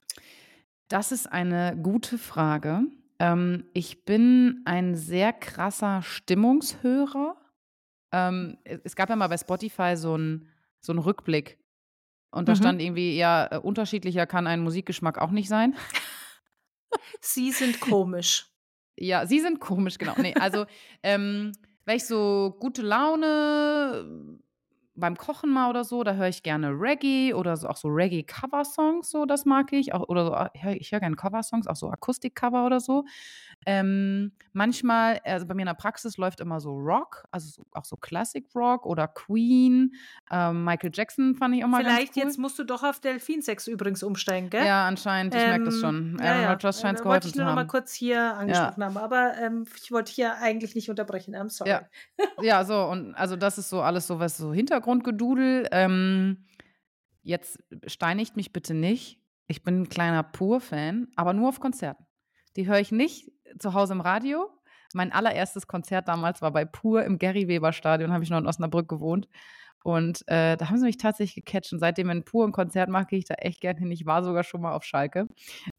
Das 0.89 1.13
ist 1.13 1.31
eine 1.31 1.77
gute 1.81 2.17
Frage. 2.17 2.85
Ähm, 3.21 3.67
ich 3.75 4.05
bin 4.05 4.63
ein 4.65 4.97
sehr 4.97 5.33
krasser 5.33 6.03
Stimmungshörer. 6.03 7.37
Ähm, 8.13 8.57
es 8.65 8.97
gab 8.97 9.11
ja 9.11 9.17
mal 9.17 9.29
bei 9.29 9.37
Spotify 9.37 9.95
so 9.95 10.17
ein 10.17 10.49
so 10.81 10.93
Rückblick. 10.93 11.59
Und 12.33 12.49
da 12.49 12.53
mhm. 12.53 12.57
stand 12.57 12.83
irgendwie, 12.83 13.17
ja, 13.17 13.49
äh, 13.51 13.59
unterschiedlicher 13.59 14.27
kann 14.27 14.47
ein 14.47 14.61
Musikgeschmack 14.61 15.19
auch 15.19 15.31
nicht 15.31 15.49
sein. 15.49 15.77
Sie 17.21 17.53
sind 17.53 17.81
komisch. 17.81 18.47
Ja, 18.97 19.27
sie 19.27 19.41
sind 19.41 19.61
komisch, 19.61 19.99
genau. 19.99 20.15
Ne, 20.17 20.35
also, 20.37 20.67
ähm, 21.03 21.53
wenn 21.85 21.97
ich 21.97 22.07
so 22.07 22.57
gute 22.59 22.83
Laune 22.83 24.39
beim 24.97 25.17
Kochen 25.17 25.51
mal 25.51 25.71
oder 25.71 25.85
so, 25.85 26.03
da 26.05 26.15
höre 26.15 26.29
ich 26.29 26.43
gerne 26.43 26.71
Reggae 26.71 27.33
oder 27.35 27.57
so 27.57 27.69
auch 27.69 27.77
so 27.77 27.89
Reggae-Cover-Songs, 27.89 29.11
so 29.11 29.25
das 29.27 29.45
mag 29.45 29.73
ich. 29.73 29.95
Auch, 29.95 30.09
oder 30.09 30.27
so, 30.27 30.35
ah, 30.35 30.51
ich 30.79 30.93
höre 30.93 31.01
gerne 31.01 31.17
Cover-Songs, 31.17 31.67
auch 31.67 31.77
so 31.77 31.91
Akustik-Cover 31.91 32.67
oder 32.67 32.81
so. 32.81 33.05
Ähm, 33.67 34.33
manchmal, 34.53 35.21
also 35.25 35.47
bei 35.47 35.55
mir 35.55 35.63
in 35.63 35.67
der 35.67 35.75
Praxis 35.75 36.17
läuft 36.17 36.41
immer 36.41 36.61
so 36.61 36.73
Rock, 36.73 37.25
also 37.31 37.51
so, 37.51 37.63
auch 37.73 37.85
so 37.85 37.97
Classic 37.97 38.45
Rock 38.55 38.87
oder 38.87 39.07
Queen. 39.07 39.95
Ähm, 40.31 40.65
Michael 40.65 40.91
Jackson 40.95 41.35
fand 41.35 41.55
ich 41.55 41.65
auch 41.65 41.69
mal 41.69 41.83
Vielleicht 41.83 42.17
cool. 42.17 42.23
jetzt 42.23 42.39
musst 42.39 42.59
du 42.59 42.65
doch 42.65 42.83
auf 42.83 43.01
Delfinsex 43.01 43.67
übrigens 43.67 44.03
umsteigen, 44.03 44.49
gell? 44.49 44.65
Ja, 44.65 44.87
anscheinend, 44.87 45.35
ich 45.35 45.41
ähm, 45.41 45.49
merke 45.49 45.65
das 45.65 45.79
schon. 45.79 46.17
Ja, 46.19 46.25
Aaron 46.25 46.43
ja. 46.43 46.51
Rodgers 46.53 46.81
scheint 46.81 46.99
es 46.99 47.03
geholfen 47.03 47.21
zu 47.21 47.27
haben. 47.27 47.33
Ich 47.33 47.37
nur 47.37 47.47
noch 47.47 47.55
mal 47.55 47.67
kurz 47.67 47.93
hier 47.93 48.35
angesprochen 48.35 48.81
ja. 48.81 48.87
haben, 48.87 48.97
aber 48.97 49.35
ähm, 49.39 49.67
ich 49.77 49.93
wollte 49.93 50.13
hier 50.13 50.37
eigentlich 50.39 50.75
nicht 50.75 50.89
unterbrechen, 50.89 51.37
I'm 51.37 51.51
sorry. 51.51 51.71
Ja. 51.71 51.89
ja, 52.41 52.65
so, 52.65 52.85
und 52.85 53.15
also 53.15 53.37
das 53.37 53.59
ist 53.59 53.69
so 53.69 53.83
alles 53.83 54.07
so 54.07 54.19
was, 54.19 54.39
so 54.39 54.55
Hintergrundgedudel. 54.55 55.69
Ähm, 55.71 56.47
jetzt 57.23 57.59
steinigt 57.87 58.37
mich 58.37 58.53
bitte 58.53 58.73
nicht. 58.73 59.21
Ich 59.49 59.63
bin 59.63 59.83
ein 59.83 59.89
kleiner 59.89 60.23
Pur-Fan, 60.23 61.09
aber 61.17 61.35
nur 61.35 61.51
auf 61.51 61.61
Konzerten. 61.61 62.07
Die 62.57 62.67
höre 62.67 62.81
ich 62.81 62.91
nicht 62.91 63.31
zu 63.59 63.75
Hause 63.75 63.95
im 63.95 64.01
Radio. 64.01 64.51
Mein 64.93 65.13
allererstes 65.13 65.67
Konzert 65.67 66.09
damals 66.09 66.43
war 66.43 66.51
bei 66.51 66.65
Pur 66.65 67.05
im 67.05 67.19
Gary 67.19 67.49
Weber 67.49 67.73
Stadion, 67.73 68.13
habe 68.13 68.25
ich 68.25 68.31
noch 68.31 68.39
in 68.39 68.47
Osnabrück 68.47 68.89
gewohnt. 68.89 69.29
Und 69.83 70.27
äh, 70.29 70.57
da 70.57 70.69
haben 70.69 70.79
sie 70.79 70.85
mich 70.85 70.99
tatsächlich 70.99 71.45
gecatcht. 71.45 71.73
Und 71.73 71.79
seitdem, 71.79 72.09
wenn 72.09 72.25
Pur 72.25 72.47
ein 72.47 72.53
Konzert 72.53 72.91
macht, 72.91 73.09
gehe 73.09 73.19
ich 73.19 73.25
da 73.25 73.35
echt 73.35 73.61
gern 73.61 73.77
hin. 73.77 73.91
Ich 73.91 74.05
war 74.05 74.23
sogar 74.23 74.45
schon 74.45 74.61
mal 74.61 74.73
auf 74.73 74.85
Schalke. 74.85 75.27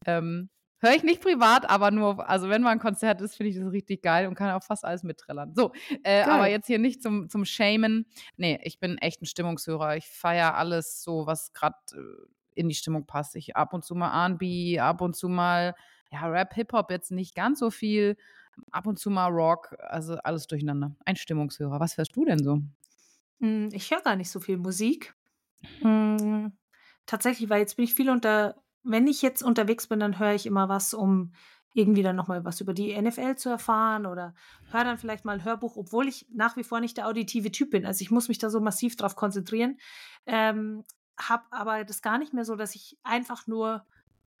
Ähm, 0.06 0.48
Höre 0.82 0.96
ich 0.96 1.04
nicht 1.04 1.22
privat, 1.22 1.70
aber 1.70 1.92
nur, 1.92 2.08
auf, 2.08 2.18
also 2.18 2.48
wenn 2.48 2.60
mal 2.60 2.70
ein 2.70 2.80
Konzert 2.80 3.20
ist, 3.20 3.36
finde 3.36 3.50
ich 3.50 3.56
das 3.56 3.70
richtig 3.70 4.02
geil 4.02 4.26
und 4.26 4.34
kann 4.34 4.50
auch 4.50 4.64
fast 4.64 4.84
alles 4.84 5.04
mitträllern. 5.04 5.54
So, 5.54 5.70
äh, 6.02 6.22
aber 6.22 6.48
jetzt 6.48 6.66
hier 6.66 6.80
nicht 6.80 7.04
zum, 7.04 7.28
zum 7.28 7.44
Shamen. 7.44 8.04
Nee, 8.36 8.58
ich 8.64 8.80
bin 8.80 8.98
echt 8.98 9.22
ein 9.22 9.26
Stimmungshörer. 9.26 9.96
Ich 9.96 10.08
feiere 10.08 10.56
alles 10.56 11.04
so, 11.04 11.24
was 11.24 11.52
gerade 11.52 11.76
äh, 11.92 12.26
in 12.56 12.68
die 12.68 12.74
Stimmung 12.74 13.06
passt. 13.06 13.36
Ich 13.36 13.54
ab 13.54 13.74
und 13.74 13.84
zu 13.84 13.94
mal 13.94 14.24
R&B, 14.24 14.80
ab 14.80 15.02
und 15.02 15.14
zu 15.14 15.28
mal 15.28 15.76
ja, 16.12 16.26
Rap, 16.26 16.54
Hip-Hop 16.54 16.90
jetzt 16.90 17.10
nicht 17.10 17.34
ganz 17.34 17.58
so 17.58 17.70
viel, 17.70 18.16
ab 18.70 18.86
und 18.86 18.98
zu 18.98 19.10
mal 19.10 19.28
Rock, 19.28 19.74
also 19.78 20.16
alles 20.16 20.46
durcheinander. 20.46 20.94
Ein 21.04 21.16
Stimmungshörer. 21.16 21.80
Was 21.80 21.96
hörst 21.96 22.14
du 22.16 22.24
denn 22.24 22.42
so? 22.42 22.60
Hm, 23.40 23.70
ich 23.72 23.90
höre 23.90 24.02
gar 24.02 24.16
nicht 24.16 24.30
so 24.30 24.40
viel 24.40 24.58
Musik. 24.58 25.14
Hm, 25.80 26.52
tatsächlich, 27.06 27.48
weil 27.48 27.60
jetzt 27.60 27.76
bin 27.76 27.84
ich 27.84 27.94
viel 27.94 28.10
unter, 28.10 28.62
wenn 28.82 29.06
ich 29.06 29.22
jetzt 29.22 29.42
unterwegs 29.42 29.86
bin, 29.86 30.00
dann 30.00 30.18
höre 30.18 30.34
ich 30.34 30.46
immer 30.46 30.68
was, 30.68 30.92
um 30.92 31.32
irgendwie 31.74 32.02
dann 32.02 32.16
nochmal 32.16 32.44
was 32.44 32.60
über 32.60 32.74
die 32.74 33.00
NFL 33.00 33.36
zu 33.36 33.48
erfahren 33.48 34.04
oder 34.04 34.34
höre 34.70 34.84
dann 34.84 34.98
vielleicht 34.98 35.24
mal 35.24 35.32
ein 35.32 35.44
Hörbuch, 35.44 35.76
obwohl 35.76 36.06
ich 36.06 36.26
nach 36.30 36.56
wie 36.56 36.64
vor 36.64 36.80
nicht 36.80 36.98
der 36.98 37.08
auditive 37.08 37.50
Typ 37.50 37.70
bin. 37.70 37.86
Also 37.86 38.02
ich 38.02 38.10
muss 38.10 38.28
mich 38.28 38.38
da 38.38 38.50
so 38.50 38.60
massiv 38.60 38.96
drauf 38.96 39.16
konzentrieren. 39.16 39.78
Ähm, 40.26 40.84
habe 41.18 41.44
aber 41.50 41.84
das 41.84 42.02
gar 42.02 42.18
nicht 42.18 42.34
mehr 42.34 42.44
so, 42.44 42.56
dass 42.56 42.74
ich 42.74 42.98
einfach 43.02 43.46
nur 43.46 43.86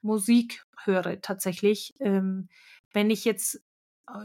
Musik 0.02 0.64
höre 0.84 1.20
tatsächlich. 1.20 1.94
Ähm, 2.00 2.48
wenn 2.92 3.10
ich 3.10 3.24
jetzt 3.24 3.62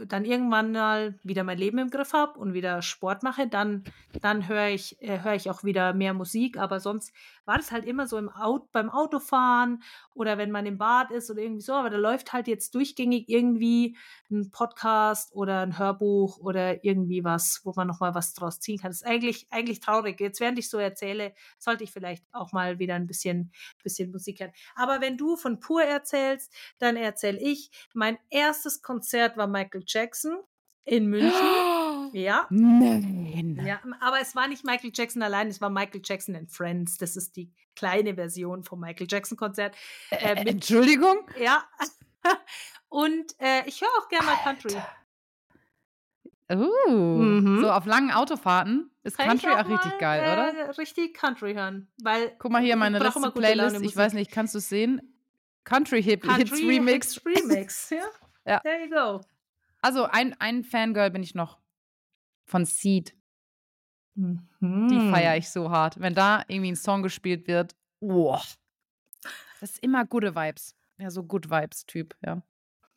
dann 0.06 0.24
irgendwann 0.24 0.72
mal 0.72 1.18
wieder 1.22 1.44
mein 1.44 1.56
Leben 1.56 1.78
im 1.78 1.90
Griff 1.90 2.12
habe 2.12 2.38
und 2.38 2.52
wieder 2.52 2.82
Sport 2.82 3.22
mache, 3.22 3.46
dann, 3.46 3.84
dann 4.20 4.48
höre 4.48 4.68
ich, 4.68 5.00
äh, 5.00 5.20
hör 5.22 5.34
ich 5.34 5.48
auch 5.48 5.62
wieder 5.62 5.94
mehr 5.94 6.14
Musik. 6.14 6.58
Aber 6.58 6.80
sonst 6.80 7.12
war 7.44 7.56
das 7.56 7.70
halt 7.70 7.84
immer 7.84 8.06
so 8.06 8.18
im 8.18 8.28
Auto, 8.28 8.68
beim 8.72 8.90
Autofahren 8.90 9.82
oder 10.14 10.36
wenn 10.36 10.50
man 10.50 10.66
im 10.66 10.78
Bad 10.78 11.12
ist 11.12 11.30
oder 11.30 11.42
irgendwie 11.42 11.62
so. 11.62 11.74
Aber 11.74 11.90
da 11.90 11.96
läuft 11.96 12.32
halt 12.32 12.48
jetzt 12.48 12.74
durchgängig 12.74 13.28
irgendwie 13.28 13.96
ein 14.30 14.50
Podcast 14.50 15.32
oder 15.32 15.60
ein 15.60 15.78
Hörbuch 15.78 16.38
oder 16.38 16.84
irgendwie 16.84 17.22
was, 17.22 17.60
wo 17.64 17.72
man 17.76 17.86
nochmal 17.86 18.14
was 18.14 18.34
draus 18.34 18.58
ziehen 18.58 18.78
kann. 18.78 18.90
Das 18.90 19.02
ist 19.02 19.06
eigentlich, 19.06 19.46
eigentlich 19.50 19.80
traurig. 19.80 20.20
Jetzt, 20.20 20.40
während 20.40 20.58
ich 20.58 20.68
so 20.68 20.78
erzähle, 20.78 21.34
sollte 21.58 21.84
ich 21.84 21.92
vielleicht 21.92 22.24
auch 22.32 22.52
mal 22.52 22.80
wieder 22.80 22.96
ein 22.96 23.06
bisschen, 23.06 23.52
bisschen 23.82 24.10
Musik 24.10 24.40
hören. 24.40 24.52
Aber 24.74 25.00
wenn 25.00 25.16
du 25.16 25.36
von 25.36 25.60
Pur 25.60 25.82
erzählst, 25.82 26.52
dann 26.78 26.96
erzähle 26.96 27.38
ich. 27.38 27.70
Mein 27.94 28.18
erstes 28.28 28.82
Konzert 28.82 29.36
war 29.36 29.46
Michael 29.46 29.67
Jackson 29.86 30.38
in 30.84 31.06
München. 31.06 31.32
Ja. 32.14 32.46
Nein. 32.48 33.60
Ja, 33.66 33.80
aber 34.00 34.18
es 34.22 34.34
war 34.34 34.48
nicht 34.48 34.64
Michael 34.64 34.92
Jackson 34.94 35.22
allein, 35.22 35.48
es 35.48 35.60
war 35.60 35.68
Michael 35.68 36.00
Jackson 36.02 36.34
and 36.34 36.50
Friends. 36.50 36.96
Das 36.96 37.16
ist 37.16 37.36
die 37.36 37.52
kleine 37.76 38.14
Version 38.14 38.64
vom 38.64 38.80
Michael 38.80 39.06
Jackson 39.10 39.36
Konzert. 39.36 39.76
Äh, 40.10 40.16
äh, 40.16 40.48
Entschuldigung? 40.48 41.18
Ja. 41.38 41.64
Und 42.88 43.34
äh, 43.40 43.62
ich 43.66 43.82
höre 43.82 43.90
auch 44.00 44.08
gerne 44.08 44.24
mal 44.24 44.36
Country. 44.42 44.74
Uh, 46.50 46.88
mhm. 46.88 47.60
so 47.60 47.70
auf 47.70 47.84
langen 47.84 48.10
Autofahrten 48.10 48.90
ist 49.02 49.18
Kann 49.18 49.28
Country 49.28 49.48
auch, 49.48 49.66
auch 49.66 49.68
richtig 49.68 49.92
mal, 49.92 49.98
geil, 49.98 50.22
äh, 50.24 50.32
oder? 50.32 50.78
Richtig 50.78 51.12
Country 51.12 51.52
hören, 51.52 51.92
weil 52.02 52.34
Guck 52.38 52.50
mal 52.50 52.62
hier 52.62 52.76
meine 52.76 52.98
letzte 52.98 53.30
Playlist, 53.32 53.82
ich 53.82 53.94
weiß 53.94 54.14
nicht, 54.14 54.30
kannst 54.30 54.54
du 54.54 54.58
es 54.58 54.70
sehen? 54.70 55.14
Country 55.64 56.02
Hip 56.02 56.22
Country 56.22 56.46
Hits 56.46 56.62
Remix. 56.62 57.20
Remix, 57.26 57.90
ja. 57.90 58.04
ja. 58.46 58.60
There 58.60 58.82
you 58.82 58.88
go. 58.88 59.20
Also 59.80 60.04
ein, 60.04 60.34
ein 60.40 60.64
Fangirl 60.64 61.10
bin 61.10 61.22
ich 61.22 61.34
noch 61.34 61.58
von 62.44 62.64
Seed. 62.64 63.14
Mhm. 64.14 64.88
Die 64.88 65.10
feiere 65.10 65.36
ich 65.36 65.50
so 65.50 65.70
hart. 65.70 66.00
Wenn 66.00 66.14
da 66.14 66.44
irgendwie 66.48 66.72
ein 66.72 66.76
Song 66.76 67.02
gespielt 67.02 67.46
wird, 67.46 67.76
oh, 68.00 68.38
das 69.60 69.70
ist 69.70 69.82
immer 69.82 70.04
gute 70.04 70.34
Vibes. 70.34 70.74
Ja, 70.98 71.10
so 71.10 71.22
Good 71.22 71.50
Vibes-Typ, 71.50 72.16
ja. 72.24 72.42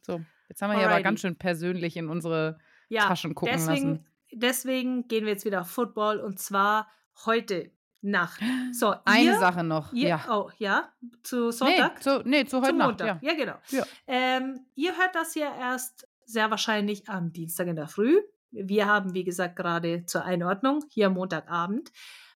So, 0.02 0.22
jetzt 0.50 0.62
haben 0.62 0.70
wir 0.70 0.78
Alrighty. 0.78 0.80
hier 0.80 0.90
aber 0.90 1.04
ganz 1.04 1.22
schön 1.22 1.36
persönlich 1.36 1.96
in 1.98 2.10
unsere 2.10 2.58
ja, 2.90 3.08
Taschen 3.08 3.36
gucken 3.36 3.54
deswegen, 3.54 3.90
lassen. 3.90 4.06
Deswegen 4.32 5.08
gehen 5.08 5.26
wir 5.26 5.34
jetzt 5.34 5.46
wieder 5.46 5.62
auf 5.62 5.70
Football 5.70 6.20
und 6.20 6.40
zwar 6.40 6.88
heute 7.26 7.72
Nacht. 8.02 8.42
So, 8.72 8.96
eine 9.06 9.26
ihr, 9.26 9.40
Sache 9.40 9.64
noch. 9.64 9.94
Ihr, 9.94 10.10
ja. 10.10 10.26
Oh, 10.30 10.50
ja? 10.58 10.92
Zu 11.22 11.52
Sonntag? 11.52 11.96
Nee, 11.96 12.02
zu, 12.02 12.22
nee, 12.26 12.46
zu 12.46 12.62
heute 12.62 12.74
Nacht. 12.74 13.00
Montag. 13.00 13.22
Ja, 13.22 13.32
ja 13.32 13.36
genau. 13.36 13.56
Ja. 13.70 13.86
Ähm, 14.08 14.66
ihr 14.74 14.98
hört 14.98 15.14
das 15.14 15.34
hier 15.34 15.52
erst 15.54 16.08
sehr 16.26 16.50
wahrscheinlich 16.52 17.08
am 17.10 17.32
Dienstag 17.32 17.68
in 17.68 17.76
der 17.76 17.88
Früh. 17.88 18.22
Wir 18.52 18.86
haben, 18.86 19.14
wie 19.14 19.24
gesagt, 19.24 19.56
gerade 19.56 20.06
zur 20.06 20.26
Einordnung 20.26 20.84
hier 20.90 21.10
Montagabend 21.10 21.92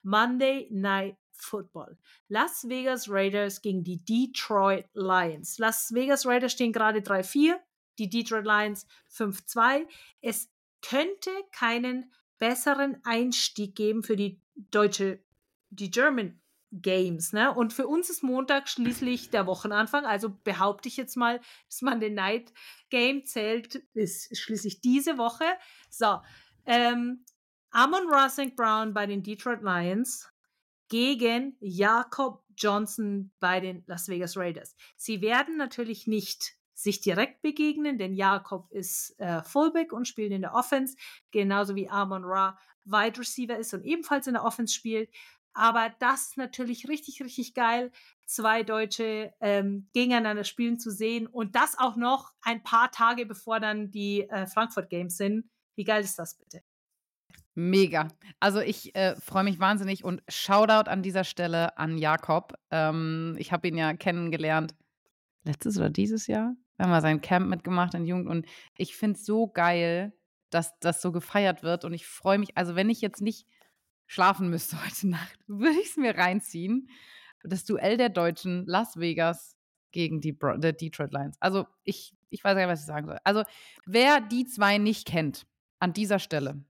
Monday 0.02 0.68
Night 0.70 1.16
Football. 1.32 1.96
Las 2.28 2.68
Vegas 2.68 3.08
Raiders 3.08 3.62
gegen 3.62 3.82
die 3.82 4.04
Detroit 4.04 4.86
Lions. 4.94 5.58
Las 5.58 5.92
Vegas 5.94 6.26
Raiders 6.26 6.52
stehen 6.52 6.72
gerade 6.72 7.00
3-4, 7.00 7.54
die 7.98 8.08
Detroit 8.08 8.44
Lions 8.44 8.86
5-2. 9.10 9.86
Es 10.20 10.50
könnte 10.82 11.30
keinen 11.52 12.12
besseren 12.38 12.98
Einstieg 13.04 13.74
geben 13.74 14.02
für 14.02 14.16
die 14.16 14.40
deutsche, 14.54 15.22
die 15.70 15.90
German 15.90 16.41
Games, 16.72 17.32
ne? 17.32 17.52
Und 17.52 17.72
für 17.72 17.86
uns 17.86 18.08
ist 18.08 18.22
Montag 18.22 18.68
schließlich 18.68 19.30
der 19.30 19.46
Wochenanfang, 19.46 20.06
also 20.06 20.30
behaupte 20.42 20.88
ich 20.88 20.96
jetzt 20.96 21.16
mal, 21.16 21.40
dass 21.68 21.82
man 21.82 22.00
den 22.00 22.14
Night 22.14 22.52
Game 22.88 23.24
zählt, 23.24 23.76
ist 23.94 24.36
schließlich 24.36 24.80
diese 24.80 25.18
Woche. 25.18 25.44
So, 25.90 26.20
ähm, 26.64 27.24
Amon 27.70 28.08
Rossing 28.08 28.54
Brown 28.56 28.94
bei 28.94 29.06
den 29.06 29.22
Detroit 29.22 29.62
Lions 29.62 30.28
gegen 30.88 31.56
Jakob 31.60 32.44
Johnson 32.56 33.32
bei 33.40 33.60
den 33.60 33.82
Las 33.86 34.08
Vegas 34.08 34.36
Raiders. 34.36 34.74
Sie 34.96 35.20
werden 35.22 35.56
natürlich 35.56 36.06
nicht 36.06 36.54
sich 36.74 37.00
direkt 37.00 37.42
begegnen, 37.42 37.98
denn 37.98 38.14
Jakob 38.14 38.70
ist 38.70 39.18
äh, 39.18 39.42
Fullback 39.42 39.92
und 39.92 40.08
spielt 40.08 40.32
in 40.32 40.42
der 40.42 40.54
Offense, 40.54 40.96
genauso 41.30 41.74
wie 41.76 41.88
Amon 41.88 42.24
Ra 42.24 42.58
Wide 42.84 43.20
Receiver 43.20 43.56
ist 43.56 43.72
und 43.74 43.84
ebenfalls 43.84 44.26
in 44.26 44.34
der 44.34 44.44
Offense 44.44 44.74
spielt. 44.74 45.08
Aber 45.54 45.92
das 45.98 46.28
ist 46.28 46.36
natürlich 46.36 46.88
richtig, 46.88 47.22
richtig 47.22 47.54
geil, 47.54 47.90
zwei 48.26 48.62
Deutsche 48.62 49.32
ähm, 49.40 49.88
gegeneinander 49.92 50.44
spielen 50.44 50.78
zu 50.78 50.90
sehen 50.90 51.26
und 51.26 51.54
das 51.54 51.78
auch 51.78 51.96
noch 51.96 52.32
ein 52.42 52.62
paar 52.62 52.90
Tage 52.90 53.26
bevor 53.26 53.60
dann 53.60 53.90
die 53.90 54.28
äh, 54.28 54.46
Frankfurt 54.46 54.88
Games 54.88 55.16
sind. 55.16 55.50
Wie 55.74 55.84
geil 55.84 56.02
ist 56.02 56.18
das 56.18 56.36
bitte? 56.36 56.62
Mega. 57.54 58.08
Also 58.40 58.60
ich 58.60 58.94
äh, 58.94 59.14
freue 59.16 59.44
mich 59.44 59.60
wahnsinnig 59.60 60.04
und 60.04 60.22
Shoutout 60.28 60.88
an 60.90 61.02
dieser 61.02 61.24
Stelle 61.24 61.76
an 61.76 61.98
Jakob. 61.98 62.54
Ähm, 62.70 63.36
ich 63.38 63.52
habe 63.52 63.68
ihn 63.68 63.76
ja 63.76 63.92
kennengelernt 63.92 64.74
letztes 65.44 65.76
oder 65.76 65.90
dieses 65.90 66.26
Jahr. 66.26 66.54
Wir 66.76 66.84
haben 66.84 66.90
mal 66.90 67.02
sein 67.02 67.20
Camp 67.20 67.48
mitgemacht 67.48 67.92
in 67.94 68.06
Jugend 68.06 68.28
und 68.28 68.46
ich 68.76 68.96
finde 68.96 69.18
es 69.18 69.26
so 69.26 69.48
geil, 69.48 70.14
dass 70.48 70.78
das 70.80 71.02
so 71.02 71.12
gefeiert 71.12 71.62
wird 71.62 71.84
und 71.84 71.92
ich 71.92 72.06
freue 72.06 72.38
mich, 72.38 72.56
also 72.56 72.74
wenn 72.74 72.88
ich 72.88 73.02
jetzt 73.02 73.20
nicht 73.20 73.46
schlafen 74.06 74.50
müsste 74.50 74.82
heute 74.84 75.08
Nacht, 75.08 75.38
würde 75.46 75.78
ich 75.80 75.90
es 75.90 75.96
mir 75.96 76.16
reinziehen. 76.16 76.88
Das 77.44 77.64
Duell 77.64 77.96
der 77.96 78.08
Deutschen, 78.08 78.66
Las 78.66 78.96
Vegas 78.96 79.56
gegen 79.90 80.20
die 80.20 80.32
Bro 80.32 80.58
Detroit 80.58 81.12
Lions. 81.12 81.36
Also 81.40 81.66
ich, 81.84 82.14
ich 82.30 82.42
weiß 82.42 82.54
gar 82.54 82.62
nicht, 82.62 82.72
was 82.72 82.80
ich 82.80 82.86
sagen 82.86 83.06
soll. 83.06 83.18
Also 83.24 83.44
wer 83.84 84.20
die 84.20 84.46
zwei 84.46 84.78
nicht 84.78 85.06
kennt, 85.06 85.46
an 85.78 85.92
dieser 85.92 86.18
Stelle, 86.18 86.64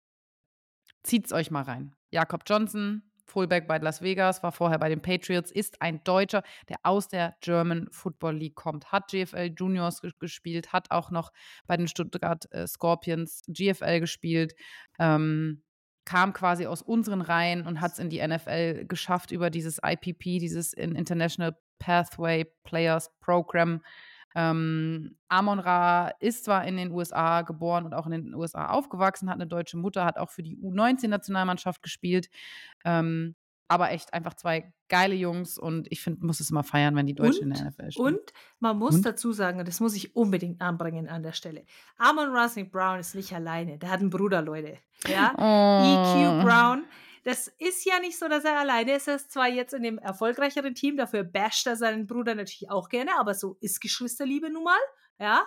zieht's 1.03 1.33
euch 1.33 1.51
mal 1.51 1.62
rein. 1.62 1.95
Jakob 2.11 2.43
Johnson, 2.47 3.03
Fullback 3.24 3.66
bei 3.66 3.79
Las 3.79 4.03
Vegas, 4.03 4.43
war 4.43 4.53
vorher 4.53 4.79
bei 4.79 4.89
den 4.89 5.03
Patriots, 5.03 5.51
ist 5.51 5.81
ein 5.83 6.03
Deutscher, 6.05 6.43
der 6.68 6.79
aus 6.83 7.09
der 7.09 7.37
German 7.41 7.89
Football 7.91 8.37
League 8.37 8.55
kommt, 8.55 8.91
hat 8.91 9.11
GFL 9.11 9.55
Juniors 9.57 10.03
gespielt, 10.18 10.72
hat 10.72 10.91
auch 10.91 11.11
noch 11.11 11.33
bei 11.66 11.76
den 11.76 11.89
Stuttgart 11.89 12.51
äh, 12.53 12.66
Scorpions 12.66 13.43
GFL 13.49 14.01
gespielt, 14.01 14.55
ähm, 14.99 15.62
kam 16.09 16.33
quasi 16.33 16.65
aus 16.65 16.81
unseren 16.81 17.21
Reihen 17.21 17.67
und 17.67 17.83
hat 17.83 17.93
es 17.93 17.99
in 17.99 18.09
die 18.09 18.27
NFL 18.27 18.87
geschafft 18.87 19.31
über 19.31 19.51
dieses 19.51 19.79
IPP, 19.85 20.39
dieses 20.41 20.73
International 20.73 21.55
Pathway 21.79 22.47
Players 22.65 23.11
Program. 23.21 23.83
Ähm, 24.35 25.19
Amon 25.29 25.59
Ra 25.59 26.09
ist 26.19 26.47
zwar 26.47 26.65
in 26.65 26.79
den 26.79 26.93
USA 26.93 27.43
geboren 27.43 27.85
und 27.85 27.93
auch 27.93 28.07
in 28.07 28.13
den 28.13 28.35
USA 28.35 28.71
aufgewachsen, 28.71 29.29
hat 29.29 29.35
eine 29.35 29.47
deutsche 29.47 29.77
Mutter, 29.77 30.07
hat 30.07 30.17
auch 30.17 30.31
für 30.31 30.43
die 30.43 30.57
U19-Nationalmannschaft 30.57 31.83
gespielt. 31.83 32.31
Ähm, 32.87 33.37
aber 33.69 33.91
echt 33.91 34.14
einfach 34.14 34.35
zwei 34.35 34.73
geile 34.89 35.14
Jungs 35.14 35.59
und 35.59 35.87
ich 35.93 36.01
finde, 36.01 36.25
muss 36.25 36.41
es 36.41 36.51
immer 36.51 36.64
feiern, 36.64 36.97
wenn 36.97 37.07
die 37.07 37.14
Deutschen 37.14 37.45
und, 37.45 37.59
in 37.59 37.64
der 37.64 37.71
NFL 37.71 37.91
spielen. 37.93 38.14
Und 38.14 38.33
man 38.59 38.79
muss 38.79 38.97
und? 38.97 39.07
dazu 39.07 39.33
sagen, 39.33 39.59
und 39.59 39.69
das 39.69 39.81
muss 39.81 39.95
ich 39.95 40.16
unbedingt 40.16 40.61
anbringen 40.62 41.09
an 41.09 41.23
der 41.23 41.33
Stelle. 41.33 41.64
Amon 41.99 42.35
Rosing 42.35 42.71
Brown 42.71 42.99
ist 42.99 43.14
nicht 43.14 43.33
alleine, 43.35 43.79
der 43.79 43.91
hat 43.91 44.01
einen 44.01 44.11
Bruder, 44.11 44.41
Leute. 44.41 44.79
Ja? 45.07 45.35
Oh. 45.37 46.41
EQ 46.41 46.45
Brown. 46.45 46.85
Das 47.25 47.49
ist 47.59 47.85
ja 47.85 48.01
nicht 48.01 48.19
so, 48.19 48.27
dass 48.27 48.45
er 48.45 48.59
alleine 48.59 48.95
ist. 48.95 49.07
Er 49.07 49.16
ist 49.16 49.31
zwar 49.31 49.49
jetzt 49.49 49.75
in 49.75 49.83
dem 49.83 49.99
erfolgreicheren 49.99 50.75
Team, 50.75 50.97
dafür 50.97 51.25
basht 51.25 51.66
er 51.66 51.77
seinen 51.77 52.07
Bruder 52.07 52.35
natürlich 52.35 52.71
auch 52.71 52.89
gerne, 52.89 53.11
aber 53.19 53.35
so 53.35 53.59
ist 53.61 53.81
Geschwisterliebe 53.81 54.51
nun 54.51 54.64
mal. 54.64 54.79
Ja. 55.19 55.47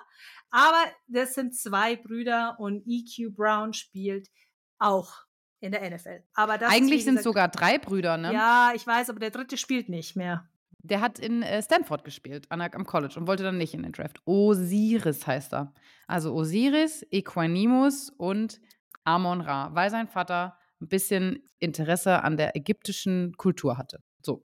Aber 0.52 0.84
das 1.08 1.34
sind 1.34 1.56
zwei 1.56 1.96
Brüder 1.96 2.58
und 2.60 2.84
EQ 2.86 3.34
Brown 3.34 3.74
spielt 3.74 4.30
auch 4.78 5.26
in 5.62 5.72
der 5.72 5.90
NFL. 5.90 6.24
Aber 6.34 6.60
Eigentlich 6.68 7.06
sind 7.06 7.18
es 7.18 7.24
sogar 7.24 7.48
drei 7.48 7.78
Brüder, 7.78 8.18
ne? 8.18 8.34
Ja, 8.34 8.74
ich 8.76 8.86
weiß, 8.86 9.10
aber 9.10 9.20
der 9.20 9.30
dritte 9.30 9.58
spielt 9.58 9.88
nicht 9.88 10.16
mehr. 10.16 10.50
Der 10.84 11.00
hat 11.00 11.20
in 11.20 11.44
äh, 11.44 11.62
Stanford 11.62 12.04
gespielt, 12.04 12.48
an, 12.50 12.60
am 12.60 12.86
College, 12.86 13.14
und 13.18 13.28
wollte 13.28 13.44
dann 13.44 13.60
nicht 13.60 13.76
in 13.76 13.84
den 13.84 13.92
Draft. 13.92 14.20
Osiris 14.26 15.28
heißt 15.28 15.54
er. 15.54 15.74
Also 16.08 16.34
Osiris, 16.34 17.06
Equanimus 17.12 18.10
und 18.10 18.60
Amon 19.04 19.42
Ra, 19.42 19.74
weil 19.76 19.92
sein 19.92 20.08
Vater 20.08 20.58
ein 20.82 20.88
bisschen 20.88 21.48
Interesse 21.60 22.24
an 22.24 22.38
der 22.38 22.56
ägyptischen 22.56 23.38
Kultur 23.38 23.78
hatte. 23.78 24.04
So. 24.26 24.44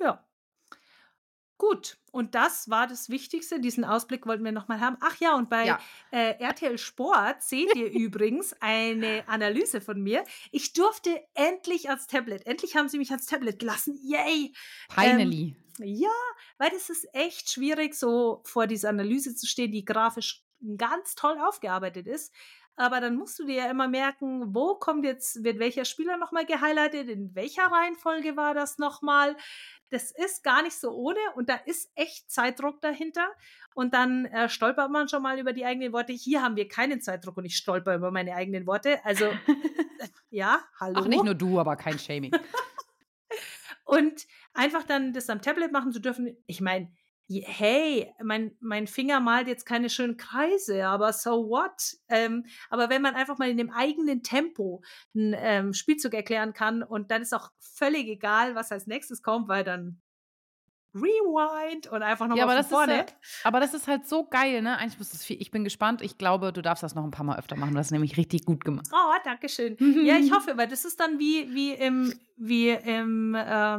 Ja. 0.00 0.26
Gut, 1.56 1.96
und 2.14 2.36
das 2.36 2.70
war 2.70 2.86
das 2.86 3.08
Wichtigste. 3.08 3.58
Diesen 3.58 3.84
Ausblick 3.84 4.24
wollten 4.24 4.44
wir 4.44 4.52
nochmal 4.52 4.78
haben. 4.78 4.96
Ach 5.00 5.16
ja, 5.18 5.34
und 5.34 5.50
bei 5.50 5.66
ja. 5.66 5.80
Äh, 6.12 6.38
RTL 6.38 6.78
Sport 6.78 7.42
seht 7.42 7.74
ihr 7.74 7.90
übrigens 7.90 8.54
eine 8.60 9.24
Analyse 9.26 9.80
von 9.80 10.00
mir. 10.00 10.24
Ich 10.52 10.74
durfte 10.74 11.10
endlich 11.34 11.88
ans 11.88 12.06
Tablet. 12.06 12.46
Endlich 12.46 12.76
haben 12.76 12.88
sie 12.88 12.98
mich 12.98 13.10
ans 13.10 13.26
Tablet 13.26 13.58
gelassen. 13.58 13.98
Yay! 14.00 14.52
Finally. 14.90 15.56
Ähm, 15.80 15.84
ja, 15.84 16.08
weil 16.56 16.70
es 16.76 16.88
ist 16.88 17.08
echt 17.14 17.50
schwierig, 17.50 17.96
so 17.96 18.42
vor 18.44 18.68
dieser 18.68 18.90
Analyse 18.90 19.34
zu 19.34 19.48
stehen, 19.48 19.72
die 19.72 19.84
grafisch 19.84 20.44
ganz 20.76 21.16
toll 21.16 21.36
aufgearbeitet 21.40 22.06
ist 22.06 22.32
aber 22.76 23.00
dann 23.00 23.16
musst 23.16 23.38
du 23.38 23.46
dir 23.46 23.54
ja 23.54 23.70
immer 23.70 23.88
merken, 23.88 24.54
wo 24.54 24.74
kommt 24.74 25.04
jetzt, 25.04 25.44
wird 25.44 25.58
welcher 25.58 25.84
Spieler 25.84 26.16
nochmal 26.16 26.44
gehighlightet, 26.44 27.08
in 27.08 27.34
welcher 27.34 27.66
Reihenfolge 27.66 28.36
war 28.36 28.54
das 28.54 28.78
nochmal. 28.78 29.36
Das 29.90 30.10
ist 30.10 30.42
gar 30.42 30.62
nicht 30.62 30.76
so 30.76 30.90
ohne 30.90 31.18
und 31.36 31.48
da 31.48 31.54
ist 31.54 31.92
echt 31.94 32.30
Zeitdruck 32.30 32.80
dahinter. 32.80 33.28
Und 33.74 33.94
dann 33.94 34.24
äh, 34.26 34.48
stolpert 34.48 34.90
man 34.90 35.08
schon 35.08 35.22
mal 35.22 35.38
über 35.38 35.52
die 35.52 35.64
eigenen 35.64 35.92
Worte. 35.92 36.12
Hier 36.12 36.42
haben 36.42 36.56
wir 36.56 36.68
keinen 36.68 37.00
Zeitdruck 37.00 37.36
und 37.36 37.44
ich 37.44 37.56
stolper 37.56 37.94
über 37.94 38.10
meine 38.10 38.34
eigenen 38.34 38.66
Worte. 38.66 39.04
Also, 39.04 39.24
äh, 39.98 40.08
ja, 40.30 40.60
hallo. 40.80 41.00
Ach, 41.00 41.06
nicht 41.06 41.24
nur 41.24 41.34
du, 41.34 41.60
aber 41.60 41.76
kein 41.76 41.98
Shaming. 41.98 42.32
und 43.84 44.26
einfach 44.52 44.82
dann 44.84 45.12
das 45.12 45.28
am 45.28 45.42
Tablet 45.42 45.72
machen 45.72 45.92
zu 45.92 46.00
dürfen. 46.00 46.36
Ich 46.46 46.60
meine, 46.60 46.92
hey, 47.28 48.12
mein, 48.22 48.56
mein 48.60 48.86
Finger 48.86 49.20
malt 49.20 49.48
jetzt 49.48 49.64
keine 49.64 49.88
schönen 49.88 50.16
Kreise, 50.16 50.86
aber 50.86 51.12
so 51.12 51.48
what? 51.48 51.96
Ähm, 52.08 52.44
aber 52.68 52.90
wenn 52.90 53.02
man 53.02 53.14
einfach 53.14 53.38
mal 53.38 53.48
in 53.48 53.56
dem 53.56 53.70
eigenen 53.70 54.22
Tempo 54.22 54.82
einen 55.14 55.34
ähm, 55.36 55.72
Spielzug 55.72 56.14
erklären 56.14 56.52
kann 56.52 56.82
und 56.82 57.10
dann 57.10 57.22
ist 57.22 57.34
auch 57.34 57.50
völlig 57.60 58.08
egal, 58.08 58.54
was 58.54 58.72
als 58.72 58.86
nächstes 58.86 59.22
kommt, 59.22 59.48
weil 59.48 59.64
dann 59.64 60.00
Rewind 60.94 61.88
und 61.88 62.02
einfach 62.02 62.28
nochmal 62.28 62.56
ja, 62.56 62.62
von 62.62 62.70
vorne. 62.70 63.04
Ist, 63.04 63.14
aber 63.42 63.58
das 63.58 63.74
ist 63.74 63.88
halt 63.88 64.06
so 64.06 64.26
geil, 64.28 64.62
ne? 64.62 64.78
Eigentlich 64.78 64.98
muss 64.98 65.12
es 65.12 65.24
viel. 65.24 65.40
Ich 65.40 65.50
bin 65.50 65.64
gespannt. 65.64 66.02
Ich 66.02 66.18
glaube, 66.18 66.52
du 66.52 66.62
darfst 66.62 66.84
das 66.84 66.94
noch 66.94 67.02
ein 67.02 67.10
paar 67.10 67.24
Mal 67.24 67.36
öfter 67.36 67.56
machen. 67.56 67.74
Das 67.74 67.88
ist 67.88 67.90
nämlich 67.90 68.16
richtig 68.16 68.44
gut 68.44 68.64
gemacht. 68.64 68.86
Oh, 68.92 69.12
danke 69.24 69.48
schön. 69.48 69.76
ja, 70.04 70.16
ich 70.18 70.32
hoffe, 70.32 70.56
weil 70.56 70.68
das 70.68 70.84
ist 70.84 71.00
dann 71.00 71.18
wie, 71.18 71.52
wie 71.52 71.72
im, 71.72 72.14
wie 72.36 72.70
im 72.70 73.34
äh, 73.34 73.78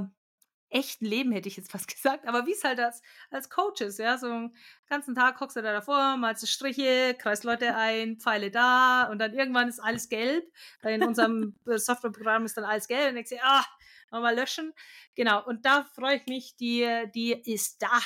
echten 0.70 1.06
Leben, 1.06 1.32
hätte 1.32 1.48
ich 1.48 1.58
jetzt 1.58 1.72
fast 1.72 1.88
gesagt, 1.94 2.28
aber 2.28 2.46
wie 2.46 2.54
es 2.54 2.64
halt 2.64 2.80
als, 2.80 3.02
als 3.32 3.50
Coach 3.50 3.82
ist, 3.82 4.00
ja, 4.00 4.18
so 4.18 4.28
einen 4.28 4.56
ganzen 4.90 5.16
Tag 5.16 5.40
hockst 5.40 5.58
du 5.58 5.62
da 5.62 5.72
davor, 5.72 6.18
malst 6.18 6.44
du 6.44 6.48
Striche, 6.48 7.16
kreist 7.18 7.44
Leute 7.44 7.76
ein, 7.78 8.18
Pfeile 8.18 8.52
da 8.52 9.04
und 9.12 9.20
dann 9.20 9.34
irgendwann 9.34 9.68
ist 9.68 9.80
alles 9.80 10.10
gelb, 10.10 10.46
in 10.84 11.04
unserem 11.04 11.56
äh, 11.68 11.78
Softwareprogramm 11.78 12.46
ist 12.46 12.58
dann 12.58 12.66
alles 12.66 12.88
gelb 12.88 13.12
und 13.12 13.18
ich 13.18 13.30
sehe, 13.30 13.42
ah, 13.44 13.66
nochmal 14.12 14.36
löschen. 14.36 14.74
Genau, 15.16 15.44
und 15.46 15.66
da 15.66 15.84
freue 15.84 16.18
ich 16.18 16.26
mich, 16.28 16.56
die, 16.58 16.88
die 17.14 17.34
ist 17.54 17.82
da 17.82 18.00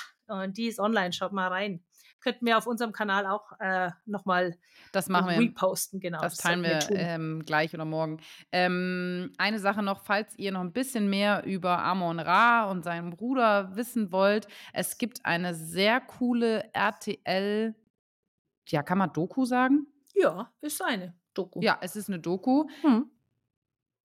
und 0.44 0.58
die 0.58 0.68
ist 0.68 0.80
online, 0.80 1.14
schaut 1.14 1.34
mal 1.34 1.48
rein 1.48 1.84
könnten 2.22 2.46
wir 2.46 2.58
auf 2.58 2.68
unserem 2.68 2.92
Kanal 2.92 3.26
auch 3.26 3.52
äh, 3.60 3.92
nochmal 4.06 4.58
das 4.92 5.10
machen 5.10 5.30
wir. 5.30 5.40
reposten. 5.40 6.00
Genau, 6.00 6.20
das, 6.22 6.36
das 6.36 6.44
teilen 6.44 6.64
wir, 6.64 6.80
wir 6.90 6.98
ähm, 6.98 7.44
gleich 7.46 7.74
oder 7.74 7.86
morgen. 7.86 8.20
Ähm, 8.52 9.34
eine 9.38 9.60
Sache 9.60 9.84
noch, 9.84 10.02
falls 10.02 10.38
ihr 10.38 10.52
noch 10.52 10.62
ein 10.62 10.74
bisschen 10.74 11.10
mehr 11.10 11.44
über 11.46 11.80
Amon 11.84 12.20
Ra 12.20 12.70
und 12.70 12.84
seinen 12.84 13.12
Bruder 13.12 13.76
wissen 13.76 14.12
wollt. 14.12 14.48
Es 14.74 14.98
gibt 14.98 15.26
eine 15.26 15.54
sehr 15.54 16.02
coole 16.02 16.70
RTL, 16.74 17.76
ja, 18.68 18.84
kann 18.84 18.98
man 18.98 19.12
Doku 19.14 19.46
sagen? 19.46 19.88
Ja, 20.14 20.52
ist 20.62 20.82
eine 20.84 21.16
Doku. 21.34 21.60
Ja, 21.62 21.78
es 21.82 21.96
ist 21.96 22.10
eine 22.10 22.20
Doku. 22.20 22.68
Hm. 22.82 23.10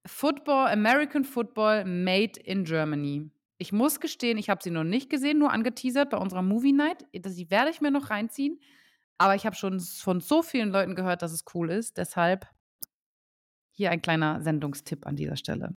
Football, 0.06 0.68
American 0.68 1.24
Football 1.24 1.84
Made 1.84 2.38
in 2.40 2.64
Germany. 2.64 3.30
Ich 3.58 3.72
muss 3.72 4.00
gestehen, 4.00 4.36
ich 4.38 4.50
habe 4.50 4.62
sie 4.62 4.70
noch 4.70 4.84
nicht 4.84 5.10
gesehen, 5.10 5.38
nur 5.38 5.52
angeteasert 5.52 6.10
bei 6.10 6.16
unserer 6.16 6.42
Movie 6.42 6.72
Night. 6.72 7.06
Die 7.14 7.50
werde 7.50 7.70
ich 7.70 7.80
mir 7.80 7.90
noch 7.90 8.10
reinziehen. 8.10 8.60
Aber 9.18 9.36
ich 9.36 9.46
habe 9.46 9.54
schon 9.54 9.78
von 9.80 10.20
so 10.20 10.42
vielen 10.42 10.70
Leuten 10.70 10.96
gehört, 10.96 11.22
dass 11.22 11.32
es 11.32 11.44
cool 11.54 11.70
ist. 11.70 11.96
Deshalb 11.98 12.48
hier 13.70 13.90
ein 13.90 14.02
kleiner 14.02 14.42
Sendungstipp 14.42 15.06
an 15.06 15.16
dieser 15.16 15.36
Stelle. 15.36 15.74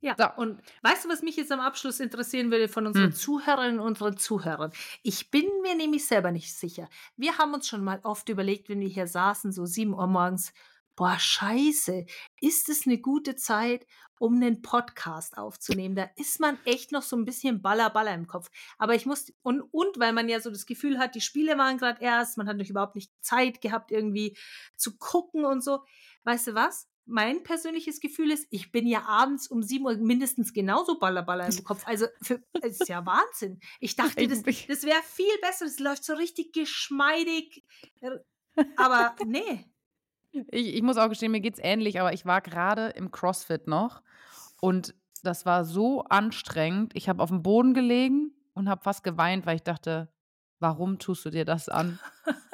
Ja, 0.00 0.14
so. 0.18 0.26
und 0.40 0.60
weißt 0.82 1.04
du, 1.04 1.08
was 1.08 1.22
mich 1.22 1.36
jetzt 1.36 1.50
am 1.50 1.60
Abschluss 1.60 2.00
interessieren 2.00 2.50
würde 2.50 2.68
von 2.68 2.86
unseren 2.86 3.06
hm. 3.06 3.12
Zuhörerinnen 3.12 3.80
und 3.80 3.88
unseren 3.88 4.16
Zuhörern? 4.16 4.70
Ich 5.02 5.30
bin 5.30 5.46
mir 5.62 5.74
nämlich 5.74 6.06
selber 6.06 6.30
nicht 6.30 6.54
sicher. 6.54 6.88
Wir 7.16 7.38
haben 7.38 7.54
uns 7.54 7.66
schon 7.66 7.82
mal 7.82 8.00
oft 8.02 8.28
überlegt, 8.28 8.68
wenn 8.68 8.80
wir 8.80 8.88
hier 8.88 9.06
saßen, 9.06 9.52
so 9.52 9.64
7 9.64 9.94
Uhr 9.94 10.06
morgens, 10.06 10.52
boah, 10.96 11.18
scheiße, 11.18 12.06
ist 12.40 12.68
es 12.68 12.86
eine 12.86 12.98
gute 12.98 13.36
Zeit, 13.36 13.86
um 14.18 14.34
einen 14.36 14.62
Podcast 14.62 15.36
aufzunehmen? 15.36 15.94
Da 15.94 16.10
ist 16.16 16.40
man 16.40 16.58
echt 16.64 16.90
noch 16.90 17.02
so 17.02 17.16
ein 17.16 17.24
bisschen 17.24 17.62
baller, 17.62 17.90
baller 17.90 18.14
im 18.14 18.26
Kopf. 18.26 18.50
Aber 18.78 18.94
ich 18.94 19.06
muss, 19.06 19.32
und, 19.42 19.60
und 19.60 19.98
weil 19.98 20.12
man 20.12 20.28
ja 20.28 20.40
so 20.40 20.50
das 20.50 20.66
Gefühl 20.66 20.98
hat, 20.98 21.14
die 21.14 21.20
Spiele 21.20 21.58
waren 21.58 21.78
gerade 21.78 22.02
erst, 22.02 22.38
man 22.38 22.48
hat 22.48 22.56
noch 22.56 22.66
überhaupt 22.66 22.96
nicht 22.96 23.12
Zeit 23.20 23.60
gehabt, 23.60 23.92
irgendwie 23.92 24.36
zu 24.76 24.96
gucken 24.96 25.44
und 25.44 25.62
so. 25.62 25.84
Weißt 26.24 26.48
du 26.48 26.54
was? 26.54 26.88
mein 27.06 27.44
persönliches 27.44 28.00
Gefühl 28.00 28.32
ist, 28.32 28.46
ich 28.50 28.72
bin 28.72 28.86
ja 28.86 29.02
abends 29.02 29.46
um 29.46 29.62
7 29.62 29.84
Uhr 29.84 29.96
mindestens 29.96 30.52
genauso 30.52 30.98
ballerballer 30.98 31.46
im 31.46 31.64
Kopf. 31.64 31.86
Also, 31.86 32.06
für, 32.20 32.42
das 32.52 32.80
ist 32.80 32.88
ja 32.88 33.06
Wahnsinn. 33.06 33.60
Ich 33.78 33.94
dachte, 33.96 34.26
das, 34.26 34.42
das 34.42 34.82
wäre 34.82 35.02
viel 35.04 35.38
besser. 35.40 35.66
Das 35.66 35.78
läuft 35.78 36.04
so 36.04 36.14
richtig 36.14 36.52
geschmeidig. 36.52 37.64
Aber 38.76 39.14
nee. 39.24 39.64
Ich, 40.50 40.74
ich 40.74 40.82
muss 40.82 40.96
auch 40.96 41.08
gestehen, 41.08 41.32
mir 41.32 41.40
geht 41.40 41.54
es 41.54 41.64
ähnlich, 41.64 42.00
aber 42.00 42.12
ich 42.12 42.26
war 42.26 42.40
gerade 42.40 42.88
im 42.88 43.10
CrossFit 43.10 43.66
noch 43.66 44.02
und 44.60 44.94
das 45.22 45.46
war 45.46 45.64
so 45.64 46.02
anstrengend. 46.04 46.92
Ich 46.94 47.08
habe 47.08 47.22
auf 47.22 47.30
dem 47.30 47.42
Boden 47.42 47.74
gelegen 47.74 48.32
und 48.54 48.68
habe 48.68 48.82
fast 48.82 49.02
geweint, 49.02 49.46
weil 49.46 49.56
ich 49.56 49.62
dachte, 49.62 50.08
warum 50.60 50.98
tust 50.98 51.24
du 51.24 51.30
dir 51.30 51.44
das 51.44 51.68
an? 51.68 51.98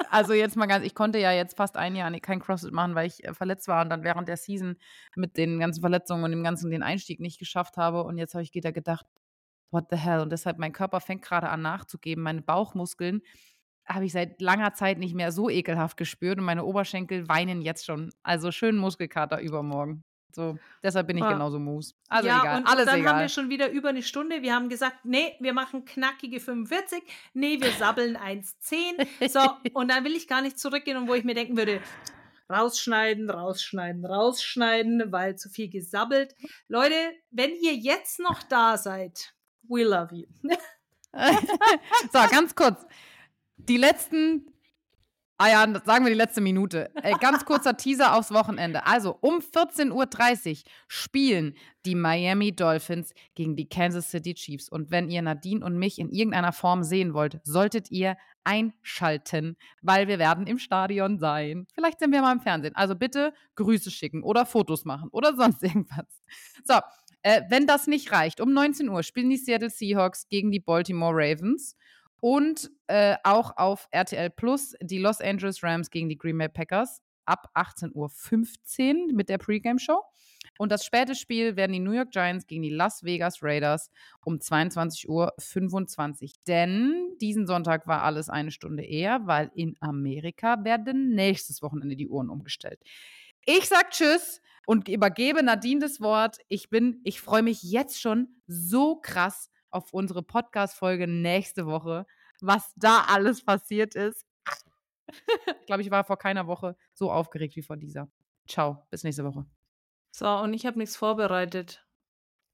also 0.09 0.33
jetzt 0.33 0.55
mal 0.55 0.65
ganz, 0.65 0.85
ich 0.85 0.95
konnte 0.95 1.19
ja 1.19 1.31
jetzt 1.31 1.57
fast 1.57 1.77
ein 1.77 1.95
Jahr 1.95 2.11
kein 2.19 2.39
CrossFit 2.39 2.73
machen, 2.73 2.95
weil 2.95 3.07
ich 3.07 3.23
äh, 3.23 3.33
verletzt 3.33 3.67
war 3.67 3.83
und 3.83 3.89
dann 3.89 4.03
während 4.03 4.27
der 4.27 4.37
Season 4.37 4.77
mit 5.15 5.37
den 5.37 5.59
ganzen 5.59 5.81
Verletzungen 5.81 6.23
und 6.23 6.31
dem 6.31 6.43
ganzen 6.43 6.71
den 6.71 6.83
Einstieg 6.83 7.19
nicht 7.19 7.39
geschafft 7.39 7.77
habe. 7.77 8.03
Und 8.03 8.17
jetzt 8.17 8.33
habe 8.33 8.43
ich 8.43 8.53
wieder 8.53 8.71
gedacht, 8.71 9.05
what 9.71 9.85
the 9.89 9.97
hell? 9.97 10.19
Und 10.19 10.31
deshalb, 10.31 10.59
mein 10.59 10.73
Körper 10.73 10.99
fängt 10.99 11.23
gerade 11.23 11.49
an 11.49 11.61
nachzugeben. 11.61 12.23
Meine 12.23 12.41
Bauchmuskeln 12.41 13.21
habe 13.87 14.05
ich 14.05 14.13
seit 14.13 14.41
langer 14.41 14.73
Zeit 14.73 14.97
nicht 14.97 15.15
mehr 15.15 15.31
so 15.31 15.49
ekelhaft 15.49 15.97
gespürt 15.97 16.39
und 16.39 16.45
meine 16.45 16.63
Oberschenkel 16.63 17.27
weinen 17.27 17.61
jetzt 17.61 17.85
schon. 17.85 18.11
Also 18.23 18.51
schön 18.51 18.77
Muskelkater 18.77 19.41
übermorgen. 19.41 20.03
So, 20.35 20.57
deshalb 20.81 21.07
bin 21.07 21.17
ich 21.17 21.23
ja. 21.23 21.31
genauso 21.31 21.59
Moose. 21.59 21.93
Also 22.09 22.27
ja, 22.27 22.41
egal, 22.41 22.57
und 22.57 22.67
alles 22.67 22.85
dann 22.85 22.99
egal. 22.99 23.13
haben 23.13 23.21
wir 23.21 23.29
schon 23.29 23.49
wieder 23.49 23.69
über 23.69 23.89
eine 23.89 24.01
Stunde. 24.01 24.41
Wir 24.41 24.55
haben 24.55 24.67
gesagt, 24.67 25.05
nee, 25.05 25.35
wir 25.39 25.53
machen 25.53 25.85
knackige 25.85 26.39
45. 26.39 27.03
Nee, 27.33 27.61
wir 27.61 27.71
sabbeln 27.71 28.17
1,10. 28.17 29.29
So, 29.29 29.39
und 29.73 29.91
dann 29.91 30.03
will 30.03 30.15
ich 30.15 30.27
gar 30.27 30.41
nicht 30.41 30.57
zurückgehen 30.57 30.97
und 30.97 31.07
wo 31.07 31.13
ich 31.13 31.23
mir 31.23 31.35
denken 31.35 31.55
würde, 31.55 31.81
rausschneiden, 32.51 33.29
rausschneiden, 33.29 34.05
rausschneiden, 34.05 35.11
weil 35.11 35.35
zu 35.35 35.49
viel 35.49 35.69
gesabbelt. 35.69 36.35
Leute, 36.67 36.95
wenn 37.29 37.51
ihr 37.51 37.75
jetzt 37.75 38.19
noch 38.19 38.41
da 38.41 38.77
seid, 38.77 39.35
we 39.69 39.83
love 39.83 40.15
you. 40.15 40.25
so, 42.11 42.19
ganz 42.31 42.55
kurz. 42.55 42.83
Die 43.67 43.77
letzten 43.77 44.53
Ah 45.39 45.49
ja, 45.49 45.81
sagen 45.83 46.05
wir 46.05 46.11
die 46.11 46.17
letzte 46.17 46.41
Minute. 46.41 46.89
Äh, 46.95 47.15
ganz 47.19 47.43
kurzer 47.43 47.75
Teaser 47.75 48.15
aufs 48.15 48.31
Wochenende. 48.31 48.85
Also 48.85 49.17
um 49.19 49.39
14.30 49.39 49.91
Uhr 49.91 50.57
spielen 50.87 51.55
die 51.85 51.95
Miami 51.95 52.55
Dolphins 52.55 53.13
gegen 53.33 53.55
die 53.55 53.67
Kansas 53.67 54.11
City 54.11 54.35
Chiefs. 54.35 54.69
Und 54.69 54.91
wenn 54.91 55.09
ihr 55.09 55.21
Nadine 55.23 55.65
und 55.65 55.75
mich 55.75 55.97
in 55.97 56.11
irgendeiner 56.11 56.53
Form 56.53 56.83
sehen 56.83 57.15
wollt, 57.15 57.41
solltet 57.43 57.89
ihr 57.89 58.15
einschalten, 58.43 59.57
weil 59.81 60.07
wir 60.07 60.19
werden 60.19 60.45
im 60.45 60.59
Stadion 60.59 61.17
sein. 61.17 61.65
Vielleicht 61.73 61.99
sind 61.99 62.11
wir 62.11 62.21
mal 62.21 62.33
im 62.33 62.41
Fernsehen. 62.41 62.75
Also 62.75 62.95
bitte 62.95 63.33
Grüße 63.55 63.89
schicken 63.89 64.23
oder 64.23 64.45
Fotos 64.45 64.85
machen 64.85 65.09
oder 65.11 65.35
sonst 65.35 65.63
irgendwas. 65.63 66.21
So, 66.63 66.75
äh, 67.23 67.41
wenn 67.49 67.65
das 67.65 67.87
nicht 67.87 68.11
reicht, 68.11 68.39
um 68.39 68.53
19 68.53 68.87
Uhr 68.87 69.01
spielen 69.01 69.31
die 69.31 69.37
Seattle 69.37 69.71
Seahawks 69.71 70.27
gegen 70.29 70.51
die 70.51 70.59
Baltimore 70.59 71.13
Ravens. 71.13 71.75
Und 72.23 72.71
äh, 72.87 73.17
auch 73.25 73.57
auf 73.57 73.89
RTL 73.91 74.29
Plus 74.29 74.75
die 74.79 74.97
Los 74.97 75.19
Angeles 75.19 75.61
Rams 75.61 75.89
gegen 75.89 76.07
die 76.07 76.17
Green 76.17 76.37
Bay 76.37 76.47
Packers 76.47 77.01
ab 77.25 77.49
18.15 77.53 79.07
Uhr 79.07 79.13
mit 79.13 79.27
der 79.27 79.37
Pre-Game-Show. 79.37 80.01
Und 80.57 80.71
das 80.71 80.85
späte 80.85 81.15
Spiel 81.15 81.57
werden 81.57 81.73
die 81.73 81.81
New 81.81 81.91
York 81.91 82.11
Giants 82.11 82.47
gegen 82.47 82.61
die 82.61 82.69
Las 82.69 83.03
Vegas 83.03 83.43
Raiders 83.43 83.91
um 84.23 84.35
22.25 84.35 85.09
Uhr. 85.09 86.29
Denn 86.47 87.17
diesen 87.19 87.45
Sonntag 87.45 87.87
war 87.87 88.03
alles 88.03 88.29
eine 88.29 88.51
Stunde 88.51 88.85
eher, 88.85 89.27
weil 89.27 89.51
in 89.53 89.75
Amerika 89.81 90.63
werden 90.63 91.09
nächstes 91.15 91.61
Wochenende 91.61 91.97
die 91.97 92.07
Uhren 92.07 92.29
umgestellt. 92.29 92.79
Ich 93.45 93.67
sag 93.67 93.91
Tschüss 93.91 94.39
und 94.65 94.87
übergebe 94.87 95.43
Nadine 95.43 95.81
das 95.81 95.99
Wort. 95.99 96.37
Ich 96.47 96.69
bin, 96.69 97.01
ich 97.03 97.19
freue 97.19 97.43
mich 97.43 97.63
jetzt 97.63 97.99
schon 97.99 98.29
so 98.47 98.95
krass 98.95 99.49
auf 99.73 99.93
unsere 99.93 100.23
Podcast-Folge 100.23 101.07
nächste 101.07 101.65
Woche, 101.65 102.05
was 102.41 102.73
da 102.75 103.05
alles 103.07 103.43
passiert 103.43 103.95
ist. 103.95 104.25
ich 105.07 105.65
glaube, 105.65 105.81
ich 105.81 105.91
war 105.91 106.03
vor 106.03 106.17
keiner 106.17 106.47
Woche 106.47 106.75
so 106.93 107.11
aufgeregt 107.11 107.55
wie 107.55 107.63
vor 107.63 107.77
dieser. 107.77 108.09
Ciao, 108.47 108.85
bis 108.89 109.03
nächste 109.03 109.23
Woche. 109.23 109.45
So, 110.11 110.27
und 110.27 110.53
ich 110.53 110.65
habe 110.65 110.77
nichts 110.77 110.95
vorbereitet. 110.95 111.85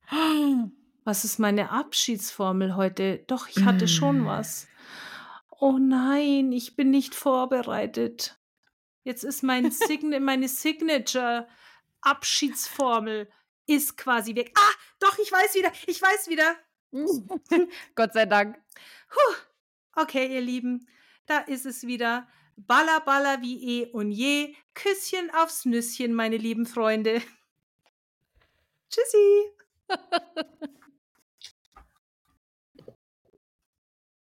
Was 1.06 1.24
ist 1.26 1.40
meine 1.40 1.72
Abschiedsformel 1.72 2.76
heute? 2.76 3.24
Doch, 3.28 3.48
ich 3.48 3.64
hatte 3.64 3.88
schon 3.88 4.26
was. 4.28 4.68
Oh 5.50 5.78
nein, 5.80 6.52
ich 6.52 6.76
bin 6.76 6.91
nicht 6.91 7.16
vorbereitet. 7.16 8.38
Jetzt 9.04 9.24
ist 9.24 9.41
mein 9.44 9.72
Sign 9.72 10.24
meine 10.24 10.48
Signature-Abschiedsformel 10.48 13.32
ist 13.66 13.98
quasi 13.98 14.36
weg. 14.36 14.52
Ah, 14.56 14.72
doch, 15.00 15.18
ich 15.20 15.32
weiß 15.32 15.56
wieder, 15.56 15.72
ich 15.88 16.00
weiß 16.02 16.30
wieder. 16.30 16.56
Gott 17.95 18.14
sei 18.14 18.26
Dank. 18.26 18.57
Puh. 19.10 19.36
Okay, 20.02 20.34
ihr 20.34 20.41
Lieben, 20.41 20.88
da 21.26 21.40
ist 21.40 21.66
es 21.66 21.86
wieder. 21.86 22.28
Baller, 22.56 22.99
baller 23.02 23.41
wie 23.41 23.82
eh 23.82 23.91
und 23.91 24.11
je. 24.11 24.56
Küsschen 24.74 25.30
aufs 25.34 25.66
Nüsschen, 25.66 26.14
meine 26.14 26.38
lieben 26.38 26.66
Freunde. 26.66 27.22
Tschüssi. 28.90 29.52